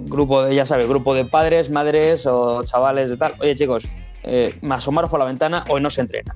grupo 0.06 0.42
de, 0.42 0.54
ya 0.54 0.64
sabes, 0.64 0.88
grupo 0.88 1.14
de 1.14 1.24
padres, 1.24 1.70
madres 1.70 2.26
o 2.26 2.62
chavales 2.64 3.10
de 3.10 3.16
tal. 3.16 3.34
Oye, 3.40 3.54
chicos, 3.54 3.88
eh, 4.24 4.58
asomaros 4.70 5.10
por 5.10 5.20
la 5.20 5.26
ventana, 5.26 5.64
hoy 5.68 5.80
no 5.80 5.90
se 5.90 6.00
entrena. 6.00 6.34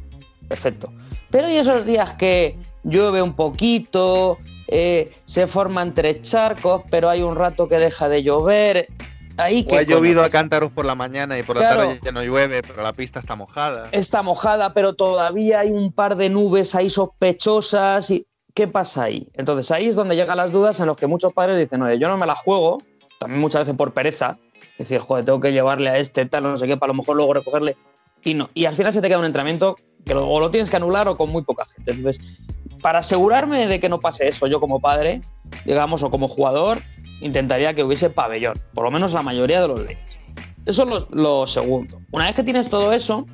Perfecto. 0.49 0.93
Pero 1.31 1.49
hay 1.49 1.57
esos 1.57 1.85
días 1.85 2.15
que 2.15 2.59
llueve 2.85 3.21
un 3.21 3.35
poquito, 3.35 4.39
eh, 4.67 5.11
se 5.25 5.47
forman 5.47 5.95
tres 5.95 6.23
charcos, 6.23 6.83
pero 6.91 7.09
hay 7.09 7.23
un 7.23 7.37
rato 7.37 7.69
que 7.69 7.79
deja 7.79 8.09
de 8.09 8.23
llover. 8.23 8.89
Ahí 9.37 9.67
o 9.71 9.77
ha 9.77 9.83
llovido 9.83 10.25
a 10.25 10.31
cántaros 10.31 10.73
por 10.73 10.85
la 10.85 10.95
mañana 10.95 11.39
y 11.39 11.43
por 11.43 11.57
la 11.57 11.63
tarde 11.63 12.01
ya 12.03 12.11
no 12.11 12.23
llueve, 12.23 12.63
pero 12.63 12.83
la 12.83 12.93
pista 12.93 13.21
está 13.21 13.37
mojada. 13.37 13.89
Está 13.93 14.23
mojada, 14.23 14.75
pero 14.75 14.95
todavía 14.95 15.61
hay 15.61 15.71
un 15.71 15.93
par 15.93 16.17
de 16.17 16.29
nubes 16.29 16.75
ahí 16.75 16.91
sospechosas. 16.91 18.11
Y... 18.11 18.27
¿Qué 18.53 18.67
pasa 18.67 19.05
ahí? 19.05 19.29
Entonces 19.35 19.71
ahí 19.71 19.87
es 19.87 19.95
donde 19.95 20.17
llegan 20.17 20.37
las 20.37 20.51
dudas 20.51 20.81
en 20.81 20.87
los 20.87 20.97
que 20.97 21.07
muchos 21.07 21.33
padres 21.33 21.61
dicen, 21.61 21.81
oye, 21.83 21.99
yo 21.99 22.09
no 22.09 22.17
me 22.17 22.27
la 22.27 22.35
juego, 22.35 22.79
también 23.21 23.41
muchas 23.41 23.63
veces 23.63 23.77
por 23.77 23.93
pereza, 23.93 24.39
decir, 24.79 24.99
joder, 24.99 25.25
tengo 25.25 25.41
que 25.41 25.53
llevarle 25.53 25.91
a 25.91 25.99
este 25.99 26.25
tal, 26.27 26.45
no 26.45 26.57
sé 26.57 26.67
qué, 26.67 26.77
para 26.77 26.93
lo 26.93 26.99
mejor 26.99 27.17
luego 27.17 27.35
recogerle. 27.35 27.77
Y 28.25 28.35
no. 28.35 28.49
Y 28.55 28.65
al 28.65 28.75
final 28.75 28.93
se 28.93 29.01
te 29.01 29.09
queda 29.09 29.19
un 29.19 29.25
entrenamiento 29.25 29.77
que 30.05 30.15
o 30.15 30.41
lo 30.41 30.51
tienes 30.51 30.71
que 30.71 30.77
anular 30.77 31.09
o 31.09 31.17
con 31.17 31.31
muy 31.31 31.43
poca 31.43 31.65
gente. 31.67 31.93
Entonces, 31.93 32.39
para 32.83 33.01
asegurarme 33.01 33.67
de 33.67 33.81
que 33.81 33.89
no 33.89 34.01
pase 34.01 34.29
eso, 34.29 34.47
yo 34.47 34.61
como 34.61 34.81
padre, 34.81 35.21
digamos, 35.65 36.03
o 36.03 36.11
como 36.11 36.29
jugador, 36.29 36.79
intentaría 37.21 37.75
que 37.75 37.85
hubiese 37.85 38.11
pabellón, 38.11 38.59
por 38.75 38.85
lo 38.85 38.91
menos 38.91 39.13
la 39.13 39.23
mayoría 39.23 39.61
de 39.61 39.69
los 39.69 39.81
leyes. 39.81 40.21
Eso 40.67 40.83
es 40.83 40.89
lo, 40.89 41.09
lo 41.11 41.47
segundo. 41.47 42.01
Una 42.11 42.27
vez 42.27 42.35
que 42.35 42.43
tienes 42.43 42.69
todo 42.69 42.93
eso, 42.93 43.27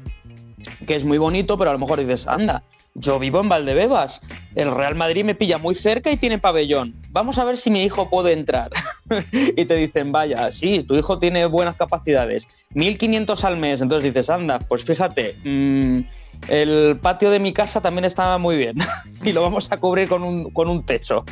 que 0.86 0.95
es 0.95 1.05
muy 1.05 1.18
bonito, 1.18 1.59
pero 1.59 1.70
a 1.70 1.72
lo 1.72 1.78
mejor 1.78 1.99
dices, 1.99 2.26
anda, 2.26 2.62
yo 2.95 3.18
vivo 3.18 3.40
en 3.40 3.49
Valdebebas. 3.49 4.22
El 4.55 4.70
Real 4.70 4.95
Madrid 4.95 5.24
me 5.24 5.34
pilla 5.34 5.59
muy 5.59 5.74
cerca 5.74 6.11
y 6.11 6.16
tiene 6.16 6.38
pabellón. 6.38 6.95
Vamos 7.11 7.38
a 7.38 7.45
ver 7.45 7.57
si 7.57 7.70
mi 7.70 7.82
hijo 7.82 8.09
puede 8.09 8.32
entrar. 8.32 8.70
y 9.32 9.64
te 9.64 9.74
dicen, 9.74 10.12
vaya, 10.12 10.51
sí, 10.53 10.82
tu 10.84 10.95
hijo 10.95 11.18
tiene 11.18 11.47
buenas 11.47 11.76
capacidades. 11.76 12.49
1.500 12.74 13.45
al 13.45 13.57
mes. 13.57 13.82
Entonces 13.82 14.14
dices, 14.14 14.30
anda, 14.30 14.61
pues 14.61 14.84
fíjate, 14.84 15.36
mm, 15.45 16.01
el 16.49 16.99
patio 17.03 17.30
de 17.30 17.40
mi 17.40 17.53
casa 17.53 17.80
también 17.80 18.05
está 18.05 18.38
muy 18.38 18.57
bien. 18.57 18.76
y 19.24 19.32
lo 19.32 19.42
vamos 19.42 19.70
a 19.72 19.76
cubrir 19.76 20.09
con 20.09 20.22
un, 20.22 20.51
con 20.51 20.68
un 20.68 20.86
techo. 20.86 21.24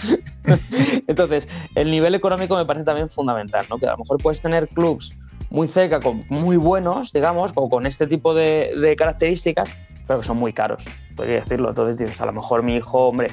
Entonces, 1.07 1.49
el 1.77 1.91
nivel 1.91 2.17
económico 2.17 2.57
me 2.57 2.67
parece 2.67 2.85
también 2.85 3.09
fundamental, 3.09 3.67
¿no? 3.71 3.79
Que 3.79 3.87
a 3.87 3.93
lo 3.93 3.99
mejor 3.99 4.19
puedes 4.21 4.41
tener 4.41 4.69
clubs 4.69 5.15
muy 5.49 5.69
cerca, 5.69 6.01
con 6.01 6.25
muy 6.29 6.57
buenos, 6.57 7.13
digamos, 7.13 7.53
o 7.55 7.69
con 7.69 7.87
este 7.87 8.07
tipo 8.07 8.35
de 8.35 8.95
características, 8.97 9.77
pero 10.07 10.21
que 10.21 10.27
son 10.27 10.39
muy 10.39 10.53
caros, 10.53 10.89
podría 11.17 11.37
decirlo. 11.37 11.69
Entonces 11.69 11.99
dices, 11.99 12.21
a 12.21 12.27
lo 12.27 12.33
mejor 12.33 12.63
mi 12.63 12.77
hijo, 12.77 13.09
hombre, 13.09 13.31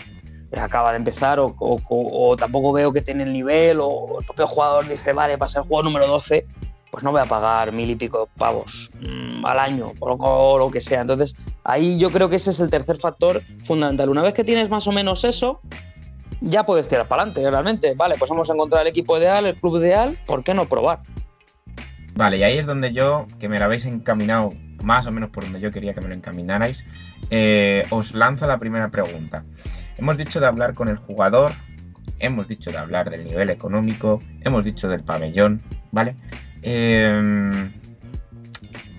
acaba 0.58 0.92
de 0.92 0.98
empezar 0.98 1.40
o, 1.40 2.36
tampoco 2.38 2.74
veo 2.74 2.92
que 2.92 3.02
tiene 3.02 3.24
el 3.24 3.34
nivel 3.34 3.80
o 3.82 4.20
el 4.20 4.26
propio 4.26 4.48
jugador 4.48 4.88
dice, 4.88 5.14
vale, 5.14 5.38
para 5.38 5.50
ser 5.50 5.64
jugador 5.64 5.86
número 5.86 6.08
12, 6.08 6.46
pues 6.92 7.04
no 7.04 7.12
voy 7.12 7.22
a 7.22 7.26
pagar 7.26 7.72
mil 7.72 7.90
y 7.90 7.96
pico 7.96 8.30
pavos 8.38 8.90
mm, 9.00 9.46
al 9.46 9.60
año 9.60 9.94
o 10.00 10.58
lo, 10.58 10.72
que 10.72 10.82
sea. 10.82 11.02
Entonces 11.02 11.36
ahí 11.64 12.00
yo 12.00 12.10
creo 12.10 12.30
que 12.30 12.38
ese 12.38 12.50
es 12.50 12.60
el 12.60 12.70
tercer 12.70 12.98
factor 12.98 13.44
fundamental. 13.60 14.10
Una 14.10 14.24
vez 14.24 14.34
que 14.34 14.44
tienes 14.44 14.70
más 14.70 14.88
o 14.88 14.92
menos 14.92 15.24
eso, 15.24 15.62
ya 16.42 16.64
puedes 16.64 16.88
tirar 16.88 17.08
para 17.08 17.24
adelante 17.24 17.50
realmente. 17.50 17.94
Vale, 17.96 18.16
pues 18.18 18.30
vamos 18.30 18.50
a 18.50 18.54
encontrar 18.54 18.82
el 18.82 18.88
equipo 18.88 19.18
ideal, 19.18 19.46
el 19.46 19.56
club 19.56 19.78
ideal, 19.78 20.18
¿por 20.26 20.44
qué 20.44 20.54
no 20.54 20.66
probar? 20.66 21.00
Vale, 22.16 22.38
y 22.38 22.44
ahí 22.44 22.58
es 22.58 22.66
donde 22.66 22.92
yo, 22.92 23.28
que 23.40 23.48
me 23.48 23.60
lo 23.60 23.66
habéis 23.66 23.86
encaminado 23.86 24.50
más 24.84 25.06
o 25.06 25.12
menos 25.12 25.30
por 25.30 25.44
donde 25.44 25.60
yo 25.60 25.72
quería 25.72 25.94
que 25.94 26.02
me 26.02 26.08
lo 26.08 26.14
encaminarais, 26.14 26.84
eh, 27.30 27.86
os 27.90 28.14
lanzo 28.14 28.48
la 28.48 28.58
primera 28.58 28.90
pregunta. 28.90 29.44
Hemos 29.98 30.18
dicho 30.18 30.40
de 30.40 30.48
hablar 30.48 30.74
con 30.74 30.88
el 30.88 30.98
jugador, 30.98 31.52
hemos 32.20 32.48
dicho 32.48 32.72
de 32.72 32.78
hablar 32.78 33.10
del 33.10 33.24
nivel 33.24 33.50
económico, 33.50 34.20
hemos 34.42 34.64
dicho 34.64 34.88
del 34.88 35.04
pabellón, 35.04 35.62
¿vale? 35.92 36.16
Em, 36.62 37.72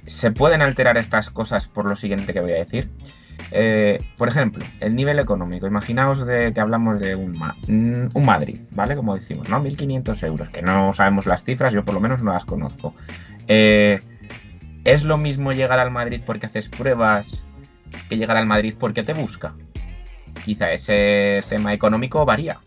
se 0.05 0.31
pueden 0.31 0.63
alterar 0.63 0.97
estas 0.97 1.31
cosas 1.31 1.69
por 1.69 1.89
lo 1.89 1.97
siguiente 1.97 2.33
que 2.33 2.41
voy 2.41 2.53
a 2.53 2.57
decir. 2.57 2.91
Eh, 3.53 3.99
por 4.17 4.29
ejemplo, 4.29 4.65
el 4.81 4.95
nivel 4.95 5.19
económico. 5.19 5.67
Imaginaos 5.67 6.27
de, 6.27 6.53
que 6.53 6.61
hablamos 6.61 7.01
de 7.01 7.17
un, 7.17 7.35
un 8.15 8.25
Madrid, 8.25 8.59
¿vale? 8.73 8.95
Como 8.95 9.17
decimos, 9.17 9.49
¿no? 9.49 9.63
1.500 9.63 10.27
euros, 10.27 10.51
que 10.51 10.63
no 10.63 10.93
sabemos 10.93 11.27
las 11.27 11.43
cifras, 11.45 11.73
yo 11.73 11.85
por 11.85 11.95
lo 11.95 12.01
menos 12.01 12.23
no 12.23 12.33
las 12.33 12.45
conozco. 12.45 12.95
Eh, 13.49 13.99
¿Es 14.85 15.05
lo 15.05 15.19
mismo 15.19 15.53
llegar 15.53 15.79
al 15.79 15.91
Madrid 15.91 16.21
porque 16.25 16.47
haces 16.47 16.69
pruebas 16.69 17.45
que 18.09 18.17
llegar 18.17 18.37
al 18.37 18.47
Madrid 18.47 18.75
porque 18.79 19.03
te 19.03 19.13
busca? 19.13 19.55
Quizá 20.45 20.73
ese 20.73 21.35
tema 21.49 21.75
económico 21.75 22.25
varía. 22.25 22.61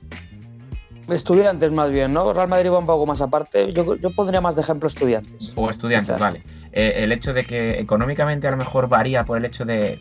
Estudiantes 1.10 1.72
más 1.72 1.92
bien, 1.92 2.14
¿no? 2.14 2.34
Real 2.34 2.48
Madrid 2.48 2.70
va 2.70 2.80
un 2.80 2.86
poco 2.86 3.06
más 3.06 3.22
aparte. 3.22 3.74
Yo, 3.74 3.96
yo 3.96 4.12
pondría 4.12 4.42
más 4.42 4.56
de 4.56 4.62
ejemplo 4.62 4.88
estudiantes. 4.88 5.54
O 5.56 5.70
estudiantes, 5.70 6.18
vale. 6.18 6.44
Eh, 6.72 7.04
el 7.04 7.12
hecho 7.12 7.34
de 7.34 7.44
que 7.44 7.80
económicamente 7.80 8.48
a 8.48 8.52
lo 8.52 8.58
mejor 8.58 8.88
varía 8.88 9.26
por 9.26 9.38
el 9.38 9.46
hecho 9.46 9.66
de, 9.66 10.00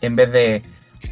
en 0.00 0.16
vez 0.16 0.30
de, 0.32 0.62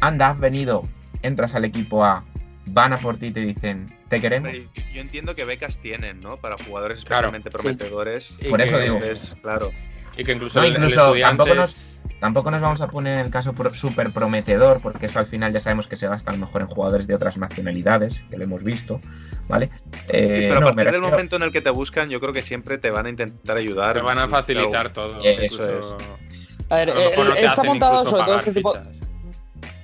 anda, 0.01 0.29
has 0.29 0.39
venido, 0.39 0.83
entras 1.23 1.55
al 1.55 1.65
equipo 1.65 2.05
A, 2.05 2.23
van 2.67 2.93
a 2.93 2.97
por 2.97 3.17
ti 3.17 3.27
y 3.27 3.31
te 3.31 3.39
dicen, 3.39 3.85
te 4.09 4.21
queremos. 4.21 4.51
Yo 4.93 5.01
entiendo 5.01 5.35
que 5.35 5.45
becas 5.45 5.77
tienen, 5.79 6.19
¿no? 6.19 6.37
Para 6.37 6.57
jugadores 6.57 6.99
especialmente 6.99 7.49
prometedores. 7.49 8.37
Por 8.49 8.61
eso 8.61 8.77
digo. 8.77 8.99
claro. 9.41 9.71
Y 10.17 10.23
que 10.23 10.33
incluso, 10.33 10.61
no, 10.61 10.67
incluso 10.67 11.13
tampoco 11.19 11.55
nos 11.55 11.93
Tampoco 12.23 12.51
nos 12.51 12.61
vamos 12.61 12.79
a 12.79 12.87
poner 12.87 13.19
en 13.19 13.25
el 13.25 13.31
caso 13.31 13.53
súper 13.71 14.09
prometedor, 14.13 14.79
porque 14.81 15.07
eso 15.07 15.19
al 15.19 15.25
final 15.25 15.51
ya 15.51 15.59
sabemos 15.59 15.87
que 15.87 15.97
se 15.97 16.07
gasta 16.07 16.31
a 16.31 16.35
lo 16.35 16.39
mejor 16.39 16.61
en 16.61 16.67
jugadores 16.67 17.05
de 17.05 17.15
otras 17.15 17.35
nacionalidades, 17.35 18.21
que 18.29 18.37
lo 18.37 18.45
hemos 18.45 18.63
visto, 18.63 19.01
¿vale? 19.49 19.69
Eh, 20.07 20.33
sí, 20.33 20.39
pero 20.47 20.59
a 20.59 20.73
partir 20.73 20.93
del 20.93 21.01
momento 21.01 21.35
en 21.35 21.43
el 21.43 21.51
que 21.51 21.59
te 21.59 21.69
buscan, 21.69 22.09
yo 22.09 22.21
creo 22.21 22.31
que 22.31 22.41
siempre 22.41 22.77
te 22.77 22.91
van 22.91 23.07
a 23.07 23.09
intentar 23.09 23.57
ayudar. 23.57 23.95
Te 23.95 24.01
van 24.01 24.19
a 24.19 24.29
facilitar 24.29 24.89
todo. 24.91 25.21
eso 25.21 25.77
es. 25.77 25.97
A 26.69 26.77
ver, 26.77 26.93
está 27.37 27.61
montado 27.63 28.05
sobre 28.05 28.23
todo 28.23 28.37
este 28.37 28.53
tipo. 28.53 28.73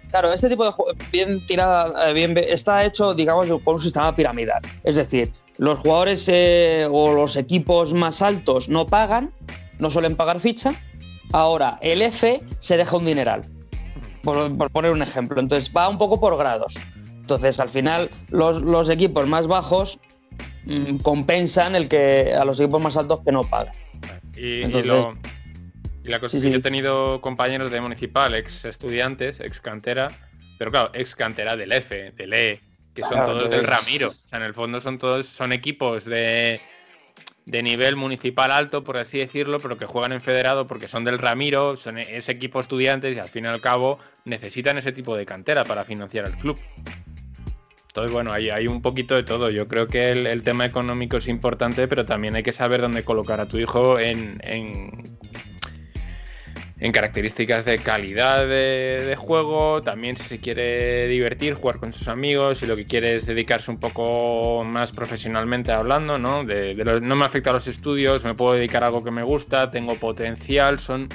Claro, 0.09 0.31
este 0.31 0.47
tipo 0.47 0.63
de 0.63 0.71
juego 0.71 0.93
bien 1.11 1.45
tirada, 1.45 2.09
eh, 2.09 2.13
bien 2.13 2.37
está 2.37 2.85
hecho, 2.85 3.13
digamos, 3.13 3.47
por 3.63 3.75
un 3.75 3.81
sistema 3.81 4.15
piramidal. 4.15 4.61
Es 4.85 4.95
decir, 4.95 5.29
los 5.57 5.77
jugadores 5.77 6.27
eh, 6.31 6.87
o 6.89 7.13
los 7.13 7.35
equipos 7.35 7.93
más 7.93 8.21
altos 8.21 8.69
no 8.69 8.87
pagan, 8.87 9.31
no 9.79 9.89
suelen 9.89 10.15
pagar 10.15 10.39
ficha, 10.39 10.73
Ahora, 11.31 11.77
el 11.81 12.01
F 12.01 12.41
se 12.57 12.77
deja 12.77 12.97
un 12.97 13.05
dineral, 13.05 13.43
por, 14.23 14.71
poner 14.71 14.91
un 14.91 15.01
ejemplo. 15.01 15.39
Entonces 15.39 15.71
va 15.75 15.87
un 15.87 15.97
poco 15.97 16.19
por 16.19 16.37
grados. 16.37 16.81
Entonces, 17.21 17.59
al 17.59 17.69
final, 17.69 18.09
los, 18.29 18.89
equipos 18.89 19.27
más 19.27 19.45
bajos 19.45 19.99
mm, 20.65 20.97
compensan 20.97 21.75
el 21.75 21.87
que 21.87 22.33
a 22.33 22.45
los 22.45 22.59
equipos 22.59 22.81
más 22.81 22.97
altos 22.97 23.21
que 23.23 23.31
no 23.31 23.43
pagan. 23.43 23.73
Y, 24.35 24.63
la 26.03 26.19
cosa 26.19 26.37
es 26.37 26.43
que 26.43 26.49
yo 26.49 26.57
he 26.57 26.61
tenido 26.61 27.21
compañeros 27.21 27.69
de 27.69 27.81
municipal, 27.81 28.33
ex 28.33 28.65
estudiantes, 28.65 29.39
ex 29.41 29.61
cantera, 29.61 30.09
pero 30.57 30.71
claro, 30.71 30.89
ex 30.93 31.13
cantera 31.13 31.55
del 31.55 31.71
F, 31.71 32.13
del 32.17 32.33
E, 32.33 32.59
que 32.95 33.03
son 33.03 33.25
todos 33.25 33.47
del 33.47 33.63
Ramiro. 33.63 34.07
O 34.07 34.11
sea, 34.11 34.39
en 34.39 34.45
el 34.45 34.55
fondo 34.55 34.79
son 34.79 34.97
todos, 34.97 35.27
son 35.27 35.53
equipos 35.53 36.05
de 36.05 36.59
de 37.49 37.63
nivel 37.63 37.95
municipal 37.95 38.51
alto, 38.51 38.83
por 38.83 38.97
así 38.97 39.17
decirlo, 39.17 39.57
pero 39.59 39.75
que 39.75 39.85
juegan 39.85 40.11
en 40.11 40.21
federado 40.21 40.67
porque 40.67 40.87
son 40.87 41.03
del 41.03 41.17
Ramiro, 41.17 41.75
son 41.77 41.97
e-, 41.97 42.17
ese 42.17 42.31
equipo 42.31 42.59
estudiantes 42.59 43.15
y 43.15 43.19
al 43.19 43.27
fin 43.27 43.45
y 43.45 43.47
al 43.47 43.59
cabo 43.59 43.97
necesitan 44.23 44.77
ese 44.77 44.91
tipo 44.91 45.17
de 45.17 45.25
cantera 45.25 45.63
para 45.63 45.83
financiar 45.83 46.25
el 46.27 46.33
club. 46.33 46.59
Entonces, 47.87 48.11
bueno, 48.13 48.31
hay, 48.31 48.51
hay 48.51 48.67
un 48.67 48.83
poquito 48.83 49.15
de 49.15 49.23
todo. 49.23 49.49
Yo 49.49 49.67
creo 49.67 49.87
que 49.87 50.11
el, 50.11 50.43
tema 50.43 50.63
económico 50.63 51.17
es 51.17 51.27
importante, 51.27 51.87
pero 51.87 52.05
también 52.05 52.35
hay 52.35 52.43
que 52.43 52.51
saber 52.51 52.81
dónde 52.81 53.03
colocar 53.03 53.41
a 53.41 53.47
tu 53.47 53.57
hijo 53.57 53.97
en, 53.97 54.39
en 54.43 54.91
características 56.93 57.65
de 57.65 57.77
calidad 57.77 58.47
de, 58.47 59.15
juego, 59.17 59.83
también 59.83 60.15
si 60.15 60.23
se 60.23 60.39
quiere 60.39 61.07
divertir, 61.07 61.53
jugar 61.53 61.77
con 61.77 61.91
sus 61.91 62.07
amigos, 62.07 62.59
si 62.59 62.65
lo 62.65 62.75
que 62.77 62.85
quiere 62.85 63.15
es 63.15 63.25
dedicarse 63.25 63.69
un 63.69 63.79
poco 63.79 64.63
más 64.63 64.93
profesionalmente 64.93 65.73
hablando, 65.73 66.17
¿no? 66.17 66.43
No 66.43 67.15
me 67.15 67.25
afecta 67.25 67.49
a 67.49 67.53
los 67.53 67.67
estudios, 67.67 68.23
me 68.23 68.33
puedo 68.33 68.53
dedicar 68.53 68.83
a 68.83 68.87
algo 68.87 69.03
que 69.03 69.11
me 69.11 69.23
gusta, 69.23 69.69
tengo 69.71 69.95
potencial, 69.95 70.79
son 70.79 71.09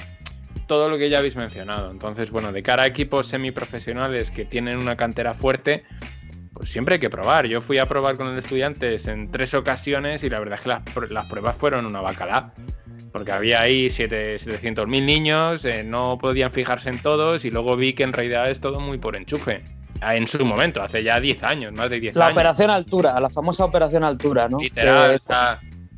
todo 0.67 0.91
lo 0.91 0.99
que 0.99 1.09
ya 1.09 1.19
habéis 1.19 1.37
mencionado. 1.37 1.91
Entonces, 1.91 2.31
bueno, 2.31 2.53
de 2.53 2.63
cara 2.63 2.83
a 2.83 2.87
equipos 2.87 3.27
semiprofesionales 3.29 4.31
que 4.31 4.45
tienen 4.45 4.77
una 4.77 4.97
cantera 4.97 5.33
fuerte, 5.33 5.85
pues 6.53 6.71
siempre 6.71 6.97
hay 6.97 7.01
que 7.01 7.11
probar. 7.11 7.47
Yo 7.47 7.63
fui 7.63 7.79
a 7.79 7.87
probar 7.87 8.19
con 8.19 8.29
el 8.29 8.39
estudiantes 8.39 9.09
en 9.09 9.31
tres 9.31 9.55
ocasiones 9.55 10.25
y 10.25 10.29
la 10.29 10.41
verdad 10.41 10.59
es 10.59 10.63
que 10.63 10.69
las, 10.69 11.11
las 11.11 11.27
pruebas 11.27 11.57
fueron 11.57 11.87
una 11.87 12.03
bacala 12.03 12.53
porque 13.15 13.31
había 13.31 13.61
ahí 13.61 13.87
700.000 13.87 14.89
niños, 15.05 15.65
eh, 15.65 15.85
no 15.85 16.19
podían 16.19 16.51
fijarse 16.51 16.91
en 16.91 16.99
todos 16.99 17.45
y 17.45 17.51
luego 17.53 17.77
vi 17.77 17.93
que 17.93 18.03
en 18.03 18.13
realidad 18.13 18.51
es 18.51 18.61
todo 18.61 18.81
muy 18.81 18.99
por 18.99 19.15
enchufe. 19.15 19.63
Ah, 20.01 20.17
en 20.17 20.27
su 20.27 20.45
momento, 20.45 20.83
hace 20.83 21.05
ya 21.05 21.21
10 21.21 21.45
años, 21.45 21.73
más 21.75 21.91
de 21.91 22.01
10 22.01 22.17
años. 22.17 22.27
La 22.27 22.33
operación 22.33 22.71
altura, 22.71 23.21
la 23.21 23.31
famosa 23.31 23.65
operación 23.65 24.03
altura, 24.03 24.49
¿no? 24.49 24.59
Literal, 24.59 25.21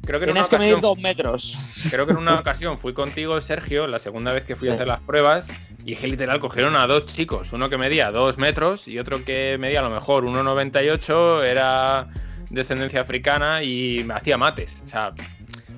Creo 0.04 0.20
que 0.20 0.26
Tienes 0.26 0.50
que 0.50 0.58
medir 0.58 0.78
dos 0.78 0.98
metros. 0.98 1.88
Creo 1.90 2.04
que 2.04 2.12
en 2.12 2.18
una 2.18 2.38
ocasión 2.38 2.76
fui 2.76 2.92
contigo, 2.92 3.40
Sergio, 3.40 3.86
la 3.86 3.98
segunda 3.98 4.34
vez 4.34 4.44
que 4.44 4.54
fui 4.54 4.68
a 4.68 4.74
hacer 4.74 4.86
las 4.86 5.00
pruebas, 5.00 5.48
y 5.86 5.96
que 5.96 6.08
literal 6.08 6.38
cogieron 6.38 6.76
a 6.76 6.86
dos 6.86 7.06
chicos, 7.06 7.50
uno 7.54 7.70
que 7.70 7.78
medía 7.78 8.10
dos 8.10 8.36
metros 8.36 8.88
y 8.88 8.98
otro 8.98 9.24
que 9.24 9.56
medía 9.56 9.80
a 9.80 9.84
lo 9.84 9.90
mejor 9.90 10.24
1,98, 10.24 11.44
era 11.44 12.08
descendencia 12.50 13.00
africana 13.00 13.62
y 13.62 14.04
me 14.04 14.12
hacía 14.12 14.36
mates. 14.36 14.82
O 14.84 14.88
sea, 14.88 15.14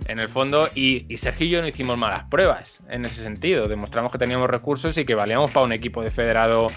en 0.09 0.19
el 0.19 0.29
fondo, 0.29 0.69
y, 0.75 1.05
Sergio 1.19 1.47
y 1.47 1.51
yo 1.51 1.61
no 1.61 1.69
hicimos 1.69 1.99
malas 1.99 2.25
pruebas 2.25 2.83
en 2.89 3.05
ese 3.05 3.23
sentido. 3.23 3.69
Demostramos 3.69 4.11
que 4.11 4.19
teníamos 4.19 4.49
recursos 4.49 4.97
y 4.97 5.05
que 5.05 5.15
valíamos 5.15 5.51
para 5.51 5.67
un 5.67 5.73
equipo 5.73 6.03
de 6.03 6.11
federado, 6.11 6.69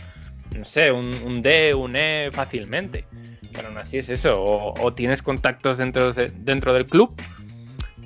no 0.58 0.66
sé, 0.66 0.92
un, 0.92 1.42
D, 1.42 1.74
un 1.74 1.96
E 1.96 2.30
fácilmente. 2.32 3.06
Pero 3.54 3.70
aún 3.70 3.78
así 3.78 3.98
es 3.98 4.10
eso, 4.10 4.42
o, 4.44 4.94
tienes 4.94 5.22
contactos 5.22 5.78
dentro, 5.78 6.12
dentro 6.14 6.74
del 6.74 6.86
club, 6.86 7.16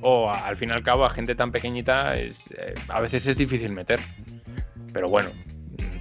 o 0.01 0.31
al 0.31 0.55
fin 0.57 0.69
y 0.69 0.73
al 0.73 0.83
cabo 0.83 1.05
a 1.05 1.09
gente 1.09 1.33
tan 1.33 1.51
pequeñita 1.51 2.13
es, 2.13 2.51
eh, 2.57 2.75
a 2.89 3.01
veces 3.01 3.25
es 3.25 3.35
difícil 3.35 3.73
meter. 3.73 3.99
Pero 4.93 5.09
bueno, 5.09 5.29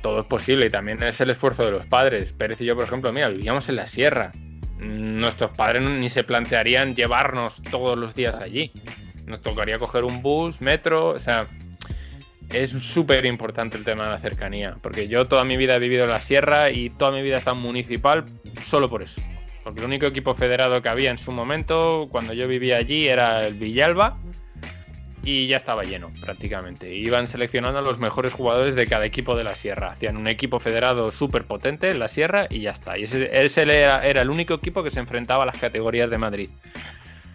todo 0.03 0.21
es 0.21 0.27
posible 0.27 0.67
y 0.67 0.71
también 0.71 1.03
es 1.03 1.19
el 1.23 1.31
esfuerzo 1.31 1.65
de 1.65 1.73
los 1.73 1.87
padres. 1.87 2.35
Pérez 2.35 2.61
y 2.61 2.67
yo, 2.67 2.75
por 2.75 2.85
ejemplo, 2.85 3.11
mira, 3.11 3.29
vivíamos 3.29 3.71
en 3.71 3.77
la 3.77 3.87
sierra. 3.87 4.33
Nuestros 4.79 5.57
padres 5.57 5.89
ni 5.89 6.11
se 6.11 6.25
plantearían 6.25 6.95
llevarnos 6.95 7.63
todos 7.63 7.99
los 7.99 8.15
días 8.15 8.41
allí 8.41 8.71
nos 9.27 9.41
tocaría 9.41 9.79
coger 9.79 10.05
un 10.05 10.23
bus, 10.23 10.61
metro, 10.61 11.09
o 11.09 11.19
sea, 11.19 11.49
es 12.51 12.71
súper 12.71 13.27
importante 13.27 13.77
el 13.77 13.85
tema 13.85 14.05
de 14.05 14.11
la 14.11 14.19
cercanía, 14.19 14.77
porque 14.81 15.09
yo 15.09 15.25
toda 15.27 15.45
mi 15.45 15.57
vida 15.57 15.77
he 15.77 15.79
vivido 15.79 16.05
en 16.05 16.11
la 16.11 16.21
sierra 16.21 16.71
y 16.71 16.91
toda 16.91 17.11
mi 17.11 17.23
vida 17.23 17.41
en 17.45 17.57
municipal 17.57 18.25
solo 18.63 18.89
por 18.89 19.03
eso. 19.03 19.21
Porque 19.63 19.81
el 19.81 19.87
único 19.87 20.07
equipo 20.07 20.35
federado 20.35 20.83
que 20.83 20.89
había 20.89 21.11
en 21.11 21.19
su 21.19 21.33
momento, 21.33 22.09
cuando 22.11 22.35
yo 22.35 22.47
vivía 22.47 22.77
allí, 22.77 23.09
era 23.09 23.47
el 23.47 23.55
Villalba 23.55 24.19
y 25.25 25.47
ya 25.47 25.57
estaba 25.57 25.85
lleno 25.85 26.11
prácticamente. 26.21 26.95
Iban 26.95 27.27
seleccionando 27.27 27.79
a 27.79 27.83
los 27.83 27.99
mejores 27.99 28.35
jugadores 28.35 28.75
de 28.75 28.87
cada 28.87 29.07
equipo 29.07 29.35
de 29.35 29.45
la 29.45 29.55
sierra. 29.55 29.93
Hacían 29.93 30.19
un 30.19 30.29
equipo 30.29 30.61
federado 30.61 31.11
súper 31.11 31.47
potente 31.47 31.91
en 31.91 31.99
la 31.99 32.09
sierra 32.09 32.47
y 32.51 32.61
ya 32.61 32.73
está. 32.73 32.99
Y 32.99 33.05
ese, 33.05 33.63
era 33.63 34.21
el 34.21 34.29
único 34.29 34.53
equipo 34.53 34.83
que 34.83 34.91
se 34.91 35.01
enfrentaba 35.01 35.45
a 35.45 35.47
las 35.47 35.57
categorías 35.57 36.11
de 36.11 36.19
Madrid. 36.19 36.51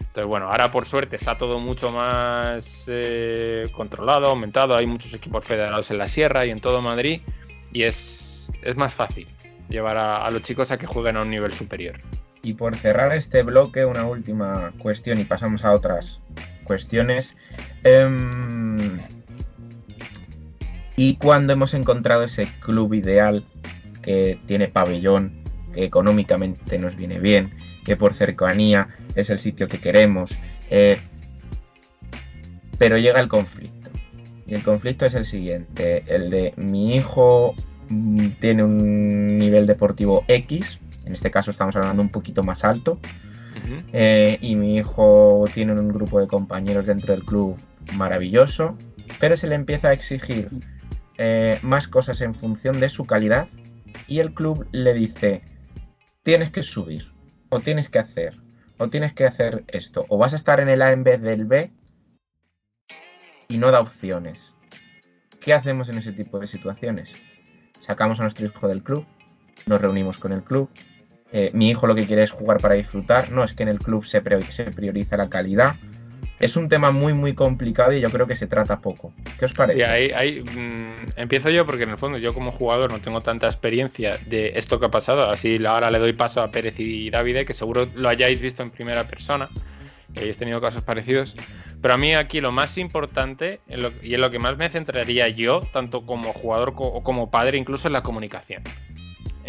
Entonces, 0.09 0.27
bueno, 0.27 0.47
ahora 0.49 0.71
por 0.71 0.85
suerte 0.85 1.17
está 1.17 1.37
todo 1.37 1.59
mucho 1.59 1.91
más 1.91 2.85
eh, 2.87 3.69
controlado, 3.71 4.25
aumentado. 4.25 4.75
Hay 4.75 4.87
muchos 4.87 5.13
equipos 5.13 5.45
federados 5.45 5.91
en 5.91 5.99
la 5.99 6.07
Sierra 6.07 6.47
y 6.47 6.49
en 6.49 6.61
todo 6.61 6.81
Madrid. 6.81 7.21
Y 7.71 7.83
es, 7.83 8.49
es 8.63 8.75
más 8.75 8.91
fácil 8.91 9.27
llevar 9.69 9.97
a, 9.97 10.27
los 10.31 10.41
chicos 10.41 10.71
a 10.71 10.79
que 10.79 10.87
jueguen 10.87 11.15
a 11.15 11.21
un 11.21 11.29
nivel 11.29 11.53
superior. 11.53 11.99
Y 12.41 12.53
por 12.53 12.75
cerrar 12.75 13.13
este 13.13 13.43
bloque, 13.43 13.85
una 13.85 14.07
última 14.07 14.73
cuestión 14.79 15.19
y 15.19 15.25
pasamos 15.25 15.63
a 15.63 15.73
otras 15.73 16.19
cuestiones. 16.63 17.37
Em, 17.83 18.99
¿Y 20.95 21.17
cuando 21.17 21.53
hemos 21.53 21.75
encontrado 21.75 22.23
ese 22.23 22.47
club 22.61 22.95
ideal 22.95 23.45
que 24.01 24.39
tiene 24.47 24.69
pabellón, 24.69 25.43
que 25.75 25.83
económicamente 25.83 26.79
nos 26.79 26.95
viene 26.95 27.19
bien, 27.19 27.53
que 27.83 27.95
por 27.95 28.13
cercanía 28.13 28.89
es 29.15 29.29
el 29.29 29.39
sitio 29.39 29.67
que 29.67 29.79
queremos. 29.79 30.31
Eh, 30.69 30.97
pero 32.77 32.97
llega 32.97 33.19
el 33.19 33.27
conflicto. 33.27 33.89
Y 34.47 34.55
el 34.55 34.63
conflicto 34.63 35.05
es 35.05 35.13
el 35.13 35.25
siguiente, 35.25 36.03
el 36.07 36.31
de 36.31 36.53
mi 36.57 36.95
hijo 36.95 37.53
mm, 37.89 38.29
tiene 38.39 38.63
un 38.63 39.37
nivel 39.37 39.67
deportivo 39.67 40.23
X, 40.27 40.79
en 41.05 41.13
este 41.13 41.29
caso 41.29 41.51
estamos 41.51 41.75
hablando 41.75 42.01
un 42.01 42.09
poquito 42.09 42.41
más 42.41 42.63
alto, 42.63 42.99
eh, 43.93 44.39
y 44.41 44.55
mi 44.55 44.77
hijo 44.77 45.45
tiene 45.53 45.73
un 45.73 45.89
grupo 45.89 46.19
de 46.19 46.27
compañeros 46.27 46.87
dentro 46.87 47.13
del 47.13 47.23
club 47.23 47.55
maravilloso, 47.95 48.75
pero 49.19 49.37
se 49.37 49.47
le 49.47 49.53
empieza 49.53 49.89
a 49.89 49.93
exigir 49.93 50.49
eh, 51.17 51.59
más 51.61 51.87
cosas 51.87 52.21
en 52.21 52.33
función 52.33 52.79
de 52.79 52.89
su 52.89 53.05
calidad 53.05 53.47
y 54.07 54.19
el 54.19 54.33
club 54.33 54.67
le 54.71 54.93
dice, 54.93 55.43
tienes 56.23 56.49
que 56.49 56.63
subir 56.63 57.11
o 57.49 57.59
tienes 57.59 57.89
que 57.89 57.99
hacer, 57.99 58.37
o 58.77 58.89
tienes 58.89 59.13
que 59.13 59.25
hacer 59.25 59.63
esto, 59.67 60.05
o 60.09 60.17
vas 60.17 60.33
a 60.33 60.37
estar 60.37 60.59
en 60.59 60.69
el 60.69 60.81
A 60.81 60.91
en 60.91 61.03
vez 61.03 61.21
del 61.21 61.45
B, 61.45 61.71
y 63.47 63.57
no 63.57 63.71
da 63.71 63.79
opciones. 63.79 64.53
¿Qué 65.41 65.53
hacemos 65.53 65.89
en 65.89 65.97
ese 65.97 66.11
tipo 66.11 66.39
de 66.39 66.47
situaciones? 66.47 67.13
Sacamos 67.79 68.19
a 68.19 68.23
nuestro 68.23 68.45
hijo 68.45 68.67
del 68.67 68.83
club, 68.83 69.05
nos 69.65 69.81
reunimos 69.81 70.17
con 70.17 70.31
el 70.31 70.43
club. 70.43 70.69
eh, 71.31 71.51
mi 71.53 71.69
hijo 71.69 71.85
lo 71.85 71.95
que 71.95 72.05
quiere 72.05 72.23
es 72.23 72.31
jugar 72.31 72.59
para 72.59 72.75
disfrutar, 72.75 73.31
no 73.31 73.43
es 73.43 73.53
que 73.53 73.63
en 73.63 73.69
el 73.69 73.79
club 73.79 74.05
se, 74.05 74.21
se 74.51 74.63
prioriza 74.71 75.17
la 75.17 75.29
calidad. 75.29 75.75
Es 76.39 76.55
un 76.55 76.69
tema 76.69 76.91
muy, 76.91 77.13
muy 77.13 77.33
complicado 77.33 77.91
y 77.91 77.99
yo 77.99 78.09
creo 78.09 78.25
que 78.25 78.35
se 78.35 78.47
trata 78.47 78.79
poco. 78.79 79.13
¿Qué 79.37 79.45
os 79.45 79.53
parece? 79.53 79.79
Sí, 79.79 79.83
mm, 80.41 81.05
empiezo 81.17 81.49
yo 81.49 81.65
porque 81.65 81.83
en 81.83 81.89
el 81.89 81.97
fondo 81.97 82.17
yo 82.17 82.33
como 82.33 82.51
jugador 82.51 82.91
no 82.91 82.99
tengo 82.99 83.19
tanta 83.21 83.45
experiencia 83.47 84.17
de 84.27 84.53
esto 84.55 84.79
que 84.79 84.85
ha 84.85 84.91
pasado. 84.91 85.29
Así 85.29 85.63
ahora 85.65 85.91
le 85.91 85.99
doy 85.99 86.13
paso 86.13 86.41
a 86.41 86.49
Pérez 86.49 86.79
y 86.79 87.09
Davide, 87.09 87.45
que 87.45 87.53
seguro 87.53 87.87
lo 87.93 88.07
hayáis 88.07 88.39
visto 88.39 88.63
en 88.63 88.69
primera 88.71 89.03
persona. 89.03 89.49
que 90.11 90.21
tenido 90.39 90.59
casos 90.59 90.81
parecidos. 90.83 91.35
Pero 91.83 91.93
a 91.93 91.97
mí 91.97 92.15
aquí 92.15 92.41
lo 92.41 92.51
más 92.51 92.79
importante 92.79 93.59
en 93.67 93.83
lo- 93.83 93.91
y 94.01 94.15
en 94.15 94.21
lo 94.21 94.31
que 94.31 94.39
más 94.39 94.57
me 94.57 94.67
centraría 94.67 95.27
yo, 95.29 95.61
tanto 95.71 96.03
como 96.03 96.33
jugador 96.33 96.73
o 96.75 97.03
como 97.03 97.29
padre, 97.29 97.59
incluso 97.59 97.87
es 97.89 97.91
la 97.91 98.01
comunicación. 98.01 98.63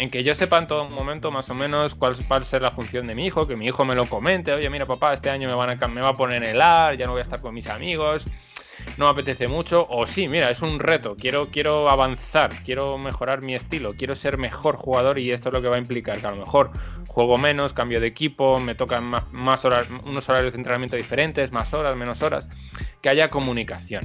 En 0.01 0.09
que 0.09 0.23
yo 0.23 0.33
sepa 0.33 0.57
en 0.57 0.65
todo 0.65 0.89
momento 0.89 1.29
más 1.29 1.47
o 1.51 1.53
menos 1.53 1.93
cuál 1.93 2.15
va 2.29 2.37
a 2.37 2.43
ser 2.43 2.63
la 2.63 2.71
función 2.71 3.05
de 3.05 3.13
mi 3.13 3.27
hijo, 3.27 3.45
que 3.45 3.55
mi 3.55 3.67
hijo 3.67 3.85
me 3.85 3.93
lo 3.93 4.07
comente, 4.07 4.51
oye, 4.51 4.67
mira 4.67 4.87
papá, 4.87 5.13
este 5.13 5.29
año 5.29 5.47
me, 5.47 5.53
van 5.53 5.79
a, 5.79 5.87
me 5.87 6.01
va 6.01 6.09
a 6.09 6.13
poner 6.13 6.43
el 6.43 6.59
AR, 6.59 6.97
ya 6.97 7.05
no 7.05 7.11
voy 7.11 7.19
a 7.19 7.21
estar 7.21 7.39
con 7.39 7.53
mis 7.53 7.67
amigos, 7.67 8.25
no 8.97 9.05
me 9.05 9.11
apetece 9.11 9.47
mucho, 9.47 9.85
o 9.91 10.07
sí, 10.07 10.27
mira, 10.27 10.49
es 10.49 10.63
un 10.63 10.79
reto, 10.79 11.15
quiero, 11.15 11.51
quiero 11.51 11.87
avanzar, 11.87 12.49
quiero 12.65 12.97
mejorar 12.97 13.43
mi 13.43 13.53
estilo, 13.53 13.93
quiero 13.93 14.15
ser 14.15 14.39
mejor 14.39 14.75
jugador 14.75 15.19
y 15.19 15.31
esto 15.31 15.49
es 15.49 15.53
lo 15.53 15.61
que 15.61 15.67
va 15.67 15.75
a 15.75 15.79
implicar 15.79 16.19
que 16.19 16.25
a 16.25 16.31
lo 16.31 16.37
mejor 16.37 16.71
juego 17.07 17.37
menos, 17.37 17.71
cambio 17.71 18.01
de 18.01 18.07
equipo, 18.07 18.59
me 18.59 18.73
tocan 18.73 19.03
más, 19.03 19.31
más 19.31 19.65
horas, 19.65 19.87
unos 20.07 20.27
horarios 20.27 20.53
de 20.53 20.57
entrenamiento 20.57 20.95
diferentes, 20.95 21.51
más 21.51 21.75
horas, 21.75 21.95
menos 21.95 22.23
horas, 22.23 22.49
que 23.03 23.09
haya 23.09 23.29
comunicación. 23.29 24.03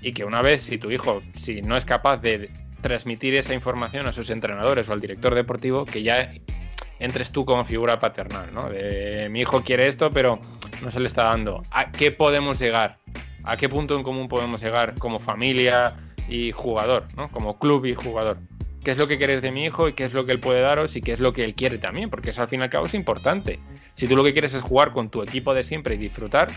Y 0.00 0.14
que 0.14 0.24
una 0.24 0.40
vez, 0.40 0.62
si 0.62 0.78
tu 0.78 0.90
hijo, 0.90 1.20
si 1.36 1.60
no 1.60 1.76
es 1.76 1.84
capaz 1.84 2.16
de 2.22 2.50
transmitir 2.80 3.34
esa 3.34 3.54
información 3.54 4.06
a 4.06 4.12
sus 4.12 4.30
entrenadores 4.30 4.88
o 4.88 4.92
al 4.92 5.00
director 5.00 5.34
deportivo, 5.34 5.84
que 5.84 6.02
ya 6.02 6.32
entres 6.98 7.30
tú 7.30 7.44
como 7.44 7.64
figura 7.64 7.98
paternal, 7.98 8.52
¿no? 8.52 8.68
Mi 9.30 9.40
hijo 9.40 9.62
quiere 9.62 9.88
esto, 9.88 10.10
pero 10.10 10.38
no 10.82 10.90
se 10.90 11.00
le 11.00 11.06
está 11.06 11.24
dando. 11.24 11.62
¿A 11.70 11.90
qué 11.92 12.10
podemos 12.12 12.58
llegar? 12.58 12.98
¿A 13.44 13.56
qué 13.56 13.68
punto 13.68 13.96
en 13.96 14.02
común 14.02 14.28
podemos 14.28 14.62
llegar 14.62 14.94
como 14.98 15.18
familia 15.18 15.96
y 16.28 16.52
jugador, 16.52 17.06
¿no? 17.16 17.30
Como 17.30 17.58
club 17.58 17.86
y 17.86 17.94
jugador. 17.94 18.38
¿Qué 18.84 18.92
es 18.92 18.98
lo 18.98 19.08
que 19.08 19.18
queréis 19.18 19.42
de 19.42 19.50
mi 19.52 19.64
hijo 19.64 19.88
y 19.88 19.92
qué 19.92 20.04
es 20.04 20.14
lo 20.14 20.24
que 20.24 20.32
él 20.32 20.40
puede 20.40 20.60
daros 20.62 20.96
y 20.96 21.02
qué 21.02 21.12
es 21.12 21.20
lo 21.20 21.32
que 21.32 21.44
él 21.44 21.54
quiere 21.54 21.78
también? 21.78 22.08
Porque 22.08 22.30
eso 22.30 22.42
al 22.42 22.48
fin 22.48 22.60
y 22.60 22.62
al 22.62 22.70
cabo 22.70 22.86
es 22.86 22.94
importante. 22.94 23.58
Si 23.94 24.08
tú 24.08 24.16
lo 24.16 24.24
que 24.24 24.32
quieres 24.32 24.54
es 24.54 24.62
jugar 24.62 24.92
con 24.92 25.10
tu 25.10 25.22
equipo 25.22 25.52
de 25.52 25.64
siempre 25.64 25.96
y 25.96 25.98
disfrutar, 25.98 26.48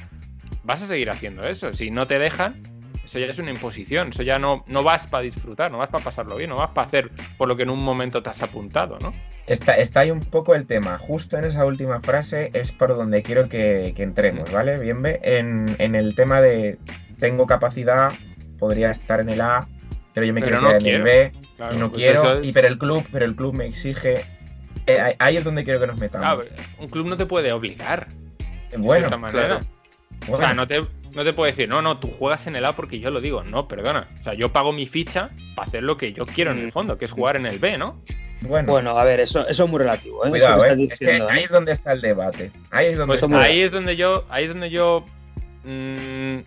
vas 0.64 0.82
a 0.82 0.88
seguir 0.88 1.10
haciendo 1.10 1.44
eso. 1.44 1.74
Si 1.74 1.92
no 1.92 2.06
te 2.06 2.20
dejan, 2.20 2.62
eso 3.04 3.20
ya 3.20 3.26
es 3.26 3.40
una 3.40 3.52
imposición. 3.52 4.10
Eso 4.10 4.24
ya 4.24 4.40
no, 4.40 4.64
no 4.68 4.84
vas 4.84 5.08
para 5.08 5.24
disfrutar, 5.24 5.72
no 5.72 5.78
vas 5.78 5.90
para 5.90 6.04
pasarlo 6.04 6.36
bien, 6.36 6.50
no 6.50 6.56
vas 6.58 6.70
para 6.72 6.88
hacer 6.88 7.12
por 7.38 7.48
lo 7.48 7.56
que 7.58 7.64
en 7.64 7.70
un 7.70 7.84
momento 7.84 8.24
te 8.24 8.30
has 8.30 8.42
apuntado, 8.42 8.98
¿no? 9.00 9.14
Está, 9.48 9.76
está 9.78 10.02
ahí 10.02 10.12
un 10.12 10.22
poco 10.22 10.56
el 10.56 10.66
tema. 10.66 10.98
Justo 10.98 11.38
en 11.38 11.44
esa 11.44 11.66
última 11.66 12.00
frase 12.02 12.50
es 12.54 12.72
por 12.72 12.96
donde 12.96 13.22
quiero 13.24 13.50
que, 13.50 13.94
que 13.96 14.04
entremos, 14.04 14.52
¿vale? 14.52 14.80
Bien, 14.80 15.02
ve, 15.02 15.20
en, 15.24 15.66
en 15.80 15.96
el 15.96 16.16
tema 16.16 16.40
de 16.42 16.78
tengo 17.20 17.46
capacidad, 17.46 18.12
podría 18.60 18.92
estar 18.92 19.20
en 19.20 19.30
el 19.30 19.42
A, 19.42 19.68
pero 20.14 20.26
yo 20.26 20.34
me 20.34 20.42
Pero 20.42 20.60
quiero 20.60 20.62
no 20.62 20.78
quedar 20.80 20.88
en 20.88 20.96
el 20.96 21.04
B 21.04 21.32
Claro, 21.58 21.76
y 21.76 21.78
no 21.78 21.90
pues 21.92 22.02
quiero, 22.02 22.40
es- 22.40 22.48
y 22.50 22.52
pero 22.54 22.68
el 22.68 22.78
club, 22.78 23.06
pero 23.12 23.26
el 23.26 23.36
club 23.36 23.56
me 23.56 23.66
exige. 23.66 24.26
Eh, 24.88 25.16
ahí- 25.20 25.38
es 25.38 25.44
donde 25.44 25.64
quiero 25.64 25.80
que 25.80 25.88
nos 25.88 25.98
metamos. 26.00 26.46
Claro, 26.46 26.62
un 26.80 26.88
club 26.90 27.08
no 27.08 27.16
te 27.18 27.26
puede 27.26 27.52
obligar. 27.52 28.08
bueno, 28.78 29.02
de 29.02 29.06
esta 29.06 29.18
manera. 29.18 29.48
claro. 29.60 29.66
O 30.30 30.38
sea, 30.38 30.54
no 30.54 30.66
te, 30.68 30.82
no 31.16 31.24
te 31.24 31.34
puede 31.34 31.52
decir, 31.52 31.70
no, 31.70 31.82
no, 31.82 32.00
tú 32.00 32.08
juegas 32.10 32.48
en 32.48 32.56
el 32.56 32.66
A 32.66 32.74
porque 32.76 33.00
yo 33.00 33.10
lo 33.12 33.22
digo. 33.22 33.44
No, 33.44 33.68
perdona. 33.68 34.08
O 34.20 34.24
sea, 34.24 34.34
yo 34.34 34.50
pago 34.52 34.72
mi 34.72 34.86
ficha 34.88 35.30
para 35.56 35.68
hacer 35.68 35.84
lo 35.84 35.96
que 35.98 36.14
yo 36.14 36.26
quiero 36.26 36.52
en 36.52 36.60
el 36.60 36.72
fondo, 36.72 36.98
que 36.98 37.06
es 37.06 37.12
jugar 37.12 37.36
en 37.36 37.46
el 37.46 37.60
B, 37.60 37.78
¿no? 37.78 38.02
bueno, 38.42 38.72
Bueno, 38.74 38.98
a 38.98 39.04
ver, 39.04 39.20
eso, 39.22 39.48
eso 39.48 39.64
es 39.66 39.70
muy 39.70 39.80
relativo. 39.80 40.26
¿eh? 40.26 40.30
cuidado, 40.30 40.58
Eso 40.58 40.76
que 40.76 40.82
eh. 40.82 40.84
estás 40.84 40.94
Es 40.94 41.00
que 41.00 41.06
diciendo, 41.06 41.30
¿eh? 41.30 41.34
ahí 41.34 41.44
es 41.44 41.52
donde 41.52 41.72
está 41.72 41.94
el 41.94 42.02
debate. 42.02 42.52
Ahí 42.72 42.86
es 42.88 42.98
donde 42.98 43.08
Pues 43.12 43.24
está. 43.24 43.40
ahí 43.42 43.62
es 43.62 43.72
donde 43.72 43.96
yo, 43.96 44.26
ahí 44.30 44.44
es 44.46 44.50
donde 44.50 44.70
yo 44.70 45.06
mm, 45.66 46.38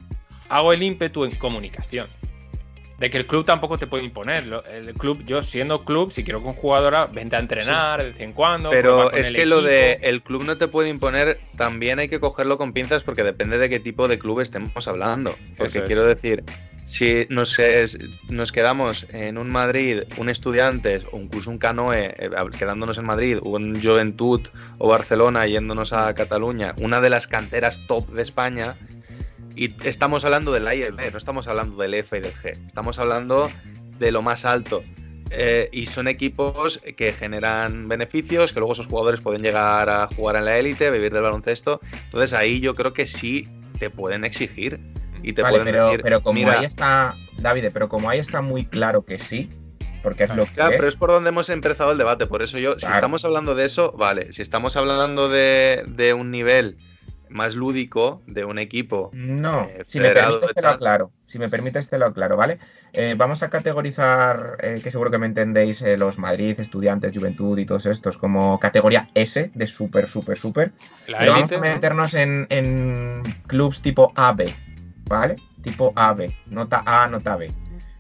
hago 0.49 0.73
el 0.73 0.83
ímpetu 0.83 1.25
en 1.25 1.35
comunicación. 1.37 2.09
De 2.99 3.11
que 3.11 3.19
el 3.19 3.27
club 3.27 3.45
tampoco 3.45 3.77
te 3.77 3.87
puede 3.87 4.05
imponer. 4.05 4.45
El 4.73 4.95
club, 4.95 5.23
yo 5.27 5.43
siendo 5.43 5.85
club, 5.85 6.11
si 6.13 6.25
quiero 6.25 6.43
con 6.43 6.55
jugadora, 6.55 7.07
vente 7.07 7.37
a 7.37 7.41
entrenar 7.41 8.03
de 8.03 8.13
vez 8.13 8.21
en 8.21 8.33
cuando. 8.33 8.71
Pero 8.71 9.13
es 9.13 9.33
que 9.33 9.45
lo 9.45 9.61
de 9.61 9.99
el 10.03 10.23
club 10.23 10.45
no 10.45 10.57
te 10.57 10.67
puede 10.67 10.89
imponer, 10.89 11.39
también 11.57 11.99
hay 11.99 12.09
que 12.09 12.21
cogerlo 12.21 12.57
con 12.57 12.73
pinzas 12.73 13.03
porque 13.03 13.23
depende 13.23 13.59
de 13.59 13.69
qué 13.69 13.81
tipo 13.81 14.09
de 14.09 14.19
club 14.19 14.41
estemos 14.41 14.89
hablando. 14.89 15.35
Porque 15.59 15.79
es. 15.81 15.85
quiero 15.85 16.07
decir, 16.07 16.43
si 16.87 17.27
nos, 17.29 17.59
es- 17.59 17.99
nos 18.31 18.51
quedamos 18.51 19.07
en 19.11 19.37
un 19.37 19.51
Madrid, 19.51 20.05
un 20.17 20.31
Estudiantes 20.31 21.07
o 21.13 21.19
incluso 21.19 21.51
un 21.51 21.59
Canoe, 21.59 22.15
eh, 22.17 22.31
quedándonos 22.59 22.97
en 22.97 23.05
Madrid, 23.05 23.39
o 23.43 23.51
un 23.51 23.79
Juventud 23.83 24.41
o 24.79 24.89
Barcelona 24.89 25.47
yéndonos 25.47 25.93
a 25.93 26.15
Cataluña, 26.15 26.75
una 26.79 27.03
de 27.03 27.11
las 27.11 27.27
canteras 27.27 27.83
top 27.87 28.09
de 28.13 28.23
España, 28.23 28.77
y 29.57 29.75
estamos 29.85 30.25
hablando 30.25 30.53
del 30.53 30.69
A 30.69 30.75
y 30.75 30.83
el 30.83 30.93
B, 30.93 31.11
no 31.11 31.19
estamos 31.19 31.49
hablando 31.49 31.77
del 31.83 31.95
F 31.95 32.17
y 32.17 32.21
del 32.21 32.35
G, 32.35 32.67
estamos 32.67 32.99
hablando 32.99 33.51
de 33.99 34.13
lo 34.13 34.23
más 34.23 34.45
alto. 34.45 34.85
Eh, 35.31 35.69
y 35.73 35.87
son 35.87 36.07
equipos 36.07 36.81
que 36.97 37.13
generan 37.13 37.89
beneficios, 37.89 38.53
que 38.53 38.61
luego 38.61 38.75
esos 38.75 38.87
jugadores 38.87 39.21
pueden 39.21 39.43
llegar 39.43 39.89
a 39.89 40.07
jugar 40.07 40.37
en 40.37 40.45
la 40.45 40.57
élite, 40.57 40.89
vivir 40.91 41.13
del 41.13 41.23
baloncesto. 41.23 41.81
Entonces 42.05 42.33
ahí 42.33 42.61
yo 42.61 42.77
creo 42.77 42.93
que 42.93 43.07
sí 43.07 43.49
te 43.81 43.91
pueden 43.91 44.25
exigir 44.25 44.79
y 45.23 45.33
te 45.33 45.43
Vale, 45.43 45.57
pueden 45.59 45.73
pero, 45.73 45.87
decir, 45.87 46.03
pero 46.03 46.23
como 46.23 46.35
mira, 46.35 46.61
ahí 46.61 46.65
está, 46.65 47.17
David, 47.39 47.67
pero 47.73 47.89
como 47.89 48.09
ahí 48.09 48.21
está 48.21 48.41
muy 48.41 48.67
claro 48.67 49.05
que 49.05 49.19
sí, 49.19 49.49
porque 50.03 50.25
es 50.25 50.31
lo 50.31 50.45
que 50.45 50.53
Claro, 50.53 50.75
pero 50.77 50.87
es 50.87 50.95
por 50.95 51.11
donde 51.11 51.31
hemos 51.31 51.49
empezado 51.51 51.91
el 51.91 51.99
debate. 51.99 52.27
Por 52.27 52.43
eso 52.43 52.59
yo, 52.59 52.79
si 52.79 52.87
estamos 52.87 53.25
hablando 53.25 53.57
de 53.57 53.65
eso, 53.65 53.93
vale. 53.93 54.33
Si 54.33 54.43
estamos 54.43 54.77
hablando 54.77 55.29
de, 55.29 55.83
de 55.89 56.15
un 56.15 56.31
nivel 56.31 56.79
más 57.29 57.55
lúdico, 57.55 58.23
de 58.27 58.45
un 58.45 58.59
equipo. 58.59 59.11
No, 59.13 59.63
eh, 59.63 59.83
si 59.87 60.01
me 60.01 60.11
permites 60.11 60.55
te 60.55 60.63
lo 60.63 60.69
aclaro. 60.69 61.13
Si 61.27 61.39
me 61.39 61.49
permites 61.49 61.89
te 61.89 61.99
lo 61.99 62.07
aclaro, 62.07 62.37
¿vale? 62.37 62.59
Eh, 62.93 63.15
vamos 63.17 63.43
a 63.43 63.51
categorizar, 63.51 64.57
eh, 64.63 64.81
que 64.83 64.91
seguro 64.91 65.11
que 65.11 65.19
me 65.19 65.27
entendéis, 65.27 65.83
eh, 65.83 65.99
los 65.99 66.19
Madrid, 66.19 66.59
Estudiantes, 66.61 67.13
Juventud 67.17 67.59
y 67.59 67.67
todos 67.67 67.87
estos 67.87 68.17
como 68.17 68.59
categoría 68.61 69.11
S 69.15 69.51
de 69.55 69.67
súper, 69.67 70.09
súper, 70.09 70.39
súper. 70.39 70.73
Pero 71.07 71.33
vamos 71.33 71.53
a 71.53 71.57
¿no? 71.57 71.61
meternos 71.63 72.15
en, 72.15 72.47
en 72.51 73.23
clubs 73.47 73.83
tipo 73.83 74.13
AB, 74.15 74.45
¿vale? 75.09 75.37
Tipo 75.63 75.93
AB, 75.97 76.31
nota 76.47 76.83
A, 76.87 77.09
nota 77.09 77.37
B. 77.37 77.49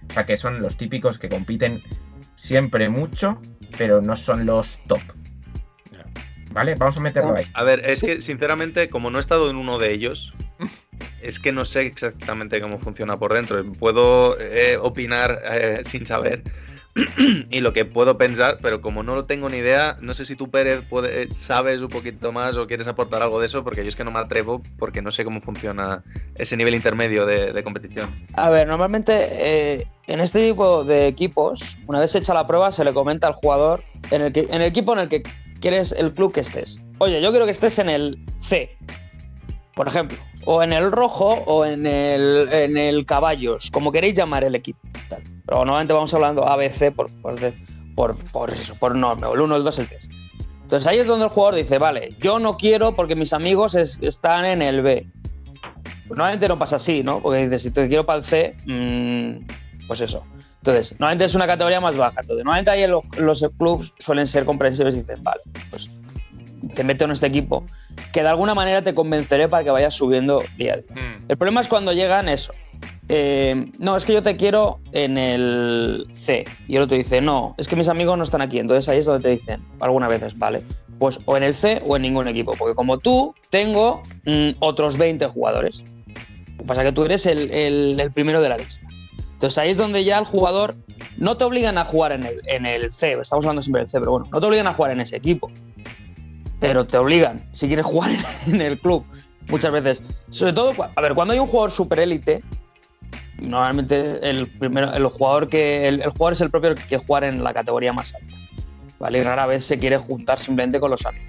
O 0.09 0.13
sea, 0.13 0.25
que 0.25 0.37
son 0.37 0.63
los 0.63 0.77
típicos 0.77 1.19
que 1.19 1.29
compiten 1.29 1.83
siempre 2.37 2.89
mucho, 2.89 3.41
pero 3.77 4.01
no 4.01 4.15
son 4.15 4.47
los 4.47 4.79
top. 4.87 5.01
¿Vale? 6.57 6.75
Vamos 6.75 6.97
a 6.97 7.01
meterlo 7.01 7.37
ahí. 7.37 7.45
A 7.53 7.63
ver, 7.65 7.83
es 7.85 8.01
que 8.03 8.23
sinceramente, 8.23 8.89
como 8.89 9.11
no 9.11 9.19
he 9.19 9.21
estado 9.21 9.51
en 9.51 9.57
uno 9.57 9.77
de 9.79 9.93
ellos, 9.93 10.33
es 11.21 11.39
que 11.39 11.53
no 11.53 11.67
sé 11.67 11.83
exactamente 11.83 12.63
cómo 12.63 12.79
funciona 12.79 13.19
por 13.19 13.35
dentro. 13.35 13.63
Puedo 13.79 14.41
eh, 14.41 14.79
opinar 14.81 15.39
eh, 15.45 15.83
sin 15.85 16.07
saber 16.07 16.43
y 17.51 17.61
lo 17.61 17.75
que 17.75 17.85
puedo 17.85 18.17
pensar, 18.17 18.57
pero 18.63 18.81
como 18.81 19.03
no 19.03 19.15
lo 19.15 19.27
tengo 19.27 19.51
ni 19.51 19.59
idea, 19.59 19.99
no 20.01 20.15
sé 20.15 20.25
si 20.25 20.35
tú, 20.35 20.51
Pérez, 20.51 20.81
puede- 20.89 21.25
eh, 21.25 21.29
sabes 21.35 21.83
un 21.83 21.89
poquito 21.89 22.33
más 22.33 22.57
o 22.57 22.67
quieres 22.67 22.87
aportar 22.87 23.21
algo 23.23 23.39
de 23.39 23.45
eso, 23.45 23.63
porque 23.63 23.83
yo 23.83 23.89
es 23.91 23.97
que 23.97 24.05
no 24.05 24.11
me 24.11 24.21
atrevo 24.21 24.63
porque 24.79 25.03
no 25.03 25.11
sé 25.11 25.25
cómo 25.25 25.43
funciona 25.43 26.03
ese 26.37 26.57
nivel 26.57 26.75
intermedio 26.75 27.27
de, 27.27 27.53
de 27.53 27.63
competición. 27.63 28.09
A 28.33 28.49
ver, 28.49 28.67
normalmente 28.67 29.13
eh, 29.31 29.87
en 30.07 30.21
este 30.21 30.49
tipo 30.49 30.85
de 30.85 31.07
equipos, 31.07 31.77
una 31.87 32.01
vez 32.01 32.15
hecha 32.15 32.33
la 32.33 32.47
prueba, 32.47 32.73
se 32.73 32.83
le 32.83 32.95
comenta 32.95 33.27
al 33.27 33.35
jugador 33.35 33.85
en 34.11 34.23
el, 34.23 34.33
que- 34.33 34.47
en 34.49 34.55
el 34.55 34.63
equipo 34.63 34.95
en 34.95 35.01
el 35.01 35.09
que 35.11 35.23
quieres 35.69 35.93
el 35.93 36.13
club 36.15 36.33
que 36.33 36.41
estés. 36.41 36.81
Oye, 36.99 37.21
yo 37.21 37.31
quiero 37.31 37.45
que 37.45 37.51
estés 37.51 37.79
en 37.81 37.89
el 37.89 38.25
C, 38.41 38.77
por 39.75 39.89
ejemplo, 39.89 40.17
o 40.45 40.63
en 40.63 40.73
el 40.73 40.93
rojo 40.93 41.43
o 41.47 41.65
en 41.65 41.87
el, 41.87 42.49
en 42.53 42.77
el 42.77 43.05
caballos, 43.05 43.71
como 43.73 43.91
queréis 43.91 44.15
llamar 44.15 44.45
el 44.45 44.55
equipo. 44.55 44.79
Pero 45.09 45.59
normalmente 45.65 45.93
vamos 45.93 46.15
hablando 46.15 46.47
ABC 46.47 46.93
por, 46.95 47.11
por, 47.21 47.35
por, 47.97 48.17
por 48.31 48.51
eso, 48.51 48.75
por 48.77 48.95
norma, 48.97 49.29
el 49.33 49.41
1, 49.41 49.57
el 49.57 49.65
2, 49.65 49.79
el 49.81 49.89
3. 49.89 50.09
Entonces 50.63 50.87
ahí 50.89 50.99
es 50.99 51.07
donde 51.07 51.25
el 51.27 51.31
jugador 51.31 51.57
dice, 51.57 51.79
vale, 51.79 52.15
yo 52.19 52.39
no 52.39 52.57
quiero 52.57 52.95
porque 52.95 53.15
mis 53.17 53.33
amigos 53.33 53.75
es- 53.75 53.99
están 54.03 54.45
en 54.45 54.63
el 54.63 54.83
B. 54.83 55.09
Pues 56.09 56.17
normalmente 56.19 56.47
no 56.49 56.59
pasa 56.59 56.77
así, 56.77 57.03
¿no? 57.03 57.21
Porque 57.21 57.41
dices, 57.43 57.63
si 57.63 57.71
te 57.73 57.89
quiero 57.89 58.07
para 58.07 58.19
el 58.19 58.25
C, 58.25 58.57
mm, 58.67 59.87
pues 59.89 60.01
eso. 60.01 60.25
Entonces, 60.67 60.93
normalmente 60.99 61.25
es 61.27 61.35
una 61.35 61.47
categoría 61.47 61.81
más 61.81 61.97
baja. 61.97 62.21
Entonces, 62.21 62.45
normalmente 62.45 62.71
ahí 62.71 62.87
lo- 62.87 63.03
los 63.19 63.45
clubs 63.59 63.95
suelen 63.99 64.27
ser 64.27 64.45
comprensivos 64.45 64.95
y 64.95 65.01
dicen, 65.01 65.23
vale, 65.23 65.41
pues 65.71 65.91
te 66.75 66.83
meto 66.85 67.05
en 67.05 67.13
este 67.13 67.27
equipo, 67.27 67.65
que 68.13 68.23
de 68.23 68.29
alguna 68.29 68.55
manera 68.55 68.83
te 68.83 68.95
convenceré 68.95 69.49
para 69.49 69.63
que 69.65 69.71
vayas 69.71 69.95
subiendo 69.95 70.43
día 70.59 70.75
a 70.75 70.77
día. 70.79 70.85
Mm. 70.95 71.25
El 71.29 71.37
problema 71.37 71.61
es 71.61 71.69
cuando 71.69 71.93
llegan 71.93 72.29
eso. 72.29 72.53
eh, 73.09 73.71
no, 73.79 73.97
es 73.97 74.05
que 74.05 74.13
yo 74.13 74.23
te 74.23 74.37
quiero 74.37 74.81
en 74.93 75.17
el 75.17 76.07
C. 76.11 76.45
Y 76.67 76.77
el 76.77 76.83
otro 76.83 76.97
dice, 76.97 77.21
no, 77.21 77.55
es 77.57 77.69
que 77.69 77.77
mis 77.77 77.89
amigos 77.89 78.19
no 78.19 78.25
están 78.25 78.41
aquí. 78.43 78.59
Entonces 78.59 78.89
ahí 78.89 78.99
es 78.99 79.05
donde 79.07 79.23
te 79.23 79.31
dicen, 79.31 79.63
algunas 79.81 80.11
veces, 80.11 80.37
vale, 80.37 80.61
pues 80.99 81.21
o 81.25 81.37
en 81.37 81.45
el 81.45 81.55
C 81.55 81.81
o 81.87 81.95
en 81.97 82.03
ningún 82.03 82.27
equipo. 82.29 82.55
Porque 82.59 82.75
como 82.75 82.99
tú, 82.99 83.33
tengo 83.49 84.03
mm, 84.25 84.51
otros 84.59 84.99
20 84.99 85.25
jugadores. 85.27 85.85
Lo 86.57 86.59
que 86.59 86.65
pasa 86.65 86.83
es 86.83 86.89
que 86.89 86.93
tú 86.93 87.05
eres 87.05 87.25
el, 87.27 87.51
el- 87.53 87.99
el 88.01 88.11
primero 88.13 88.41
de 88.43 88.49
la 88.49 88.59
lista. 88.59 88.87
Entonces 89.37 89.59
ahí 89.59 89.71
es 89.71 89.77
donde 89.77 90.03
ya 90.03 90.19
el 90.19 90.25
jugador 90.25 90.75
no 91.19 91.37
te 91.37 91.45
obligan 91.45 91.77
a 91.77 91.85
jugar 91.85 92.13
en 92.13 92.25
el, 92.25 92.41
en 92.47 92.65
el 92.65 92.91
C, 92.91 93.13
estamos 93.21 93.45
hablando 93.45 93.61
siempre 93.61 93.83
del 93.83 93.89
C, 93.89 93.99
pero 93.99 94.13
bueno, 94.13 94.29
no 94.33 94.41
te 94.41 94.47
obligan 94.47 94.67
a 94.67 94.73
jugar 94.73 94.93
en 94.93 95.01
ese 95.03 95.17
equipo. 95.17 95.51
Pero 96.59 96.87
te 96.87 96.97
obligan, 96.97 97.47
si 97.53 97.67
quieres 97.67 97.85
jugar 97.87 98.13
en, 98.47 98.63
el 98.63 98.81
club, 98.81 99.05
muchas 99.49 99.73
veces. 99.73 100.03
Sobre 100.31 100.55
todo, 100.55 100.73
a 100.95 101.01
ver, 101.03 101.13
cuando 101.13 101.35
hay 101.35 101.39
un 101.39 101.49
jugador 101.49 101.71
super 101.71 102.01
élite, 102.01 102.43
normalmente 103.39 104.27
el, 104.27 104.47
primero, 104.47 104.91
el, 104.95 105.05
jugador 105.09 105.51
que, 105.51 105.87
el, 105.87 106.01
el 106.01 106.11
jugador 106.13 106.33
es 106.33 106.41
el 106.41 106.51
propio 106.51 106.75
que 106.75 106.83
quiere 106.85 107.05
jugar 107.05 107.25
en 107.25 107.45
la 107.45 107.53
categoría 107.53 107.93
más 107.93 108.15
alta. 108.15 108.35
¿vale? 108.99 109.19
Y 109.19 109.23
rara 109.23 109.45
vez 109.45 109.67
se 109.67 109.79
quiere 109.79 109.99
juntar 109.99 110.39
simplemente 110.39 110.81
con 110.81 110.91
los 110.91 111.05
amigos. 111.05 111.29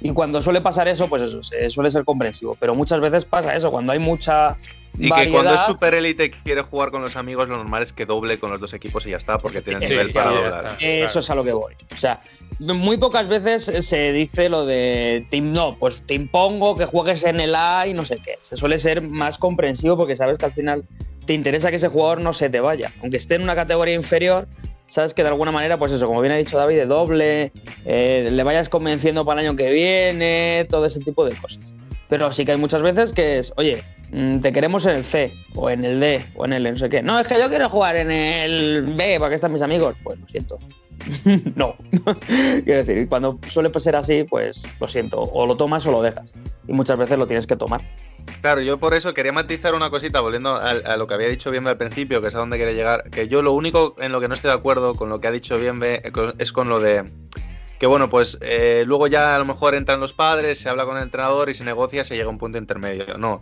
Y 0.00 0.12
cuando 0.12 0.40
suele 0.42 0.60
pasar 0.60 0.88
eso, 0.88 1.08
pues 1.08 1.22
eso, 1.22 1.42
se- 1.42 1.70
suele 1.70 1.90
ser 1.90 2.04
comprensivo. 2.04 2.56
Pero 2.60 2.74
muchas 2.74 3.00
veces 3.00 3.24
pasa 3.24 3.54
eso, 3.56 3.70
cuando 3.70 3.92
hay 3.92 3.98
mucha 3.98 4.56
Y 4.98 5.10
que 5.10 5.28
cuando 5.30 5.54
es 5.54 5.60
super 5.62 5.94
élite 5.94 6.26
y 6.26 6.30
quiere 6.30 6.62
jugar 6.62 6.90
con 6.90 7.02
los 7.02 7.16
amigos, 7.16 7.48
lo 7.48 7.56
normal 7.56 7.82
es 7.82 7.92
que 7.92 8.06
doble 8.06 8.38
con 8.38 8.50
los 8.50 8.60
dos 8.60 8.74
equipos 8.74 9.04
y 9.06 9.10
ya 9.10 9.16
está, 9.16 9.38
porque 9.38 9.60
tienen 9.60 9.82
Sí, 9.82 9.88
nivel 9.88 10.08
sí, 10.08 10.12
para 10.18 10.30
doblar. 10.30 10.76
Eso 10.80 11.18
es 11.18 11.30
a 11.30 11.34
lo 11.34 11.42
que 11.42 11.52
voy. 11.52 11.74
O 11.92 11.96
sea, 11.96 12.20
muy 12.60 12.96
pocas 12.98 13.26
veces 13.26 13.64
se 13.64 14.12
dice 14.12 14.48
lo 14.48 14.64
de 14.66 15.26
team, 15.30 15.52
no, 15.52 15.76
pues 15.78 16.04
te 16.06 16.14
impongo 16.14 16.76
que 16.76 16.86
juegues 16.86 17.24
en 17.24 17.40
el 17.40 17.54
A 17.56 17.86
y 17.88 17.94
no 17.94 18.04
sé 18.04 18.18
qué. 18.24 18.38
Se 18.42 18.56
suele 18.56 18.78
ser 18.78 19.02
más 19.02 19.38
comprensivo 19.38 19.96
porque 19.96 20.14
sabes 20.14 20.38
que 20.38 20.44
al 20.44 20.52
final 20.52 20.84
te 21.26 21.32
interesa 21.34 21.70
que 21.70 21.76
ese 21.76 21.88
jugador 21.88 22.20
no 22.20 22.32
se 22.32 22.48
te 22.50 22.60
vaya. 22.60 22.92
Aunque 23.02 23.16
esté 23.16 23.34
en 23.34 23.42
una 23.42 23.54
categoría 23.56 23.94
inferior, 23.94 24.46
sabes 24.86 25.14
que 25.14 25.22
de 25.22 25.28
alguna 25.28 25.52
manera, 25.52 25.78
pues 25.78 25.92
eso, 25.92 26.06
como 26.06 26.20
bien 26.20 26.32
ha 26.32 26.36
dicho 26.36 26.56
David, 26.56 26.76
de 26.76 26.86
doble, 26.86 27.52
eh, 27.84 28.28
le 28.30 28.42
vayas 28.42 28.68
convenciendo 28.68 29.24
para 29.24 29.40
el 29.40 29.48
año 29.48 29.56
que 29.56 29.70
viene, 29.70 30.66
todo 30.70 30.86
ese 30.86 31.00
tipo 31.00 31.24
de 31.24 31.34
cosas. 31.36 31.74
Pero 32.08 32.32
sí 32.32 32.44
que 32.44 32.52
hay 32.52 32.58
muchas 32.58 32.82
veces 32.82 33.12
que 33.12 33.38
es, 33.38 33.52
oye, 33.56 33.82
mm, 34.12 34.40
te 34.40 34.52
queremos 34.52 34.86
en 34.86 34.96
el 34.96 35.04
C, 35.04 35.32
o 35.54 35.70
en 35.70 35.84
el 35.84 36.00
D, 36.00 36.24
o 36.36 36.44
en 36.44 36.52
el 36.52 36.64
no 36.64 36.76
sé 36.76 36.88
qué. 36.88 37.02
No, 37.02 37.18
es 37.18 37.26
que 37.26 37.38
yo 37.38 37.48
quiero 37.48 37.68
jugar 37.68 37.96
en 37.96 38.10
el 38.10 38.82
B, 38.94 39.16
porque 39.18 39.34
están 39.34 39.52
mis 39.52 39.62
amigos. 39.62 39.96
Pues 40.02 40.18
lo 40.18 40.28
siento. 40.28 40.58
no. 41.56 41.76
Quiero 42.64 42.84
decir, 42.84 43.08
cuando 43.08 43.38
suele 43.46 43.70
ser 43.78 43.96
así, 43.96 44.24
pues 44.24 44.64
lo 44.80 44.88
siento. 44.88 45.22
O 45.22 45.46
lo 45.46 45.56
tomas 45.56 45.86
o 45.86 45.92
lo 45.92 46.02
dejas. 46.02 46.34
Y 46.68 46.72
muchas 46.72 46.98
veces 46.98 47.18
lo 47.18 47.26
tienes 47.26 47.46
que 47.46 47.56
tomar. 47.56 47.82
Claro, 48.40 48.60
yo 48.60 48.78
por 48.78 48.94
eso 48.94 49.14
quería 49.14 49.32
matizar 49.32 49.74
una 49.74 49.90
cosita, 49.90 50.20
volviendo 50.20 50.54
a, 50.56 50.96
lo 50.96 51.06
que 51.06 51.14
había 51.14 51.28
dicho 51.28 51.50
Bienve 51.50 51.70
al 51.70 51.78
principio, 51.78 52.20
que 52.20 52.28
es 52.28 52.34
a 52.34 52.38
dónde 52.38 52.56
quiere 52.56 52.74
llegar, 52.74 53.08
que 53.10 53.28
yo 53.28 53.42
lo 53.42 53.52
único 53.52 53.96
en 53.98 54.12
lo 54.12 54.20
que 54.20 54.28
no 54.28 54.34
estoy 54.34 54.50
de 54.50 54.56
acuerdo 54.56 54.94
con 54.94 55.08
lo 55.08 55.20
que 55.20 55.28
ha 55.28 55.32
dicho 55.32 55.58
Bienve 55.58 56.02
eh, 56.04 56.12
es 56.38 56.52
con 56.52 56.68
lo 56.68 56.78
de 56.80 57.04
que 57.78 57.86
bueno, 57.86 58.08
pues 58.08 58.38
eh, 58.40 58.84
luego 58.86 59.06
ya 59.08 59.34
a 59.34 59.38
lo 59.38 59.44
mejor 59.44 59.74
entran 59.74 60.00
los 60.00 60.12
padres, 60.12 60.58
se 60.58 60.68
habla 60.68 60.84
con 60.84 60.96
el 60.96 61.02
entrenador 61.02 61.50
y 61.50 61.54
se 61.54 61.64
negocia, 61.64 62.04
se 62.04 62.16
llega 62.16 62.26
a 62.26 62.30
un 62.30 62.38
punto 62.38 62.58
intermedio. 62.58 63.18
No, 63.18 63.40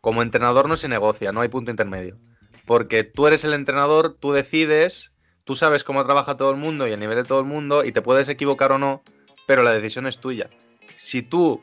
como 0.00 0.22
entrenador 0.22 0.68
no 0.68 0.76
se 0.76 0.88
negocia, 0.88 1.32
no 1.32 1.40
hay 1.40 1.48
punto 1.48 1.70
intermedio. 1.70 2.18
Porque 2.64 3.04
tú 3.04 3.26
eres 3.26 3.44
el 3.44 3.54
entrenador, 3.54 4.16
tú 4.18 4.32
decides, 4.32 5.12
tú 5.44 5.56
sabes 5.56 5.84
cómo 5.84 6.04
trabaja 6.04 6.36
todo 6.36 6.50
el 6.50 6.56
mundo 6.56 6.86
y 6.86 6.92
el 6.92 7.00
nivel 7.00 7.16
de 7.16 7.24
todo 7.24 7.40
el 7.40 7.46
mundo 7.46 7.84
y 7.84 7.92
te 7.92 8.02
puedes 8.02 8.28
equivocar 8.28 8.72
o 8.72 8.78
no, 8.78 9.02
pero 9.46 9.62
la 9.62 9.72
decisión 9.72 10.06
es 10.06 10.18
tuya. 10.18 10.50
Si 10.96 11.22
tú 11.22 11.60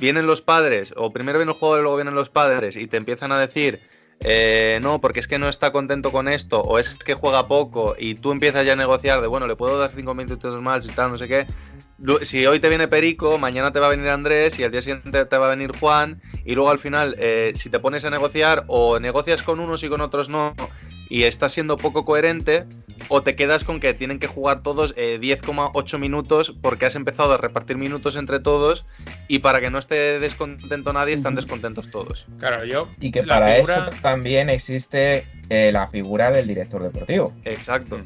vienen 0.00 0.26
los 0.26 0.40
padres, 0.40 0.94
o 0.96 1.12
primero 1.12 1.38
vienen 1.38 1.48
los 1.48 1.58
jugadores, 1.58 1.82
luego 1.82 1.96
vienen 1.96 2.14
los 2.14 2.30
padres, 2.30 2.76
y 2.76 2.86
te 2.86 2.96
empiezan 2.96 3.32
a 3.32 3.38
decir, 3.38 3.80
eh, 4.20 4.80
no, 4.82 5.00
porque 5.00 5.20
es 5.20 5.28
que 5.28 5.38
no 5.38 5.48
está 5.48 5.72
contento 5.72 6.10
con 6.10 6.28
esto, 6.28 6.60
o 6.60 6.78
es 6.78 6.96
que 6.96 7.14
juega 7.14 7.46
poco, 7.46 7.94
y 7.98 8.14
tú 8.14 8.32
empiezas 8.32 8.66
ya 8.66 8.72
a 8.72 8.76
negociar 8.76 9.20
de, 9.20 9.28
bueno, 9.28 9.46
le 9.46 9.56
puedo 9.56 9.78
dar 9.78 9.90
cinco 9.90 10.14
minutos 10.14 10.60
más 10.62 10.86
y 10.86 10.90
tal, 10.90 11.10
no 11.10 11.16
sé 11.16 11.28
qué. 11.28 11.46
Si 12.22 12.46
hoy 12.46 12.60
te 12.60 12.70
viene 12.70 12.88
Perico, 12.88 13.36
mañana 13.36 13.72
te 13.72 13.80
va 13.80 13.88
a 13.88 13.90
venir 13.90 14.08
Andrés, 14.08 14.58
y 14.58 14.64
al 14.64 14.72
día 14.72 14.80
siguiente 14.82 15.24
te 15.26 15.38
va 15.38 15.46
a 15.46 15.50
venir 15.50 15.72
Juan, 15.78 16.20
y 16.44 16.54
luego 16.54 16.70
al 16.70 16.78
final, 16.78 17.14
eh, 17.18 17.52
si 17.54 17.68
te 17.68 17.78
pones 17.78 18.04
a 18.04 18.10
negociar, 18.10 18.64
o 18.68 18.98
negocias 18.98 19.42
con 19.42 19.60
unos 19.60 19.82
y 19.82 19.88
con 19.88 20.00
otros 20.00 20.28
no, 20.28 20.54
y 21.08 21.24
estás 21.24 21.52
siendo 21.52 21.76
poco 21.76 22.04
coherente, 22.04 22.66
o 23.08 23.22
te 23.22 23.36
quedas 23.36 23.64
con 23.64 23.80
que 23.80 23.94
tienen 23.94 24.18
que 24.18 24.26
jugar 24.26 24.62
todos 24.62 24.94
eh, 24.96 25.18
10,8 25.20 25.98
minutos 25.98 26.54
porque 26.60 26.86
has 26.86 26.94
empezado 26.96 27.32
a 27.34 27.36
repartir 27.36 27.76
minutos 27.76 28.16
entre 28.16 28.40
todos 28.40 28.86
y 29.28 29.40
para 29.40 29.60
que 29.60 29.70
no 29.70 29.78
esté 29.78 30.20
descontento 30.20 30.92
nadie 30.92 31.14
están 31.14 31.34
descontentos 31.34 31.90
todos. 31.90 32.26
Claro, 32.38 32.64
yo. 32.64 32.88
Y 33.00 33.10
que 33.10 33.22
para 33.22 33.54
figura- 33.56 33.88
eso 33.90 34.00
también 34.02 34.50
existe 34.50 35.26
eh, 35.48 35.70
la 35.72 35.86
figura 35.88 36.30
del 36.30 36.46
director 36.46 36.82
deportivo. 36.82 37.34
Exacto. 37.44 38.00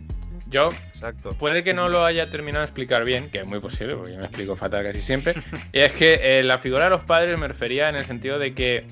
Yo 0.49 0.71
Exacto. 0.89 1.31
puede 1.31 1.65
que 1.65 1.75
no 1.75 1.89
lo 1.89 2.05
haya 2.05 2.31
terminado 2.31 2.61
de 2.61 2.67
explicar 2.67 3.05
bien, 3.05 3.29
que 3.31 3.41
es 3.41 3.47
muy 3.47 3.59
posible, 3.61 3.97
porque 3.97 4.13
yo 4.13 4.19
me 4.19 4.27
explico 4.27 4.55
fatal 4.55 4.85
casi 4.85 5.01
siempre. 5.01 5.35
y 5.73 5.81
es 5.81 5.93
que 5.93 6.21
eh, 6.39 6.45
la 6.45 6.59
figura 6.59 6.85
de 6.85 6.91
los 6.91 7.03
padres 7.03 7.39
me 7.41 7.49
refería 7.49 7.89
en 7.89 7.97
el 7.97 8.05
sentido 8.05 8.39
de 8.39 8.55
que 8.55 8.87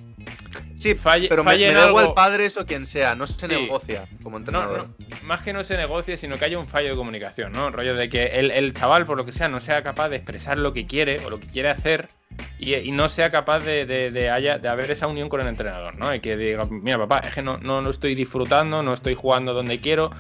Sí, 0.83 0.95
falle, 0.97 1.29
Pero 1.29 1.45
falle 1.45 1.69
me 1.69 1.75
da 1.75 1.85
algo- 1.85 2.01
igual 2.01 2.15
padres 2.15 2.57
o 2.57 2.67
quien 2.67 2.87
sea, 2.87 3.15
no 3.15 3.27
se 3.27 3.41
Sí. 3.41 3.47
negocia 3.47 4.09
como 4.23 4.39
No, 4.39 4.45
entrenador. 4.45 4.89
no, 4.89 5.07
más 5.25 5.41
que 5.43 5.53
no 5.53 5.63
se 5.63 5.77
negocie, 5.77 6.17
sino 6.17 6.37
que 6.39 6.45
haya 6.47 6.59
un 6.59 6.65
fallo 6.67 6.89
de 6.91 6.97
comunicación, 6.97 7.53
¿no? 7.53 7.71
Rollo 7.71 7.95
de 7.95 8.09
que 8.09 8.25
el, 8.41 8.51
el 8.51 8.75
chaval, 8.75 9.05
por 9.07 9.17
lo 9.17 9.25
que 9.25 9.31
sea, 9.33 9.49
no 9.49 9.61
sea 9.61 9.83
capaz 9.83 10.09
de 10.09 10.17
expresar 10.17 10.59
lo 10.59 10.73
que 10.73 10.85
quiere 10.85 11.25
o 11.25 11.31
lo 11.31 11.39
que 11.39 11.47
quiere 11.47 11.69
hacer 11.71 12.09
y, 12.59 12.75
y 12.75 12.91
no 12.91 13.09
sea 13.09 13.31
capaz 13.31 13.61
de, 13.61 13.87
de, 13.87 14.11
de 14.11 14.31
haya- 14.31 14.59
de 14.59 14.69
haber 14.69 14.91
esa 14.91 15.07
unión 15.07 15.29
con 15.29 15.41
el 15.41 15.47
entrenador, 15.47 15.95
¿no? 15.97 16.13
Y 16.15 16.19
que 16.21 16.37
diga, 16.37 16.65
mira, 16.71 16.99
papá, 16.99 17.21
es 17.21 17.35
que 17.35 17.43
no, 17.43 17.55
no 17.59 17.81
lo 17.81 17.91
estoy 17.91 18.15
disfrutando, 18.17 18.83
no 18.83 18.93
estoy 18.93 19.15
jugando 19.15 19.55
donde 19.55 19.81
quiero. 19.81 20.11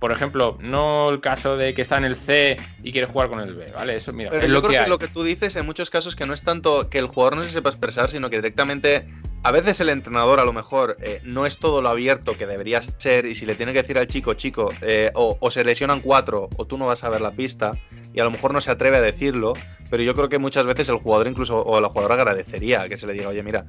Por 0.00 0.12
ejemplo, 0.12 0.56
no 0.62 1.10
el 1.10 1.20
caso 1.20 1.58
de 1.58 1.74
que 1.74 1.82
está 1.82 1.98
en 1.98 2.04
el 2.04 2.16
C 2.16 2.56
y 2.82 2.90
quiere 2.90 3.06
jugar 3.06 3.28
con 3.28 3.38
el 3.38 3.54
B, 3.54 3.70
¿vale? 3.76 3.96
Eso, 3.96 4.14
mira, 4.14 4.30
Pero 4.30 4.44
es 4.44 4.48
yo 4.48 4.54
lo 4.54 4.62
creo 4.62 4.84
que 4.84 4.88
lo 4.90 4.98
que 4.98 5.08
tú 5.08 5.22
dices 5.22 5.54
en 5.56 5.66
muchos 5.66 5.90
casos 5.90 6.16
que 6.16 6.24
no 6.24 6.32
es 6.32 6.42
tanto 6.42 6.88
que 6.88 6.98
el 6.98 7.06
jugador 7.06 7.36
no 7.36 7.42
se 7.42 7.50
sepa 7.50 7.68
expresar, 7.68 8.08
sino 8.10 8.30
que 8.30 8.36
directamente 8.36 9.06
a 9.42 9.50
veces 9.52 9.80
el 9.80 9.88
entrenador 9.88 10.40
a 10.40 10.44
lo 10.44 10.52
mejor 10.52 10.96
eh, 11.00 11.20
no 11.24 11.46
es 11.46 11.58
todo 11.58 11.80
lo 11.80 11.88
abierto 11.88 12.36
que 12.36 12.46
debería 12.46 12.82
ser 12.82 13.26
y 13.26 13.34
si 13.34 13.46
le 13.46 13.54
tiene 13.54 13.72
que 13.72 13.82
decir 13.82 13.98
al 13.98 14.06
chico, 14.06 14.34
chico, 14.34 14.70
eh, 14.82 15.10
o, 15.14 15.36
o 15.40 15.50
se 15.50 15.64
lesionan 15.64 16.00
cuatro 16.00 16.48
o 16.56 16.66
tú 16.66 16.76
no 16.76 16.86
vas 16.86 17.04
a 17.04 17.08
ver 17.08 17.20
la 17.20 17.32
pista 17.32 17.72
y 18.12 18.20
a 18.20 18.24
lo 18.24 18.30
mejor 18.30 18.52
no 18.52 18.60
se 18.60 18.70
atreve 18.70 18.98
a 18.98 19.00
decirlo, 19.00 19.54
pero 19.88 20.02
yo 20.02 20.14
creo 20.14 20.28
que 20.28 20.38
muchas 20.38 20.66
veces 20.66 20.88
el 20.88 20.98
jugador 20.98 21.26
incluso 21.28 21.64
o 21.64 21.80
la 21.80 21.88
jugadora 21.88 22.16
agradecería 22.16 22.88
que 22.88 22.96
se 22.96 23.06
le 23.06 23.14
diga, 23.14 23.28
oye, 23.28 23.42
mira, 23.42 23.66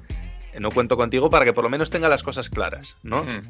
no 0.59 0.71
cuento 0.71 0.97
contigo 0.97 1.29
para 1.29 1.45
que 1.45 1.53
por 1.53 1.63
lo 1.63 1.69
menos 1.69 1.89
tenga 1.89 2.09
las 2.09 2.23
cosas 2.23 2.49
claras, 2.49 2.97
¿no? 3.03 3.23
Mm. 3.23 3.41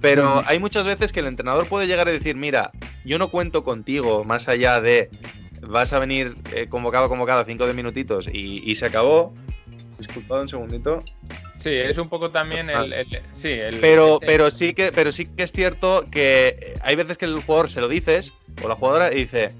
Pero 0.00 0.42
hay 0.46 0.58
muchas 0.58 0.86
veces 0.86 1.12
que 1.12 1.20
el 1.20 1.26
entrenador 1.26 1.66
puede 1.66 1.86
llegar 1.86 2.06
a 2.08 2.12
decir, 2.12 2.36
mira, 2.36 2.70
yo 3.04 3.18
no 3.18 3.28
cuento 3.28 3.64
contigo 3.64 4.24
más 4.24 4.48
allá 4.48 4.80
de 4.80 5.10
vas 5.62 5.92
a 5.92 5.98
venir 5.98 6.36
eh, 6.54 6.68
convocado, 6.68 7.08
convocado 7.08 7.44
cinco 7.44 7.66
de 7.66 7.72
minutitos 7.72 8.28
y, 8.28 8.62
y 8.64 8.74
se 8.74 8.86
acabó. 8.86 9.34
Disculpad 9.98 10.42
un 10.42 10.48
segundito. 10.48 11.02
Sí, 11.70 11.76
es 11.76 11.98
un 11.98 12.08
poco 12.08 12.30
también 12.30 12.70
el. 12.70 12.92
el- 12.92 13.06
sí, 13.34 13.48
el- 13.52 13.78
Pero, 13.80 14.16
ese- 14.16 14.26
pero, 14.26 14.50
sí 14.50 14.72
que, 14.74 14.92
pero 14.92 15.10
sí 15.12 15.26
que 15.26 15.42
es 15.42 15.52
cierto 15.52 16.06
que 16.10 16.74
hay 16.82 16.94
veces 16.96 17.18
que 17.18 17.24
el 17.24 17.40
jugador 17.40 17.68
se 17.68 17.80
lo 17.80 17.88
dices, 17.88 18.32
o 18.62 18.68
la 18.68 18.76
jugadora, 18.76 19.12
y 19.12 19.16
dice, 19.16 19.50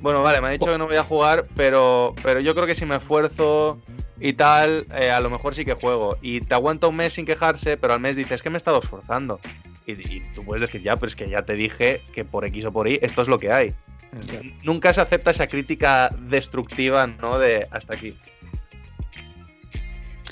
bueno, 0.00 0.22
vale, 0.22 0.40
me 0.40 0.48
ha 0.48 0.50
dicho 0.50 0.66
que 0.72 0.78
no 0.78 0.86
voy 0.86 0.96
a 0.96 1.04
jugar, 1.04 1.46
pero, 1.56 2.14
pero 2.22 2.40
yo 2.40 2.54
creo 2.54 2.66
que 2.66 2.74
si 2.74 2.84
me 2.86 2.96
esfuerzo 2.96 3.80
y 4.20 4.32
tal, 4.32 4.86
eh, 4.98 5.10
a 5.10 5.20
lo 5.20 5.30
mejor 5.30 5.54
sí 5.54 5.64
que 5.64 5.74
juego. 5.74 6.16
Y 6.20 6.40
te 6.40 6.54
aguanta 6.54 6.86
un 6.88 6.96
mes 6.96 7.12
sin 7.12 7.26
quejarse, 7.26 7.76
pero 7.76 7.94
al 7.94 8.00
mes 8.00 8.16
dices, 8.16 8.32
es 8.32 8.42
que 8.42 8.50
me 8.50 8.56
he 8.56 8.58
estado 8.58 8.80
esforzando. 8.80 9.38
Y, 9.86 9.92
y 9.92 10.20
tú 10.34 10.44
puedes 10.44 10.60
decir, 10.60 10.80
ya, 10.82 10.96
pero 10.96 11.06
es 11.08 11.16
que 11.16 11.28
ya 11.28 11.42
te 11.42 11.54
dije 11.54 12.02
que 12.14 12.24
por 12.24 12.44
X 12.44 12.64
o 12.66 12.72
por 12.72 12.88
Y 12.88 12.98
esto 13.02 13.22
es 13.22 13.28
lo 13.28 13.38
que 13.38 13.52
hay. 13.52 13.74
Nunca 14.62 14.92
se 14.92 15.00
acepta 15.00 15.30
esa 15.30 15.46
crítica 15.48 16.10
destructiva, 16.20 17.06
¿no? 17.06 17.38
De 17.38 17.66
hasta 17.70 17.94
aquí. 17.94 18.16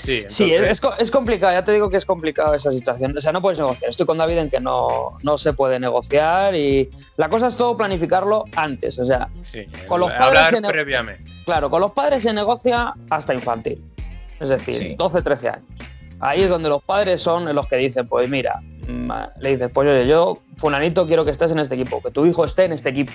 Sí, 0.03 0.23
Sí, 0.27 0.43
entonces- 0.45 0.71
es, 0.71 0.81
co- 0.81 0.93
es 0.97 1.11
complicado, 1.11 1.53
ya 1.53 1.63
te 1.63 1.71
digo 1.73 1.89
que 1.89 1.97
es 1.97 2.05
complicado 2.05 2.53
esa 2.53 2.71
situación. 2.71 3.15
O 3.17 3.21
sea, 3.21 3.31
no 3.31 3.41
puedes 3.41 3.59
negociar. 3.59 3.89
Estoy 3.89 4.05
con 4.05 4.17
David 4.17 4.37
en 4.37 4.49
que 4.49 4.59
no, 4.59 5.17
no 5.23 5.37
se 5.37 5.53
puede 5.53 5.79
negociar 5.79 6.55
y 6.55 6.89
la 7.17 7.29
cosa 7.29 7.47
es 7.47 7.55
todo 7.57 7.77
planificarlo 7.77 8.45
antes. 8.55 8.97
O 8.99 9.05
sea, 9.05 9.29
sí, 9.43 9.65
con 9.87 9.99
los 9.99 10.11
padres 10.11 10.49
se 10.49 10.61
previamente. 10.61 11.31
claro, 11.45 11.69
con 11.69 11.81
los 11.81 11.91
padres 11.91 12.23
se 12.23 12.33
negocia 12.33 12.93
hasta 13.09 13.33
infantil. 13.33 13.83
Es 14.39 14.49
decir, 14.49 14.77
Sí. 14.79 14.95
12, 14.97 15.21
13 15.21 15.49
años. 15.49 15.65
Ahí 16.19 16.43
es 16.43 16.49
donde 16.49 16.69
los 16.69 16.81
padres 16.83 17.21
son 17.21 17.53
los 17.53 17.67
que 17.67 17.75
dicen, 17.77 18.07
pues 18.07 18.29
mira, 18.29 18.59
mm, 18.87 19.11
le 19.39 19.49
dices, 19.51 19.69
pues 19.73 19.87
oye, 19.87 20.07
yo, 20.07 20.37
fulanito, 20.57 21.05
quiero 21.07 21.25
que 21.25 21.31
estés 21.31 21.51
en 21.51 21.59
este 21.59 21.75
equipo, 21.75 22.01
que 22.01 22.11
tu 22.11 22.25
hijo 22.25 22.43
esté 22.45 22.65
en 22.65 22.73
este 22.73 22.89
equipo. 22.89 23.11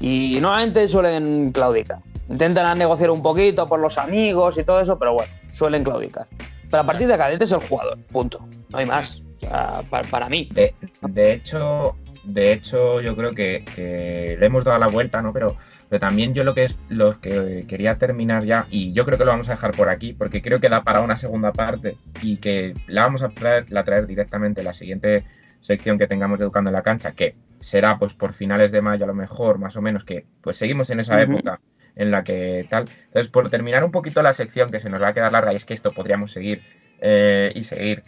Y 0.00 0.38
normalmente 0.40 0.86
suelen 0.88 1.50
claudicar. 1.52 1.98
Intentan 2.28 2.78
negociar 2.78 3.10
un 3.10 3.22
poquito 3.22 3.66
por 3.66 3.80
los 3.80 3.98
amigos 3.98 4.58
y 4.58 4.64
todo 4.64 4.80
eso, 4.80 4.98
pero 4.98 5.14
bueno, 5.14 5.32
suelen 5.50 5.84
claudicar. 5.84 6.26
Pero 6.68 6.82
a 6.82 6.86
partir 6.86 7.06
de 7.06 7.16
cadete 7.16 7.44
es 7.44 7.52
el 7.52 7.60
jugador, 7.60 7.98
punto. 8.10 8.44
No 8.68 8.78
hay 8.78 8.86
más. 8.86 9.22
O 9.36 9.38
sea, 9.38 9.82
pa- 9.88 10.02
para, 10.02 10.28
mí. 10.28 10.48
De, 10.52 10.74
de 11.02 11.32
hecho, 11.32 11.96
de 12.24 12.52
hecho, 12.52 13.00
yo 13.00 13.14
creo 13.14 13.32
que, 13.32 13.64
que 13.74 14.36
le 14.38 14.46
hemos 14.46 14.64
dado 14.64 14.78
la 14.78 14.88
vuelta, 14.88 15.22
¿no? 15.22 15.32
Pero, 15.32 15.56
pero 15.88 16.00
también 16.00 16.34
yo 16.34 16.42
lo 16.42 16.54
que 16.54 16.64
es 16.64 16.76
lo 16.88 17.20
que 17.20 17.64
quería 17.68 17.96
terminar 17.96 18.44
ya, 18.44 18.66
y 18.70 18.92
yo 18.92 19.04
creo 19.04 19.16
que 19.18 19.24
lo 19.24 19.30
vamos 19.30 19.48
a 19.48 19.52
dejar 19.52 19.70
por 19.70 19.88
aquí, 19.88 20.12
porque 20.12 20.42
creo 20.42 20.58
que 20.58 20.68
da 20.68 20.82
para 20.82 21.02
una 21.02 21.16
segunda 21.16 21.52
parte 21.52 21.96
y 22.22 22.38
que 22.38 22.74
la 22.88 23.04
vamos 23.04 23.22
a 23.22 23.28
traer, 23.28 23.70
la 23.70 23.84
traer 23.84 24.06
directamente 24.08 24.62
en 24.62 24.66
la 24.66 24.72
siguiente 24.72 25.24
sección 25.60 25.98
que 25.98 26.08
tengamos 26.08 26.38
de 26.40 26.44
Educando 26.44 26.70
en 26.70 26.74
la 26.74 26.82
Cancha, 26.82 27.12
que 27.12 27.36
será 27.60 27.98
pues 27.98 28.14
por 28.14 28.32
finales 28.32 28.72
de 28.72 28.82
mayo 28.82 29.04
a 29.04 29.08
lo 29.08 29.14
mejor, 29.14 29.58
más 29.58 29.76
o 29.76 29.82
menos, 29.82 30.02
que 30.02 30.26
pues 30.40 30.56
seguimos 30.56 30.90
en 30.90 30.98
esa 31.00 31.20
época 31.20 31.60
en 31.96 32.10
la 32.10 32.22
que 32.22 32.66
tal. 32.70 32.84
Entonces, 33.06 33.28
por 33.28 33.50
terminar 33.50 33.82
un 33.84 33.90
poquito 33.90 34.22
la 34.22 34.32
sección, 34.34 34.70
que 34.70 34.78
se 34.80 34.88
nos 34.90 35.02
va 35.02 35.08
a 35.08 35.14
quedar 35.14 35.32
larga, 35.32 35.52
y 35.52 35.56
es 35.56 35.64
que 35.64 35.74
esto 35.74 35.90
podríamos 35.90 36.30
seguir 36.32 36.62
eh, 37.00 37.50
y 37.54 37.64
seguir, 37.64 38.04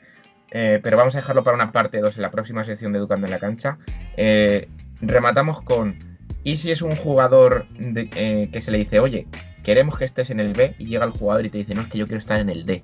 eh, 0.51 0.79
pero 0.83 0.97
vamos 0.97 1.15
a 1.15 1.19
dejarlo 1.19 1.43
para 1.43 1.55
una 1.57 1.73
parte 1.73 1.99
2 2.01 2.17
en 2.17 2.23
la 2.23 2.31
próxima 2.31 2.65
sección 2.65 2.93
de 2.93 2.99
Educando 2.99 3.27
en 3.27 3.33
la 3.33 3.39
Cancha. 3.39 3.79
Eh, 4.17 4.69
rematamos 5.01 5.63
con, 5.63 5.97
¿y 6.45 6.57
si 6.57 6.71
es 6.71 6.83
un 6.83 6.93
jugador 6.97 7.67
de- 7.71 8.49
que 8.53 8.61
se 8.61 8.71
le 8.71 8.79
dice, 8.79 9.01
oye, 9.01 9.27
queremos 9.65 9.99
que 9.99 10.05
estés 10.05 10.31
en 10.31 10.41
el 10.41 10.53
B 10.55 10.75
y 10.79 10.87
llega 10.87 11.05
el 11.05 11.11
jugador 11.13 11.45
y 11.47 11.51
te 11.51 11.59
dice, 11.59 11.75
no, 11.75 11.83
es 11.83 11.89
que 11.89 11.99
yo 11.99 12.07
quiero 12.07 12.21
estar 12.21 12.39
en 12.41 12.51
el 12.51 12.65
D? 12.65 12.83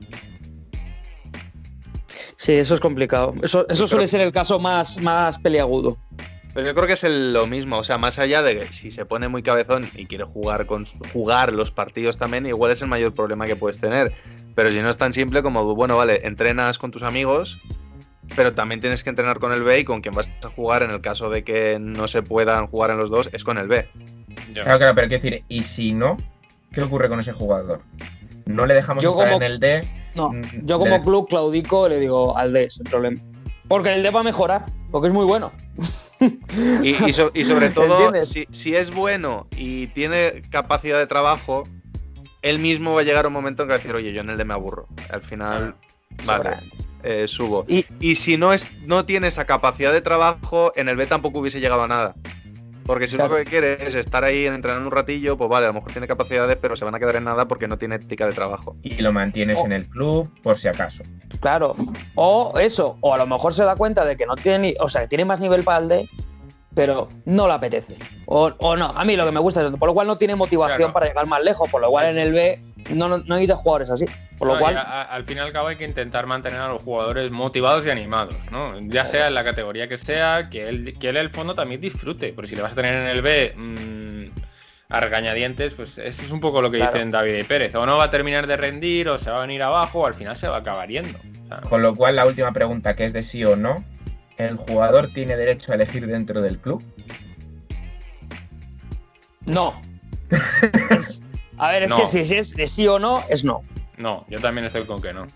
Sí, 2.37 2.53
eso 2.53 2.75
es 2.75 2.81
complicado. 2.81 3.33
Eso, 3.43 3.67
eso 3.69 3.87
suele 3.87 4.07
ser 4.07 4.21
el 4.21 4.31
caso 4.33 4.59
más, 4.59 5.01
más 5.01 5.39
peliagudo. 5.39 5.97
Pero 6.55 6.67
yo 6.69 6.75
creo 6.75 6.87
que 6.87 6.93
es 6.93 7.05
el- 7.05 7.33
lo 7.33 7.47
mismo, 7.47 7.79
o 7.79 7.85
sea, 7.85 7.99
más 7.99 8.19
allá 8.19 8.43
de 8.43 8.57
que 8.59 8.73
si 8.73 8.91
se 8.93 9.05
pone 9.05 9.27
muy 9.29 9.43
cabezón 9.43 9.89
y 9.97 10.07
quiere 10.07 10.25
jugar 10.25 10.67
con 10.67 10.85
jugar 11.13 11.53
los 11.53 11.71
partidos 11.73 12.17
también, 12.17 12.47
igual 12.47 12.71
es 12.71 12.81
el 12.83 12.89
mayor 12.89 13.13
problema 13.13 13.47
que 13.47 13.57
puedes 13.57 13.81
tener. 13.81 14.13
Pero 14.55 14.71
si 14.71 14.81
no 14.81 14.89
es 14.89 14.97
tan 14.97 15.13
simple 15.13 15.43
como, 15.43 15.75
bueno, 15.75 15.97
vale, 15.97 16.21
entrenas 16.27 16.79
con 16.79 16.93
tus 16.93 17.03
amigos, 17.03 17.59
pero 18.37 18.55
también 18.55 18.81
tienes 18.81 19.03
que 19.03 19.11
entrenar 19.11 19.41
con 19.41 19.53
el 19.53 19.65
B 19.65 19.81
y 19.81 19.85
con 19.85 20.01
quien 20.01 20.15
vas 20.15 20.31
a 20.45 20.49
jugar 20.49 20.85
en 20.85 20.91
el 20.93 21.01
caso 21.01 21.29
de 21.29 21.43
que 21.43 21.79
no 21.81 22.07
se 22.07 22.23
puedan 22.23 22.69
jugar 22.69 22.91
en 22.91 22.99
los 22.99 23.11
dos 23.11 23.29
es 23.33 23.43
con 23.43 23.59
el 23.59 23.67
B. 23.67 23.89
Claro, 24.53 24.79
claro, 24.79 24.95
pero 24.95 25.09
quiero 25.09 25.23
decir, 25.23 25.45
¿y 25.49 25.65
si 25.65 25.93
no? 25.93 26.17
¿Qué 26.73 26.83
ocurre 26.83 27.09
con 27.09 27.19
ese 27.21 27.33
jugador? 27.33 27.83
¿No 28.47 28.65
le 28.67 28.75
dejamos 28.75 29.03
Yo 29.03 29.11
estar 29.11 29.27
como- 29.27 29.37
en 29.39 29.43
el 29.43 29.59
D? 29.61 29.89
No, 30.15 30.31
Mm, 30.31 30.43
yo 30.65 30.79
como 30.79 31.03
club 31.03 31.29
claudico 31.29 31.89
le 31.89 31.99
digo 31.99 32.37
al 32.37 32.53
D, 32.53 32.71
sin 32.71 32.85
problema. 32.85 33.21
Porque 33.67 33.93
el 33.93 34.03
D 34.05 34.11
va 34.11 34.21
a 34.21 34.23
mejorar, 34.23 34.65
porque 34.93 35.09
es 35.09 35.13
muy 35.15 35.25
bueno. 35.25 35.51
Y, 36.83 36.89
y 37.09 37.13
so- 37.13 37.31
y 37.35 37.45
sobre 37.45 37.71
todo, 37.71 38.25
si, 38.25 38.47
si 38.53 38.75
es 38.75 38.93
bueno 38.93 39.47
y 39.57 39.89
tiene 39.89 40.43
capacidad 40.51 40.99
de 40.99 41.07
trabajo, 41.07 41.63
él 42.43 42.59
mismo 42.59 42.93
va 42.95 43.01
a 43.01 43.05
llegar 43.05 43.27
un 43.27 43.33
momento 43.33 43.63
en 43.63 43.69
que 43.69 43.71
va 43.71 43.75
a 43.77 43.79
decir, 43.79 43.95
oye, 43.95 44.13
yo 44.13 44.21
en 44.21 44.31
el 44.31 44.37
D 44.37 44.45
me 44.45 44.55
aburro. 44.55 44.87
Al 45.11 45.23
final, 45.23 45.75
vale, 46.27 46.51
eh, 47.03 47.27
subo. 47.27 47.65
Y, 47.69 48.15
si 48.17 48.37
no, 48.37 48.53
es, 48.53 48.71
no 48.83 49.05
tiene 49.05 49.29
esa 49.29 49.45
capacidad 49.47 49.93
de 49.93 50.01
trabajo, 50.01 50.73
en 50.77 50.89
el 50.89 50.97
B 50.97 51.07
tampoco 51.07 51.39
hubiese 51.41 51.61
llegado 51.61 51.83
a 51.83 51.89
nada. 51.89 52.15
Porque 52.85 53.07
si 53.07 53.17
Claro. 53.17 53.33
lo 53.33 53.39
que 53.39 53.45
quiere 53.51 53.75
es 53.87 53.95
estar 53.95 54.25
ahí 54.25 54.45
entrenando 54.47 54.87
un 54.89 54.93
ratillo, 54.95 55.37
pues 55.39 55.49
vale, 55.49 55.65
a 55.67 55.69
lo 55.69 55.75
mejor 55.75 55.93
tiene 55.93 56.07
capacidades, 56.07 56.57
pero 56.61 56.77
se 56.77 56.85
van 56.85 56.95
a 56.95 56.99
quedar 56.99 57.17
en 57.17 57.25
nada 57.25 57.47
porque 57.49 57.67
no 57.67 57.79
tiene 57.79 57.95
ética 57.97 58.27
de 58.27 58.33
trabajo. 58.35 58.77
Y 58.83 59.01
lo 59.01 59.13
mantienes 59.13 59.57
Oh. 59.61 59.65
en 59.67 59.73
el 59.73 59.89
club 59.89 60.31
por 60.43 60.59
si 60.59 60.69
acaso. 60.69 61.03
Claro. 61.41 61.75
O 62.15 62.53
eso, 62.59 62.99
o 63.01 63.15
a 63.15 63.19
lo 63.19 63.27
mejor 63.27 63.55
se 63.55 63.65
da 63.65 63.75
cuenta 63.77 64.05
de 64.05 64.17
que 64.17 64.27
no 64.27 64.37
tiene 64.37 64.59
ni, 64.59 64.75
o 64.81 64.89
sea, 64.89 65.03
que 65.03 65.09
tiene 65.09 65.25
más 65.25 65.41
nivel 65.41 65.63
para 65.65 65.79
el 65.79 65.89
D, 65.89 66.09
pero 66.75 67.09
no 67.25 67.47
le 67.47 67.53
apetece. 67.55 67.97
O, 68.27 68.53
o 68.59 68.77
no, 68.77 68.87
a 68.87 69.05
mí 69.05 69.17
lo 69.17 69.25
que 69.25 69.33
me 69.33 69.41
gusta 69.41 69.61
es 69.61 69.67
esto, 69.67 69.79
por 69.79 69.89
lo 69.89 69.95
cual 69.95 70.07
no 70.07 70.17
tiene 70.19 70.35
motivación 70.35 70.79
Claro. 70.79 70.93
para 70.93 71.07
llegar 71.07 71.27
más 71.27 71.43
lejos, 71.43 71.71
por 71.71 71.81
lo 71.81 71.89
cual 71.91 72.11
en 72.11 72.19
el 72.19 72.33
B 72.33 72.59
no, 72.95 73.09
no, 73.09 73.19
no 73.19 73.35
hay 73.37 73.47
de 73.47 73.55
jugadores 73.55 73.91
así. 73.91 74.07
Por 74.39 74.49
lo 74.49 74.55
No, 74.55 74.61
cual, 74.61 74.77
a- 74.79 74.83
a- 74.83 75.03
al 75.05 75.25
fin 75.25 75.37
y 75.37 75.41
al 75.41 75.53
cabo 75.53 75.69
hay 75.69 75.77
que 75.77 75.85
intentar 75.85 76.27
mantener 76.27 76.61
a 76.61 76.69
los 76.69 76.83
jugadores 76.83 77.31
motivados 77.31 77.87
y 77.87 77.91
animados, 77.91 78.35
¿no? 78.51 78.79
Ya 78.89 79.05
sea 79.05 79.29
en 79.29 79.35
la 79.35 79.45
categoría 79.45 79.89
que 79.89 79.97
sea, 79.99 80.49
que 80.51 80.69
él, 80.69 80.97
que 80.99 81.09
él 81.11 81.17
en 81.17 81.23
el 81.23 81.31
fondo 81.31 81.55
también 81.55 81.81
disfrute. 81.81 82.33
Porque 82.33 82.49
si 82.49 82.57
le 82.57 82.63
vas 82.63 82.73
a 82.73 82.75
tener 82.75 82.95
en 82.95 83.07
el 83.07 83.23
B 83.23 83.55
mm, 83.57 84.25
a 84.91 85.01
regañadientes, 85.01 85.75
pues 85.75 85.99
eso 85.99 86.23
es 86.23 86.31
un 86.31 86.41
poco 86.41 86.61
lo 86.61 86.71
que 86.71 86.79
Claro. 86.79 86.93
dicen 86.93 87.11
David 87.11 87.39
y 87.39 87.43
Pérez. 87.45 87.75
O 87.75 87.87
no 87.87 87.97
va 87.97 88.05
a 88.05 88.11
terminar 88.11 88.47
de 88.47 88.57
rendir, 88.57 89.09
o 89.09 89.19
se 89.19 89.31
va 89.31 89.39
a 89.39 89.41
venir 89.41 89.63
abajo, 89.63 90.01
o 90.01 90.07
al 90.07 90.15
final 90.15 90.37
se 90.37 90.49
va 90.49 90.57
a 90.57 90.61
acabar 90.61 90.89
yendo. 90.89 91.19
O 91.45 91.49
sea, 91.49 91.61
Con 91.69 91.83
lo 91.83 91.95
cual, 91.95 92.17
la 92.17 92.27
última 92.27 92.53
pregunta, 92.53 92.95
que 92.97 93.05
es 93.07 93.13
de 93.13 93.23
sí 93.23 93.45
o 93.45 93.57
no, 93.57 93.85
¿el 94.39 94.57
jugador 94.57 95.11
tiene 95.15 95.37
derecho 95.37 95.73
a 95.73 95.75
elegir 95.77 96.07
dentro 96.07 96.41
del 96.43 96.59
club? 96.59 96.83
no. 99.47 99.81
Es- 100.91 101.23
a 101.59 101.71
ver, 101.71 101.85
es 101.85 101.91
No. 101.91 101.97
que 101.99 102.07
si, 102.07 102.25
si 102.25 102.37
es 102.37 102.57
de 102.57 102.67
sí 102.67 102.87
o 102.89 102.99
no, 102.99 103.23
es 103.29 103.45
no. 103.45 103.63
no, 103.99 104.25
yo 104.29 104.41
también 104.41 104.65
estoy 104.67 104.87
con 104.87 105.01
que 105.03 105.13
no. 105.13 105.27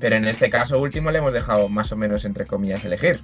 Pero 0.00 0.16
en 0.16 0.26
este 0.26 0.50
caso 0.50 0.78
último 0.78 1.10
le 1.10 1.18
hemos 1.18 1.32
dejado 1.32 1.68
más 1.68 1.90
o 1.92 1.96
menos, 1.96 2.24
entre 2.24 2.46
comillas, 2.46 2.84
elegir. 2.84 3.20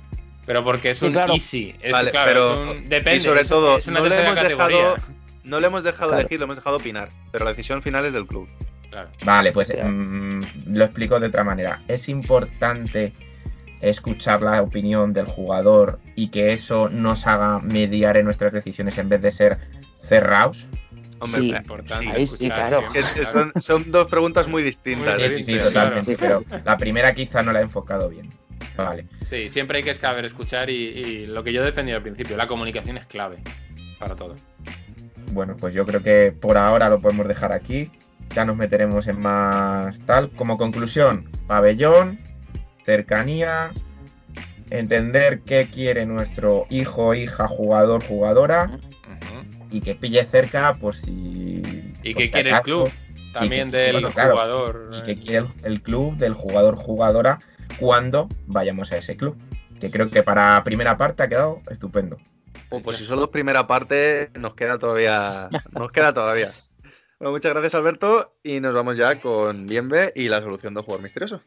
Pero 0.46 0.64
porque 0.64 0.90
es 0.90 0.98
Sí, 0.98 1.06
un 1.06 1.12
claro. 1.12 1.32
easy. 1.34 1.74
Es, 1.80 1.92
Vale, 1.92 2.10
claro, 2.10 2.28
pero- 2.30 2.64
es 2.64 2.70
un- 2.78 2.88
depende. 2.88 3.16
y 3.16 3.20
sobre 3.20 3.44
todo, 3.44 3.78
es 3.78 3.86
una 3.86 4.00
no 4.00 4.06
le 4.06 4.22
hemos 4.22 4.34
categoría. 4.34 4.76
dejado, 4.78 4.96
no 5.44 5.60
le 5.60 5.66
hemos 5.66 5.84
dejado 5.84 6.08
Claro. 6.08 6.20
elegir, 6.20 6.38
lo 6.38 6.44
hemos 6.44 6.56
dejado 6.56 6.76
opinar. 6.76 7.08
Pero 7.32 7.44
la 7.44 7.50
decisión 7.52 7.82
final 7.82 8.04
es 8.06 8.12
del 8.12 8.26
club. 8.26 8.48
Claro. 8.90 9.08
Vale, 9.24 9.52
pues 9.52 9.72
mm, 9.76 10.42
lo 10.72 10.84
explico 10.84 11.18
de 11.20 11.26
otra 11.28 11.42
manera. 11.44 11.82
Es 11.88 12.08
importante 12.08 13.12
escuchar 13.88 14.42
la 14.42 14.62
opinión 14.62 15.12
del 15.12 15.26
jugador 15.26 15.98
y 16.14 16.28
que 16.28 16.52
eso 16.52 16.88
nos 16.88 17.26
haga 17.26 17.58
mediar 17.60 18.16
en 18.16 18.24
nuestras 18.24 18.52
decisiones 18.52 18.98
en 18.98 19.08
vez 19.08 19.20
de 19.22 19.32
ser 19.32 19.58
cerrados. 20.02 20.66
Hombre, 21.20 21.40
Sí, 21.40 21.52
eh, 21.54 22.44
Importante 22.46 22.48
claro. 22.48 22.80
son, 23.24 23.52
son 23.56 23.90
dos 23.90 24.08
preguntas 24.08 24.46
muy 24.48 24.62
distintas. 24.62 25.18
Muy 25.18 25.30
Sí, 25.30 25.38
sí, 25.38 25.44
sí, 25.44 25.52
claro. 25.54 25.68
totalmente. 25.70 26.16
Pero 26.18 26.44
la 26.64 26.76
primera 26.76 27.14
quizá 27.14 27.42
no 27.42 27.52
la 27.52 27.60
he 27.60 27.62
enfocado 27.62 28.08
bien. 28.08 28.28
Vale. 28.76 29.06
Sí, 29.24 29.48
siempre 29.48 29.78
hay 29.78 29.84
que 29.84 29.94
saber 29.94 30.24
escuchar 30.24 30.68
y, 30.70 30.74
y 30.74 31.26
lo 31.26 31.42
que 31.44 31.52
yo 31.52 31.62
defendí 31.64 31.92
al 31.92 32.02
principio, 32.02 32.36
la 32.36 32.46
comunicación 32.46 32.98
es 32.98 33.06
clave 33.06 33.38
para 33.98 34.14
todo. 34.16 34.34
Bueno, 35.32 35.56
pues 35.56 35.72
yo 35.74 35.84
creo 35.84 36.02
que 36.02 36.32
por 36.32 36.56
ahora 36.58 36.88
lo 36.88 37.00
podemos 37.00 37.26
dejar 37.28 37.52
aquí. 37.52 37.90
Ya 38.34 38.44
nos 38.44 38.56
meteremos 38.56 39.06
en 39.06 39.20
más 39.20 39.98
tal. 40.00 40.30
Como 40.30 40.58
conclusión, 40.58 41.28
pabellón, 41.46 42.18
cercanía, 42.84 43.72
entender 44.70 45.40
qué 45.40 45.66
quiere 45.72 46.06
nuestro 46.06 46.66
hijo, 46.70 47.14
hija, 47.14 47.48
jugador, 47.48 48.04
jugadora 48.04 48.78
y 49.70 49.80
que 49.80 49.94
pille 49.94 50.24
cerca 50.26 50.72
por 50.74 50.94
si. 50.96 51.62
Y 52.02 52.14
por 52.14 52.22
que 52.22 52.26
si 52.26 52.32
quiere 52.32 52.50
el 52.50 52.60
club 52.60 52.90
también 53.32 53.70
que- 53.70 53.76
del 53.78 53.92
bueno, 53.92 54.10
claro, 54.10 54.32
jugador. 54.32 54.90
y 54.92 55.02
que 55.02 55.12
eh, 55.12 55.18
quiere 55.20 55.38
el, 55.64 55.72
el 55.72 55.82
club 55.82 56.16
del 56.16 56.34
jugador, 56.34 56.76
jugadora 56.76 57.38
cuando 57.80 58.28
vayamos 58.46 58.92
a 58.92 58.96
ese 58.98 59.16
club. 59.16 59.36
Que 59.80 59.90
creo 59.90 60.08
que 60.08 60.22
para 60.22 60.62
primera 60.64 60.96
parte 60.96 61.24
ha 61.24 61.28
quedado 61.28 61.60
estupendo. 61.68 62.16
Oh, 62.70 62.80
pues 62.80 62.96
si 62.96 63.04
solo 63.04 63.24
es 63.24 63.30
primera 63.30 63.66
parte, 63.66 64.30
nos 64.38 64.54
queda 64.54 64.78
todavía. 64.78 65.48
Nos 65.72 65.90
queda 65.90 66.14
todavía. 66.14 66.48
Bueno, 67.18 67.32
muchas 67.32 67.52
gracias, 67.52 67.74
Alberto. 67.74 68.34
Y 68.42 68.60
nos 68.60 68.74
vamos 68.74 68.96
ya 68.96 69.20
con 69.20 69.66
Bienve 69.66 70.12
y 70.14 70.28
la 70.28 70.40
solución 70.40 70.74
del 70.74 70.84
jugador 70.84 71.02
misterioso. 71.02 71.42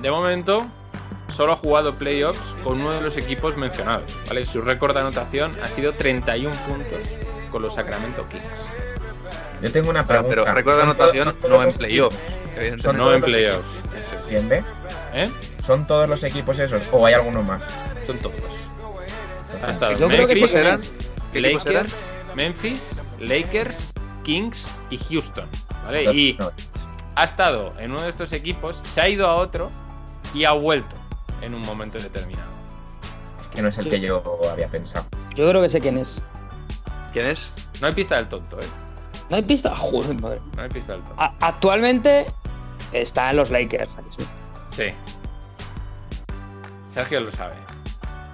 De 0.00 0.10
momento, 0.10 0.62
solo 1.34 1.52
ha 1.52 1.56
jugado 1.56 1.94
playoffs 1.94 2.40
con 2.64 2.80
uno 2.80 2.92
de 2.92 3.00
los 3.02 3.16
equipos 3.16 3.56
mencionados. 3.56 4.12
¿vale? 4.28 4.44
Su 4.44 4.62
récord 4.62 4.94
de 4.94 5.00
anotación 5.00 5.52
ha 5.62 5.66
sido 5.66 5.92
31 5.92 6.54
puntos 6.66 7.00
con 7.50 7.62
los 7.62 7.74
Sacramento 7.74 8.26
Kings. 8.28 8.42
Yo 9.62 9.70
tengo 9.72 9.90
una 9.90 10.06
pregunta. 10.06 10.30
pero 10.30 10.44
recuerdo 10.54 10.80
de 10.80 10.86
¿Son 10.86 10.96
todos- 10.96 11.10
anotación, 11.12 11.38
todos 11.38 11.50
no 11.50 11.60
en 11.60 11.66
los 11.66 11.76
playoff. 11.76 12.14
equipos? 12.14 12.34
evidentemente. 12.56 12.82
Son 12.82 12.96
No 12.96 13.12
en 13.14 13.22
playoffs. 13.22 13.68
Eso 13.96 14.16
es. 14.18 14.28
¿Bien, 14.28 14.48
ve? 14.48 14.64
¿Eh? 15.14 15.30
¿Son 15.66 15.86
todos 15.86 16.08
los 16.08 16.22
equipos 16.24 16.58
esos? 16.58 16.82
¿O 16.92 17.04
hay 17.06 17.14
alguno 17.14 17.42
más? 17.42 17.62
Son 18.06 18.18
todos. 18.18 18.40
Ha 19.62 19.72
estado 19.72 19.92
Yo 19.96 20.08
creo 20.08 20.26
Memphis, 20.26 20.50
que 20.50 20.58
eran? 20.58 20.78
Lakers, 21.34 21.94
Memphis, 22.34 22.90
Lakers, 23.20 23.92
Kings 24.24 24.66
y 24.88 24.96
Houston. 24.98 25.46
¿vale? 25.84 26.04
Y 26.12 26.38
ha 27.16 27.24
estado 27.24 27.68
en 27.78 27.90
uno 27.92 28.00
de 28.02 28.08
estos 28.08 28.32
equipos, 28.32 28.80
se 28.94 29.00
ha 29.00 29.08
ido 29.08 29.26
a 29.26 29.34
otro 29.34 29.68
y 30.34 30.44
ha 30.44 30.52
vuelto 30.52 30.96
en 31.42 31.54
un 31.54 31.62
momento 31.62 31.98
determinado. 31.98 32.48
es 33.40 33.48
que 33.48 33.62
no 33.62 33.68
es 33.68 33.78
el 33.78 33.88
que 33.88 34.00
yo 34.00 34.22
había 34.52 34.68
pensado. 34.68 35.06
Yo 35.34 35.48
creo 35.48 35.62
que 35.62 35.68
sé 35.68 35.80
quién 35.80 35.98
es. 35.98 36.22
¿Quién 37.12 37.26
es? 37.26 37.52
No 37.80 37.86
hay 37.88 37.92
pista 37.94 38.16
del 38.16 38.26
tonto, 38.28 38.58
¿eh? 38.60 38.66
¿No 39.30 39.36
hay 39.36 39.42
pista? 39.42 39.74
Joder, 39.74 40.20
madre. 40.20 40.40
No 40.56 40.62
hay 40.62 40.68
pista 40.68 40.92
del 40.94 41.02
tonto. 41.04 41.20
A- 41.22 41.34
actualmente 41.40 42.26
está 42.92 43.30
en 43.30 43.36
los 43.36 43.50
Lakers. 43.50 43.96
¿a 43.96 44.00
que 44.00 44.12
sí? 44.12 44.22
Sí. 44.70 44.84
Sergio 46.92 47.20
lo 47.20 47.30
sabe. 47.30 47.54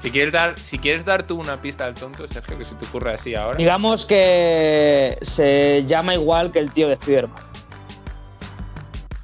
Si 0.00 0.10
quieres 0.10 0.32
dar, 0.32 0.58
si 0.58 0.78
quieres 0.78 1.04
dar 1.04 1.22
tú 1.26 1.38
una 1.40 1.60
pista 1.60 1.84
del 1.86 1.94
tonto, 1.94 2.26
Sergio, 2.28 2.56
que 2.58 2.64
se 2.64 2.74
te 2.76 2.86
ocurre 2.86 3.14
así 3.14 3.34
ahora. 3.34 3.56
Digamos 3.56 4.04
que 4.06 5.18
se 5.22 5.84
llama 5.86 6.14
igual 6.14 6.52
que 6.52 6.58
el 6.58 6.70
tío 6.70 6.88
de 6.88 6.96
Spiderman. 6.96 7.36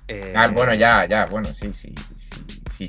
Eh, 0.08 0.32
Ah, 0.36 0.48
bueno, 0.48 0.74
ya, 0.74 1.06
ya, 1.06 1.26
bueno, 1.26 1.48
sí, 1.54 1.72
sí. 1.72 1.94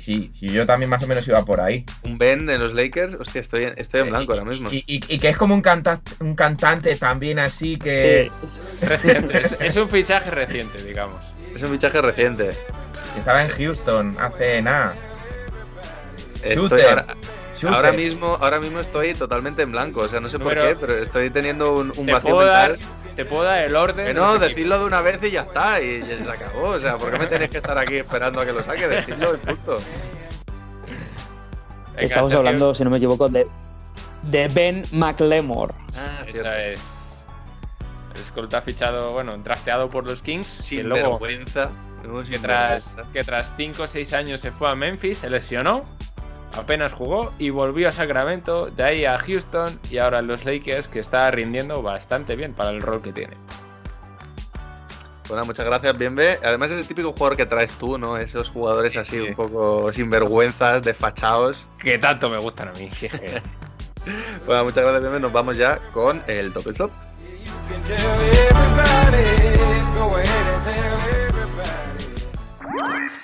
sí, 0.00 0.30
sí, 0.40 0.48
sí, 0.48 0.54
yo 0.54 0.66
también 0.66 0.90
más 0.90 1.02
o 1.02 1.06
menos 1.06 1.26
iba 1.28 1.44
por 1.44 1.60
ahí. 1.60 1.84
Un 2.02 2.18
Ben 2.18 2.46
de 2.46 2.58
los 2.58 2.74
Lakers. 2.74 3.14
Hostia, 3.14 3.40
estoy 3.40 3.64
en, 3.64 3.74
estoy 3.76 4.00
en 4.02 4.10
blanco 4.10 4.32
Eh, 4.34 4.38
ahora 4.38 4.50
mismo. 4.50 4.68
Y, 4.72 4.84
y- 4.86 5.00
y 5.08 5.18
que 5.18 5.28
es 5.28 5.36
como 5.36 5.54
un, 5.54 5.62
canta- 5.62 6.00
un 6.20 6.34
cantante 6.34 6.94
también 6.96 7.38
así 7.38 7.76
que, 7.76 8.30
Reciente, 8.82 9.38
es, 9.44 9.60
es 9.60 9.76
un 9.76 9.88
fichaje 9.88 10.30
reciente, 10.30 10.82
digamos. 10.82 11.20
Es 11.54 11.62
un 11.62 11.70
fichaje 11.70 12.00
reciente. 12.02 12.50
estaba 13.16 13.42
en 13.44 13.48
Houston 13.50 14.16
hace 14.18 14.60
nada. 14.62 14.94
Estoy 16.42 16.56
Shooter. 16.56 16.88
ahora, 16.88 17.06
Ahora 17.68 17.92
mismo, 17.92 18.36
ahora 18.40 18.58
mismo 18.58 18.80
estoy 18.80 19.14
totalmente 19.14 19.62
en 19.62 19.72
blanco. 19.72 20.00
O 20.00 20.08
sea, 20.08 20.20
no 20.20 20.28
sé 20.28 20.38
por 20.38 20.54
qué, 20.54 20.76
pero 20.78 20.94
estoy 20.94 21.30
teniendo 21.30 21.72
un, 21.74 21.92
un 21.96 22.06
Te 22.06 22.12
vacío 22.12 22.34
puedo, 22.34 22.46
dar, 22.46 22.72
mental. 22.72 22.88
te 23.16 23.24
puedo 23.24 23.42
dar 23.44 23.64
el 23.64 23.76
orden. 23.76 24.06
Que 24.06 24.14
no, 24.14 24.32
los 24.32 24.40
decidlo 24.40 24.78
de 24.80 24.84
una 24.84 25.00
vez 25.00 25.22
y 25.22 25.30
ya 25.30 25.42
está. 25.42 25.80
Y, 25.80 25.86
y 26.02 26.24
se 26.24 26.30
acabó. 26.30 26.70
O 26.70 26.80
sea, 26.80 26.98
¿por 26.98 27.12
qué 27.12 27.18
me 27.18 27.26
tenéis 27.26 27.50
que 27.50 27.58
estar 27.58 27.78
aquí 27.78 27.96
esperando 27.96 28.40
a 28.40 28.46
que 28.46 28.52
lo 28.52 28.62
saque? 28.62 28.88
Decidlo 28.88 29.34
y 29.34 29.38
punto. 29.38 29.78
Estamos 31.96 32.34
hablando, 32.34 32.74
si 32.74 32.82
no 32.84 32.90
me 32.90 32.96
equivoco, 32.96 33.28
de, 33.28 33.44
de 34.24 34.48
Ben 34.48 34.82
McLemore. 34.92 35.74
Ah, 35.96 36.22
esa 36.26 36.58
es. 36.58 36.80
El 38.14 38.20
escolta 38.20 38.60
fichado, 38.60 39.12
bueno, 39.12 39.34
trasteado 39.36 39.88
por 39.88 40.06
los 40.06 40.22
Kings. 40.22 40.46
Sin 40.46 40.88
luego, 40.88 41.18
vergüenza. 41.18 41.70
Que 42.28 42.38
tras, 42.38 43.08
que 43.12 43.22
tras 43.22 43.52
5 43.56 43.82
o 43.82 43.88
6 43.88 44.12
años 44.12 44.40
se 44.40 44.50
fue 44.50 44.68
a 44.68 44.74
Memphis, 44.74 45.18
se 45.18 45.30
lesionó, 45.30 45.80
apenas 46.56 46.92
jugó 46.92 47.32
y 47.38 47.50
volvió 47.50 47.88
a 47.88 47.92
Sacramento, 47.92 48.70
de 48.70 48.82
ahí 48.82 49.04
a 49.04 49.18
Houston 49.18 49.78
y 49.90 49.98
ahora 49.98 50.20
los 50.20 50.44
Lakers, 50.44 50.88
que 50.88 51.00
está 51.00 51.30
rindiendo 51.30 51.82
bastante 51.82 52.36
bien 52.36 52.52
para 52.52 52.70
el 52.70 52.82
rol 52.82 53.02
que 53.02 53.12
tiene. 53.12 53.36
Bueno, 55.28 55.44
muchas 55.46 55.64
gracias, 55.64 55.96
Bienve. 55.96 56.38
Además 56.44 56.70
es 56.70 56.78
el 56.78 56.86
típico 56.86 57.12
jugador 57.12 57.36
que 57.36 57.46
traes 57.46 57.72
tú, 57.78 57.96
¿no? 57.96 58.18
Esos 58.18 58.50
jugadores 58.50 58.96
así 58.96 59.18
un 59.18 59.34
poco 59.34 59.90
sinvergüenzas, 59.90 60.82
desfachados. 60.82 61.66
Que 61.78 61.98
tanto 61.98 62.28
me 62.28 62.38
gustan 62.38 62.68
a 62.68 62.72
mí. 62.72 62.90
bueno, 64.46 64.64
muchas 64.64 64.84
gracias, 64.84 65.00
Bienve. 65.00 65.20
Nos 65.20 65.32
vamos 65.32 65.56
ya 65.56 65.78
con 65.92 66.22
el 66.26 66.52
top 66.52 66.68
el 66.68 66.74
top. 66.74 66.90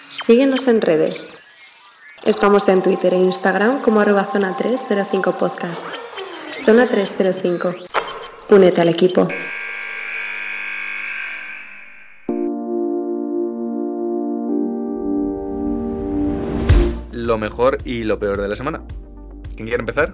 Síguenos 0.08 0.68
en 0.68 0.80
redes. 0.80 1.39
Estamos 2.24 2.68
en 2.68 2.82
Twitter 2.82 3.14
e 3.14 3.16
Instagram 3.16 3.80
como 3.80 4.00
arroba 4.00 4.28
zona 4.30 4.54
305 4.54 5.38
podcast. 5.38 5.86
Zona 6.66 6.86
305. 6.86 7.72
Únete 8.50 8.80
al 8.82 8.90
equipo. 8.90 9.26
Lo 17.10 17.38
mejor 17.38 17.78
y 17.86 18.04
lo 18.04 18.18
peor 18.18 18.42
de 18.42 18.48
la 18.48 18.54
semana. 18.54 18.82
¿Quién 19.56 19.68
quiere 19.68 19.80
empezar? 19.80 20.12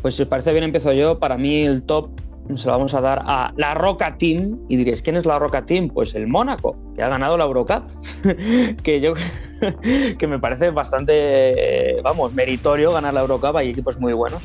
Pues 0.00 0.14
si 0.14 0.22
os 0.22 0.28
parece 0.28 0.52
bien 0.52 0.62
empiezo 0.62 0.92
yo. 0.92 1.18
Para 1.18 1.36
mí 1.36 1.64
el 1.64 1.82
top 1.82 2.08
se 2.56 2.66
lo 2.66 2.72
vamos 2.72 2.94
a 2.94 3.00
dar 3.00 3.22
a 3.26 3.52
la 3.56 3.74
Roca 3.74 4.16
Team. 4.16 4.58
Y 4.68 4.76
diréis, 4.76 5.02
¿quién 5.02 5.16
es 5.16 5.26
la 5.26 5.38
Roca 5.38 5.64
Team? 5.64 5.88
Pues 5.88 6.14
el 6.14 6.26
Mónaco, 6.26 6.76
que 6.94 7.02
ha 7.02 7.08
ganado 7.08 7.36
la 7.36 7.44
Eurocup. 7.44 7.84
que 8.82 9.00
yo 9.00 9.12
que 10.18 10.26
me 10.26 10.38
parece 10.38 10.70
bastante, 10.70 12.00
vamos, 12.02 12.32
meritorio 12.32 12.92
ganar 12.92 13.14
la 13.14 13.20
Eurocup. 13.20 13.56
Hay 13.56 13.70
equipos 13.70 13.98
muy 13.98 14.12
buenos. 14.12 14.44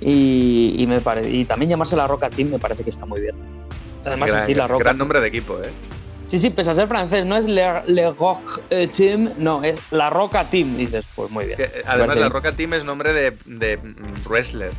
Y, 0.00 0.86
me 0.88 1.02
y 1.28 1.44
también 1.44 1.70
llamarse 1.70 1.94
la 1.94 2.06
Roca 2.06 2.30
Team 2.30 2.50
me 2.50 2.58
parece 2.58 2.84
que 2.84 2.90
está 2.90 3.04
muy 3.04 3.20
bien. 3.20 3.34
Además, 4.04 4.32
gran, 4.32 4.56
la 4.56 4.66
Roca. 4.66 4.84
Gran 4.84 4.98
nombre 4.98 5.20
de 5.20 5.28
equipo, 5.28 5.58
¿eh? 5.58 5.70
Sí, 6.26 6.38
sí, 6.38 6.50
pese 6.50 6.70
a 6.70 6.74
ser 6.74 6.86
francés, 6.86 7.26
no 7.26 7.36
es 7.36 7.46
Le, 7.46 7.82
Le 7.86 8.14
eh, 8.70 8.86
Team, 8.86 9.30
no, 9.36 9.64
es 9.64 9.80
La 9.90 10.08
Roca 10.08 10.44
Team. 10.44 10.76
Dices, 10.76 11.04
pues 11.16 11.30
muy 11.30 11.44
bien. 11.44 11.56
Que, 11.56 11.68
además, 11.84 12.16
La 12.16 12.28
Roca 12.28 12.52
Team 12.52 12.72
es 12.74 12.84
nombre 12.84 13.12
de, 13.12 13.36
de 13.44 13.78
wrestler 14.26 14.70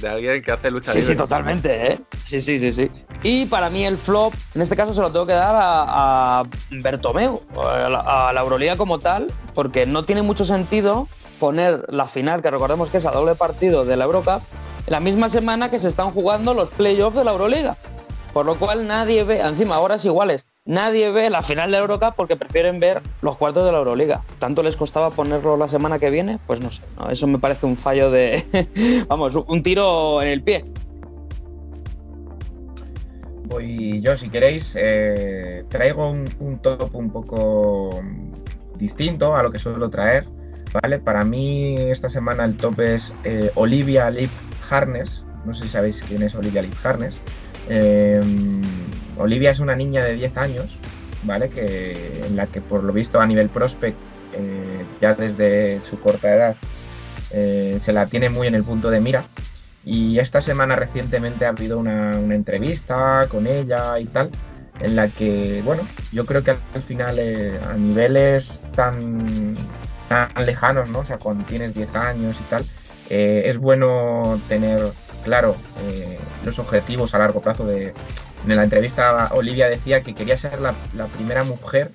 de 0.00 0.08
alguien 0.08 0.42
que 0.42 0.52
hace 0.52 0.70
lucha 0.70 0.92
sí, 0.92 0.98
libre. 0.98 1.14
Sí, 1.14 1.18
totalmente, 1.18 1.92
¿eh? 1.92 2.00
Sí, 2.24 2.40
sí, 2.40 2.58
sí, 2.58 2.72
sí. 2.72 2.90
Y 3.22 3.46
para 3.46 3.70
mí 3.70 3.84
el 3.84 3.96
flop, 3.96 4.34
en 4.54 4.62
este 4.62 4.76
caso 4.76 4.92
se 4.92 5.00
lo 5.00 5.12
tengo 5.12 5.26
que 5.26 5.32
dar 5.32 5.54
a, 5.56 6.40
a 6.40 6.44
Bertomeu, 6.70 7.42
a 7.56 7.88
la, 7.88 8.28
a 8.28 8.32
la 8.32 8.40
Euroliga 8.40 8.76
como 8.76 8.98
tal, 8.98 9.32
porque 9.54 9.86
no 9.86 10.04
tiene 10.04 10.22
mucho 10.22 10.44
sentido 10.44 11.08
poner 11.38 11.84
la 11.88 12.06
final, 12.06 12.42
que 12.42 12.50
recordemos 12.50 12.90
que 12.90 12.96
es 12.96 13.06
a 13.06 13.10
doble 13.10 13.34
partido 13.34 13.84
de 13.84 13.96
la 13.96 14.04
Eurocup, 14.04 14.42
en 14.86 14.92
la 14.92 15.00
misma 15.00 15.28
semana 15.28 15.70
que 15.70 15.78
se 15.78 15.88
están 15.88 16.10
jugando 16.10 16.54
los 16.54 16.70
playoffs 16.70 17.16
de 17.16 17.24
la 17.24 17.32
Euroliga. 17.32 17.76
Por 18.32 18.44
lo 18.44 18.56
cual 18.56 18.86
nadie 18.86 19.24
ve, 19.24 19.40
encima 19.40 19.78
horas 19.78 20.04
iguales, 20.04 20.46
nadie 20.66 21.10
ve 21.10 21.30
la 21.30 21.42
final 21.42 21.70
de 21.70 21.78
la 21.78 21.78
Eurocup 21.78 22.14
porque 22.16 22.36
prefieren 22.36 22.78
ver 22.80 23.00
los 23.22 23.36
cuartos 23.36 23.64
de 23.64 23.72
la 23.72 23.78
Euroliga. 23.78 24.22
¿Tanto 24.38 24.62
les 24.62 24.76
costaba 24.76 25.10
ponerlo 25.10 25.56
la 25.56 25.68
semana 25.68 25.98
que 25.98 26.10
viene? 26.10 26.38
Pues 26.46 26.60
no 26.60 26.70
sé, 26.70 26.82
¿no? 26.98 27.08
eso 27.08 27.26
me 27.26 27.38
parece 27.38 27.66
un 27.66 27.76
fallo 27.76 28.10
de, 28.10 28.42
vamos, 29.08 29.36
un 29.36 29.62
tiro 29.62 30.20
en 30.20 30.28
el 30.28 30.42
pie. 30.42 30.64
Voy 33.44 34.00
yo, 34.00 34.16
si 34.16 34.28
queréis, 34.28 34.74
eh, 34.76 35.64
traigo 35.68 36.10
un, 36.10 36.58
top 36.58 36.94
un 36.94 37.10
poco 37.10 38.00
distinto 38.74 39.36
a 39.36 39.42
lo 39.42 39.52
que 39.52 39.58
suelo 39.60 39.88
traer, 39.88 40.26
¿vale? 40.82 40.98
Para 40.98 41.24
mí 41.24 41.76
esta 41.76 42.08
semana 42.08 42.44
el 42.44 42.56
top 42.56 42.80
es 42.80 43.12
eh, 43.22 43.52
Olivia 43.54 44.10
Lip 44.10 44.30
Harness, 44.68 45.24
no 45.44 45.54
sé 45.54 45.62
si 45.62 45.68
sabéis 45.70 46.02
quién 46.08 46.22
es 46.22 46.34
Olivia 46.34 46.60
Lip 46.60 46.74
Harness. 46.82 47.20
Eh, 47.68 48.20
Olivia 49.18 49.50
es 49.50 49.60
una 49.60 49.74
niña 49.74 50.04
de 50.04 50.14
10 50.14 50.36
años, 50.36 50.78
¿vale? 51.22 51.48
Que, 51.50 52.20
en 52.26 52.36
la 52.36 52.46
que 52.46 52.60
por 52.60 52.84
lo 52.84 52.92
visto 52.92 53.20
a 53.20 53.26
nivel 53.26 53.48
prospect, 53.48 53.96
eh, 54.34 54.84
ya 55.00 55.14
desde 55.14 55.80
su 55.82 55.98
corta 55.98 56.34
edad, 56.34 56.56
eh, 57.30 57.78
se 57.80 57.92
la 57.92 58.06
tiene 58.06 58.28
muy 58.28 58.46
en 58.46 58.54
el 58.54 58.64
punto 58.64 58.90
de 58.90 59.00
mira. 59.00 59.24
Y 59.84 60.18
esta 60.18 60.40
semana 60.40 60.74
recientemente 60.74 61.46
ha 61.46 61.50
habido 61.50 61.78
una, 61.78 62.18
una 62.18 62.34
entrevista 62.34 63.26
con 63.28 63.46
ella 63.46 63.98
y 64.00 64.06
tal, 64.06 64.30
en 64.80 64.96
la 64.96 65.08
que, 65.08 65.62
bueno, 65.64 65.82
yo 66.12 66.26
creo 66.26 66.42
que 66.42 66.50
al 66.50 66.82
final 66.82 67.18
eh, 67.18 67.58
a 67.64 67.74
niveles 67.74 68.62
tan, 68.74 69.54
tan 70.08 70.28
lejanos, 70.44 70.90
¿no? 70.90 71.00
O 71.00 71.04
sea, 71.04 71.18
cuando 71.18 71.44
tienes 71.44 71.74
10 71.74 71.94
años 71.94 72.36
y 72.40 72.50
tal, 72.50 72.64
eh, 73.10 73.44
es 73.46 73.58
bueno 73.58 74.40
tener 74.48 74.80
claro 75.26 75.56
eh, 75.84 76.18
los 76.44 76.60
objetivos 76.60 77.12
a 77.14 77.18
largo 77.18 77.40
plazo 77.40 77.66
de, 77.66 77.92
en 78.46 78.56
la 78.56 78.62
entrevista 78.62 79.28
Olivia 79.34 79.68
decía 79.68 80.02
que 80.02 80.14
quería 80.14 80.36
ser 80.36 80.60
la, 80.60 80.72
primera 81.16 81.42
mujer 81.42 81.90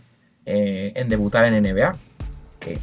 eh, 0.45 0.91
en 0.95 1.07
debutar 1.07 1.45
en 1.45 1.63
NBA, 1.63 1.95
que 2.59 2.77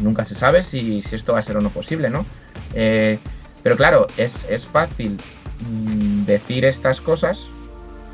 nunca 0.00 0.26
se 0.26 0.34
sabe 0.34 0.62
si, 0.62 1.00
si, 1.00 1.16
esto 1.16 1.32
va 1.32 1.38
a 1.38 1.42
ser 1.42 1.56
o 1.56 1.60
no 1.60 1.70
posible, 1.70 2.10
¿no? 2.10 2.26
Eh, 2.74 3.18
pero 3.62 3.76
claro, 3.76 4.06
es, 4.18 4.46
es 4.50 4.66
fácil 4.66 5.18
mmm, 5.66 6.24
decir 6.24 6.66
estas 6.66 7.00
cosas 7.00 7.48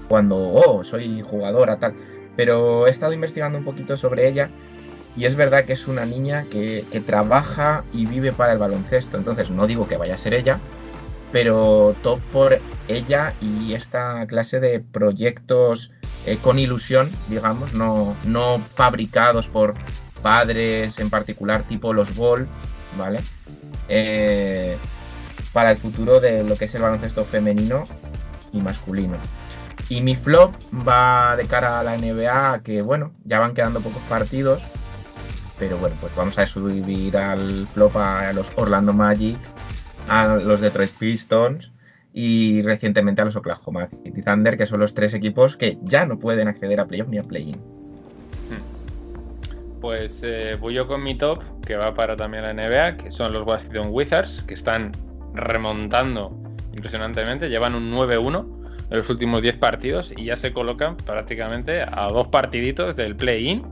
cuando, 0.08 0.36
oh, 0.36 0.84
soy 0.84 1.22
jugadora, 1.22 1.78
tal. 1.78 1.94
Pero 2.36 2.86
he 2.86 2.90
estado 2.90 3.12
investigando 3.12 3.58
un 3.58 3.64
poquito 3.64 3.96
sobre 3.96 4.28
ella 4.28 4.50
y 5.16 5.24
es 5.24 5.34
verdad 5.34 5.64
que 5.64 5.72
es 5.72 5.88
una 5.88 6.06
niña 6.06 6.46
que, 6.48 6.86
que 6.92 7.00
trabaja 7.00 7.82
y 7.92 8.06
vive 8.06 8.30
para 8.30 8.52
el 8.52 8.58
baloncesto. 8.58 9.16
Entonces 9.16 9.50
no 9.50 9.66
digo 9.66 9.88
que 9.88 9.96
vaya 9.96 10.14
a 10.14 10.18
ser 10.18 10.34
ella, 10.34 10.60
pero 11.32 11.96
top 12.02 12.20
por 12.32 12.60
ella 12.88 13.34
y 13.40 13.74
esta 13.74 14.26
clase 14.26 14.60
de 14.60 14.80
proyectos 14.80 15.90
eh, 16.26 16.38
con 16.40 16.58
ilusión, 16.58 17.10
digamos, 17.28 17.72
no, 17.72 18.14
no 18.24 18.60
fabricados 18.74 19.48
por 19.48 19.74
padres 20.22 20.98
en 20.98 21.10
particular, 21.10 21.64
tipo 21.66 21.92
los 21.92 22.14
Ball, 22.14 22.46
¿vale? 22.96 23.20
Eh, 23.88 24.76
para 25.52 25.72
el 25.72 25.78
futuro 25.78 26.20
de 26.20 26.44
lo 26.44 26.56
que 26.56 26.66
es 26.66 26.74
el 26.74 26.82
baloncesto 26.82 27.24
femenino 27.24 27.84
y 28.52 28.60
masculino. 28.60 29.16
Y 29.88 30.00
mi 30.00 30.14
flop 30.14 30.54
va 30.86 31.34
de 31.36 31.46
cara 31.46 31.80
a 31.80 31.82
la 31.82 31.96
NBA, 31.96 32.60
que 32.62 32.82
bueno, 32.82 33.12
ya 33.24 33.40
van 33.40 33.54
quedando 33.54 33.80
pocos 33.80 34.02
partidos, 34.02 34.62
pero 35.58 35.76
bueno, 35.78 35.96
pues 36.00 36.14
vamos 36.14 36.38
a 36.38 36.46
subir 36.46 37.16
al 37.16 37.66
flop 37.66 37.96
a 37.96 38.32
los 38.32 38.50
Orlando 38.56 38.92
Magic, 38.92 39.38
a 40.08 40.36
los 40.36 40.60
Detroit 40.60 40.90
Pistons 40.90 41.72
y 42.12 42.62
recientemente 42.62 43.22
a 43.22 43.24
los 43.24 43.36
Oklahoma 43.36 43.88
City 44.04 44.22
Thunder, 44.22 44.56
que 44.56 44.66
son 44.66 44.80
los 44.80 44.94
tres 44.94 45.14
equipos 45.14 45.56
que 45.56 45.78
ya 45.82 46.04
no 46.04 46.18
pueden 46.18 46.48
acceder 46.48 46.80
a 46.80 46.86
playoff 46.86 47.08
ni 47.08 47.18
a 47.18 47.22
play-in. 47.22 47.60
Pues 49.80 50.22
eh, 50.24 50.56
voy 50.60 50.74
yo 50.74 50.86
con 50.86 51.02
mi 51.02 51.16
top, 51.16 51.42
que 51.66 51.74
va 51.74 51.92
para 51.94 52.16
también 52.16 52.44
la 52.44 52.52
NBA, 52.52 52.98
que 52.98 53.10
son 53.10 53.32
los 53.32 53.44
Washington 53.44 53.88
Wizards, 53.90 54.42
que 54.46 54.54
están 54.54 54.92
remontando 55.34 56.38
impresionantemente, 56.72 57.48
llevan 57.48 57.74
un 57.74 57.92
9-1 57.92 58.62
en 58.90 58.96
los 58.96 59.10
últimos 59.10 59.42
10 59.42 59.56
partidos 59.56 60.12
y 60.16 60.26
ya 60.26 60.36
se 60.36 60.52
colocan 60.52 60.96
prácticamente 60.96 61.82
a 61.82 62.08
dos 62.12 62.28
partiditos 62.28 62.94
del 62.94 63.16
play-in 63.16 63.64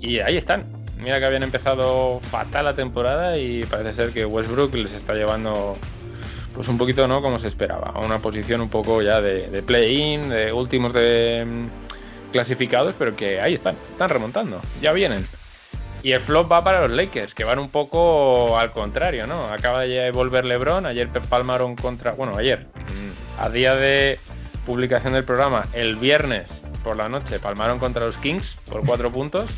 y 0.00 0.18
ahí 0.18 0.36
están. 0.36 0.64
Mira 1.02 1.18
que 1.18 1.24
habían 1.24 1.42
empezado 1.42 2.20
fatal 2.20 2.64
la 2.66 2.74
temporada 2.74 3.38
y 3.38 3.64
parece 3.64 3.92
ser 3.92 4.12
que 4.12 4.26
Westbrook 4.26 4.74
les 4.74 4.94
está 4.94 5.14
llevando 5.14 5.78
pues 6.54 6.68
un 6.68 6.78
poquito 6.78 7.06
no 7.06 7.22
como 7.22 7.38
se 7.38 7.48
esperaba, 7.48 7.92
a 7.94 8.00
una 8.00 8.18
posición 8.18 8.60
un 8.60 8.68
poco 8.68 9.00
ya 9.02 9.20
de, 9.20 9.62
play-in, 9.62 10.28
de 10.28 10.52
últimos 10.52 10.92
de 10.92 11.46
mm, 11.46 12.32
clasificados, 12.32 12.94
pero 12.98 13.16
que 13.16 13.40
ahí 13.40 13.54
están, 13.54 13.76
están 13.90 14.08
remontando, 14.08 14.60
ya 14.82 14.92
vienen. 14.92 15.24
Y 16.02 16.12
el 16.12 16.20
flop 16.20 16.50
va 16.50 16.64
para 16.64 16.86
los 16.86 16.90
Lakers, 16.90 17.34
que 17.34 17.44
van 17.44 17.58
un 17.58 17.68
poco 17.68 18.58
al 18.58 18.72
contrario, 18.72 19.26
¿no? 19.26 19.46
Acaba 19.46 19.82
de 19.82 20.10
volver 20.10 20.44
LeBron, 20.44 20.86
ayer 20.86 21.08
palmaron 21.08 21.76
contra, 21.76 22.12
bueno, 22.12 22.36
ayer, 22.36 22.66
a 23.38 23.48
día 23.48 23.74
de 23.74 24.18
publicación 24.66 25.12
del 25.12 25.24
programa, 25.24 25.66
el 25.72 25.96
viernes 25.96 26.50
por 26.82 26.96
la 26.96 27.08
noche 27.08 27.38
palmaron 27.38 27.78
contra 27.78 28.06
los 28.06 28.16
Kings 28.16 28.56
por 28.68 28.84
cuatro 28.84 29.10
puntos 29.10 29.50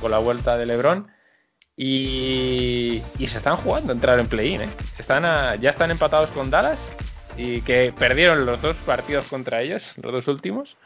con 0.00 0.10
la 0.10 0.18
vuelta 0.18 0.56
de 0.56 0.66
LeBron. 0.66 1.08
Y, 1.76 3.02
y 3.18 3.28
se 3.28 3.38
están 3.38 3.56
jugando 3.56 3.92
a 3.92 3.94
entrar 3.94 4.18
en 4.18 4.26
play-in. 4.26 4.62
¿eh? 4.62 4.68
Están 4.98 5.24
a, 5.24 5.54
ya 5.54 5.70
están 5.70 5.90
empatados 5.90 6.30
con 6.30 6.50
Dallas 6.50 6.92
y 7.36 7.62
que 7.62 7.94
perdieron 7.98 8.44
los 8.44 8.60
dos 8.60 8.76
partidos 8.78 9.26
contra 9.28 9.62
ellos, 9.62 9.94
los 10.02 10.12
dos 10.12 10.28
últimos. 10.28 10.76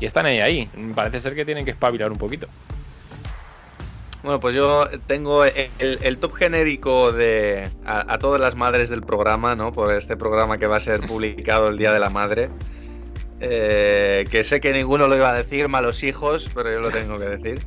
Y 0.00 0.06
están 0.06 0.26
ahí, 0.26 0.40
ahí. 0.40 0.70
Parece 0.94 1.20
ser 1.20 1.34
que 1.34 1.44
tienen 1.44 1.64
que 1.64 1.70
espabilar 1.70 2.10
un 2.10 2.18
poquito. 2.18 2.48
Bueno, 4.24 4.40
pues 4.40 4.56
yo 4.56 4.88
tengo 5.06 5.44
el, 5.44 5.68
el 5.78 6.18
top 6.18 6.34
genérico 6.34 7.12
de 7.12 7.68
a, 7.84 8.14
a, 8.14 8.18
todas 8.18 8.40
las 8.40 8.54
madres 8.54 8.88
del 8.88 9.02
programa, 9.02 9.54
¿no? 9.54 9.72
Por 9.72 9.94
este 9.94 10.16
programa 10.16 10.56
que 10.56 10.66
va 10.66 10.76
a 10.76 10.80
ser 10.80 11.00
publicado 11.06 11.68
el 11.68 11.76
Día 11.76 11.92
de 11.92 12.00
la 12.00 12.08
Madre. 12.08 12.48
Eh, 13.40 14.26
que 14.30 14.42
sé 14.42 14.60
que 14.60 14.72
ninguno 14.72 15.08
lo 15.08 15.16
iba 15.16 15.28
a 15.28 15.34
decir, 15.34 15.68
malos 15.68 16.02
hijos, 16.02 16.48
pero 16.54 16.72
yo 16.72 16.80
lo 16.80 16.90
tengo 16.90 17.18
que 17.18 17.26
decir. 17.26 17.66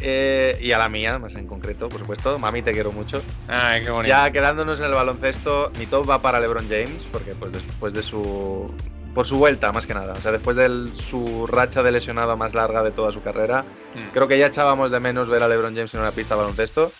Eh, 0.00 0.58
y 0.60 0.72
a 0.72 0.78
la 0.78 0.88
mía, 0.88 1.18
más 1.18 1.34
en 1.36 1.46
concreto, 1.46 1.88
por 1.88 2.00
supuesto. 2.00 2.38
Mami, 2.38 2.62
te 2.62 2.72
quiero 2.72 2.92
mucho. 2.92 3.22
Ay, 3.48 3.82
qué 3.82 3.90
bonito. 3.90 4.08
Ya 4.08 4.30
quedándonos 4.30 4.78
en 4.80 4.86
el 4.86 4.92
baloncesto, 4.92 5.70
mi 5.78 5.86
top 5.86 6.08
va 6.08 6.20
para 6.20 6.38
LeBron 6.40 6.68
James, 6.68 7.06
porque 7.10 7.34
pues 7.34 7.52
después 7.52 7.92
de 7.94 8.02
su. 8.02 8.72
Por 9.14 9.24
su 9.26 9.38
vuelta, 9.38 9.72
más 9.72 9.86
que 9.86 9.94
nada. 9.94 10.12
O 10.12 10.20
sea, 10.20 10.30
después 10.30 10.56
de 10.58 10.90
su 10.92 11.46
racha 11.46 11.82
de 11.82 11.90
lesionado 11.90 12.36
más 12.36 12.54
larga 12.54 12.82
de 12.82 12.90
toda 12.90 13.10
su 13.10 13.22
carrera, 13.22 13.64
Mm. 13.94 14.10
creo 14.12 14.28
que 14.28 14.38
ya 14.38 14.46
echábamos 14.48 14.90
de 14.90 15.00
menos 15.00 15.30
ver 15.30 15.42
a 15.42 15.48
LeBron 15.48 15.74
James 15.74 15.94
en 15.94 16.00
una 16.00 16.10
pista 16.10 16.34
de 16.34 16.42
baloncesto. 16.42 16.92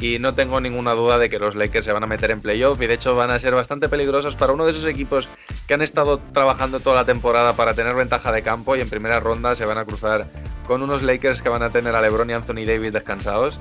Y 0.00 0.18
no 0.18 0.34
tengo 0.34 0.60
ninguna 0.60 0.92
duda 0.92 1.18
de 1.18 1.30
que 1.30 1.38
los 1.38 1.54
Lakers 1.54 1.84
se 1.84 1.92
van 1.92 2.04
a 2.04 2.06
meter 2.06 2.30
en 2.30 2.40
playoff 2.40 2.80
y 2.82 2.86
de 2.86 2.94
hecho 2.94 3.16
van 3.16 3.30
a 3.30 3.38
ser 3.38 3.54
bastante 3.54 3.88
peligrosos 3.88 4.36
para 4.36 4.52
uno 4.52 4.64
de 4.64 4.72
esos 4.72 4.84
equipos 4.84 5.28
que 5.66 5.74
han 5.74 5.82
estado 5.82 6.18
trabajando 6.32 6.80
toda 6.80 6.96
la 6.96 7.04
temporada 7.04 7.54
para 7.54 7.74
tener 7.74 7.94
ventaja 7.94 8.30
de 8.30 8.42
campo 8.42 8.76
y 8.76 8.80
en 8.80 8.90
primera 8.90 9.20
ronda 9.20 9.54
se 9.54 9.64
van 9.64 9.78
a 9.78 9.84
cruzar 9.84 10.26
con 10.66 10.82
unos 10.82 11.02
Lakers 11.02 11.42
que 11.42 11.48
van 11.48 11.62
a 11.62 11.70
tener 11.70 11.94
a 11.94 12.02
LeBron 12.02 12.28
y 12.28 12.34
Anthony 12.34 12.66
Davis 12.66 12.92
descansados. 12.92 13.58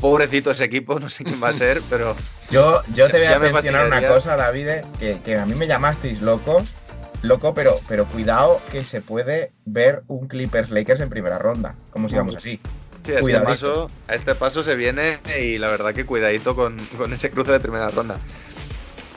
Pobrecito 0.00 0.50
ese 0.50 0.64
equipo, 0.64 1.00
no 1.00 1.08
sé 1.08 1.24
quién 1.24 1.42
va 1.42 1.48
a 1.48 1.54
ser, 1.54 1.80
pero. 1.90 2.14
Yo, 2.50 2.82
yo 2.94 3.08
te 3.08 3.18
voy 3.18 3.26
a 3.32 3.38
me 3.38 3.52
mencionar 3.52 3.86
una 3.86 4.06
cosa, 4.06 4.36
David, 4.36 4.68
que, 4.98 5.20
que 5.20 5.38
a 5.38 5.46
mí 5.46 5.54
me 5.54 5.66
llamasteis 5.66 6.20
loco, 6.20 6.62
loco, 7.22 7.54
pero, 7.54 7.80
pero 7.88 8.04
cuidado 8.06 8.60
que 8.70 8.82
se 8.82 9.00
puede 9.00 9.52
ver 9.64 10.02
un 10.08 10.28
Clippers 10.28 10.70
Lakers 10.70 11.00
en 11.00 11.08
primera 11.08 11.38
ronda, 11.38 11.74
como 11.90 12.08
si 12.08 12.16
vamos 12.16 12.36
así. 12.36 12.60
Sí, 13.04 13.12
a 13.12 13.18
este, 13.20 13.40
paso, 13.40 13.90
a 14.08 14.14
este 14.14 14.34
paso 14.34 14.62
se 14.62 14.74
viene 14.76 15.18
y 15.38 15.58
la 15.58 15.68
verdad 15.68 15.92
que 15.94 16.06
cuidadito 16.06 16.54
con, 16.56 16.78
con 16.96 17.12
ese 17.12 17.30
cruce 17.30 17.52
de 17.52 17.60
primera 17.60 17.88
ronda. 17.90 18.18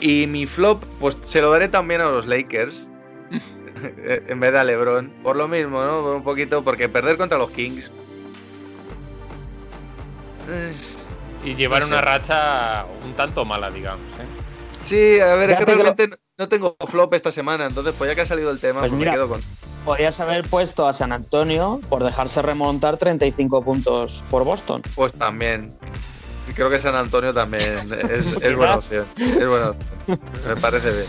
Y 0.01 0.27
mi 0.27 0.45
flop, 0.45 0.83
pues 0.99 1.17
se 1.21 1.41
lo 1.41 1.49
daré 1.51 1.69
también 1.69 2.01
a 2.01 2.05
los 2.09 2.25
Lakers. 2.27 2.87
en 4.27 4.39
vez 4.39 4.51
de 4.53 4.59
a 4.59 4.63
LeBron. 4.63 5.09
Por 5.23 5.35
lo 5.35 5.47
mismo, 5.47 5.83
¿no? 5.83 6.01
Por 6.01 6.15
un 6.15 6.23
poquito, 6.23 6.63
porque 6.63 6.89
perder 6.89 7.17
contra 7.17 7.37
los 7.37 7.49
Kings. 7.51 7.91
eh, 10.49 10.73
Y 11.45 11.55
llevar 11.55 11.81
No 11.81 11.87
sé. 11.87 11.91
una 11.93 12.01
racha 12.01 12.85
un 13.05 13.13
tanto 13.13 13.45
mala, 13.45 13.69
digamos. 13.71 14.05
¿eh? 14.15 14.25
Sí, 14.81 15.19
a 15.19 15.35
ver, 15.35 15.51
es 15.51 15.57
que 15.57 15.65
Fíjate 15.65 15.65
que 15.65 15.77
lo- 15.77 15.83
realmente 15.95 16.17
no 16.37 16.47
tengo 16.47 16.77
flop 16.87 17.13
esta 17.13 17.31
semana, 17.31 17.65
entonces 17.65 17.93
pues 17.97 18.09
ya 18.09 18.15
que 18.15 18.21
ha 18.21 18.25
salido 18.25 18.51
el 18.51 18.59
tema, 18.59 18.79
Pues 18.81 18.91
pues 18.91 18.99
mira. 18.99 19.11
me 19.11 19.17
quedo 19.17 19.29
con. 19.29 19.41
Podías 19.85 20.19
haber 20.19 20.47
puesto 20.47 20.87
a 20.87 20.93
San 20.93 21.11
Antonio 21.11 21.79
por 21.89 22.03
dejarse 22.03 22.41
remontar 22.41 22.97
35 22.97 23.63
puntos 23.63 24.25
por 24.29 24.43
Boston. 24.43 24.81
Pues 24.95 25.13
también. 25.13 25.69
Creo 26.55 26.69
que 26.69 26.77
San 26.77 26.95
Antonio 26.95 27.33
también 27.33 27.63
es, 28.09 28.33
es 28.33 28.55
buena 28.55 28.75
opción. 28.75 29.05
Es 29.17 29.47
buena 29.47 29.69
opción. 29.71 30.19
Me 30.45 30.55
parece 30.55 30.91
bien. 30.91 31.07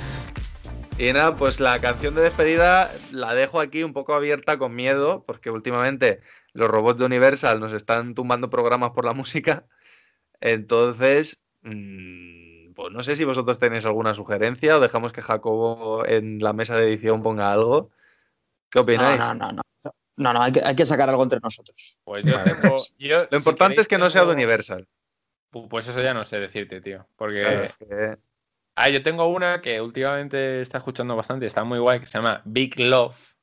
Y 0.98 1.12
nada, 1.12 1.36
pues 1.36 1.60
la 1.60 1.80
canción 1.80 2.14
de 2.16 2.22
despedida 2.22 2.90
la 3.12 3.34
dejo 3.34 3.60
aquí 3.60 3.84
un 3.84 3.92
poco 3.92 4.14
abierta 4.14 4.58
con 4.58 4.74
miedo, 4.74 5.22
porque 5.26 5.50
últimamente 5.50 6.20
los 6.52 6.68
robots 6.68 6.98
de 6.98 7.04
Universal 7.04 7.60
nos 7.60 7.72
están 7.72 8.14
tumbando 8.14 8.50
programas 8.50 8.90
por 8.90 9.04
la 9.04 9.12
música. 9.14 9.64
Entonces, 10.40 11.40
mm, 11.62 12.37
pues 12.78 12.92
no 12.92 13.02
sé 13.02 13.16
si 13.16 13.24
vosotros 13.24 13.58
tenéis 13.58 13.84
alguna 13.86 14.14
sugerencia 14.14 14.76
o 14.76 14.80
dejamos 14.80 15.12
que 15.12 15.20
Jacobo 15.20 16.06
en 16.06 16.38
la 16.38 16.52
mesa 16.52 16.76
de 16.76 16.86
edición 16.86 17.24
ponga 17.24 17.50
algo. 17.52 17.90
¿Qué 18.70 18.78
No, 18.78 18.82
opináis? 18.82 19.18
no, 19.18 19.34
no, 19.34 19.50
no. 19.52 19.62
No, 20.16 20.32
no, 20.32 20.42
hay 20.42 20.52
que, 20.52 20.60
hay 20.64 20.76
que 20.76 20.86
sacar 20.86 21.08
algo 21.10 21.24
entre 21.24 21.40
nosotros. 21.42 21.98
Pues 22.04 22.24
yo 22.24 22.38
tengo. 22.44 22.76
yo, 22.98 23.18
Lo 23.22 23.28
si 23.30 23.36
importante 23.36 23.74
queréis, 23.74 23.80
es 23.80 23.88
que 23.88 23.98
no 23.98 24.08
sea 24.10 24.24
de 24.24 24.32
Universal. 24.32 24.86
Pu- 25.52 25.68
Pues 25.68 25.88
eso 25.88 26.00
ya 26.02 26.14
no 26.14 26.24
sé 26.24 26.38
decirte, 26.38 26.80
tío. 26.80 27.08
Porque. 27.16 27.40
Claro, 27.40 27.62
que- 27.80 28.18
Ah, 28.76 28.88
yo 28.90 29.02
tengo 29.02 29.26
una 29.26 29.60
que 29.60 29.80
últimamente 29.80 30.60
está 30.60 30.78
escuchando 30.78 31.16
bastante, 31.16 31.46
está 31.46 31.64
muy 31.64 31.80
guay, 31.80 31.98
que 31.98 32.06
se 32.06 32.18
llama 32.18 32.42
Big 32.44 32.78
Love, 32.78 33.34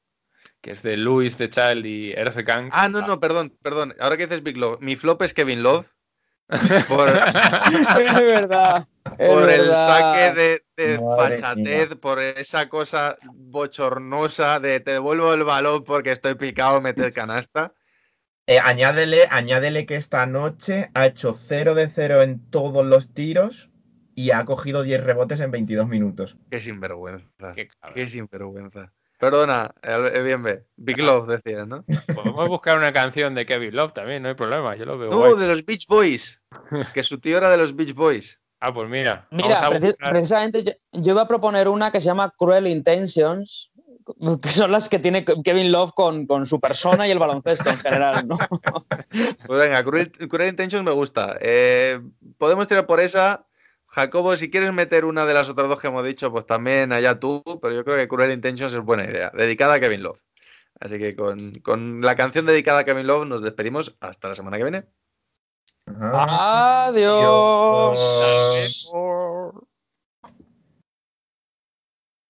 que 0.62 0.72
es 0.72 0.82
de 0.82 0.96
Louis 0.96 1.36
the 1.36 1.50
Child 1.50 1.86
y 1.86 2.12
Earth 2.14 2.38
Gang. 2.38 2.70
Ah, 2.72 2.88
no, 2.88 3.06
no, 3.06 3.20
perdón, 3.20 3.54
perdón. 3.62 3.94
Ahora 4.00 4.16
que 4.16 4.28
dices 4.28 4.44
Big 4.44 4.56
Love, 4.56 4.80
mi 4.80 4.96
flop 4.96 5.22
es 5.24 5.34
Kevin 5.34 5.62
Love. 5.62 5.92
Por, 6.88 7.10
es 8.00 8.14
verdad. 8.16 8.88
es 9.18 9.30
por 9.30 9.50
el 9.50 9.74
saque 9.74 10.62
de, 10.76 11.00
fachatez, 11.00 11.96
por 11.96 12.22
esa 12.22 12.70
cosa 12.70 13.18
bochornosa 13.34 14.60
de 14.60 14.80
te 14.80 14.92
devuelvo 14.92 15.34
el 15.34 15.44
balón 15.44 15.84
porque 15.84 16.12
estoy 16.12 16.36
picado, 16.36 16.82
meter 16.82 17.14
canasta. 17.14 17.74
Eh, 18.48 18.60
añádele, 18.60 19.28
añádele 19.32 19.88
que 19.88 19.96
esta 19.96 20.26
noche 20.28 20.92
ha 20.94 21.08
hecho 21.08 21.34
0 21.34 21.74
de 21.74 21.88
0 21.90 22.22
en 22.22 22.48
todos 22.52 22.86
los 22.86 23.12
tiros 23.12 23.72
y 24.14 24.32
ha 24.32 24.46
cogido 24.46 24.84
10 24.84 25.04
rebotes 25.04 25.40
en 25.40 25.50
22 25.50 25.88
minutos. 25.88 26.38
Qué 26.52 26.60
sinvergüenza. 26.60 27.56
Qué 27.94 28.08
sinvergüenza. 28.08 28.94
Perdona, 29.20 29.74
eh, 29.82 30.12
eh, 30.14 30.22
bien 30.22 30.44
ve. 30.44 30.66
Big 30.76 30.98
Love 31.00 31.28
decías, 31.28 31.68
¿no? 31.68 31.86
Podemos 32.14 32.50
buscar 32.50 32.78
una 32.78 32.92
canción 32.92 33.34
de 33.34 33.46
Kevin 33.46 33.76
Love 33.76 33.94
también, 33.94 34.24
no 34.24 34.30
hay 34.30 34.36
problema, 34.36 34.76
yo 34.76 34.86
lo 34.86 34.98
veo 34.98 35.10
No, 35.10 35.18
guay. 35.18 35.38
de 35.38 35.48
los 35.48 35.66
Beach 35.66 35.88
Boys. 35.88 36.42
Que 36.94 37.04
su 37.04 37.20
tío 37.20 37.38
era 37.38 37.50
de 37.50 37.58
los 37.58 37.76
Beach 37.76 37.94
Boys. 37.94 38.40
Ah, 38.60 38.74
pues 38.74 38.90
mira, 38.90 39.28
Mira, 39.32 39.70
precisamente 40.10 40.64
yo, 40.64 40.72
yo 40.94 41.12
iba 41.14 41.22
a 41.24 41.28
proponer 41.28 41.68
una 41.68 41.92
que 41.92 42.00
se 42.00 42.08
llama 42.08 42.34
Cruel 42.38 42.68
Intentions, 42.68 43.72
que 44.42 44.50
son 44.50 44.72
las 44.72 44.88
que 44.90 44.98
tiene 45.00 45.24
Kevin 45.26 45.72
Love 45.72 45.92
con, 45.94 46.26
con 46.26 46.46
su 46.46 46.60
persona 46.60 47.08
y 47.08 47.12
el 47.12 47.20
baloncesto 47.20 47.70
en 47.70 47.78
general, 47.78 48.28
¿no? 48.28 48.36
Pues 49.48 49.60
venga, 49.60 49.84
Cruel, 49.84 50.12
Cruel 50.12 50.50
Intentions 50.50 50.84
me 50.84 50.92
gusta. 50.92 51.38
Eh, 51.42 52.00
podemos 52.38 52.68
tirar 52.68 52.86
por 52.86 53.00
esa. 53.00 53.46
Jacobo, 53.88 54.36
si 54.36 54.50
quieres 54.50 54.74
meter 54.74 55.06
una 55.06 55.26
de 55.26 55.34
las 55.34 55.50
otras 55.50 55.70
dos 55.70 55.80
que 55.80 55.88
hemos 55.88 56.06
dicho, 56.06 56.32
pues 56.32 56.46
también 56.46 56.92
allá 56.92 57.20
tú, 57.20 57.44
pero 57.62 57.74
yo 57.74 57.84
creo 57.84 57.98
que 57.98 58.08
Cruel 58.08 58.32
Intentions 58.32 58.74
es 58.74 58.82
buena 58.82 59.06
idea, 59.06 59.32
dedicada 59.34 59.76
a 59.76 59.80
Kevin 59.80 60.04
Love. 60.04 60.20
Así 60.80 60.98
que 60.98 61.16
con, 61.16 61.40
con 61.62 62.02
la 62.02 62.16
canción 62.16 62.46
dedicada 62.46 62.80
a 62.80 62.84
Kevin 62.86 63.08
Love 63.08 63.26
nos 63.28 63.42
despedimos 63.42 63.96
hasta 64.02 64.28
la 64.30 64.36
semana 64.36 64.58
que 64.58 64.64
viene. 64.64 64.86
Adiós. 65.88 66.92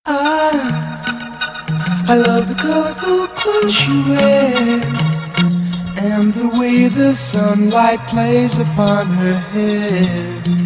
I 0.08 0.86
and 5.98 6.32
the 6.34 6.48
way 6.58 6.88
the 6.88 7.14
sunlight 7.14 8.00
plays 8.08 8.58
upon 8.58 9.06
her 9.06 9.38
hair. 9.52 10.65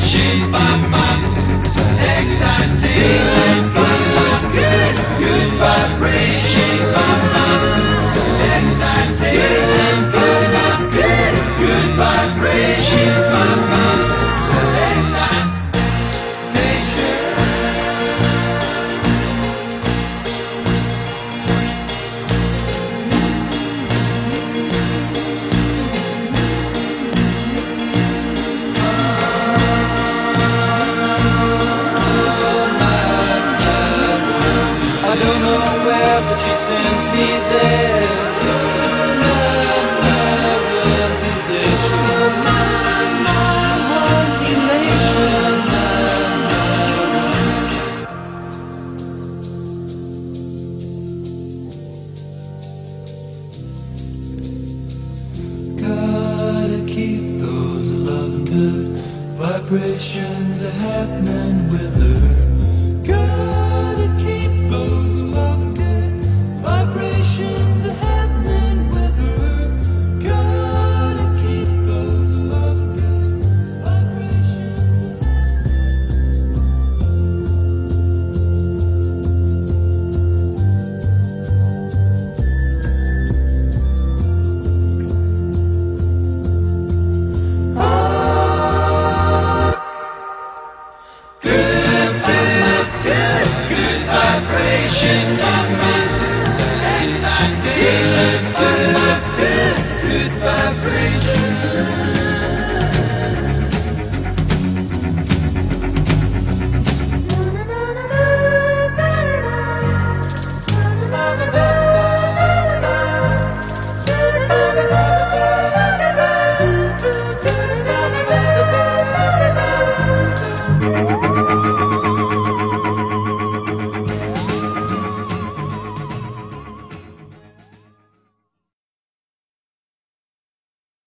She's 0.00 0.48
by 0.48 0.76
my 0.88 1.12
Excitations 2.16 3.66
by 3.74 3.92
Good, 4.52 4.96
goodbye, 5.20 6.01